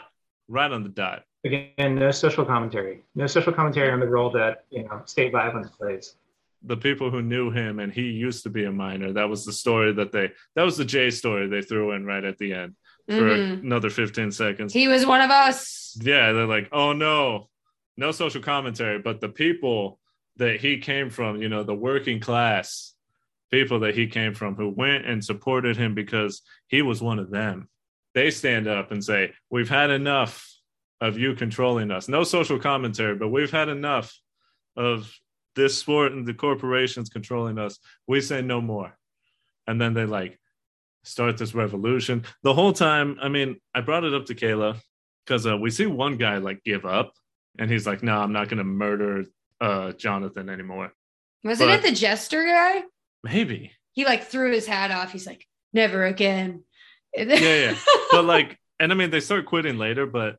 right 0.49 0.70
on 0.73 0.82
the 0.85 0.89
dot. 0.89 1.24
Again, 1.45 1.97
no 1.97 2.11
social 2.11 2.47
commentary. 2.47 3.03
No 3.15 3.27
social 3.27 3.53
commentary 3.53 3.91
on 3.91 4.01
the 4.01 4.07
role 4.09 4.31
that 4.31 4.65
you 4.70 4.85
know 4.85 5.03
state 5.05 5.31
violence 5.32 5.69
plays. 5.69 6.15
The 6.62 6.78
people 6.78 7.11
who 7.11 7.20
knew 7.20 7.51
him 7.51 7.78
and 7.78 7.93
he 7.93 8.05
used 8.05 8.45
to 8.45 8.49
be 8.49 8.65
a 8.65 8.73
miner. 8.73 9.12
That 9.12 9.28
was 9.28 9.45
the 9.45 9.53
story 9.53 9.93
that 9.93 10.12
they. 10.12 10.32
That 10.57 10.62
was 10.62 10.78
the 10.78 10.85
J 10.86 11.11
story 11.11 11.47
they 11.49 11.61
threw 11.61 11.93
in 11.93 12.07
right 12.07 12.24
at 12.24 12.39
the 12.39 12.55
end 12.55 12.74
for 13.07 13.20
Mhm. 13.20 13.62
another 13.65 13.91
15 13.91 14.31
seconds. 14.31 14.73
He 14.73 14.89
was 14.89 15.05
one 15.05 15.20
of 15.20 15.31
us. 15.31 15.82
Yeah, 16.01 16.33
they're 16.33 16.47
like, 16.47 16.69
oh 16.73 16.93
no, 16.93 17.49
no 17.97 18.12
social 18.12 18.43
commentary, 18.43 18.99
but 18.99 19.21
the 19.21 19.29
people 19.29 20.01
that 20.37 20.61
he 20.61 20.79
came 20.79 21.11
from, 21.11 21.41
you 21.41 21.49
know, 21.49 21.62
the 21.62 21.75
working 21.75 22.21
class 22.21 22.95
people 23.55 23.81
that 23.81 23.95
he 23.95 24.09
came 24.09 24.35
from 24.35 24.57
who 24.57 24.69
went 24.69 25.07
and 25.07 25.25
supported 25.25 25.77
him 25.77 25.95
because 25.95 26.43
he 26.66 26.83
was 26.83 27.01
one 27.01 27.21
of 27.21 27.31
them. 27.31 27.69
They 28.12 28.31
stand 28.31 28.66
up 28.66 28.91
and 28.91 29.05
say, 29.05 29.33
We've 29.49 29.69
had 29.69 29.91
enough 29.91 30.51
of 31.01 31.19
you 31.19 31.35
controlling 31.35 31.93
us. 31.93 32.09
No 32.09 32.25
social 32.25 32.59
commentary, 32.59 33.15
but 33.15 33.29
we've 33.29 33.53
had 33.53 33.69
enough 33.69 34.12
of 34.77 35.12
this 35.55 35.79
sport 35.79 36.12
and 36.12 36.27
the 36.27 36.35
corporations 36.35 37.11
controlling 37.11 37.59
us. 37.59 37.79
We 38.09 38.21
say 38.21 38.43
no 38.43 38.61
more. 38.61 38.97
And 39.69 39.81
then 39.81 39.95
they 39.95 40.05
like 40.05 40.39
start 41.05 41.39
this 41.39 41.55
revolution. 41.55 42.25
The 42.43 42.55
whole 42.55 42.73
time, 42.73 43.19
I 43.23 43.29
mean, 43.29 43.61
I 43.73 43.83
brought 43.83 44.05
it 44.05 44.15
up 44.15 44.27
to 44.27 44.35
Kayla 44.35 44.81
because 45.24 45.46
uh, 45.46 45.56
we 45.56 45.70
see 45.70 45.86
one 45.86 46.16
guy 46.16 46.38
like 46.38 46.62
give 46.64 46.84
up 46.84 47.12
and 47.59 47.70
he's 47.70 47.86
like, 47.86 48.02
no, 48.02 48.18
I'm 48.18 48.32
not 48.32 48.48
going 48.48 48.59
to 48.59 48.64
murder 48.64 49.24
uh, 49.60 49.92
Jonathan 49.92 50.48
anymore. 50.48 50.92
Wasn't 51.42 51.68
But- 51.70 51.80
it 51.80 51.82
the 51.88 51.94
jester 51.94 52.44
guy? 52.44 52.82
Maybe. 53.22 53.72
He 53.92 54.05
like 54.05 54.24
threw 54.24 54.52
his 54.52 54.66
hat 54.66 54.90
off. 54.90 55.12
He's 55.12 55.26
like, 55.26 55.46
never 55.72 56.05
again. 56.05 56.64
Yeah, 57.16 57.34
yeah. 57.36 57.76
But 58.10 58.24
like, 58.24 58.59
and 58.80 58.90
I 58.90 58.94
mean, 58.96 59.10
they 59.10 59.20
start 59.20 59.46
quitting 59.46 59.78
later, 59.78 60.05
but 60.05 60.36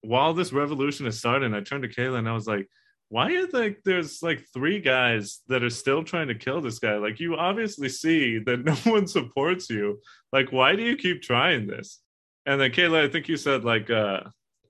while 0.00 0.32
this 0.32 0.52
revolution 0.52 1.06
is 1.06 1.18
starting, 1.18 1.52
I 1.54 1.60
turned 1.60 1.82
to 1.82 1.88
Kayla 1.88 2.18
and 2.18 2.28
I 2.28 2.32
was 2.32 2.46
like, 2.46 2.66
why 3.10 3.32
are 3.34 3.46
like 3.52 3.80
there's 3.84 4.22
like 4.22 4.44
three 4.52 4.80
guys 4.80 5.40
that 5.48 5.62
are 5.62 5.70
still 5.70 6.02
trying 6.04 6.28
to 6.28 6.34
kill 6.34 6.60
this 6.60 6.78
guy? 6.78 6.96
Like 6.96 7.20
you 7.20 7.36
obviously 7.36 7.88
see 7.88 8.38
that 8.40 8.64
no 8.64 8.74
one 8.90 9.06
supports 9.06 9.70
you. 9.70 10.00
Like, 10.32 10.52
why 10.52 10.76
do 10.76 10.82
you 10.82 10.96
keep 10.96 11.22
trying 11.22 11.66
this? 11.66 12.00
And 12.48 12.60
then 12.60 12.70
Kayla, 12.72 13.04
I 13.04 13.08
think 13.08 13.28
you 13.28 13.36
said 13.36 13.64
like 13.64 13.90
uh 13.90 14.20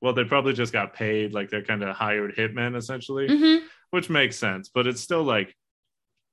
well, 0.01 0.13
they 0.13 0.25
probably 0.25 0.53
just 0.53 0.73
got 0.73 0.95
paid, 0.95 1.33
like 1.33 1.49
they're 1.51 1.65
kind 1.65 1.83
of 1.83 1.95
hired 1.97 2.37
hitmen 2.37 2.77
essentially, 2.77 3.29
Mhm. 3.29 3.63
which 3.91 4.09
makes 4.11 4.37
sense, 4.37 4.69
but 4.69 4.87
it's 4.87 5.01
still 5.01 5.23
like 5.25 5.55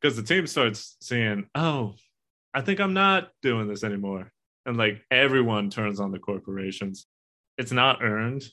because 0.02 0.16
the 0.18 0.24
team 0.24 0.46
starts 0.48 0.98
seeing, 1.02 1.48
oh, 1.56 1.96
I 2.54 2.62
think 2.62 2.80
I'm 2.80 2.94
not 2.94 3.30
doing 3.42 3.68
this 3.68 3.84
anymore. 3.84 4.32
And 4.66 4.78
like 4.78 5.04
everyone 5.12 5.70
turns 5.70 6.00
on 6.00 6.12
the 6.12 6.20
corporations. 6.20 7.06
It's 7.58 7.72
not 7.72 8.04
earned. 8.04 8.44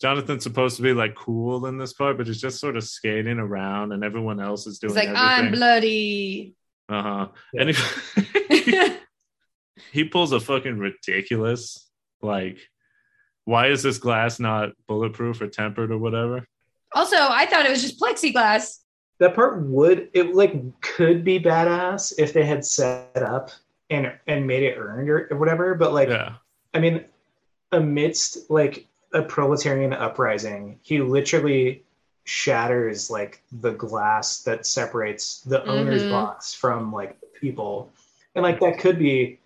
Jonathan's 0.00 0.44
supposed 0.44 0.76
to 0.76 0.82
be 0.82 0.92
like 0.92 1.14
cool 1.16 1.66
in 1.66 1.76
this 1.76 1.92
part, 1.92 2.16
but 2.16 2.26
he's 2.28 2.40
just 2.40 2.60
sort 2.60 2.76
of 2.76 2.84
skating 2.84 3.38
around 3.38 3.92
and 3.92 4.04
everyone 4.04 4.38
else 4.40 4.66
is 4.66 4.78
doing 4.78 4.94
He's 4.94 5.04
like, 5.06 5.16
I'm 5.16 5.50
bloody. 5.50 6.54
uh-huh. 6.88 7.28
Yeah. 7.52 7.60
And 7.62 7.70
he, 7.74 8.96
he 9.92 10.04
pulls 10.04 10.32
a 10.32 10.40
fucking 10.40 10.78
ridiculous, 10.78 11.87
like 12.22 12.58
why 13.44 13.68
is 13.68 13.82
this 13.82 13.96
glass 13.98 14.38
not 14.38 14.72
bulletproof 14.86 15.40
or 15.40 15.46
tempered 15.48 15.90
or 15.90 15.96
whatever? 15.98 16.46
Also, 16.92 17.16
I 17.16 17.46
thought 17.46 17.64
it 17.64 17.70
was 17.70 17.80
just 17.82 17.98
plexiglass. 18.00 18.80
That 19.20 19.34
part 19.34 19.62
would 19.62 20.10
it 20.12 20.34
like 20.34 20.80
could 20.80 21.24
be 21.24 21.40
badass 21.40 22.12
if 22.18 22.32
they 22.32 22.44
had 22.44 22.64
set 22.64 23.16
up 23.16 23.50
and 23.90 24.12
and 24.26 24.46
made 24.46 24.62
it 24.64 24.76
earned 24.76 25.08
or 25.08 25.28
whatever. 25.38 25.74
But 25.74 25.92
like, 25.94 26.08
Yeah. 26.10 26.34
I 26.74 26.78
mean, 26.78 27.04
amidst 27.72 28.50
like 28.50 28.86
a 29.12 29.22
proletarian 29.22 29.92
uprising, 29.92 30.78
he 30.82 31.00
literally 31.00 31.82
shatters 32.24 33.10
like 33.10 33.42
the 33.60 33.72
glass 33.72 34.42
that 34.42 34.66
separates 34.66 35.40
the 35.40 35.64
owner's 35.64 36.02
Mhm. 36.02 36.10
box 36.10 36.52
from 36.52 36.92
like 36.92 37.16
people, 37.40 37.90
and 38.34 38.42
like 38.42 38.60
that 38.60 38.78
could 38.78 38.98
be 38.98 39.38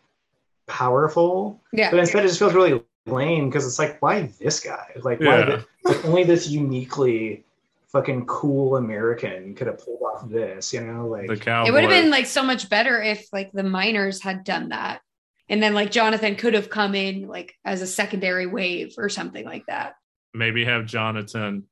powerful, 0.73 1.61
Yeah. 1.73 1.90
but 1.90 2.01
instead 2.01 2.24
it 2.24 2.28
just 2.28 2.39
feels 2.39 2.55
really 2.55 2.82
lame 3.07 3.49
because 3.51 3.66
it's 3.66 3.78
like, 3.78 4.01
why 4.01 4.31
this 4.40 4.59
guy? 4.61 4.86
Like, 5.03 5.20
why 5.20 5.39
Yeah. 5.39 5.57
thi- 5.59 5.65
like, 5.85 6.05
only 6.07 6.24
this 6.24 6.49
uniquely 6.49 7.44
fucking 7.89 8.24
cool 8.24 8.77
American 8.77 9.55
could 9.55 9.66
have 9.66 9.85
pulled 9.85 10.01
off 10.03 10.28
this? 10.31 10.73
You 10.73 10.81
know, 10.81 11.07
like 11.07 11.28
The 11.28 11.36
cowboy. 11.36 11.69
It 11.69 11.73
would 11.73 11.82
have 11.82 11.90
been 11.90 12.11
like 12.11 12.27
so 12.27 12.43
much 12.43 12.70
better 12.70 13.03
if 13.03 13.27
like 13.32 13.53
the 13.53 13.62
miners 13.62 14.23
had 14.23 14.44
done 14.44 14.70
that. 14.70 15.03
And 15.51 15.62
then 15.62 15.74
like 15.74 15.90
Jonathan 15.90 16.36
could 16.36 16.55
have 16.55 16.70
come 16.70 16.94
in 16.94 17.28
like 17.28 17.55
as 17.66 17.82
a 17.82 17.86
secondary 17.86 18.47
wave 18.47 18.94
or 18.97 19.09
something 19.11 19.44
like 19.44 19.66
that. 19.66 19.94
maybe 20.35 20.65
have 20.65 20.86
Jonathan. 20.86 21.65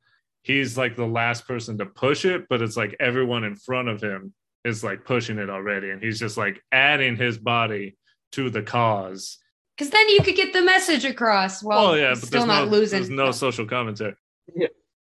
He's 0.42 0.76
like 0.76 0.94
the 0.94 1.06
last 1.06 1.46
person 1.46 1.78
to 1.78 1.86
push 1.86 2.26
it, 2.26 2.46
but 2.50 2.60
it's 2.60 2.76
like 2.76 2.94
everyone 3.00 3.44
in 3.44 3.56
front 3.56 3.88
of 3.88 4.02
him 4.02 4.34
is 4.66 4.84
like 4.84 5.06
pushing 5.06 5.38
it 5.38 5.48
already, 5.48 5.88
and 5.90 6.02
he's 6.02 6.18
just 6.20 6.36
like 6.36 6.62
adding 6.70 7.16
his 7.16 7.38
body 7.38 7.96
to 8.32 8.50
the 8.50 8.62
cause. 8.62 9.38
Because 9.76 9.90
then 9.90 10.08
you 10.10 10.20
could 10.22 10.36
get 10.36 10.52
the 10.52 10.62
message 10.62 11.04
across 11.04 11.62
Well, 11.62 11.78
oh 11.88 11.94
yeah, 11.94 12.10
but 12.10 12.18
still 12.18 12.40
there's 12.40 12.46
not 12.48 12.64
no, 12.66 12.70
losing. 12.70 12.98
There's 13.00 13.10
no 13.10 13.30
social 13.32 13.66
commentary. 13.66 14.14
Yeah. 14.54 14.66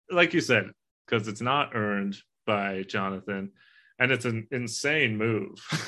like 0.09 0.33
you 0.33 0.41
said, 0.41 0.71
because 1.07 1.27
it's 1.27 1.41
not 1.41 1.75
earned 1.75 2.17
by 2.47 2.83
Jonathan, 2.83 3.51
and 3.99 4.11
it's 4.11 4.25
an 4.25 4.47
insane 4.51 5.17
move. 5.17 5.59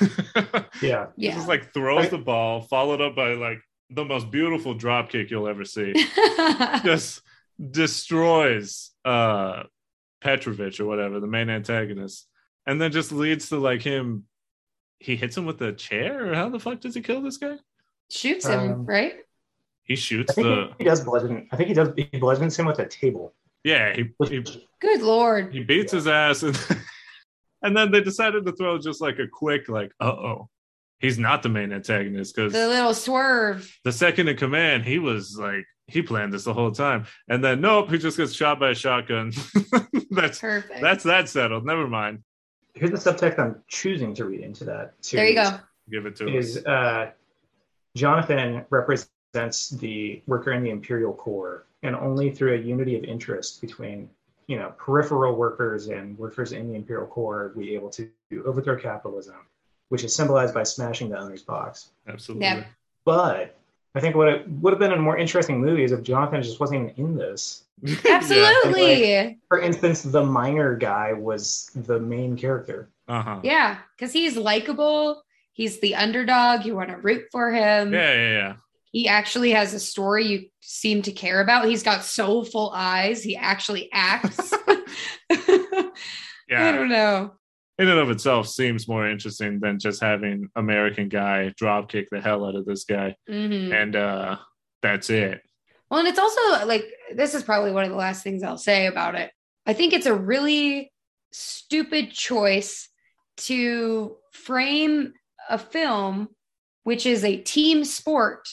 yeah, 0.82 1.06
He 1.16 1.26
Yeah. 1.26 1.34
just 1.34 1.48
like 1.48 1.72
throws 1.74 2.06
I- 2.06 2.08
the 2.10 2.18
ball, 2.18 2.62
followed 2.62 3.00
up 3.00 3.16
by 3.16 3.34
like 3.34 3.58
the 3.90 4.04
most 4.04 4.30
beautiful 4.30 4.74
drop 4.74 5.08
kick 5.10 5.30
you'll 5.30 5.48
ever 5.48 5.64
see. 5.64 5.92
just 6.84 7.22
destroys 7.70 8.90
uh 9.04 9.62
Petrovich 10.20 10.80
or 10.80 10.86
whatever, 10.86 11.20
the 11.20 11.26
main 11.26 11.48
antagonist, 11.48 12.26
and 12.66 12.80
then 12.80 12.92
just 12.92 13.12
leads 13.12 13.48
to 13.50 13.56
like 13.58 13.82
him. 13.82 14.24
He 15.00 15.16
hits 15.16 15.36
him 15.36 15.46
with 15.46 15.60
a 15.62 15.72
chair, 15.72 16.30
or 16.30 16.34
how 16.34 16.48
the 16.48 16.58
fuck 16.58 16.80
does 16.80 16.94
he 16.94 17.00
kill 17.00 17.22
this 17.22 17.36
guy? 17.36 17.56
Shoots 18.10 18.46
him, 18.46 18.58
Um, 18.72 18.86
right? 18.86 19.14
He 19.84 19.94
I 19.94 19.96
shoots 19.96 20.34
think 20.34 20.46
the 20.46 20.72
he 20.78 20.84
does 20.84 21.02
bludgeon. 21.02 21.48
I 21.52 21.56
think 21.56 21.68
he 21.68 21.74
does. 21.74 21.90
He 21.96 22.04
bludgeons 22.18 22.56
him 22.58 22.66
with 22.66 22.78
a 22.78 22.86
table. 22.86 23.34
yeah. 23.64 23.94
He 23.94 24.10
he, 24.28 24.44
Good 24.80 25.02
lord. 25.02 25.52
he 25.52 25.62
beats 25.62 25.92
his 25.92 26.06
ass, 26.06 26.42
and 26.42 26.58
and 27.62 27.76
then 27.76 27.90
they 27.90 28.00
decided 28.00 28.44
to 28.46 28.52
throw 28.52 28.78
just 28.78 29.00
like 29.00 29.18
a 29.18 29.26
quick 29.26 29.68
like, 29.68 29.92
uh 30.00 30.04
oh, 30.10 30.48
he's 30.98 31.18
not 31.18 31.42
the 31.42 31.48
main 31.48 31.72
antagonist 31.72 32.34
because 32.34 32.52
The 32.52 32.68
little 32.68 32.94
swerve. 32.94 33.72
the 33.84 33.92
second 33.92 34.28
in 34.28 34.36
command, 34.36 34.84
he 34.84 34.98
was 34.98 35.36
like 35.38 35.64
he 35.86 36.02
planned 36.02 36.32
this 36.34 36.44
the 36.44 36.52
whole 36.54 36.70
time, 36.72 37.06
and 37.28 37.42
then 37.42 37.60
nope, 37.62 37.90
he 37.90 37.98
just 37.98 38.16
gets 38.18 38.32
shot 38.34 38.60
by 38.60 38.70
a 38.70 38.74
shotgun. 38.74 39.32
that's 40.10 40.40
Perfect. 40.40 40.80
that's 40.82 41.04
that 41.04 41.28
settled. 41.28 41.64
Never 41.64 41.86
mind. 41.88 42.22
Here's 42.78 42.90
the 43.02 43.12
subtext 43.12 43.38
I'm 43.38 43.62
choosing 43.68 44.14
to 44.14 44.24
read 44.24 44.40
into 44.40 44.64
that. 44.64 44.94
there 45.12 45.28
you 45.28 45.34
go. 45.34 45.58
Give 45.90 46.06
it 46.06 46.16
to 46.16 46.28
us. 46.28 46.46
Is 46.46 46.66
uh, 46.66 47.10
Jonathan 47.96 48.64
represents 48.70 49.70
the 49.70 50.22
worker 50.26 50.52
in 50.52 50.62
the 50.62 50.70
imperial 50.70 51.12
core, 51.12 51.66
and 51.82 51.96
only 51.96 52.30
through 52.30 52.54
a 52.54 52.58
unity 52.58 52.96
of 52.96 53.04
interest 53.04 53.60
between 53.60 54.08
you 54.46 54.56
know 54.56 54.72
peripheral 54.78 55.34
workers 55.36 55.88
and 55.88 56.16
workers 56.18 56.52
in 56.52 56.68
the 56.68 56.74
imperial 56.74 57.06
core 57.06 57.42
are 57.42 57.52
we 57.54 57.74
able 57.74 57.90
to 57.90 58.10
overthrow 58.44 58.76
capitalism, 58.76 59.36
which 59.88 60.04
is 60.04 60.14
symbolized 60.14 60.54
by 60.54 60.62
smashing 60.62 61.10
the 61.10 61.18
owner's 61.18 61.42
box. 61.42 61.90
Absolutely. 62.06 62.46
Yeah. 62.46 62.64
But 63.04 63.57
I 63.94 64.00
think 64.00 64.14
what 64.14 64.28
it 64.28 64.48
would 64.48 64.72
have 64.72 64.80
been 64.80 64.92
a 64.92 64.96
more 64.96 65.16
interesting 65.16 65.60
movie 65.60 65.84
is 65.84 65.92
if 65.92 66.02
Jonathan 66.02 66.42
just 66.42 66.60
wasn't 66.60 66.92
even 66.96 67.06
in 67.06 67.16
this. 67.16 67.64
Absolutely. 68.08 69.38
For 69.48 69.60
instance, 69.60 70.02
the 70.02 70.24
miner 70.24 70.76
guy 70.76 71.12
was 71.12 71.70
the 71.74 71.98
main 71.98 72.36
character. 72.36 72.90
Uh 73.08 73.22
huh. 73.22 73.40
Yeah. 73.42 73.78
Because 73.96 74.12
he's 74.12 74.36
likable. 74.36 75.22
He's 75.52 75.80
the 75.80 75.94
underdog. 75.94 76.64
You 76.64 76.76
want 76.76 76.90
to 76.90 76.98
root 76.98 77.24
for 77.32 77.50
him. 77.50 77.92
Yeah, 77.92 78.14
yeah, 78.14 78.30
yeah. 78.30 78.54
He 78.92 79.08
actually 79.08 79.50
has 79.50 79.74
a 79.74 79.80
story 79.80 80.26
you 80.26 80.46
seem 80.60 81.02
to 81.02 81.12
care 81.12 81.40
about. 81.40 81.66
He's 81.66 81.82
got 81.82 82.04
soulful 82.04 82.72
eyes. 82.74 83.22
He 83.22 83.36
actually 83.36 83.90
acts. 83.92 84.52
yeah. 85.30 85.88
I 86.50 86.72
don't 86.72 86.88
know. 86.88 87.32
In 87.78 87.88
and 87.88 87.98
of 88.00 88.10
itself 88.10 88.48
seems 88.48 88.88
more 88.88 89.08
interesting 89.08 89.60
than 89.60 89.78
just 89.78 90.00
having 90.00 90.48
American 90.56 91.08
guy 91.08 91.52
drop 91.56 91.88
kick 91.88 92.08
the 92.10 92.20
hell 92.20 92.44
out 92.44 92.56
of 92.56 92.66
this 92.66 92.84
guy. 92.84 93.14
Mhm. 93.28 93.72
And 93.72 93.96
uh 93.96 94.38
that's 94.82 95.10
it. 95.10 95.42
Well, 95.90 96.00
and 96.00 96.08
it's 96.08 96.18
also 96.18 96.66
like 96.66 96.84
this 97.14 97.34
is 97.34 97.42
probably 97.42 97.72
one 97.72 97.84
of 97.84 97.90
the 97.90 97.96
last 97.96 98.22
things 98.22 98.42
I'll 98.42 98.58
say 98.58 98.86
about 98.86 99.14
it. 99.14 99.30
I 99.66 99.72
think 99.74 99.92
it's 99.92 100.06
a 100.06 100.14
really 100.14 100.92
stupid 101.32 102.10
choice 102.10 102.88
to 103.38 104.16
frame 104.32 105.12
a 105.48 105.58
film 105.58 106.28
which 106.84 107.04
is 107.04 107.22
a 107.22 107.36
team 107.36 107.84
sport 107.84 108.48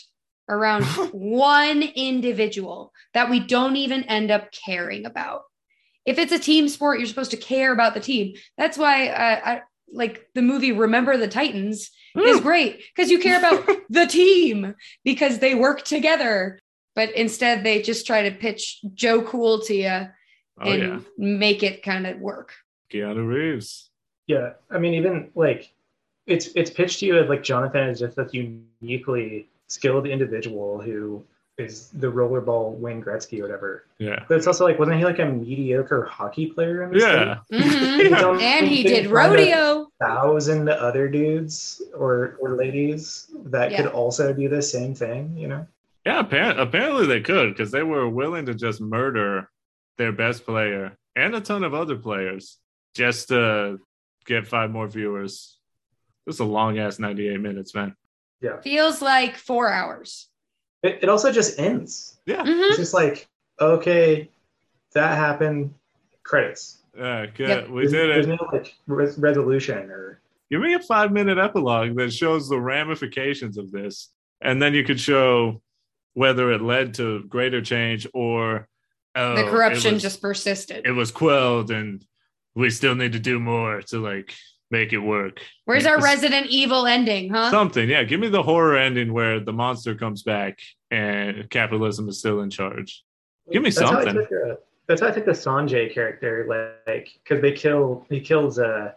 around 0.49 0.83
one 1.13 1.81
individual 1.81 2.91
that 3.13 3.29
we 3.29 3.39
don't 3.39 3.77
even 3.77 4.03
end 4.03 4.29
up 4.29 4.51
caring 4.51 5.05
about. 5.05 5.43
If 6.05 6.17
it's 6.19 6.31
a 6.31 6.39
team 6.39 6.69
sport, 6.69 6.99
you're 6.99 7.07
supposed 7.07 7.31
to 7.31 7.37
care 7.37 7.73
about 7.73 7.93
the 7.93 7.99
team. 7.99 8.35
That's 8.57 8.77
why 8.77 9.07
uh, 9.09 9.41
I 9.43 9.61
like 9.91 10.27
the 10.33 10.41
movie 10.41 10.71
Remember 10.71 11.17
the 11.17 11.27
Titans 11.27 11.89
is 12.15 12.39
great 12.39 12.81
because 12.95 13.11
you 13.11 13.19
care 13.19 13.37
about 13.39 13.67
the 13.89 14.05
team 14.05 14.75
because 15.03 15.39
they 15.39 15.55
work 15.55 15.83
together. 15.83 16.59
But 16.95 17.11
instead, 17.11 17.63
they 17.63 17.81
just 17.81 18.07
try 18.07 18.29
to 18.29 18.35
pitch 18.35 18.79
Joe 18.93 19.21
Cool 19.21 19.61
to 19.63 19.73
you 19.75 20.07
Oh 20.57 20.69
and 20.71 20.81
yeah. 20.81 20.99
make 21.17 21.63
it 21.63 21.83
kind 21.83 22.07
of 22.07 22.19
work. 22.19 22.53
Keanu 22.91 23.27
Reeves. 23.27 23.89
Yeah, 24.27 24.53
I 24.71 24.79
mean, 24.79 24.93
even 24.93 25.31
like 25.35 25.73
it's 26.25 26.47
it's 26.55 26.71
pitched 26.71 26.99
to 26.99 27.05
you 27.05 27.19
as 27.19 27.29
like 27.29 27.43
Jonathan 27.43 27.89
is 27.89 27.99
just 27.99 28.15
this 28.15 28.33
uniquely 28.33 29.47
skilled 29.67 30.07
individual 30.07 30.81
who 30.81 31.23
is 31.57 31.89
the 31.91 32.11
rollerball 32.11 32.73
Wayne 32.77 33.01
Gretzky 33.01 33.39
or 33.39 33.43
whatever. 33.43 33.85
Yeah. 33.97 34.23
But 34.27 34.37
it's 34.37 34.47
also 34.47 34.65
like, 34.65 34.77
wasn't 34.77 34.97
he 34.97 35.05
like 35.05 35.19
a 35.19 35.25
mediocre 35.25 36.03
hockey 36.03 36.47
player 36.47 36.83
in 36.83 36.91
this 36.91 37.01
Yeah. 37.03 37.39
Mhm. 37.51 38.09
Don't 38.19 38.41
and 38.41 38.67
he 38.67 38.83
did 38.83 39.07
rodeo. 39.09 39.87
thousand 40.01 40.67
other 40.69 41.07
dudes 41.07 41.81
or 41.95 42.35
or 42.41 42.55
ladies 42.55 43.31
that 43.45 43.71
Yeah. 43.71 43.83
could 43.83 43.91
also 43.91 44.33
do 44.33 44.49
the 44.49 44.61
same 44.61 44.93
thing, 44.93 45.37
you 45.37 45.47
know? 45.47 45.65
Yeah, 46.05 46.19
apparently, 46.19 46.61
apparently 46.61 47.07
they 47.07 47.21
could 47.21 47.49
because 47.53 47.71
they 47.71 47.83
were 47.83 48.09
willing 48.09 48.45
to 48.47 48.53
just 48.53 48.81
murder 48.81 49.49
their 49.97 50.11
best 50.11 50.45
player 50.45 50.97
and 51.15 51.33
a 51.35 51.39
ton 51.41 51.63
of 51.63 51.73
other 51.73 51.95
players 51.95 52.59
just 52.95 53.29
to 53.29 53.79
get 54.25 54.45
five 54.45 54.71
more 54.71 54.87
viewers. 54.87 55.57
This 56.25 56.35
is 56.35 56.39
a 56.41 56.45
long 56.45 56.79
ass 56.79 56.99
98 56.99 57.39
minutes, 57.39 57.73
man. 57.73 57.95
Yeah. 58.41 58.59
Feels 58.59 59.01
like 59.01 59.37
four 59.37 59.71
hours. 59.71 60.27
It, 60.85 60.99
it 61.03 61.09
also 61.09 61.31
just 61.31 61.59
ends. 61.59 62.17
Yeah. 62.25 62.43
Mhm. 62.43 62.69
It's 62.69 62.77
just 62.77 62.93
like, 62.93 63.27
okay, 63.59 64.29
that 64.93 65.17
happened. 65.17 65.73
Credits. 66.23 66.79
Yeah, 66.97 67.25
good. 67.25 67.49
Yep. 67.49 67.69
We 67.69 67.87
there's, 67.87 67.91
did 67.91 68.09
There's 68.09 68.27
no 68.27 68.49
like 68.51 68.73
res- 68.87 69.17
resolution 69.17 69.89
or 69.91 70.21
Give 70.49 70.61
me 70.61 70.73
a 70.73 70.79
five 70.79 71.11
minute 71.11 71.37
epilogue 71.37 71.95
that 71.97 72.13
shows 72.13 72.47
the 72.47 72.59
ramifications 72.59 73.57
of 73.57 73.71
this. 73.71 74.11
And 74.41 74.61
then 74.61 74.73
you 74.73 74.83
could 74.83 74.99
show 74.99 75.61
whether 76.13 76.51
it 76.51 76.61
led 76.61 76.93
to 76.95 77.23
greater 77.23 77.61
change 77.61 78.07
or 78.13 78.67
oh, 79.15 79.35
the 79.35 79.43
corruption 79.43 79.95
was, 79.95 80.01
just 80.01 80.21
persisted. 80.21 80.85
it 80.85 80.91
was 80.91 81.11
quelled 81.11 81.71
and 81.71 82.05
we 82.53 82.69
still 82.69 82.95
need 82.95 83.13
to 83.13 83.19
do 83.19 83.39
more 83.39 83.81
to 83.81 83.99
like 83.99 84.33
make 84.75 84.91
it 84.93 84.99
work. 84.99 85.39
Where's 85.65 85.83
Like 85.85 85.93
our 85.93 85.97
this- 85.97 86.05
Resident 86.11 86.47
Evil 86.47 86.85
ending, 86.85 87.29
huh? 87.29 87.49
Something, 87.49 87.87
yeah. 87.89 88.03
Give 88.03 88.19
me 88.19 88.27
the 88.29 88.43
horror 88.43 88.75
ending 88.77 89.13
where 89.13 89.39
the 89.39 89.53
monster 89.53 89.95
comes 89.95 90.21
back 90.23 90.59
and 90.91 91.49
capitalism 91.49 92.09
is 92.09 92.19
still 92.19 92.41
in 92.41 92.49
charge. 92.49 93.03
Give 93.51 93.61
me 93.63 93.69
That's 93.69 93.89
something. 93.89 94.13
took, 94.15 94.31
uh, 94.31 94.55
that's 94.87 95.01
how 95.01 95.07
I 95.07 95.11
took 95.11 95.25
the 95.25 95.31
Sanjay 95.31 95.93
character, 95.93 96.45
like 96.49 97.07
because 97.23 97.41
they 97.41 97.51
kill 97.53 98.05
he 98.09 98.19
kills 98.19 98.59
uh, 98.59 98.91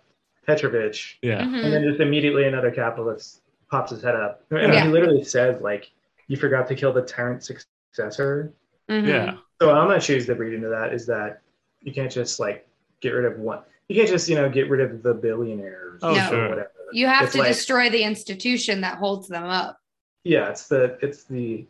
Petrovich, 0.47 1.19
Yeah. 1.23 1.43
Mhm. 1.43 1.65
and 1.65 1.73
then 1.73 1.83
just 1.89 2.01
immediately 2.01 2.45
another 2.45 2.71
capitalist 2.71 3.43
pops 3.71 3.91
his 3.91 4.03
head 4.03 4.17
up, 4.17 4.43
and 4.51 4.73
Yeah. 4.73 4.85
he 4.85 4.89
literally 4.91 5.23
says 5.25 5.61
like, 5.61 5.91
"You 6.27 6.37
forgot 6.39 6.67
to 6.69 6.75
kill 6.75 6.93
the 6.93 7.03
tyrant 7.03 7.43
successor." 7.45 8.53
Mhm. 8.91 9.07
Yeah. 9.07 9.37
So 9.61 9.71
I'm 9.71 9.87
gonna 9.89 10.01
choose 10.01 10.25
to 10.27 10.35
read 10.35 10.55
into 10.55 10.69
that 10.71 10.93
is 10.95 11.05
that 11.07 11.43
you 11.83 11.93
can't 11.93 12.11
just 12.11 12.41
like 12.41 12.67
get 13.01 13.11
rid 13.11 13.27
of 13.31 13.39
one. 13.39 13.63
You 13.89 13.97
can't 13.97 14.09
just 14.09 14.29
you 14.29 14.37
know 14.37 14.49
get 14.49 14.69
rid 14.69 14.81
of 14.81 15.03
the 15.03 15.15
billionaires 15.15 16.01
Oh, 16.03 16.15
No. 16.15 16.25
or 16.27 16.29
sure. 16.29 16.49
whatever. 16.51 16.71
You 16.93 17.07
have 17.07 17.25
It's 17.25 17.33
to 17.33 17.39
like- 17.39 17.49
destroy 17.49 17.91
the 17.91 18.03
institution 18.03 18.81
that 18.83 18.99
holds 18.99 19.29
them 19.29 19.45
up. 19.45 19.79
Yeah, 20.25 20.51
it's 20.51 20.69
the 20.69 20.99
it's 21.03 21.25
the 21.25 21.67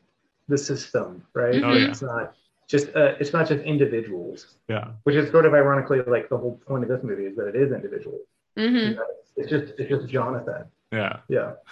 the 0.49 0.59
system, 0.59 1.25
right? 1.35 1.63
Oh, 1.63 1.73
yeah. 1.75 1.89
It's 1.91 2.03
not 2.03 2.35
just 2.67 2.89
uh, 2.97 3.15
it's 3.21 3.33
not 3.33 3.49
just 3.49 3.63
individuals, 3.65 4.57
Yeah. 4.69 4.89
which 5.05 5.15
is 5.17 5.31
sort 5.31 5.47
of 5.47 5.55
ironically 5.55 6.01
like 6.07 6.29
the 6.29 6.37
whole 6.39 6.61
point 6.67 6.83
of 6.83 6.89
this 6.89 7.03
movie 7.03 7.27
is 7.27 7.37
that 7.37 7.47
it 7.49 7.57
is 7.57 7.73
individuals. 7.73 8.23
Mhm. 8.57 8.99
It's 9.37 9.51
just 9.51 9.75
it's 9.79 9.89
just 9.89 10.09
Jonathan. 10.09 10.65
Yeah. 10.93 11.19
Yeah. 11.29 11.53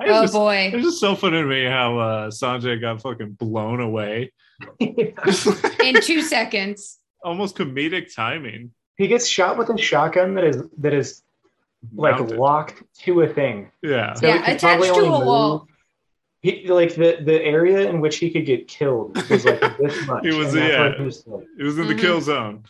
It's 0.00 0.12
Oh 0.12 0.22
just, 0.22 0.32
boy. 0.34 0.70
it's 0.72 0.84
just 0.84 1.00
so 1.00 1.16
funny 1.16 1.38
to 1.42 1.44
me 1.44 1.64
how 1.64 1.98
uh, 1.98 2.30
Sanjay 2.30 2.80
got 2.80 3.02
fucking 3.02 3.32
blown 3.32 3.80
away. 3.80 4.32
In 4.78 6.00
two 6.00 6.22
seconds. 6.22 6.98
Almost 7.24 7.56
comedic 7.56 8.14
timing. 8.14 8.70
He 8.98 9.06
gets 9.08 9.26
shot 9.26 9.56
with 9.56 9.70
a 9.70 9.78
shotgun 9.78 10.34
that 10.34 10.44
is 10.44 10.62
that 10.78 10.92
is 10.92 11.22
like 11.94 12.18
Mounted. 12.18 12.36
locked 12.38 12.82
to 13.04 13.20
a 13.22 13.28
thing. 13.28 13.70
Yeah. 13.82 14.12
So 14.14 14.26
Yeah, 14.26 14.34
he 14.44 14.52
attached 14.52 14.62
probably 14.62 14.88
to 14.88 14.94
only 14.94 15.06
a 15.08 15.10
move- 15.12 15.26
wall. 15.26 15.68
He 16.42 16.66
like 16.68 16.94
the 16.94 17.18
the 17.24 17.40
area 17.42 17.88
in 17.88 18.00
which 18.00 18.16
he 18.18 18.30
could 18.30 18.44
get 18.46 18.68
killed 18.68 19.16
was 19.30 19.44
like 19.44 19.60
this 19.78 20.06
much. 20.06 20.24
He 20.24 20.34
was- 20.34 20.54
and 20.54 20.68
yeah. 20.68 20.96
why 20.98 21.04
was 21.04 21.26
like- 21.26 21.46
It 21.58 21.62
was 21.62 21.78
in 21.78 21.86
the 21.88 21.94
Mhm. 21.94 22.00
kill 22.00 22.20
zone. 22.20 22.64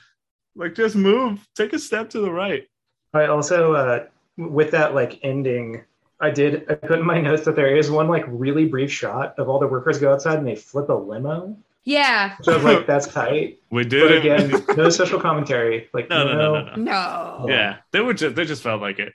Like, 0.57 0.75
just 0.75 0.97
move. 0.97 1.47
Take 1.55 1.73
a 1.73 1.79
step 1.79 2.11
to 2.11 2.21
the 2.21 2.31
right. 2.31 2.67
I 3.15 3.27
also 3.27 3.73
uh 3.75 4.05
with 4.37 4.71
that 4.73 4.95
like 4.95 5.19
ending, 5.23 5.83
I 6.21 6.31
did 6.31 6.65
I 6.71 6.75
put 6.75 6.99
in 6.99 7.07
my 7.07 7.21
notes 7.29 7.45
that 7.47 7.57
there 7.57 7.75
is 7.77 7.91
one 7.91 8.09
like 8.09 8.25
really 8.29 8.67
brief 8.67 8.91
shot 8.93 9.35
of 9.39 9.49
all 9.49 9.59
the 9.59 9.67
workers 9.67 9.99
go 9.99 10.13
outside 10.13 10.39
and 10.39 10.47
they 10.47 10.57
flip 10.57 10.89
a 10.91 10.95
limo. 10.95 11.57
Yeah. 11.89 12.37
So 12.43 12.53
I 12.53 12.57
was 12.57 12.65
like, 12.65 12.87
that's 12.93 13.07
tight. 13.07 13.61
We 13.71 13.83
But 13.85 13.91
did 13.91 14.11
it. 14.11 14.19
again, 14.19 14.65
no 14.77 14.91
social 14.91 15.19
commentary. 15.21 15.89
Like 15.95 16.11
no, 16.11 16.25
no, 16.25 16.35
no, 16.35 16.53
no, 16.65 16.75
no. 16.77 16.83
No. 16.83 17.47
Yeah, 17.49 17.77
they 17.93 18.01
were 18.01 18.13
just 18.15 18.35
they 18.37 18.45
just 18.45 18.63
felt 18.63 18.81
like 18.83 18.99
it. 18.99 19.13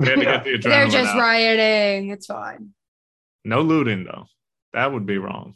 They 0.00 0.06
had 0.10 0.14
to 0.16 0.22
Yeah. 0.22 0.32
get 0.32 0.44
the 0.44 0.50
adrenaline 0.58 0.62
They're 0.62 0.88
just 0.88 1.14
out. 1.14 1.18
rioting. 1.20 2.10
It's 2.10 2.26
fine. 2.26 2.70
No 3.44 3.62
looting 3.62 4.04
though. 4.04 4.26
That 4.74 4.92
would 4.92 5.06
be 5.06 5.18
wrong. 5.18 5.54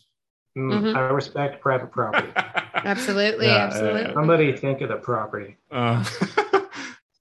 Mm, 0.57 0.73
Mhm. 0.73 0.97
I 0.97 1.01
respect 1.11 1.61
private 1.61 1.91
property. 1.93 2.29
Absolutely. 2.75 3.47
Yeah, 3.47 3.55
yeah, 3.57 3.65
absolutely. 3.66 4.01
yeah. 4.03 4.12
Somebody 4.15 4.57
think 4.57 4.81
of 4.81 4.89
the 4.89 4.97
property. 4.97 5.57
Uh, 5.70 6.03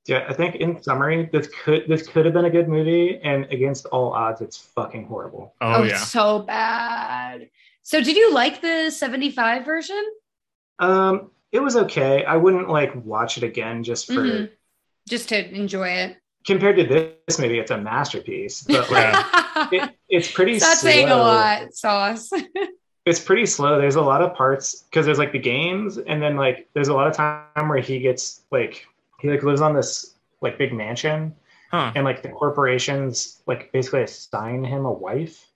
Yeah, 0.05 0.25
I 0.29 0.33
think 0.33 0.55
in 0.55 0.81
summary, 0.81 1.27
this 1.33 1.49
could 1.63 1.83
this 1.89 2.07
could 2.07 2.23
have 2.23 2.33
been 2.33 2.45
a 2.45 2.49
good 2.49 2.69
movie, 2.69 3.19
and 3.23 3.43
against 3.51 3.87
all 3.87 4.13
odds, 4.13 4.39
it's 4.39 4.55
fucking 4.57 5.05
horrible. 5.07 5.53
oh, 5.59 5.73
Oh, 5.73 5.83
yeah. 5.83 5.95
it's 5.95 6.07
so 6.07 6.39
bad. 6.39 7.49
So 7.87 8.01
did 8.01 8.17
you 8.17 8.33
like 8.33 8.59
the 8.59 8.89
75 8.91 9.63
version? 9.63 10.03
Um, 10.77 11.31
it 11.53 11.61
was 11.61 11.77
okay. 11.77 12.25
I 12.25 12.35
wouldn't 12.35 12.67
like 12.69 12.91
watch 13.05 13.37
it 13.37 13.43
again 13.43 13.81
just 13.81 14.07
for 14.07 14.11
Mhm. 14.25 14.49
Just 15.07 15.29
to 15.29 15.49
enjoy 15.55 15.87
it. 15.87 16.17
compared 16.45 16.75
to 16.75 16.83
this 16.83 17.39
movie. 17.39 17.59
It's 17.59 17.71
a 17.71 17.77
masterpiece, 17.77 18.63
but 18.63 18.91
like 18.91 19.15
it, 19.71 19.89
it's 20.09 20.29
pretty. 20.29 20.55
It's 20.55 20.65
not 20.65 20.77
slow. 20.77 20.91
saying 20.91 21.09
a 21.09 21.15
lot, 21.15 21.73
Sauce. 21.73 22.29
It's 23.05 23.21
pretty 23.21 23.45
slow. 23.45 23.79
There's 23.79 23.95
a 23.95 24.01
lot 24.01 24.21
of 24.21 24.33
parts 24.35 24.83
because 24.83 25.05
there's 25.05 25.17
like 25.17 25.31
the 25.31 25.39
games, 25.39 25.97
and 25.97 26.21
then 26.21 26.35
like 26.35 26.67
there's 26.73 26.89
a 26.89 26.93
lot 26.93 27.07
of 27.07 27.15
time 27.15 27.69
where 27.69 27.79
he 27.79 27.99
gets 27.99 28.41
like 28.51 28.85
he 29.21 29.29
like 29.29 29.43
lives 29.43 29.61
on 29.61 29.73
this 29.73 30.15
like 30.41 30.57
big 30.57 30.73
mansion, 30.73 31.33
Huh. 31.71 31.93
and 31.95 32.03
like 32.03 32.21
the 32.21 32.27
corporations 32.27 33.41
like 33.47 33.71
basically 33.71 34.01
assign 34.01 34.65
him 34.65 34.83
a 34.85 34.91
wife. 34.91 35.46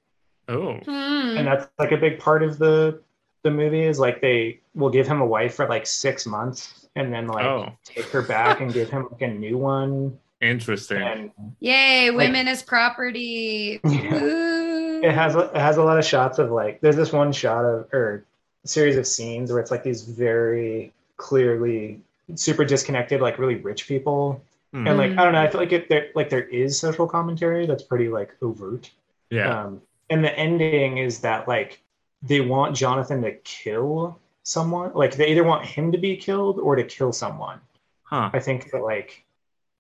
Oh. 0.52 0.74
Hmm. 0.86 1.38
and 1.38 1.48
that's 1.48 1.68
like 1.80 1.92
a 1.92 1.98
big 1.98 2.20
part 2.20 2.44
of 2.44 2.58
the 2.58 3.00
the 3.44 3.52
movie 3.52 3.82
is 3.84 4.00
like 4.00 4.22
they 4.22 4.60
will 4.76 4.90
give 4.90 5.08
him 5.08 5.22
a 5.22 5.26
wife 5.26 5.56
for 5.56 5.68
like 5.68 5.88
six 5.88 6.26
months 6.26 6.88
and 6.96 7.12
then 7.14 7.28
like 7.28 7.46
Oh. 7.46 7.72
take 7.86 8.06
her 8.10 8.22
back 8.22 8.62
and 8.62 8.72
give 8.74 8.90
him 8.90 9.08
like 9.12 9.22
a 9.22 9.28
new 9.28 9.58
one 9.58 10.18
Interesting. 10.42 10.98
and 11.02 11.32
Yay, 11.60 12.10
women 12.12 12.48
as 12.48 12.64
property. 12.64 13.80
Yeah. 13.86 15.10
It 15.10 15.14
has 15.16 15.36
it 15.36 15.56
has 15.56 15.78
a 15.78 15.84
lot 15.84 15.98
of 15.98 16.06
shots 16.06 16.38
of 16.38 16.52
like 16.52 16.80
there's 16.82 16.96
this 16.96 17.12
one 17.12 17.32
shot 17.32 17.66
of 17.66 17.88
or 17.92 18.24
series 18.66 18.98
of 18.98 19.08
scenes 19.08 19.52
where 19.52 19.60
it's 19.60 19.72
like 19.72 19.84
these 19.84 20.04
very 20.04 20.94
clearly 21.18 22.00
super 22.36 22.64
disconnected 22.66 23.20
like 23.22 23.40
really 23.40 23.56
rich 23.56 23.88
people 23.88 24.44
Hmm. 24.74 24.88
and 24.88 24.98
like 24.98 25.12
i 25.12 25.24
don't 25.26 25.34
know 25.34 25.42
i 25.42 25.50
feel 25.50 25.60
like 25.60 25.74
it 25.74 25.90
there 25.90 26.08
like 26.16 26.30
there 26.30 26.44
is 26.48 26.80
social 26.80 27.06
commentary 27.06 27.66
that's 27.66 27.84
pretty 27.84 28.08
like 28.08 28.34
overt 28.42 28.90
yeah. 29.30 29.64
Um, 29.66 29.82
and 30.12 30.24
the 30.24 30.38
ending 30.38 31.00
is 31.00 31.20
that 31.22 31.48
like 31.48 31.82
they 32.22 32.42
want 32.42 32.76
Jonathan 32.76 33.22
to 33.24 33.32
kill 33.44 34.20
someone. 34.44 34.92
Like 34.94 35.16
they 35.16 35.28
either 35.30 35.44
want 35.44 35.66
him 35.66 35.92
to 35.92 35.98
be 35.98 36.16
killed 36.18 36.60
or 36.60 36.76
to 36.76 36.84
kill 36.84 37.12
someone. 37.14 37.60
huh. 38.04 38.30
I 38.34 38.40
think 38.40 38.70
that 38.72 38.84
like 38.84 39.26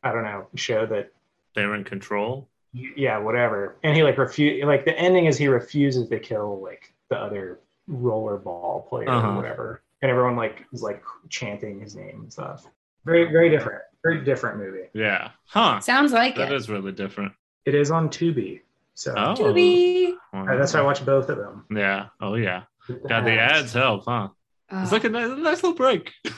I 0.04 0.12
don't 0.12 0.24
know, 0.24 0.48
show 0.56 0.86
that 0.88 1.12
They're 1.54 1.76
in 1.76 1.84
control. 1.84 2.48
yeah, 2.74 3.18
whatever. 3.20 3.76
And 3.84 3.96
he 3.96 4.02
like 4.04 4.18
refuse 4.18 4.66
like 4.66 4.86
the 4.86 4.98
ending 4.98 5.26
is 5.28 5.38
he 5.38 5.48
refuses 5.48 6.10
to 6.10 6.20
kill 6.20 6.60
like 6.64 6.92
the 7.10 7.18
other 7.18 7.60
rollerball 7.90 8.88
player 8.90 9.10
Uh-huh. 9.10 9.30
or 9.32 9.36
whatever. 9.36 9.82
And 10.02 10.10
everyone 10.10 10.36
like 10.36 10.66
is 10.74 10.82
like 10.82 11.04
chanting 11.30 11.80
his 11.80 11.96
name 11.96 12.22
and 12.22 12.32
stuff. 12.34 12.66
Very, 13.06 13.26
very 13.32 13.50
different. 13.50 13.82
Very 14.04 14.24
different 14.24 14.58
movie. 14.58 14.88
Yeah. 14.94 15.30
Huh. 15.46 15.80
Sounds 15.80 16.12
like 16.12 16.36
That 16.36 16.52
it. 16.52 16.56
is 16.56 16.70
really 16.70 16.92
different. 16.92 17.34
It 17.66 17.76
is 17.76 17.92
on 17.92 18.10
Tubi. 18.10 18.62
So 19.02 19.16
Oh. 19.18 19.36
To 19.36 19.52
be. 19.54 20.14
uh, 20.32 20.46
that's 20.58 20.76
why 20.76 20.82
I 20.82 20.84
watch 20.84 21.04
both 21.04 21.30
of 21.30 21.38
them. 21.38 21.66
Yeah. 21.76 22.08
Oh 22.20 22.36
yeah. 22.36 22.64
God, 23.08 23.26
the 23.26 23.32
ads 23.40 23.74
help, 23.74 24.04
huh? 24.06 24.28
Oh. 24.72 24.82
It's 24.84 24.92
like 24.92 25.06
a 25.06 25.10
nice, 25.10 25.30
nice 25.40 25.64
little 25.64 25.74
break. 25.74 26.12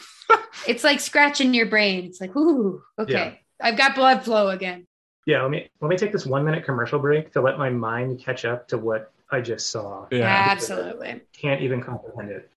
It's 0.67 0.83
like 0.83 0.99
scratching 1.01 1.53
your 1.53 1.65
brain. 1.65 2.05
It's 2.05 2.21
like, 2.21 2.33
ooh, 2.37 2.81
okay. 2.97 3.41
I've 3.59 3.75
got 3.75 3.95
blood 3.95 4.23
flow 4.23 4.49
again. 4.49 4.85
Yeah, 5.25 5.41
let 5.41 5.51
me 5.51 5.67
let 5.81 5.89
me 5.89 5.97
take 5.97 6.11
this 6.13 6.25
one 6.25 6.45
minute 6.45 6.63
commercial 6.63 6.99
break 6.99 7.33
to 7.33 7.41
let 7.41 7.57
my 7.57 7.69
mind 7.69 8.19
catch 8.19 8.45
up 8.45 8.67
to 8.69 8.77
what 8.77 9.11
I 9.31 9.41
just 9.41 9.71
saw. 9.71 10.05
Yeah. 10.11 10.23
Absolutely. 10.51 11.21
Can't 11.33 11.61
even 11.61 11.81
comprehend 11.81 12.31
it. 12.31 12.49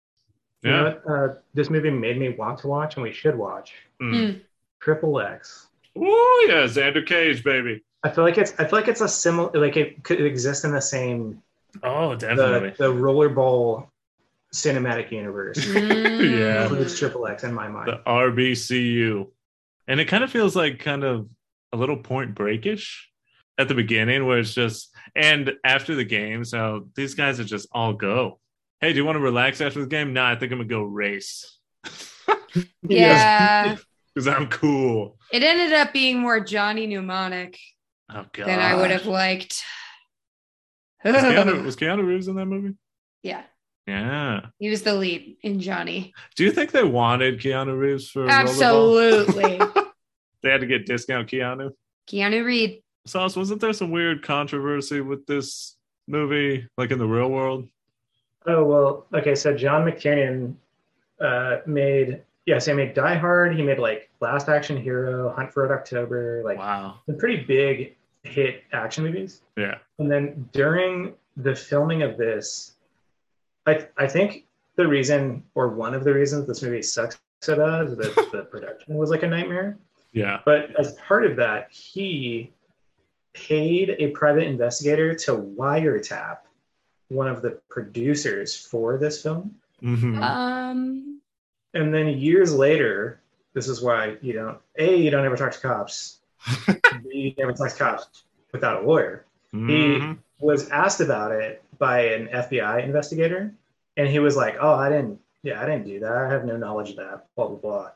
You 0.62 0.70
Yeah. 0.70 0.76
know 0.76 0.84
what, 1.04 1.10
uh, 1.30 1.34
this 1.54 1.68
movie 1.70 1.90
made 1.90 2.18
me 2.18 2.28
want 2.28 2.58
to 2.60 2.68
watch, 2.68 2.94
and 2.94 3.02
we 3.02 3.12
should 3.12 3.34
watch 3.36 3.72
Mm. 4.00 4.40
Triple 4.78 5.18
X. 5.20 5.66
Oh 5.98 6.46
yeah, 6.48 6.64
Xander 6.64 7.04
Cage, 7.04 7.42
baby. 7.42 7.82
I 8.06 8.10
feel 8.14 8.24
like 8.24 8.38
it's 8.38 8.52
I 8.58 8.64
feel 8.64 8.78
like 8.78 8.88
it's 8.88 9.00
a 9.00 9.08
similar 9.08 9.50
like 9.54 9.76
it 9.76 10.02
could 10.04 10.20
exist 10.20 10.64
in 10.64 10.72
the 10.72 10.80
same 10.80 11.42
Oh, 11.82 12.10
the, 12.16 12.26
definitely. 12.28 12.70
the 12.78 12.92
rollerball 12.92 13.88
cinematic 14.54 15.10
universe. 15.10 15.58
Mm. 15.58 16.38
Yeah. 16.38 16.62
includes 16.62 16.98
Triple 16.98 17.26
X 17.26 17.44
in 17.44 17.52
my 17.52 17.68
mind. 17.68 17.88
the 17.88 18.00
RBCU. 18.06 19.28
And 19.88 20.00
it 20.00 20.06
kind 20.06 20.24
of 20.24 20.30
feels 20.30 20.56
like 20.56 20.78
kind 20.78 21.04
of 21.04 21.28
a 21.72 21.76
little 21.76 21.96
point 21.98 22.34
breakish 22.34 23.10
at 23.58 23.68
the 23.68 23.74
beginning 23.74 24.26
where 24.26 24.38
it's 24.38 24.54
just 24.54 24.94
and 25.14 25.52
after 25.64 25.94
the 25.94 26.04
game, 26.04 26.44
so 26.44 26.88
these 26.94 27.14
guys 27.14 27.40
are 27.40 27.44
just 27.44 27.68
all 27.72 27.92
go. 27.92 28.38
Hey, 28.80 28.92
do 28.92 28.98
you 28.98 29.04
want 29.04 29.16
to 29.16 29.20
relax 29.20 29.60
after 29.60 29.80
the 29.80 29.86
game? 29.86 30.12
Nah, 30.12 30.30
I 30.30 30.36
think 30.36 30.52
I'm 30.52 30.58
gonna 30.58 30.68
go 30.68 30.82
race. 30.82 31.58
Yeah. 32.82 33.76
Because 34.14 34.28
I'm 34.28 34.46
cool. 34.46 35.18
It 35.30 35.42
ended 35.42 35.74
up 35.74 35.92
being 35.92 36.20
more 36.20 36.40
Johnny 36.40 36.86
Mnemonic 36.86 37.58
Oh 38.10 38.24
god. 38.32 38.46
than 38.46 38.60
I 38.60 38.74
would 38.74 38.90
have 38.90 39.06
liked. 39.06 39.62
was 41.04 41.14
Keanu, 41.14 41.64
was 41.64 41.76
Keanu 41.76 42.06
Reeves 42.06 42.28
in 42.28 42.36
that 42.36 42.46
movie? 42.46 42.74
yeah. 43.22 43.42
Yeah. 43.86 44.46
He 44.58 44.68
was 44.68 44.82
the 44.82 44.94
lead 44.94 45.36
in 45.42 45.60
Johnny. 45.60 46.12
Do 46.34 46.42
you 46.42 46.50
think 46.50 46.72
they 46.72 46.82
wanted 46.82 47.38
Keanu 47.38 47.78
Reeves 47.78 48.10
for 48.10 48.26
rollerball? 48.26 48.30
Absolutely. 48.30 49.58
they 50.42 50.50
had 50.50 50.60
to 50.60 50.66
get 50.66 50.86
discount 50.86 51.28
Keanu. 51.30 51.70
Keanu 52.08 52.44
Reed. 52.44 52.82
Sauce, 53.06 53.36
wasn't 53.36 53.60
there 53.60 53.72
some 53.72 53.92
weird 53.92 54.24
controversy 54.24 55.00
with 55.00 55.24
this 55.26 55.76
movie, 56.08 56.66
like 56.76 56.90
in 56.90 56.98
the 56.98 57.06
real 57.06 57.30
world? 57.30 57.68
Oh 58.46 58.64
well, 58.64 59.06
okay. 59.14 59.34
So 59.36 59.56
John 59.56 59.84
McTiernan 59.84 60.54
uh, 61.20 61.58
made 61.66 62.22
yeah, 62.46 62.58
so 62.60 62.70
he 62.72 62.76
made 62.76 62.94
Die 62.94 63.14
Hard. 63.14 63.56
He 63.56 63.62
made 63.62 63.78
like 63.78 64.08
Last 64.20 64.48
Action 64.48 64.80
Hero, 64.80 65.32
Hunt 65.32 65.52
for 65.52 65.62
Red 65.66 65.72
October, 65.76 66.42
like 66.44 66.58
Wow. 66.58 67.00
some 67.06 67.18
pretty 67.18 67.44
big 67.44 67.95
hit 68.26 68.64
action 68.72 69.04
movies. 69.04 69.42
Yeah. 69.56 69.78
And 69.98 70.10
then 70.10 70.48
during 70.52 71.14
the 71.36 71.54
filming 71.54 72.02
of 72.02 72.16
this, 72.16 72.74
I 73.66 73.86
I 73.96 74.06
think 74.06 74.46
the 74.76 74.86
reason 74.86 75.42
or 75.54 75.68
one 75.68 75.94
of 75.94 76.04
the 76.04 76.12
reasons 76.12 76.46
this 76.46 76.62
movie 76.62 76.82
sucks 76.82 77.18
so 77.40 77.56
bad 77.56 77.86
is 77.88 77.96
that 77.96 78.14
the 78.32 78.42
production 78.50 78.94
was 78.94 79.10
like 79.10 79.22
a 79.22 79.26
nightmare. 79.28 79.78
Yeah. 80.12 80.40
But 80.44 80.78
as 80.78 80.94
part 80.94 81.24
of 81.26 81.36
that, 81.36 81.70
he 81.70 82.52
paid 83.34 83.96
a 83.98 84.08
private 84.12 84.44
investigator 84.44 85.14
to 85.14 85.32
wiretap 85.32 86.38
one 87.08 87.28
of 87.28 87.42
the 87.42 87.60
producers 87.68 88.56
for 88.56 88.96
this 88.98 89.22
film. 89.22 89.54
Mhm. 89.82 90.20
Um, 90.22 91.20
And 91.74 91.92
then 91.92 92.08
years 92.08 92.54
later, 92.54 93.20
this 93.52 93.68
is 93.68 93.82
why 93.82 94.16
you 94.22 94.32
don't 94.32 94.58
a 94.78 94.96
you 94.96 95.10
don't 95.10 95.24
ever 95.26 95.36
talk 95.36 95.52
to 95.52 95.60
cops. 95.60 96.18
B, 97.02 97.18
you 97.18 97.34
never 97.38 97.52
talk 97.52 97.70
to 97.70 97.76
cops 97.76 98.24
without 98.52 98.82
a 98.82 98.86
lawyer. 98.86 99.24
Mhm. 99.54 100.18
Was 100.38 100.68
asked 100.70 101.00
about 101.00 101.32
it 101.32 101.62
by 101.78 102.00
an 102.00 102.28
FBI 102.28 102.82
investigator, 102.82 103.52
and 103.96 104.08
he 104.08 104.18
was 104.18 104.36
like, 104.36 104.56
"Oh, 104.60 104.74
I 104.74 104.88
didn't. 104.90 105.18
Yeah, 105.42 105.62
I 105.62 105.66
didn't 105.66 105.86
do 105.86 106.00
that. 106.00 106.12
I 106.12 106.28
have 106.28 106.44
no 106.44 106.56
knowledge 106.56 106.90
of 106.90 106.96
that." 106.96 107.26
Blah 107.36 107.48
blah 107.48 107.56
blah. 107.56 107.90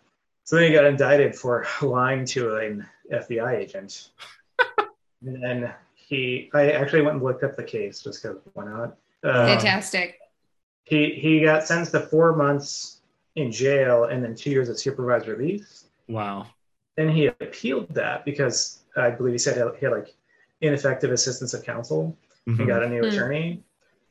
So 0.45 0.57
then 0.57 0.67
he 0.69 0.73
got 0.73 0.85
indicted 0.87 1.35
for 1.35 1.67
lying 1.83 2.25
to 2.27 2.57
an 2.57 2.87
FBI 3.13 3.57
agent. 3.57 4.11
and 5.27 5.43
then 5.43 5.75
he, 5.95 6.51
I 6.55 6.73
actually 6.73 7.03
went 7.03 7.17
and 7.17 7.23
looked 7.23 7.45
up 7.45 7.57
the 7.57 7.63
case 7.65 8.01
just 8.01 8.23
because 8.23 8.39
why 8.55 8.65
not? 8.65 8.97
Uh, 9.23 9.47
Fantastic. 9.47 10.19
he 10.85 11.13
he 11.15 11.41
got 11.41 11.65
sentenced 11.67 11.93
to 11.93 12.01
four 12.01 12.35
months 12.35 13.03
in 13.37 13.53
jail 13.53 14.05
and 14.05 14.25
then 14.25 14.35
two 14.35 14.51
years 14.51 14.69
of 14.69 14.79
supervised 14.79 15.29
release. 15.29 15.85
Wow. 16.09 16.47
Then 16.97 17.09
he 17.11 17.27
appealed 17.27 17.89
that 17.95 18.25
because 18.25 18.80
I 18.97 19.11
believe 19.11 19.33
he 19.33 19.39
said 19.39 19.57
he 19.79 19.85
had 19.87 19.93
like 19.93 20.15
ineffective 20.61 21.11
assistance 21.13 21.55
of 21.55 21.63
counsel 21.65 22.17
and 22.47 22.59
Mhm. 22.59 22.67
got 22.67 22.83
a 22.83 22.89
new 22.89 23.01
Hmm. 23.03 23.09
attorney. 23.09 23.63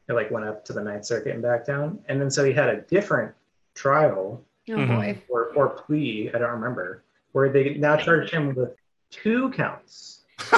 It 0.08 0.14
like 0.14 0.32
went 0.32 0.46
up 0.46 0.66
to 0.66 0.74
the 0.74 0.82
Ninth 0.84 1.06
Circuit 1.06 1.34
and 1.34 1.42
back 1.42 1.66
down, 1.66 2.04
and 2.08 2.20
then 2.20 2.32
so 2.32 2.44
he 2.44 2.52
had 2.54 2.70
a 2.70 2.82
different 2.82 3.34
trial 3.76 4.44
Oh 4.70 4.74
Mhm. 4.74 4.88
boy. 4.88 5.18
or 5.30 5.48
or 5.56 5.70
plea, 5.70 6.32
I 6.34 6.38
don't 6.40 6.52
remember, 6.52 7.04
where 7.32 7.50
they 7.50 7.76
now 7.76 7.96
charged 7.96 8.32
him 8.34 8.54
with 8.56 8.76
two 9.12 9.50
counts. 9.52 10.22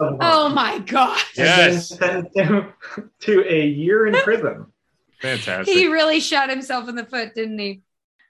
of 0.00 0.16
Oh 0.20 0.48
my 0.48 0.78
god. 0.78 1.20
and 1.36 1.46
Yes. 1.46 1.88
then 1.90 1.98
sentenced 2.30 2.38
him 2.38 2.72
to 3.20 3.44
a 3.52 3.66
year 3.66 4.06
in 4.06 4.14
prison. 4.22 4.66
Fantastic. 5.20 5.74
He 5.74 5.88
really 5.88 6.20
shot 6.20 6.48
himself 6.48 6.88
in 6.88 6.94
the 6.94 7.04
foot, 7.04 7.34
didn't 7.34 7.58
he? 7.58 7.82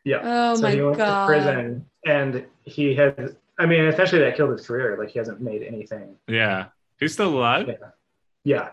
Yeah. 0.05 0.21
Oh 0.25 0.55
so 0.57 0.63
my 0.63 0.71
he 0.73 0.81
went 0.81 0.97
god. 0.97 1.27
to 1.27 1.33
prison, 1.33 1.87
and 2.07 2.47
he 2.65 2.95
had. 2.95 3.37
I 3.59 3.67
mean, 3.67 3.85
essentially, 3.85 4.21
that 4.23 4.37
killed 4.37 4.51
his 4.53 4.67
career. 4.67 4.97
Like 4.99 5.11
he 5.11 5.19
hasn't 5.19 5.41
made 5.41 5.63
anything. 5.63 6.17
yeah. 6.27 6.67
He's 7.01 7.13
still 7.13 7.29
alive. 7.37 7.69
Yeah. 7.69 7.75
Yeah, 8.45 8.69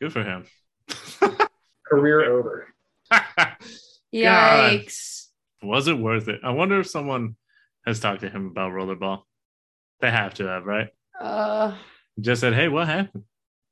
Good 0.00 0.12
for 0.12 0.22
him. 0.22 0.46
career 1.86 2.24
over. 2.24 2.68
Yikes. 4.14 5.26
Was 5.62 5.88
it 5.88 5.98
worth 5.98 6.28
it? 6.28 6.40
I 6.44 6.50
wonder 6.50 6.80
if 6.80 6.86
someone 6.86 7.36
has 7.84 8.00
talked 8.00 8.20
to 8.22 8.28
him 8.30 8.46
about 8.46 8.72
rollerball. 8.72 9.22
They 10.00 10.10
have 10.10 10.34
to 10.34 10.46
have, 10.46 10.64
right? 10.64 10.88
Uh, 11.18 11.76
Just 12.20 12.40
said, 12.42 12.54
"Hey, 12.54 12.68
what 12.68 12.86
happened?" 12.88 13.24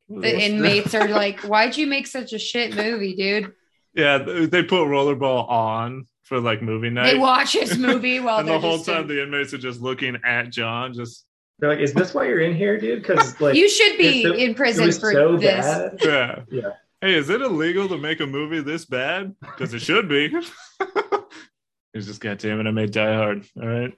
the 0.09 0.39
inmates 0.39 0.95
are 0.95 1.09
like, 1.09 1.41
"Why'd 1.41 1.77
you 1.77 1.87
make 1.87 2.07
such 2.07 2.33
a 2.33 2.39
shit 2.39 2.75
movie, 2.75 3.15
dude?" 3.15 3.53
Yeah, 3.95 4.19
they 4.19 4.63
put 4.63 4.89
rollerball 4.89 5.49
on 5.49 6.07
for 6.25 6.41
like 6.41 6.63
movie 6.63 6.91
night. 6.91 7.13
They 7.13 7.19
watch 7.19 7.53
his 7.53 7.79
movie 7.79 8.19
while 8.21 8.39
and 8.41 8.49
the 8.49 8.59
whole 8.59 8.77
just 8.79 8.89
time 8.89 9.03
in- 9.03 9.09
the 9.09 9.23
inmates 9.23 9.55
are 9.55 9.59
just 9.59 9.81
looking 9.81 10.19
at 10.25 10.51
John, 10.51 10.93
just 10.93 11.27
They're 11.61 11.69
like, 11.71 11.79
"Is 11.79 11.93
this 11.95 12.13
why 12.15 12.27
you're 12.27 12.41
in 12.41 12.55
here, 12.57 12.79
dude?" 12.79 13.03
Because 13.03 13.41
like 13.41 13.55
you 13.55 13.69
should 13.69 13.97
be 13.99 14.25
it- 14.25 14.35
in 14.37 14.55
prison 14.55 14.91
for 14.93 15.13
so 15.13 15.37
this. 15.37 15.65
bad. 15.65 15.99
yeah. 16.03 16.41
Yeah. 16.51 16.71
Hey, 17.01 17.15
is 17.15 17.29
it 17.31 17.41
illegal 17.43 17.87
to 17.89 17.99
make 17.99 18.21
a 18.21 18.27
movie 18.27 18.61
this 18.61 18.85
bad? 18.87 19.35
Because 19.41 19.75
it 19.75 19.81
should 19.81 20.09
be. 20.09 20.29
He's 21.93 22.07
just, 22.07 22.21
God 22.21 22.39
damn 22.39 22.59
it, 22.61 22.67
I 22.67 22.71
made 22.73 22.91
Die 22.91 23.15
Hard. 23.15 23.45
All 23.61 23.69
right. 23.69 23.97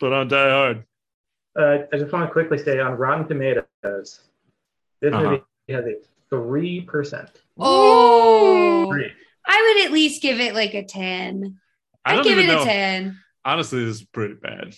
Put 0.00 0.12
on 0.12 0.28
Die 0.28 0.50
Hard. 0.50 0.84
Uh, 1.58 1.78
I 1.92 1.96
just 1.96 2.12
want 2.12 2.26
to 2.28 2.32
quickly 2.32 2.58
say 2.58 2.78
on 2.78 2.92
Rotten 2.98 3.26
Tomatoes, 3.26 3.64
this 3.82 4.20
Uh-huh. 5.14 5.22
movie 5.22 5.42
has 5.70 5.84
a 5.86 5.94
three 6.30 6.82
percent. 6.82 7.30
Oh, 7.58 8.90
Three. 8.90 9.12
I 9.48 9.74
would 9.76 9.86
at 9.86 9.92
least 9.92 10.22
give 10.22 10.38
it 10.40 10.54
like 10.54 10.74
a 10.74 10.84
ten. 10.84 11.58
I 12.04 12.16
I'd 12.18 12.24
give 12.24 12.38
it 12.38 12.46
know. 12.46 12.62
a 12.62 12.64
ten. 12.64 13.18
Honestly, 13.44 13.84
this 13.84 13.96
is 14.00 14.04
pretty 14.04 14.34
bad. 14.34 14.74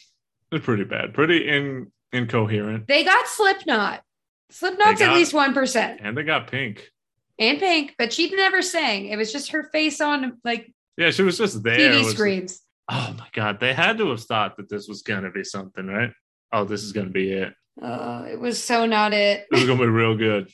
It's 0.53 0.65
pretty 0.65 0.85
bad. 0.85 1.13
Pretty 1.15 1.49
in 1.49 1.91
incoherent. 2.13 2.87
They 2.89 3.05
got 3.05 3.27
Slipknot. 3.29 4.03
Slipknot's 4.51 4.99
They 5.01 5.07
at 5.07 5.15
least 5.15 5.33
one 5.35 5.55
percent 5.55 6.01
And 6.03 6.17
they 6.17 6.23
got 6.25 6.51
Pink. 6.51 6.89
and 7.39 7.59
Pink, 7.59 7.95
but 7.99 8.13
she 8.13 8.31
never 8.35 8.63
sang. 8.63 9.07
It 9.07 9.17
was 9.17 9.33
just 9.33 9.53
her 9.53 9.65
face 9.73 10.01
on 10.01 10.39
like 10.45 10.73
Yeah, 10.97 11.11
she 11.11 11.23
was 11.23 11.39
just 11.39 11.63
there. 11.63 11.79
TV 11.93 12.05
was- 12.05 12.13
screens. 12.15 12.61
Oh 12.93 13.15
my 13.17 13.29
god, 13.33 13.61
they 13.61 13.73
had 13.73 13.99
to 13.99 14.11
have 14.11 14.25
thought 14.25 14.57
that 14.57 14.69
this 14.69 14.89
was 14.89 15.03
gonna 15.03 15.31
be 15.31 15.45
something, 15.45 15.87
right? 15.87 16.11
Oh, 16.53 16.65
this 16.65 16.83
is 16.83 16.91
gonna 16.93 17.11
be 17.11 17.31
it. 17.33 17.55
Uh, 17.81 18.27
it 18.29 18.39
was 18.41 18.63
so 18.63 18.85
not 18.87 19.13
it. 19.13 19.47
This 19.53 19.61
is 19.63 19.69
gonna 19.69 19.79
be 19.81 19.87
real 19.87 20.17
good. 20.17 20.51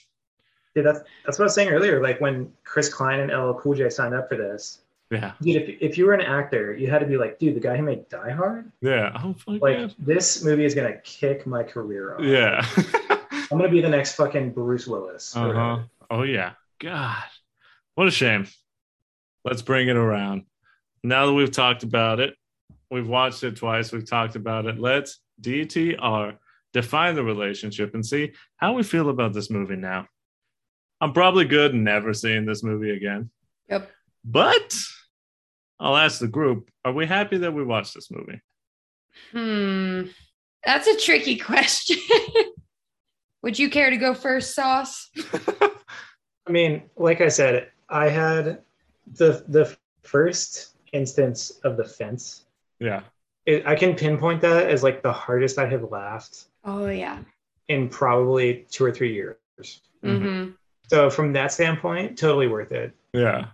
Yeah, 0.77 0.82
that's 0.82 1.01
that's 1.24 1.39
what 1.39 1.44
I 1.44 1.47
was 1.47 1.55
saying 1.55 1.70
earlier. 1.70 2.03
Like 2.03 2.20
when 2.20 2.53
Chris 2.65 2.93
Klein 2.93 3.20
and 3.20 3.32
LL 3.32 3.55
Cool 3.55 3.74
J 3.74 3.89
signed 3.89 4.15
up 4.15 4.28
for 4.28 4.36
this, 4.36 4.82
Yeah, 5.11 5.32
dude. 5.40 5.57
If, 5.62 5.77
if 5.81 5.98
you 5.98 6.05
were 6.07 6.12
an 6.12 6.20
actor, 6.20 6.77
you 6.77 6.90
had 6.90 6.98
to 6.98 7.07
be 7.07 7.16
like, 7.16 7.39
dude, 7.39 7.57
the 7.57 7.61
guy 7.61 7.77
who 7.78 7.82
made 7.82 8.09
Die 8.11 8.31
Hard, 8.31 8.70
yeah. 8.82 9.19
Oh 9.24 9.35
like 9.47 9.90
this 9.98 10.44
movie 10.44 10.66
is 10.66 10.74
gonna 10.74 10.98
kick 11.03 11.47
my 11.47 11.62
career 11.62 12.15
off. 12.15 12.20
Yeah. 12.23 12.65
I'm 13.51 13.59
gonna 13.59 13.70
be 13.70 13.81
the 13.81 13.89
next 13.89 14.15
fucking 14.16 14.53
Bruce 14.53 14.86
Willis. 14.86 15.35
uh 15.35 15.53
huh. 15.53 15.78
Oh 16.11 16.23
yeah. 16.23 16.53
God, 16.78 17.24
what 17.94 18.07
a 18.07 18.11
shame. 18.11 18.47
Let's 19.44 19.62
bring 19.62 19.89
it 19.89 19.97
around. 19.97 20.44
Now 21.03 21.24
that 21.27 21.32
we've 21.32 21.51
talked 21.51 21.85
about 21.85 22.20
it, 22.20 22.35
we've 22.90 23.09
watched 23.09 23.44
it 23.44 23.57
twice. 23.57 23.93
We've 23.93 24.09
talked 24.09 24.36
about 24.36 24.66
it. 24.66 24.78
Let's 24.78 25.20
DTR 25.40 26.36
define 26.73 27.15
the 27.15 27.23
relationship 27.24 27.94
and 27.94 28.05
see 28.05 28.32
how 28.57 28.74
we 28.74 28.82
feel 28.82 29.09
about 29.09 29.32
this 29.32 29.48
movie 29.48 29.77
now. 29.77 30.07
I'm 31.01 31.12
probably 31.12 31.44
good 31.44 31.74
never 31.74 32.12
seeing 32.14 32.47
this 32.47 32.62
movie 32.62 32.90
again. 32.90 33.31
Yep. 33.68 33.90
But 34.24 34.74
I'll 35.78 35.97
ask 35.97 36.18
the 36.20 36.28
group: 36.28 36.70
Are 36.85 36.93
we 36.93 37.06
happy 37.06 37.39
that 37.39 37.52
we 37.52 37.62
watched 37.64 37.94
this 37.94 38.10
movie? 38.10 38.40
Hmm. 39.32 40.02
That's 40.64 40.86
a 40.89 40.97
tricky 40.98 41.36
question. 41.51 41.98
Would 43.43 43.59
you 43.59 43.70
care 43.70 43.90
to 43.90 43.97
go 43.97 44.14
first, 44.14 44.55
Sauce? 44.55 45.10
I 46.47 46.51
mean, 46.51 46.82
like 46.97 47.20
I 47.20 47.28
said, 47.28 47.70
I 47.89 48.09
had 48.09 48.62
the 49.14 49.44
the 49.48 49.77
first 50.02 50.77
instance 50.93 51.51
of 51.64 51.77
the 51.77 51.85
fence. 51.85 52.47
yeah. 52.81 53.02
It, 53.44 53.64
I 53.64 53.77
can 53.77 53.94
pinpoint 53.94 54.40
that 54.40 54.68
as 54.68 54.82
like 54.82 55.02
the 55.05 55.12
hardest 55.12 55.56
I 55.59 55.66
have 55.66 55.85
laughed 55.93 56.47
Oh 56.64 56.89
yeah. 56.89 57.20
in 57.68 57.89
probably 57.89 58.66
two 58.73 58.85
or 58.85 58.90
three 58.90 59.12
years. 59.14 59.36
Mhm. 60.02 60.10
Mm-hmm. 60.20 60.51
So 60.89 61.11
from 61.11 61.33
that 61.33 61.53
standpoint, 61.53 62.19
totally 62.19 62.47
worth 62.47 62.73
it. 62.73 62.95
Yeah. 63.13 63.47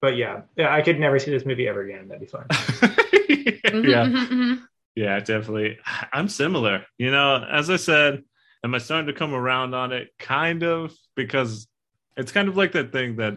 But 0.00 0.16
yeah, 0.16 0.42
yeah, 0.56 0.74
I 0.74 0.82
could 0.82 1.00
never 1.00 1.18
see 1.18 1.30
this 1.30 1.46
movie 1.46 1.68
ever 1.68 1.82
again. 1.82 2.08
That'd 2.08 2.20
be 2.20 2.26
fun. 2.26 2.46
Mm-hmm, 2.48 3.84
yeah. 3.88 4.56
Yeah, 4.94 5.18
definitely. 5.20 5.78
I'm 6.12 6.28
similar. 6.28 6.86
You 6.98 7.10
know, 7.10 7.44
as 7.44 7.70
I 7.70 7.76
said, 7.76 8.22
am 8.64 8.74
I 8.74 8.78
starting 8.78 9.06
to 9.08 9.12
come 9.12 9.34
around 9.34 9.74
on 9.74 9.92
it? 9.92 10.08
Kind 10.18 10.62
of, 10.62 10.94
because 11.14 11.68
it's 12.16 12.32
kind 12.32 12.48
of 12.48 12.56
like 12.56 12.72
that 12.72 12.92
thing 12.92 13.16
that 13.16 13.34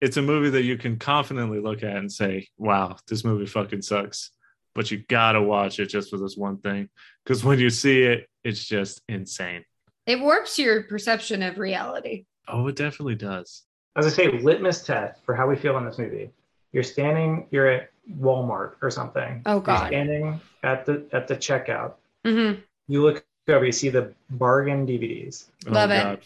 it's 0.00 0.16
a 0.16 0.22
movie 0.22 0.50
that 0.50 0.62
you 0.62 0.76
can 0.76 0.98
confidently 0.98 1.60
look 1.60 1.82
at 1.82 1.96
and 1.96 2.12
say, 2.12 2.48
wow, 2.56 2.96
this 3.08 3.24
movie 3.24 3.46
fucking 3.46 3.82
sucks. 3.82 4.30
But 4.74 4.90
you 4.90 5.02
gotta 5.08 5.42
watch 5.42 5.80
it 5.80 5.86
just 5.86 6.10
for 6.10 6.18
this 6.18 6.36
one 6.36 6.58
thing. 6.58 6.88
Because 7.24 7.42
when 7.42 7.58
you 7.58 7.70
see 7.70 8.02
it, 8.02 8.28
it's 8.44 8.64
just 8.64 9.00
insane. 9.08 9.64
It 10.06 10.20
warps 10.20 10.58
your 10.58 10.84
perception 10.84 11.42
of 11.42 11.58
reality. 11.58 12.26
Oh, 12.48 12.66
it 12.68 12.76
definitely 12.76 13.16
does. 13.16 13.62
As 13.96 14.06
I 14.06 14.10
say, 14.10 14.30
litmus 14.30 14.84
test 14.84 15.24
for 15.24 15.34
how 15.34 15.48
we 15.48 15.56
feel 15.56 15.76
in 15.78 15.84
this 15.84 15.98
movie. 15.98 16.30
You're 16.72 16.82
standing, 16.82 17.46
you're 17.50 17.66
at 17.66 17.90
Walmart 18.20 18.74
or 18.82 18.90
something. 18.90 19.42
Oh, 19.46 19.54
You're 19.54 19.60
God. 19.62 19.88
standing 19.88 20.40
at 20.62 20.84
the 20.86 21.06
at 21.12 21.26
the 21.26 21.36
checkout. 21.36 21.94
Mm-hmm. 22.24 22.60
You 22.88 23.02
look 23.02 23.24
over, 23.48 23.64
you 23.64 23.72
see 23.72 23.88
the 23.88 24.12
bargain 24.30 24.86
DVDs. 24.86 25.46
Love 25.66 25.90
oh, 25.90 25.94
it. 25.94 26.02
God. 26.02 26.20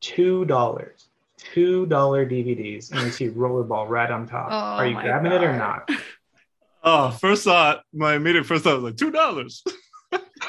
Two 0.00 0.44
dollars. 0.46 1.06
Two 1.36 1.86
dollar 1.86 2.24
DVDs, 2.24 2.90
and 2.90 3.02
you 3.02 3.10
see 3.10 3.28
Rollerball 3.28 3.88
right 3.88 4.10
on 4.10 4.26
top. 4.26 4.48
Oh, 4.50 4.54
Are 4.54 4.86
you 4.86 4.94
my 4.94 5.02
grabbing 5.02 5.32
it 5.32 5.42
or 5.42 5.56
not? 5.56 5.88
Oh, 6.86 7.10
first 7.12 7.44
thought, 7.44 7.82
my 7.94 8.14
immediate 8.14 8.44
first 8.44 8.62
thought 8.62 8.78
was 8.82 8.84
like, 8.84 8.96
$2. 8.96 9.62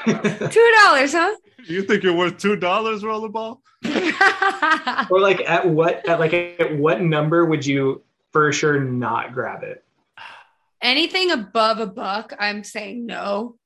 Two 0.52 0.74
dollars, 0.84 1.14
huh? 1.14 1.34
You 1.68 1.84
think 1.84 2.04
you're 2.04 2.16
worth 2.16 2.38
$2, 2.38 2.60
Rollerball? 2.60 3.60
or 5.12 5.20
like 5.20 5.42
at 5.42 5.68
what 5.68 6.08
at 6.08 6.20
like 6.20 6.34
at 6.34 6.78
what 6.78 7.02
number 7.02 7.46
would 7.46 7.66
you 7.66 8.04
for 8.32 8.52
sure 8.52 8.80
not 8.80 9.34
grab 9.34 9.64
it? 9.64 9.84
Anything 10.82 11.32
above 11.32 11.80
a 11.80 11.88
buck, 11.88 12.34
I'm 12.40 12.64
saying 12.64 13.06
no. 13.06 13.58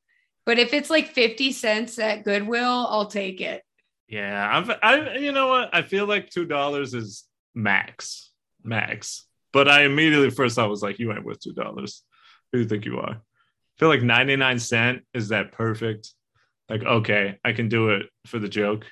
But 0.46 0.60
if 0.60 0.74
it's 0.74 0.90
like 0.90 1.10
50 1.10 1.52
cents 1.52 2.00
at 2.00 2.24
Goodwill, 2.24 2.88
I'll 2.90 3.08
take 3.08 3.42
it. 3.42 3.64
Yeah, 4.08 4.50
I've, 4.52 4.72
I, 4.82 5.18
you 5.18 5.32
know 5.32 5.48
what? 5.50 5.70
I 5.74 5.84
feel 5.84 6.08
like 6.08 6.30
two 6.30 6.46
dollars 6.46 6.94
is 6.94 7.26
max, 7.54 8.32
max. 8.64 9.26
But 9.54 9.68
I 9.68 9.84
immediately 9.84 10.30
first 10.32 10.58
I 10.58 10.66
was 10.66 10.82
like, 10.82 11.00
you 11.00 11.12
ain't 11.12 11.26
worth 11.26 11.40
two 11.40 11.54
dollars. 11.54 12.04
Who 12.52 12.58
do 12.58 12.64
you 12.64 12.70
think 12.70 12.86
you 12.86 12.98
are? 13.00 13.12
I 13.12 13.78
feel 13.78 13.90
like 13.90 14.02
ninety 14.02 14.36
nine 14.36 14.60
cent 14.60 15.04
is 15.14 15.30
that 15.30 15.52
perfect. 15.52 16.14
Like, 16.70 16.84
okay, 16.84 17.40
I 17.44 17.54
can 17.54 17.68
do 17.70 17.90
it 17.90 18.08
for 18.28 18.40
the 18.40 18.50
joke. 18.50 18.86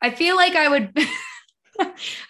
I 0.00 0.10
feel 0.10 0.36
like 0.36 0.54
I 0.54 0.68
would 0.68 0.96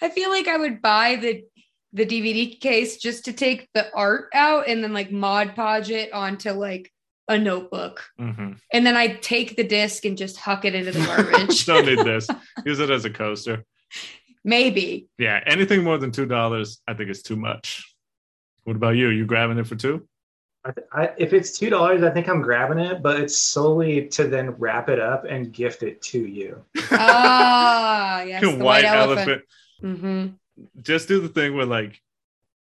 I 0.03 0.09
feel 0.11 0.31
like 0.31 0.49
I 0.49 0.57
would 0.57 0.83
buy 0.83 1.16
the 1.16 1.45
the 1.93 2.05
DVD 2.05 2.61
case 2.61 2.99
just 2.99 3.25
to 3.25 3.33
take 3.33 3.69
the 3.73 3.93
art 3.95 4.29
out 4.35 4.69
and 4.69 4.83
then 4.85 4.93
like 4.93 5.11
mod 5.11 5.55
podge 5.55 5.91
it 5.91 6.12
onto 6.12 6.51
like 6.53 6.93
a 7.29 7.39
notebook. 7.39 8.05
hmm 8.19 8.53
And 8.73 8.87
then 8.87 8.97
I 8.97 9.09
take 9.09 9.57
the 9.57 9.65
disc 9.65 10.05
and 10.05 10.16
just 10.19 10.37
huck 10.37 10.65
it 10.65 10.75
into 10.75 10.93
the 10.93 11.05
garbage. 11.07 11.66
Don't 11.66 11.87
need 11.87 11.99
this. 12.01 12.27
Use 12.65 12.81
it 12.81 12.91
as 12.91 13.05
a 13.05 13.11
coaster. 13.11 13.65
Maybe. 14.45 15.09
Yeah, 15.19 15.41
anything 15.47 15.85
more 15.85 15.99
than 15.99 16.11
two 16.11 16.27
dollars, 16.27 16.81
I 16.87 16.95
think 16.95 17.11
is 17.11 17.23
too 17.23 17.37
much. 17.37 17.95
What 18.65 18.77
about 18.77 18.97
you? 18.97 19.09
You 19.09 19.27
grabbing 19.27 19.59
it 19.59 19.66
for 19.66 19.77
two? 19.77 20.07
I, 20.69 20.73
th- 20.73 20.86
I, 20.93 21.11
if 21.16 21.32
it's 21.32 21.59
two 21.59 21.70
dollars, 21.70 22.03
I 22.03 22.11
think 22.11 22.28
I'm 22.28 22.43
grabbing 22.43 22.78
it, 22.78 23.03
but 23.03 23.19
it's 23.19 23.39
solely 23.39 24.07
to 24.09 24.24
then 24.28 24.51
wrap 24.53 24.89
it 24.90 25.01
up 25.01 25.24
and 25.24 25.51
gift 25.53 25.82
it 25.82 26.03
to 26.03 26.19
you. 26.19 26.62
Ah, 26.93 28.23
yes, 28.23 28.43
the 28.45 28.57
white, 28.62 28.85
elephant. 28.85 29.43
elephant. 29.81 29.97
hmm 29.99 30.27
just 30.82 31.07
do 31.07 31.20
the 31.20 31.28
thing 31.28 31.55
where 31.57 31.65
like 31.66 32.01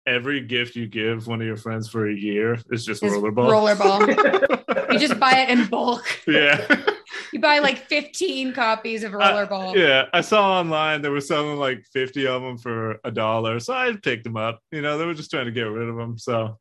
every 0.05 0.39
gift 0.39 0.75
you 0.75 0.85
give 0.88 1.25
one 1.27 1.41
of 1.41 1.47
your 1.47 1.57
friends 1.57 1.89
for 1.89 2.07
a 2.07 2.13
year 2.13 2.59
is 2.69 2.85
just 2.85 3.01
Is 3.03 3.11
rollerball. 3.11 3.75
Rollerball. 3.75 4.91
you 4.93 4.99
just 4.99 5.19
buy 5.19 5.39
it 5.39 5.49
in 5.49 5.65
bulk. 5.67 6.05
yeah. 6.27 6.84
You 7.34 7.39
buy 7.41 7.59
like 7.59 7.79
15 7.88 8.53
copies 8.53 9.03
of 9.03 9.13
Uh, 9.13 9.17
Rollerball. 9.17 9.75
Yeah, 9.75 10.05
I 10.13 10.21
saw 10.21 10.59
online 10.59 11.01
they 11.01 11.09
were 11.09 11.19
selling 11.19 11.57
like 11.57 11.84
50 11.91 12.25
of 12.27 12.41
them 12.41 12.57
for 12.57 12.99
a 13.03 13.11
dollar. 13.11 13.59
So 13.59 13.73
I 13.73 13.93
picked 14.01 14.23
them 14.23 14.38
up. 14.38 14.61
You 14.71 14.81
know, 14.81 14.97
they 14.97 15.05
were 15.05 15.13
just 15.13 15.29
trying 15.29 15.45
to 15.45 15.51
get 15.51 15.63
rid 15.63 15.89
of 15.89 15.97
them. 15.97 16.17
So 16.17 16.57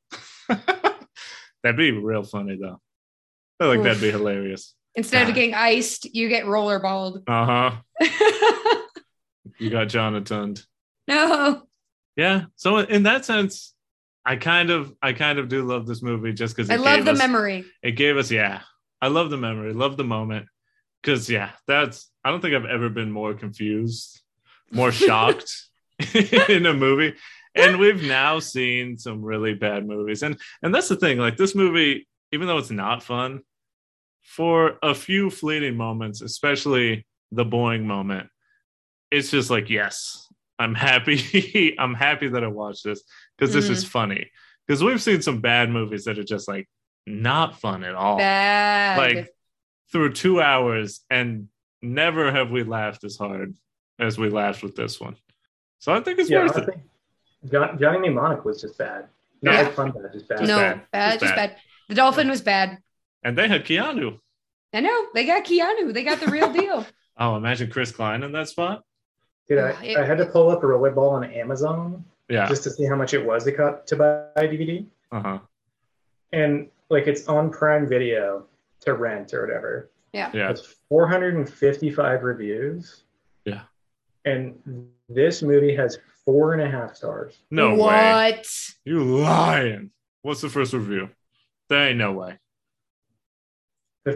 that'd 1.67 1.77
be 1.77 1.93
real 1.93 2.23
funny 2.23 2.57
though. 2.57 2.81
I 3.61 3.65
feel 3.65 3.75
like 3.75 3.83
that'd 3.83 4.03
be 4.03 4.11
hilarious. 4.11 4.75
Instead 4.95 5.23
God. 5.23 5.29
of 5.31 5.35
getting 5.35 5.55
iced, 5.55 6.15
you 6.15 6.29
get 6.29 6.45
rollerballed. 6.45 7.23
Uh 7.27 7.71
huh. 8.01 8.81
You 9.59 9.71
got 9.71 9.89
Jonathan. 9.89 10.57
no. 11.09 11.63
Yeah. 12.15 12.45
So 12.57 12.79
in 12.79 13.05
that 13.05 13.25
sense, 13.25 13.75
I 14.25 14.37
kind 14.37 14.71
of, 14.71 14.93
I 15.01 15.13
kind 15.13 15.39
of 15.39 15.49
do 15.49 15.63
love 15.63 15.87
this 15.87 16.03
movie 16.03 16.33
just 16.33 16.57
because 16.57 16.71
I 16.71 16.77
love 16.77 17.05
the 17.05 17.15
memory. 17.15 17.65
It 17.83 17.93
gave 17.93 18.17
us, 18.17 18.31
yeah. 18.31 18.61
I 19.01 19.09
love 19.09 19.31
the 19.31 19.37
memory, 19.37 19.73
love 19.73 19.97
the 19.97 20.05
moment. 20.05 20.47
Because 21.03 21.31
yeah, 21.31 21.53
that's. 21.67 22.11
I 22.25 22.31
don't 22.31 22.41
think 22.41 22.55
I've 22.55 22.65
ever 22.65 22.89
been 22.89 23.11
more 23.11 23.35
confused, 23.35 24.21
more 24.73 24.91
shocked 25.07 25.69
in 26.15 26.67
a 26.67 26.75
movie. 26.75 27.15
And 27.57 27.79
we've 27.79 28.03
now 28.03 28.39
seen 28.39 28.99
some 28.99 29.23
really 29.23 29.55
bad 29.55 29.87
movies, 29.87 30.23
and 30.23 30.39
and 30.63 30.75
that's 30.75 30.89
the 30.89 30.97
thing. 30.97 31.19
Like 31.19 31.37
this 31.37 31.55
movie, 31.55 32.07
even 32.33 32.47
though 32.47 32.59
it's 32.59 32.71
not 32.71 33.03
fun, 33.03 33.41
for 34.23 34.79
a 34.83 34.95
few 34.95 35.31
fleeting 35.31 35.77
moments, 35.77 36.21
especially 36.21 37.07
the 37.33 37.45
boing 37.45 37.85
moment, 37.85 38.29
it's 39.11 39.31
just 39.31 39.51
like 39.51 39.71
yes, 39.71 40.29
I'm 40.59 40.75
happy. 40.75 41.75
I'm 41.79 41.95
happy 41.95 42.29
that 42.29 42.45
I 42.45 42.49
watched 42.49 42.85
this 42.85 43.03
because 43.37 43.55
this 43.55 43.69
is 43.69 43.85
mm-hmm. 43.85 43.91
funny. 43.91 44.31
Because 44.67 44.83
we've 44.83 45.03
seen 45.03 45.23
some 45.23 45.41
bad 45.41 45.71
movies 45.71 46.05
that 46.05 46.19
are 46.19 46.25
just 46.25 46.49
like 46.49 46.69
not 47.07 47.59
fun 47.61 47.85
at 47.85 47.95
all 47.95 48.19
Bad. 48.19 48.99
like 48.99 49.35
through 49.93 50.13
two 50.13 50.41
hours 50.41 51.01
and 51.09 51.49
never 51.83 52.33
have 52.33 52.51
we 52.51 52.65
laughed 52.65 53.05
as 53.05 53.17
hard 53.17 53.55
as 53.99 54.19
we 54.19 54.29
laughed 54.29 54.63
with 54.63 54.75
this 54.75 55.01
one 55.01 55.17
so 55.79 55.93
i 55.93 56.01
think 56.01 56.19
it's 56.19 56.29
yeah, 56.29 56.43
worth 56.43 56.57
I 56.57 56.63
it 56.63 56.67
think 56.67 56.83
John, 57.51 57.79
Johnny 57.79 57.99
Mnemonic 58.09 58.45
was 58.45 58.61
just 58.61 58.79
bad. 58.79 59.07
Not 59.43 59.55
Yeah. 59.55 59.63
like 59.63 59.73
fun 59.75 59.91
bad, 59.93 60.13
just 60.13 60.29
bad. 60.29 60.41
no, 60.43 60.57
bad. 60.59 60.83
bad. 60.93 61.11
Just 61.13 61.21
Just 61.23 61.35
bad. 61.37 61.51
bad. 61.51 61.61
The 61.89 61.95
dolphin 61.95 62.29
was 62.29 62.41
bad. 62.41 62.79
and 63.23 63.37
they 63.37 63.49
had 63.49 63.65
keanu 63.65 64.19
I 64.75 64.81
know. 64.81 65.07
They 65.15 65.25
got 65.25 65.45
Keanu. 65.45 65.95
They 65.95 66.03
got 66.05 66.21
the 66.21 66.27
real 66.27 66.53
deal. 66.53 66.85
oh 67.19 67.37
imagine 67.37 67.71
chris 67.71 67.93
klein 67.93 68.23
in 68.23 68.33
that 68.33 68.49
spot 68.49 68.85
Dude, 69.49 69.59
I, 69.61 69.71
it- 69.85 69.97
I 69.97 70.05
had 70.05 70.19
to 70.19 70.27
pull 70.27 70.51
up 70.51 70.63
a 70.63 70.67
rollerball 70.67 71.13
on 71.13 71.25
Amazon 71.25 72.05
yeah 72.29 72.47
just 72.49 72.63
to 72.65 72.71
see 72.71 72.85
how 72.85 72.97
much 72.97 73.15
it 73.15 73.25
was 73.25 73.45
to 73.45 73.53
cut 73.53 73.87
to 73.89 73.97
buy 73.97 74.25
DVD. 74.37 74.85
uh-huh 75.13 75.39
And 76.33 76.69
like 76.91 77.07
it's 77.07 77.27
on 77.29 77.51
Prime 77.51 77.89
Video 77.89 78.45
to 78.81 78.95
rent 78.95 79.33
or 79.35 79.41
whatever. 79.47 79.91
Yeah. 80.13 80.31
yeah 80.35 80.51
It's 80.51 80.63
455 80.89 82.23
reviews. 82.23 83.03
Yeah. 83.45 83.63
And 84.25 84.89
this 85.09 85.43
movie 85.43 85.75
has 85.77 85.99
four 86.27 86.53
and 86.53 86.61
a 86.61 86.69
half 86.71 86.95
stars. 86.97 87.39
no 87.51 87.71
way 87.71 87.77
what? 87.79 88.47
you 88.85 89.03
lying 89.03 89.91
what's 90.23 90.41
the 90.43 90.49
first 90.51 90.73
review 90.75 91.09
there 91.71 91.89
ain't 91.89 91.99
no 91.99 92.13
way 92.13 92.39
The, 94.05 94.13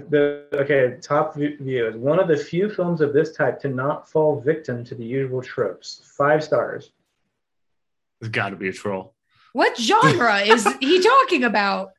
the 0.50 0.58
okay, 0.62 0.98
top 1.00 1.34
view 1.36 1.56
view 1.60 1.88
is 1.88 1.96
one 1.96 2.18
of 2.20 2.28
the 2.28 2.36
few 2.36 2.68
films 2.68 3.00
of 3.00 3.12
this 3.12 3.32
type 3.32 3.58
to 3.62 3.68
not 3.68 4.08
fall 4.10 4.40
victim 4.40 4.84
to 4.84 4.94
the 4.94 5.04
usual 5.04 5.42
tropes. 5.42 5.88
Five 6.16 6.44
stars. 6.44 6.92
there's 8.20 8.30
got 8.30 8.50
to 8.50 8.56
be 8.56 8.68
a 8.68 8.72
troll 8.72 9.14
What 9.52 9.76
genre 9.78 10.38
is 10.54 10.66
he 10.80 11.00
talking 11.00 11.44
about? 11.44 11.92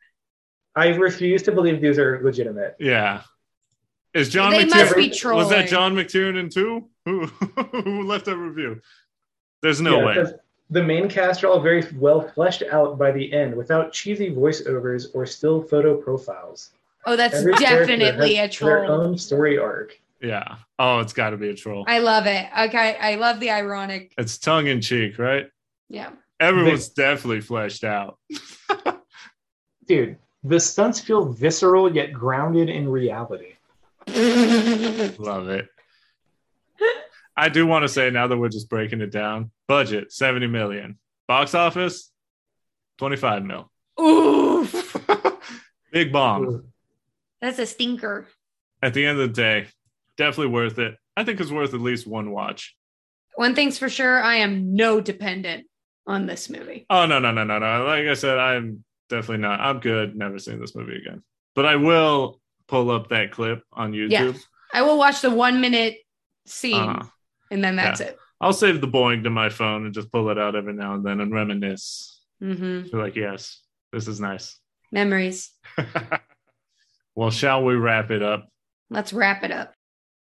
I 0.76 0.88
refuse 0.90 1.44
to 1.44 1.52
believe 1.52 1.82
these 1.82 2.00
are 2.00 2.22
legitimate. 2.24 2.76
yeah 2.80 3.24
is 4.14 4.30
john 4.30 4.52
They 4.52 4.66
must 4.66 4.94
McTiernan 4.94 5.32
be 5.32 5.36
was 5.36 5.50
that 5.50 5.68
john 5.70 5.96
mctiernan 5.96 6.50
too 6.54 6.90
who 7.06 7.26
who 7.84 8.04
left 8.04 8.26
that 8.26 8.38
review 8.38 8.80
there's 9.62 9.82
no 9.82 10.00
Yeah, 10.00 10.06
way 10.06 10.14
'cause 10.16 10.34
The 10.70 10.82
main 10.84 11.10
cast 11.10 11.44
are 11.44 11.48
all 11.48 11.60
very 11.60 11.86
well 11.98 12.22
fleshed 12.30 12.64
out 12.72 12.98
by 12.98 13.12
the 13.12 13.34
end 13.34 13.54
without 13.56 13.92
cheesy 13.92 14.32
voiceovers 14.34 15.08
or 15.14 15.26
still 15.26 15.62
photo 15.62 15.98
profiles. 15.98 16.72
Oh, 17.06 17.18
that's 17.18 17.36
Every 17.36 17.54
character 17.56 17.98
definitely 17.98 18.38
a 18.38 18.42
has 18.48 18.58
Their 18.58 18.86
own 18.86 19.18
story 19.18 19.58
arc. 19.58 20.00
yeah 20.22 20.56
oh 20.80 21.00
it's 21.00 21.12
got 21.14 21.32
to 21.32 21.38
be 21.38 21.50
a 21.50 21.54
troll 21.56 21.84
I 21.88 22.00
love 22.00 22.26
it. 22.26 22.46
Okay, 22.68 22.96
I 23.02 23.16
love 23.16 23.40
the 23.42 23.50
ironic. 23.50 24.14
It's 24.18 24.38
tongue 24.38 24.68
in 24.68 24.80
cheek, 24.82 25.18
right? 25.20 25.48
Yeah. 25.90 26.12
Everyone's 26.40 26.88
definitely 26.90 27.42
fleshed 27.42 27.84
out. 27.84 28.18
Dude, 29.88 30.18
the 30.44 30.60
stunts 30.60 31.00
feel 31.02 31.26
visceral 31.26 31.94
yet 31.94 32.14
grounded 32.14 32.70
in 32.70 32.88
reality. 32.88 33.56
Love 34.08 35.50
it. 35.50 35.68
I 37.42 37.50
do 37.50 37.66
want 37.66 37.82
to 37.82 37.90
say 37.90 38.12
now 38.12 38.28
that 38.28 38.38
we're 38.38 38.50
just 38.50 38.70
breaking 38.70 39.02
it 39.02 39.10
down 39.10 39.50
budget 39.68 40.12
70 40.14 40.46
million, 40.46 41.00
box 41.28 41.56
office 41.56 42.12
25 43.00 43.44
mil. 43.44 43.72
Oof. 44.00 44.96
Big 45.92 46.14
bomb. 46.14 46.66
That's 47.42 47.58
a 47.58 47.66
stinker. 47.66 48.28
At 48.84 48.94
the 48.94 49.08
end 49.08 49.20
of 49.20 49.28
the 49.28 49.34
day, 49.34 49.66
definitely 50.18 50.54
worth 50.54 50.78
it. 50.78 50.96
I 51.18 51.24
think 51.24 51.40
it's 51.40 51.50
worth 51.50 51.74
at 51.74 51.82
least 51.82 52.06
one 52.06 52.30
watch. 52.30 52.76
One 53.34 53.56
thing's 53.56 53.80
for 53.80 53.90
sure, 53.90 54.22
I 54.22 54.36
am 54.36 54.76
no 54.76 55.02
dependent 55.02 55.66
on 56.06 56.28
this 56.28 56.48
movie. 56.48 56.86
Oh, 56.92 57.08
no, 57.08 57.18
no, 57.18 57.32
no, 57.32 57.44
no, 57.44 57.58
no. 57.58 57.86
Like 57.86 58.06
I 58.06 58.14
said, 58.14 58.38
I'm 58.38 58.84
definitely 59.10 59.42
not. 59.42 59.60
I'm 59.60 59.80
good. 59.80 60.16
Never 60.16 60.38
seeing 60.38 60.60
this 60.60 60.76
movie 60.76 60.98
again. 60.98 61.24
But 61.56 61.66
I 61.66 61.78
will 61.78 62.40
pull 62.68 62.92
up 62.92 63.10
that 63.10 63.32
clip 63.32 63.64
on 63.74 63.94
YouTube. 63.94 64.12
Yeah. 64.12 64.34
I 64.76 64.84
will 64.84 65.00
watch 65.00 65.22
the 65.22 65.32
one 65.32 65.60
minute 65.60 65.96
scene 66.46 66.76
Uh-huh. 66.76 67.08
And 67.52 67.64
then 67.64 67.76
that's 67.76 68.00
it. 68.00 68.18
I'll 68.40 68.54
save 68.54 68.82
the 68.82 68.88
boing 68.88 69.24
to 69.24 69.30
my 69.30 69.50
phone 69.50 69.86
and 69.86 69.94
just 69.94 70.12
pull 70.12 70.30
it 70.30 70.40
out 70.40 70.56
every 70.56 70.74
now 70.74 70.96
and 70.96 71.06
then 71.06 71.20
and 71.22 71.32
reminisce. 71.32 72.22
hmm 72.40 72.82
Be 72.82 72.90
like, 72.94 73.16
yes, 73.16 73.60
this 73.94 74.08
is 74.08 74.20
nice. 74.20 74.58
Memories. 74.92 75.52
well, 77.16 77.30
shall 77.30 77.64
we 77.64 77.76
wrap 77.76 78.10
it 78.10 78.24
up? 78.24 78.48
Let's 78.90 79.14
wrap 79.14 79.44
it 79.44 79.52
up. 79.52 79.74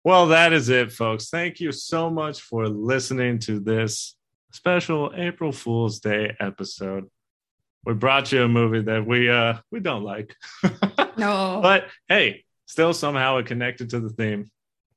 Well, 0.04 0.28
that 0.28 0.54
is 0.54 0.70
it, 0.70 0.92
folks. 0.92 1.30
Thank 1.30 1.60
you 1.60 1.72
so 1.72 2.10
much 2.10 2.42
for 2.42 2.68
listening 2.68 3.40
to 3.40 3.60
this 3.60 4.16
special 4.52 5.12
April 5.16 5.52
Fool's 5.52 6.00
Day 6.00 6.36
episode. 6.40 7.10
We 7.86 7.94
brought 7.94 8.32
you 8.32 8.44
a 8.44 8.48
movie 8.48 8.82
that 8.82 9.06
we 9.06 9.30
uh 9.30 9.56
we 9.72 9.80
don't 9.80 10.04
like. 10.04 10.36
No. 11.16 11.60
but 11.62 11.86
hey, 12.10 12.44
still 12.66 12.92
somehow 12.92 13.38
it 13.38 13.46
connected 13.46 13.92
to 13.92 14.00
the 14.00 14.10
theme 14.10 14.50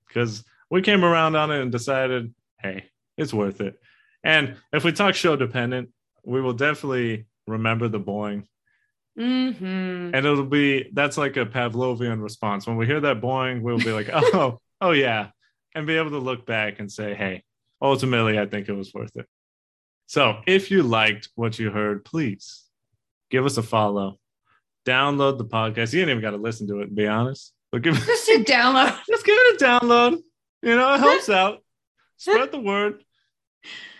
because 0.09 0.43
we 0.71 0.83
came 0.83 1.05
around 1.05 1.37
on 1.37 1.51
it 1.51 1.61
and 1.61 1.73
decided, 1.73 2.35
hey, 2.61 2.87
it's 3.17 3.33
worth 3.33 3.61
it. 3.61 3.79
And 4.25 4.57
if 4.73 4.85
we 4.85 4.93
talk 4.93 5.15
show 5.15 5.37
dependent, 5.37 5.91
we 6.25 6.41
will 6.41 6.53
definitely 6.53 7.27
remember 7.47 7.89
the 7.89 8.01
boing 8.01 8.45
hmm 9.17 10.11
and 10.13 10.15
it'll 10.15 10.45
be 10.45 10.91
that's 10.93 11.17
like 11.17 11.37
a 11.37 11.47
Pavlovian 11.47 12.23
response. 12.23 12.67
When 12.67 12.77
we 12.77 12.87
hear 12.87 13.01
that 13.01 13.21
boing, 13.21 13.63
we'll 13.63 13.79
be 13.79 13.93
like, 13.93 14.11
oh, 14.13 14.61
oh 14.81 14.91
yeah, 14.91 15.29
and 15.75 15.87
be 15.87 15.97
able 15.97 16.11
to 16.11 16.19
look 16.19 16.47
back 16.47 16.81
and 16.81 16.93
say, 16.93 17.15
hey, 17.15 17.43
ultimately, 17.81 18.39
I 18.39 18.47
think 18.47 18.69
it 18.69 18.75
was 18.75 18.93
worth 18.93 19.17
it. 19.17 19.27
So 20.07 20.41
if 20.47 20.71
you 20.71 20.83
liked 20.83 21.31
what 21.35 21.59
you 21.59 21.71
heard, 21.71 22.05
please 22.05 22.65
give 23.31 23.47
us 23.47 23.57
a 23.57 23.63
follow, 23.63 24.19
download 24.85 25.39
the 25.39 25.47
podcast. 25.47 25.95
You 25.95 26.03
ain't 26.03 26.11
even 26.11 26.23
got 26.23 26.31
to 26.33 26.37
listen 26.37 26.67
to 26.69 26.81
it, 26.83 26.87
to 26.87 26.93
be 26.93 27.07
honest, 27.07 27.55
but 27.73 27.81
give 27.81 27.95
Just 27.95 28.27
to 28.27 28.45
download. 28.45 28.99
just 29.09 29.25
give 29.25 29.37
it 29.37 29.63
a 29.63 29.65
download. 29.65 30.19
You 30.67 30.75
know, 30.75 30.95
it 30.95 30.99
helps 30.99 31.29
out. 31.43 31.63
Spread 32.17 32.51
the 32.51 32.59
word. 32.59 33.05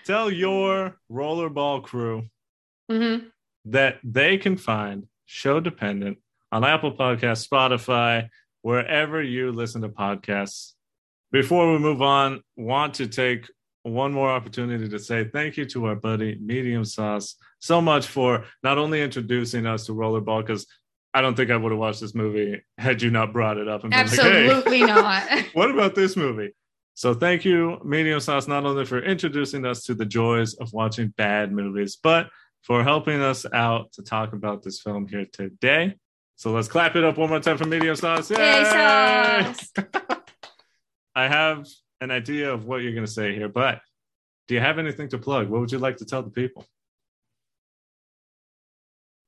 Tell 0.05 0.31
your 0.31 0.99
rollerball 1.11 1.83
crew 1.85 2.27
hmm 2.91 3.17
that 3.65 3.99
they 4.05 4.39
can 4.39 4.57
find 4.57 5.09
show 5.25 5.59
dependent 5.59 6.19
on 6.53 6.65
Apple 6.65 6.93
Podcasts, 6.93 7.49
Spotify, 7.49 8.29
wherever 8.63 9.21
you 9.21 9.51
listen 9.51 9.83
to 9.83 9.89
podcasts. 9.89 10.75
Before 11.33 11.73
we 11.73 11.79
move 11.81 12.01
on, 12.01 12.43
want 12.57 12.95
to 12.95 13.09
take 13.09 13.51
one 13.83 14.13
more 14.13 14.31
opportunity 14.31 14.89
to 14.89 14.99
say 15.01 15.25
thank 15.25 15.57
you 15.57 15.65
to 15.67 15.87
our 15.87 15.97
buddy 15.97 16.39
Medium 16.41 16.85
Sauce 16.85 17.35
so 17.59 17.81
much 17.81 18.07
for 18.07 18.45
not 18.63 18.79
only 18.79 19.03
introducing 19.03 19.67
us 19.67 19.87
to 19.87 19.93
Rollerball, 19.93 20.43
because 20.43 20.67
I 21.17 21.23
don't 21.23 21.35
think 21.35 21.51
I 21.51 21.57
would 21.57 21.73
have 21.73 21.79
watched 21.79 22.03
this 22.03 22.15
movie 22.15 22.61
had 22.77 23.01
you 23.01 23.11
not 23.11 23.33
brought 23.33 23.57
it 23.57 23.69
up 23.69 23.85
and 23.85 23.91
been 23.91 24.07
like, 24.07 24.21
hey, 24.21 24.51
Absolutely 24.51 24.81
not. 24.85 25.23
what 25.55 25.71
about 25.71 25.95
this 25.95 26.15
movie? 26.15 26.55
So 26.93 27.15
thank 27.15 27.43
you, 27.43 27.79
Medium 27.83 28.21
Sauce, 28.21 28.47
not 28.47 28.67
only 28.67 28.85
for 28.85 29.03
introducing 29.03 29.65
us 29.65 29.85
to 29.85 29.95
the 29.95 30.05
joys 30.05 30.53
of 30.57 30.75
watching 30.75 31.15
bad 31.17 31.53
movies, 31.53 31.97
but 32.03 32.29
for 32.65 32.85
helping 32.85 33.23
us 33.23 33.47
out 33.55 33.93
to 33.93 34.03
talk 34.03 34.35
about 34.35 34.63
this 34.63 34.83
film 34.83 35.09
here 35.09 35.25
today. 35.33 35.95
So 36.35 36.53
let's 36.53 36.69
clap 36.69 36.97
it 36.97 37.05
up 37.05 37.17
one 37.17 37.31
more 37.31 37.41
time 37.41 37.57
for 37.57 37.65
Medium 37.65 37.97
Sauce. 37.97 38.31
Yay, 38.31 38.37
Yay! 38.37 38.65
sauce. 38.65 39.73
I 41.15 41.29
have 41.29 41.67
an 42.03 42.11
idea 42.11 42.53
of 42.53 42.67
what 42.67 42.83
you're 42.83 42.93
going 42.93 43.07
to 43.07 43.11
say 43.11 43.35
here, 43.35 43.49
but 43.49 43.81
do 44.49 44.55
you 44.55 44.61
have 44.61 44.79
anything 44.79 45.09
to 45.09 45.19
plug? 45.19 45.49
What 45.49 45.63
would 45.63 45.73
you 45.73 45.79
like 45.79 45.97
to 45.97 46.05
tell 46.05 46.23
the 46.23 46.29
people? 46.29 46.67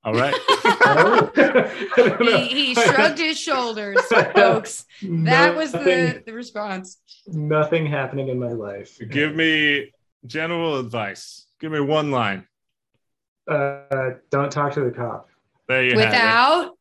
All 0.04 0.12
right. 0.12 0.34
I 0.96 1.92
don't 1.96 2.20
know. 2.20 2.38
he, 2.38 2.48
he 2.48 2.74
shrugged 2.82 3.18
his 3.18 3.38
shoulders, 3.38 4.00
folks. 4.34 4.84
That 5.02 5.56
was 5.56 5.72
the, 5.72 6.22
the 6.24 6.32
response. 6.32 6.98
nothing 7.26 7.86
happening 7.86 8.28
in 8.28 8.38
my 8.38 8.52
life. 8.52 8.98
Give 9.10 9.34
me 9.34 9.92
general 10.26 10.78
advice. 10.78 11.46
Give 11.60 11.72
me 11.72 11.80
one 11.80 12.10
line. 12.10 12.46
Uh, 13.50 14.10
don't 14.30 14.52
talk 14.52 14.72
to 14.74 14.80
the 14.80 14.90
cop. 14.90 15.28
There 15.68 15.84
you 15.84 15.90
have 15.90 16.00
it. 16.00 16.06
Without 16.06 16.72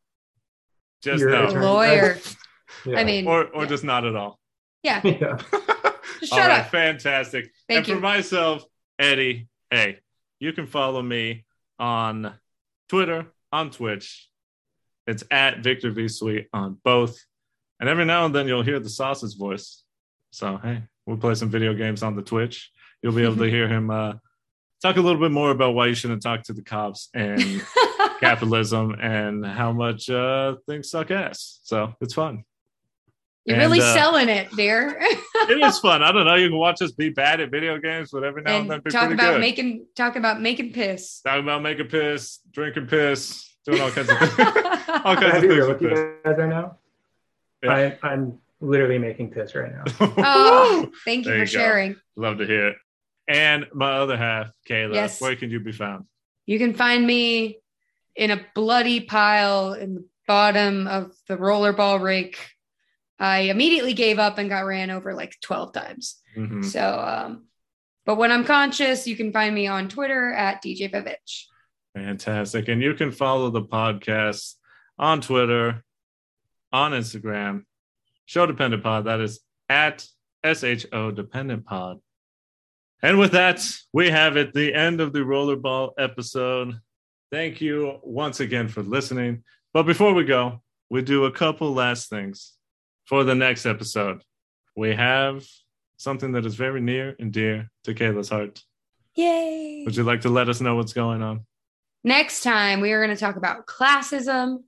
Just 1.02 1.20
Your 1.20 1.30
a 1.30 1.32
no. 1.32 1.46
attorney. 1.48 1.64
lawyer. 1.66 2.18
Yeah. 2.84 3.00
I 3.00 3.04
mean, 3.04 3.26
Or 3.26 3.44
or 3.46 3.62
yeah. 3.62 3.68
just 3.68 3.82
not 3.82 4.04
at 4.04 4.14
all. 4.14 4.38
yeah, 4.82 5.00
yeah. 5.02 5.38
shut 6.22 6.38
right, 6.38 6.60
up. 6.60 6.70
fantastic. 6.70 7.50
Thank 7.66 7.78
and 7.78 7.88
you. 7.88 7.94
for 7.94 8.00
myself, 8.00 8.64
Eddie, 8.98 9.48
hey, 9.70 9.98
you 10.38 10.52
can 10.52 10.66
follow 10.66 11.00
me 11.02 11.44
on 11.78 12.34
Twitter, 12.88 13.26
on 13.52 13.70
Twitch. 13.70 14.28
It's 15.06 15.24
at 15.30 15.60
Victor 15.60 15.90
V 15.90 16.08
Sweet 16.08 16.48
on 16.52 16.78
both. 16.84 17.18
And 17.80 17.88
every 17.88 18.04
now 18.04 18.26
and 18.26 18.34
then 18.34 18.48
you'll 18.48 18.62
hear 18.62 18.80
the 18.80 18.90
sausage 18.90 19.36
voice. 19.36 19.82
So 20.30 20.58
hey, 20.58 20.82
we'll 21.06 21.16
play 21.16 21.34
some 21.34 21.48
video 21.48 21.74
games 21.74 22.02
on 22.02 22.16
the 22.16 22.22
Twitch. 22.22 22.70
You'll 23.02 23.14
be 23.14 23.24
able 23.24 23.36
to 23.36 23.44
hear 23.50 23.68
him 23.68 23.90
uh, 23.90 24.14
talk 24.82 24.96
a 24.96 25.00
little 25.00 25.20
bit 25.20 25.30
more 25.30 25.50
about 25.50 25.74
why 25.74 25.86
you 25.86 25.94
shouldn't 25.94 26.22
talk 26.22 26.42
to 26.44 26.52
the 26.52 26.62
cops 26.62 27.08
and 27.14 27.62
capitalism 28.20 28.96
and 29.00 29.44
how 29.44 29.72
much 29.72 30.10
uh, 30.10 30.56
things 30.66 30.90
suck 30.90 31.10
ass. 31.10 31.60
So 31.62 31.94
it's 32.00 32.14
fun. 32.14 32.44
You're 33.48 33.56
And, 33.56 33.62
really 33.72 33.80
uh, 33.80 33.94
selling 33.94 34.28
it, 34.28 34.50
dear. 34.54 35.00
It 35.50 35.58
is 35.64 35.78
fun. 35.80 36.02
I 36.02 36.12
don't 36.12 36.26
know. 36.26 36.34
You 36.34 36.48
can 36.50 36.58
watch 36.58 36.82
us 36.82 36.92
be 36.92 37.08
bad 37.08 37.40
at 37.40 37.50
video 37.50 37.78
games, 37.78 38.10
but 38.12 38.22
every 38.22 38.42
now 38.42 38.56
and, 38.58 38.70
and 38.70 38.82
then 38.84 38.92
talk 38.92 39.10
about 39.10 39.32
good. 39.32 39.40
making 39.40 39.86
talk 39.96 40.16
about 40.16 40.40
making 40.42 40.72
piss. 40.74 41.20
Talking 41.22 41.42
about 41.44 41.62
making 41.62 41.86
piss, 41.88 42.40
drinking 42.52 42.86
piss, 42.88 43.48
doing 43.64 43.80
all 43.80 43.90
kinds 43.90 44.10
of 44.10 44.18
things. 44.18 44.38
all 45.04 45.16
kinds 45.16 45.36
of 45.36 45.40
things 45.40 45.44
real 45.54 45.68
with 45.68 45.80
with 45.80 45.82
you 45.82 45.88
piss. 45.96 46.00
guys 46.24 46.36
right 46.38 46.48
now? 46.50 46.76
Yeah. 47.62 47.72
I, 47.72 47.98
I'm 48.06 48.38
literally 48.60 48.98
making 48.98 49.30
piss 49.30 49.54
right 49.54 49.72
now. 49.72 49.84
oh, 50.00 50.90
thank 51.06 51.24
you 51.24 51.30
There 51.32 51.46
for 51.46 51.50
you 51.50 51.58
go. 51.58 51.64
sharing. 51.64 51.96
Love 52.16 52.38
to 52.38 52.46
hear 52.46 52.68
it. 52.68 52.76
And 53.26 53.66
my 53.72 53.92
other 53.92 54.16
half, 54.18 54.50
Kayla, 54.68 54.94
Yes. 54.94 55.20
where 55.20 55.34
can 55.36 55.50
you 55.50 55.60
be 55.60 55.72
found? 55.72 56.04
You 56.44 56.58
can 56.58 56.74
find 56.74 57.06
me 57.06 57.58
in 58.16 58.30
a 58.32 58.40
bloody 58.54 59.00
pile 59.00 59.72
in 59.72 59.94
the 59.94 60.04
bottom 60.26 60.86
of 60.86 61.14
the 61.26 61.36
rollerball 61.38 62.02
rink. 62.02 62.38
I 63.18 63.40
immediately 63.40 63.94
gave 63.94 64.18
up 64.18 64.38
and 64.38 64.48
got 64.48 64.64
ran 64.64 64.90
over 64.90 65.14
like 65.14 65.34
12 65.42 65.72
times. 65.72 66.20
Mhm. 66.36 66.64
So, 66.64 66.98
um, 66.98 67.46
but 68.06 68.16
when 68.16 68.30
I'm 68.30 68.44
conscious, 68.44 69.06
you 69.06 69.16
can 69.16 69.32
find 69.32 69.54
me 69.54 69.66
on 69.66 69.88
Twitter 69.88 70.32
at 70.32 70.62
DJ 70.62 70.88
Vivitch. 70.88 71.44
Fantastic. 71.94 72.68
And 72.68 72.80
you 72.80 72.94
can 72.94 73.10
follow 73.10 73.50
the 73.50 73.62
podcast 73.62 74.54
on 74.98 75.20
Twitter, 75.20 75.84
on 76.72 76.92
Instagram, 76.92 77.64
Show 78.26 78.46
Dependent 78.46 78.82
Pod. 78.82 79.06
That 79.06 79.20
is 79.20 79.40
at 79.68 80.06
SHO 80.44 81.10
Dependent 81.10 81.66
Pod. 81.66 81.98
And 83.02 83.18
with 83.18 83.32
that, 83.32 83.64
we 83.92 84.10
have 84.10 84.36
it, 84.36 84.52
the 84.54 84.74
end 84.74 85.00
of 85.00 85.12
the 85.12 85.20
Rollerball 85.20 85.92
episode. 85.98 86.80
Thank 87.30 87.60
you 87.60 87.98
once 88.02 88.40
again 88.40 88.68
for 88.68 88.82
listening. 88.82 89.44
But 89.72 89.84
before 89.84 90.14
we 90.14 90.24
go, 90.24 90.62
we 90.90 91.02
do 91.02 91.24
a 91.26 91.32
couple 91.32 91.72
last 91.72 92.08
things 92.08 92.57
for 93.08 93.24
the 93.24 93.34
next 93.34 93.64
episode. 93.64 94.22
We 94.76 94.94
have 94.94 95.44
something 95.96 96.32
that 96.32 96.44
is 96.44 96.54
very 96.54 96.80
near 96.80 97.16
and 97.18 97.32
dear 97.32 97.70
to 97.84 97.94
Kayla's 97.94 98.28
heart. 98.28 98.62
Yay! 99.14 99.82
Would 99.84 99.96
you 99.96 100.04
like 100.04 100.20
to 100.20 100.28
let 100.28 100.48
us 100.48 100.60
know 100.60 100.76
what's 100.76 100.92
going 100.92 101.22
on? 101.22 101.46
Next 102.04 102.42
time, 102.42 102.80
we 102.80 102.92
are 102.92 103.02
going 103.04 103.14
to 103.14 103.20
talk 103.20 103.36
about 103.36 103.66
classism, 103.66 104.58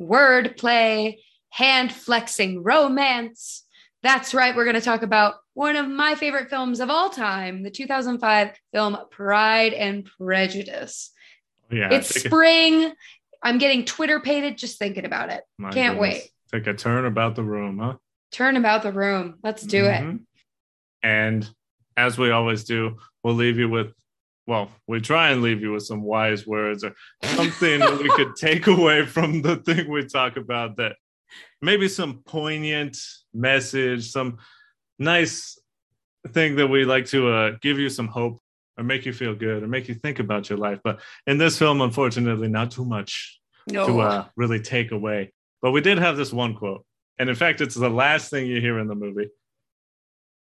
wordplay, 0.00 1.18
hand 1.50 1.92
flexing 1.92 2.62
romance. 2.62 3.64
That's 4.02 4.32
right, 4.32 4.54
we're 4.54 4.64
going 4.64 4.76
to 4.76 4.80
talk 4.80 5.02
about 5.02 5.34
one 5.54 5.76
of 5.76 5.88
my 5.88 6.14
favorite 6.14 6.48
films 6.48 6.78
of 6.78 6.88
all 6.88 7.10
time, 7.10 7.64
the 7.64 7.70
2005 7.70 8.52
film 8.72 8.96
Pride 9.10 9.72
and 9.74 10.08
Prejudice. 10.18 11.10
Yeah, 11.70 11.92
it's 11.92 12.08
spring. 12.22 12.92
I'm 13.42 13.58
getting 13.58 13.84
twitterpated 13.84 14.56
just 14.56 14.78
thinking 14.78 15.04
about 15.04 15.30
it. 15.30 15.42
My 15.58 15.70
Can't 15.70 15.98
goodness. 15.98 16.22
wait. 16.22 16.30
Take 16.52 16.66
a 16.66 16.74
turn 16.74 17.04
about 17.04 17.34
the 17.36 17.42
room, 17.42 17.78
huh? 17.78 17.96
Turn 18.32 18.56
about 18.56 18.82
the 18.82 18.92
room. 18.92 19.38
Let's 19.42 19.62
do 19.62 19.84
it. 19.84 20.00
Mhm. 20.02 20.20
And 21.02 21.48
as 21.96 22.18
we 22.18 22.30
always 22.30 22.64
do, 22.64 22.96
we'll 23.22 23.34
leave 23.34 23.58
you 23.58 23.68
with, 23.68 23.92
well, 24.46 24.70
we 24.86 25.00
try 25.00 25.30
and 25.30 25.42
leave 25.42 25.60
you 25.60 25.72
with 25.72 25.82
some 25.84 26.02
wise 26.02 26.46
words 26.46 26.84
or 26.84 26.94
something 27.22 27.80
that 27.80 27.98
we 27.98 28.08
could 28.16 28.34
take 28.36 28.66
away 28.66 29.04
from 29.04 29.42
the 29.42 29.56
thing 29.56 29.90
we 29.90 30.06
talk 30.06 30.36
about 30.36 30.76
that 30.76 30.96
maybe 31.60 31.88
some 31.88 32.22
poignant 32.24 32.96
message, 33.34 34.10
some 34.10 34.38
nice 34.98 35.58
thing 36.28 36.56
that 36.56 36.66
we 36.66 36.84
like 36.84 37.06
to 37.06 37.28
uh, 37.28 37.52
give 37.60 37.78
you 37.78 37.88
some 37.88 38.08
hope 38.08 38.40
or 38.78 38.84
make 38.84 39.04
you 39.04 39.12
feel 39.12 39.34
good 39.34 39.62
or 39.62 39.68
make 39.68 39.88
you 39.88 39.94
think 39.94 40.18
about 40.18 40.48
your 40.48 40.58
life. 40.58 40.78
But 40.82 41.00
in 41.26 41.36
this 41.38 41.58
film, 41.58 41.80
unfortunately, 41.82 42.48
not 42.48 42.70
too 42.70 42.84
much 42.84 43.38
No. 43.70 43.86
to 43.86 44.00
uh, 44.00 44.26
really 44.36 44.60
take 44.60 44.92
away. 44.92 45.32
But 45.60 45.72
we 45.72 45.80
did 45.80 45.98
have 45.98 46.16
this 46.16 46.32
one 46.32 46.54
quote. 46.54 46.84
And 47.18 47.28
in 47.28 47.34
fact, 47.34 47.60
it's 47.60 47.74
the 47.74 47.88
last 47.90 48.30
thing 48.30 48.46
you 48.46 48.60
hear 48.60 48.78
in 48.78 48.86
the 48.86 48.94
movie. 48.94 49.28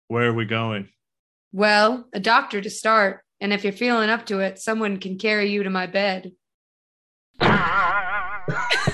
Where 0.07 0.29
are 0.29 0.33
we 0.33 0.45
going? 0.45 0.89
well, 1.51 2.05
a 2.13 2.19
doctor 2.19 2.61
to 2.61 2.69
start. 2.69 3.21
And 3.41 3.53
if 3.53 3.63
you're 3.63 3.73
feeling 3.73 4.09
up 4.09 4.25
to 4.27 4.39
it, 4.39 4.59
someone 4.59 4.97
can 4.97 5.17
carry 5.17 5.49
you 5.49 5.63
to 5.63 5.69
my 5.69 5.87
bed. 5.87 6.33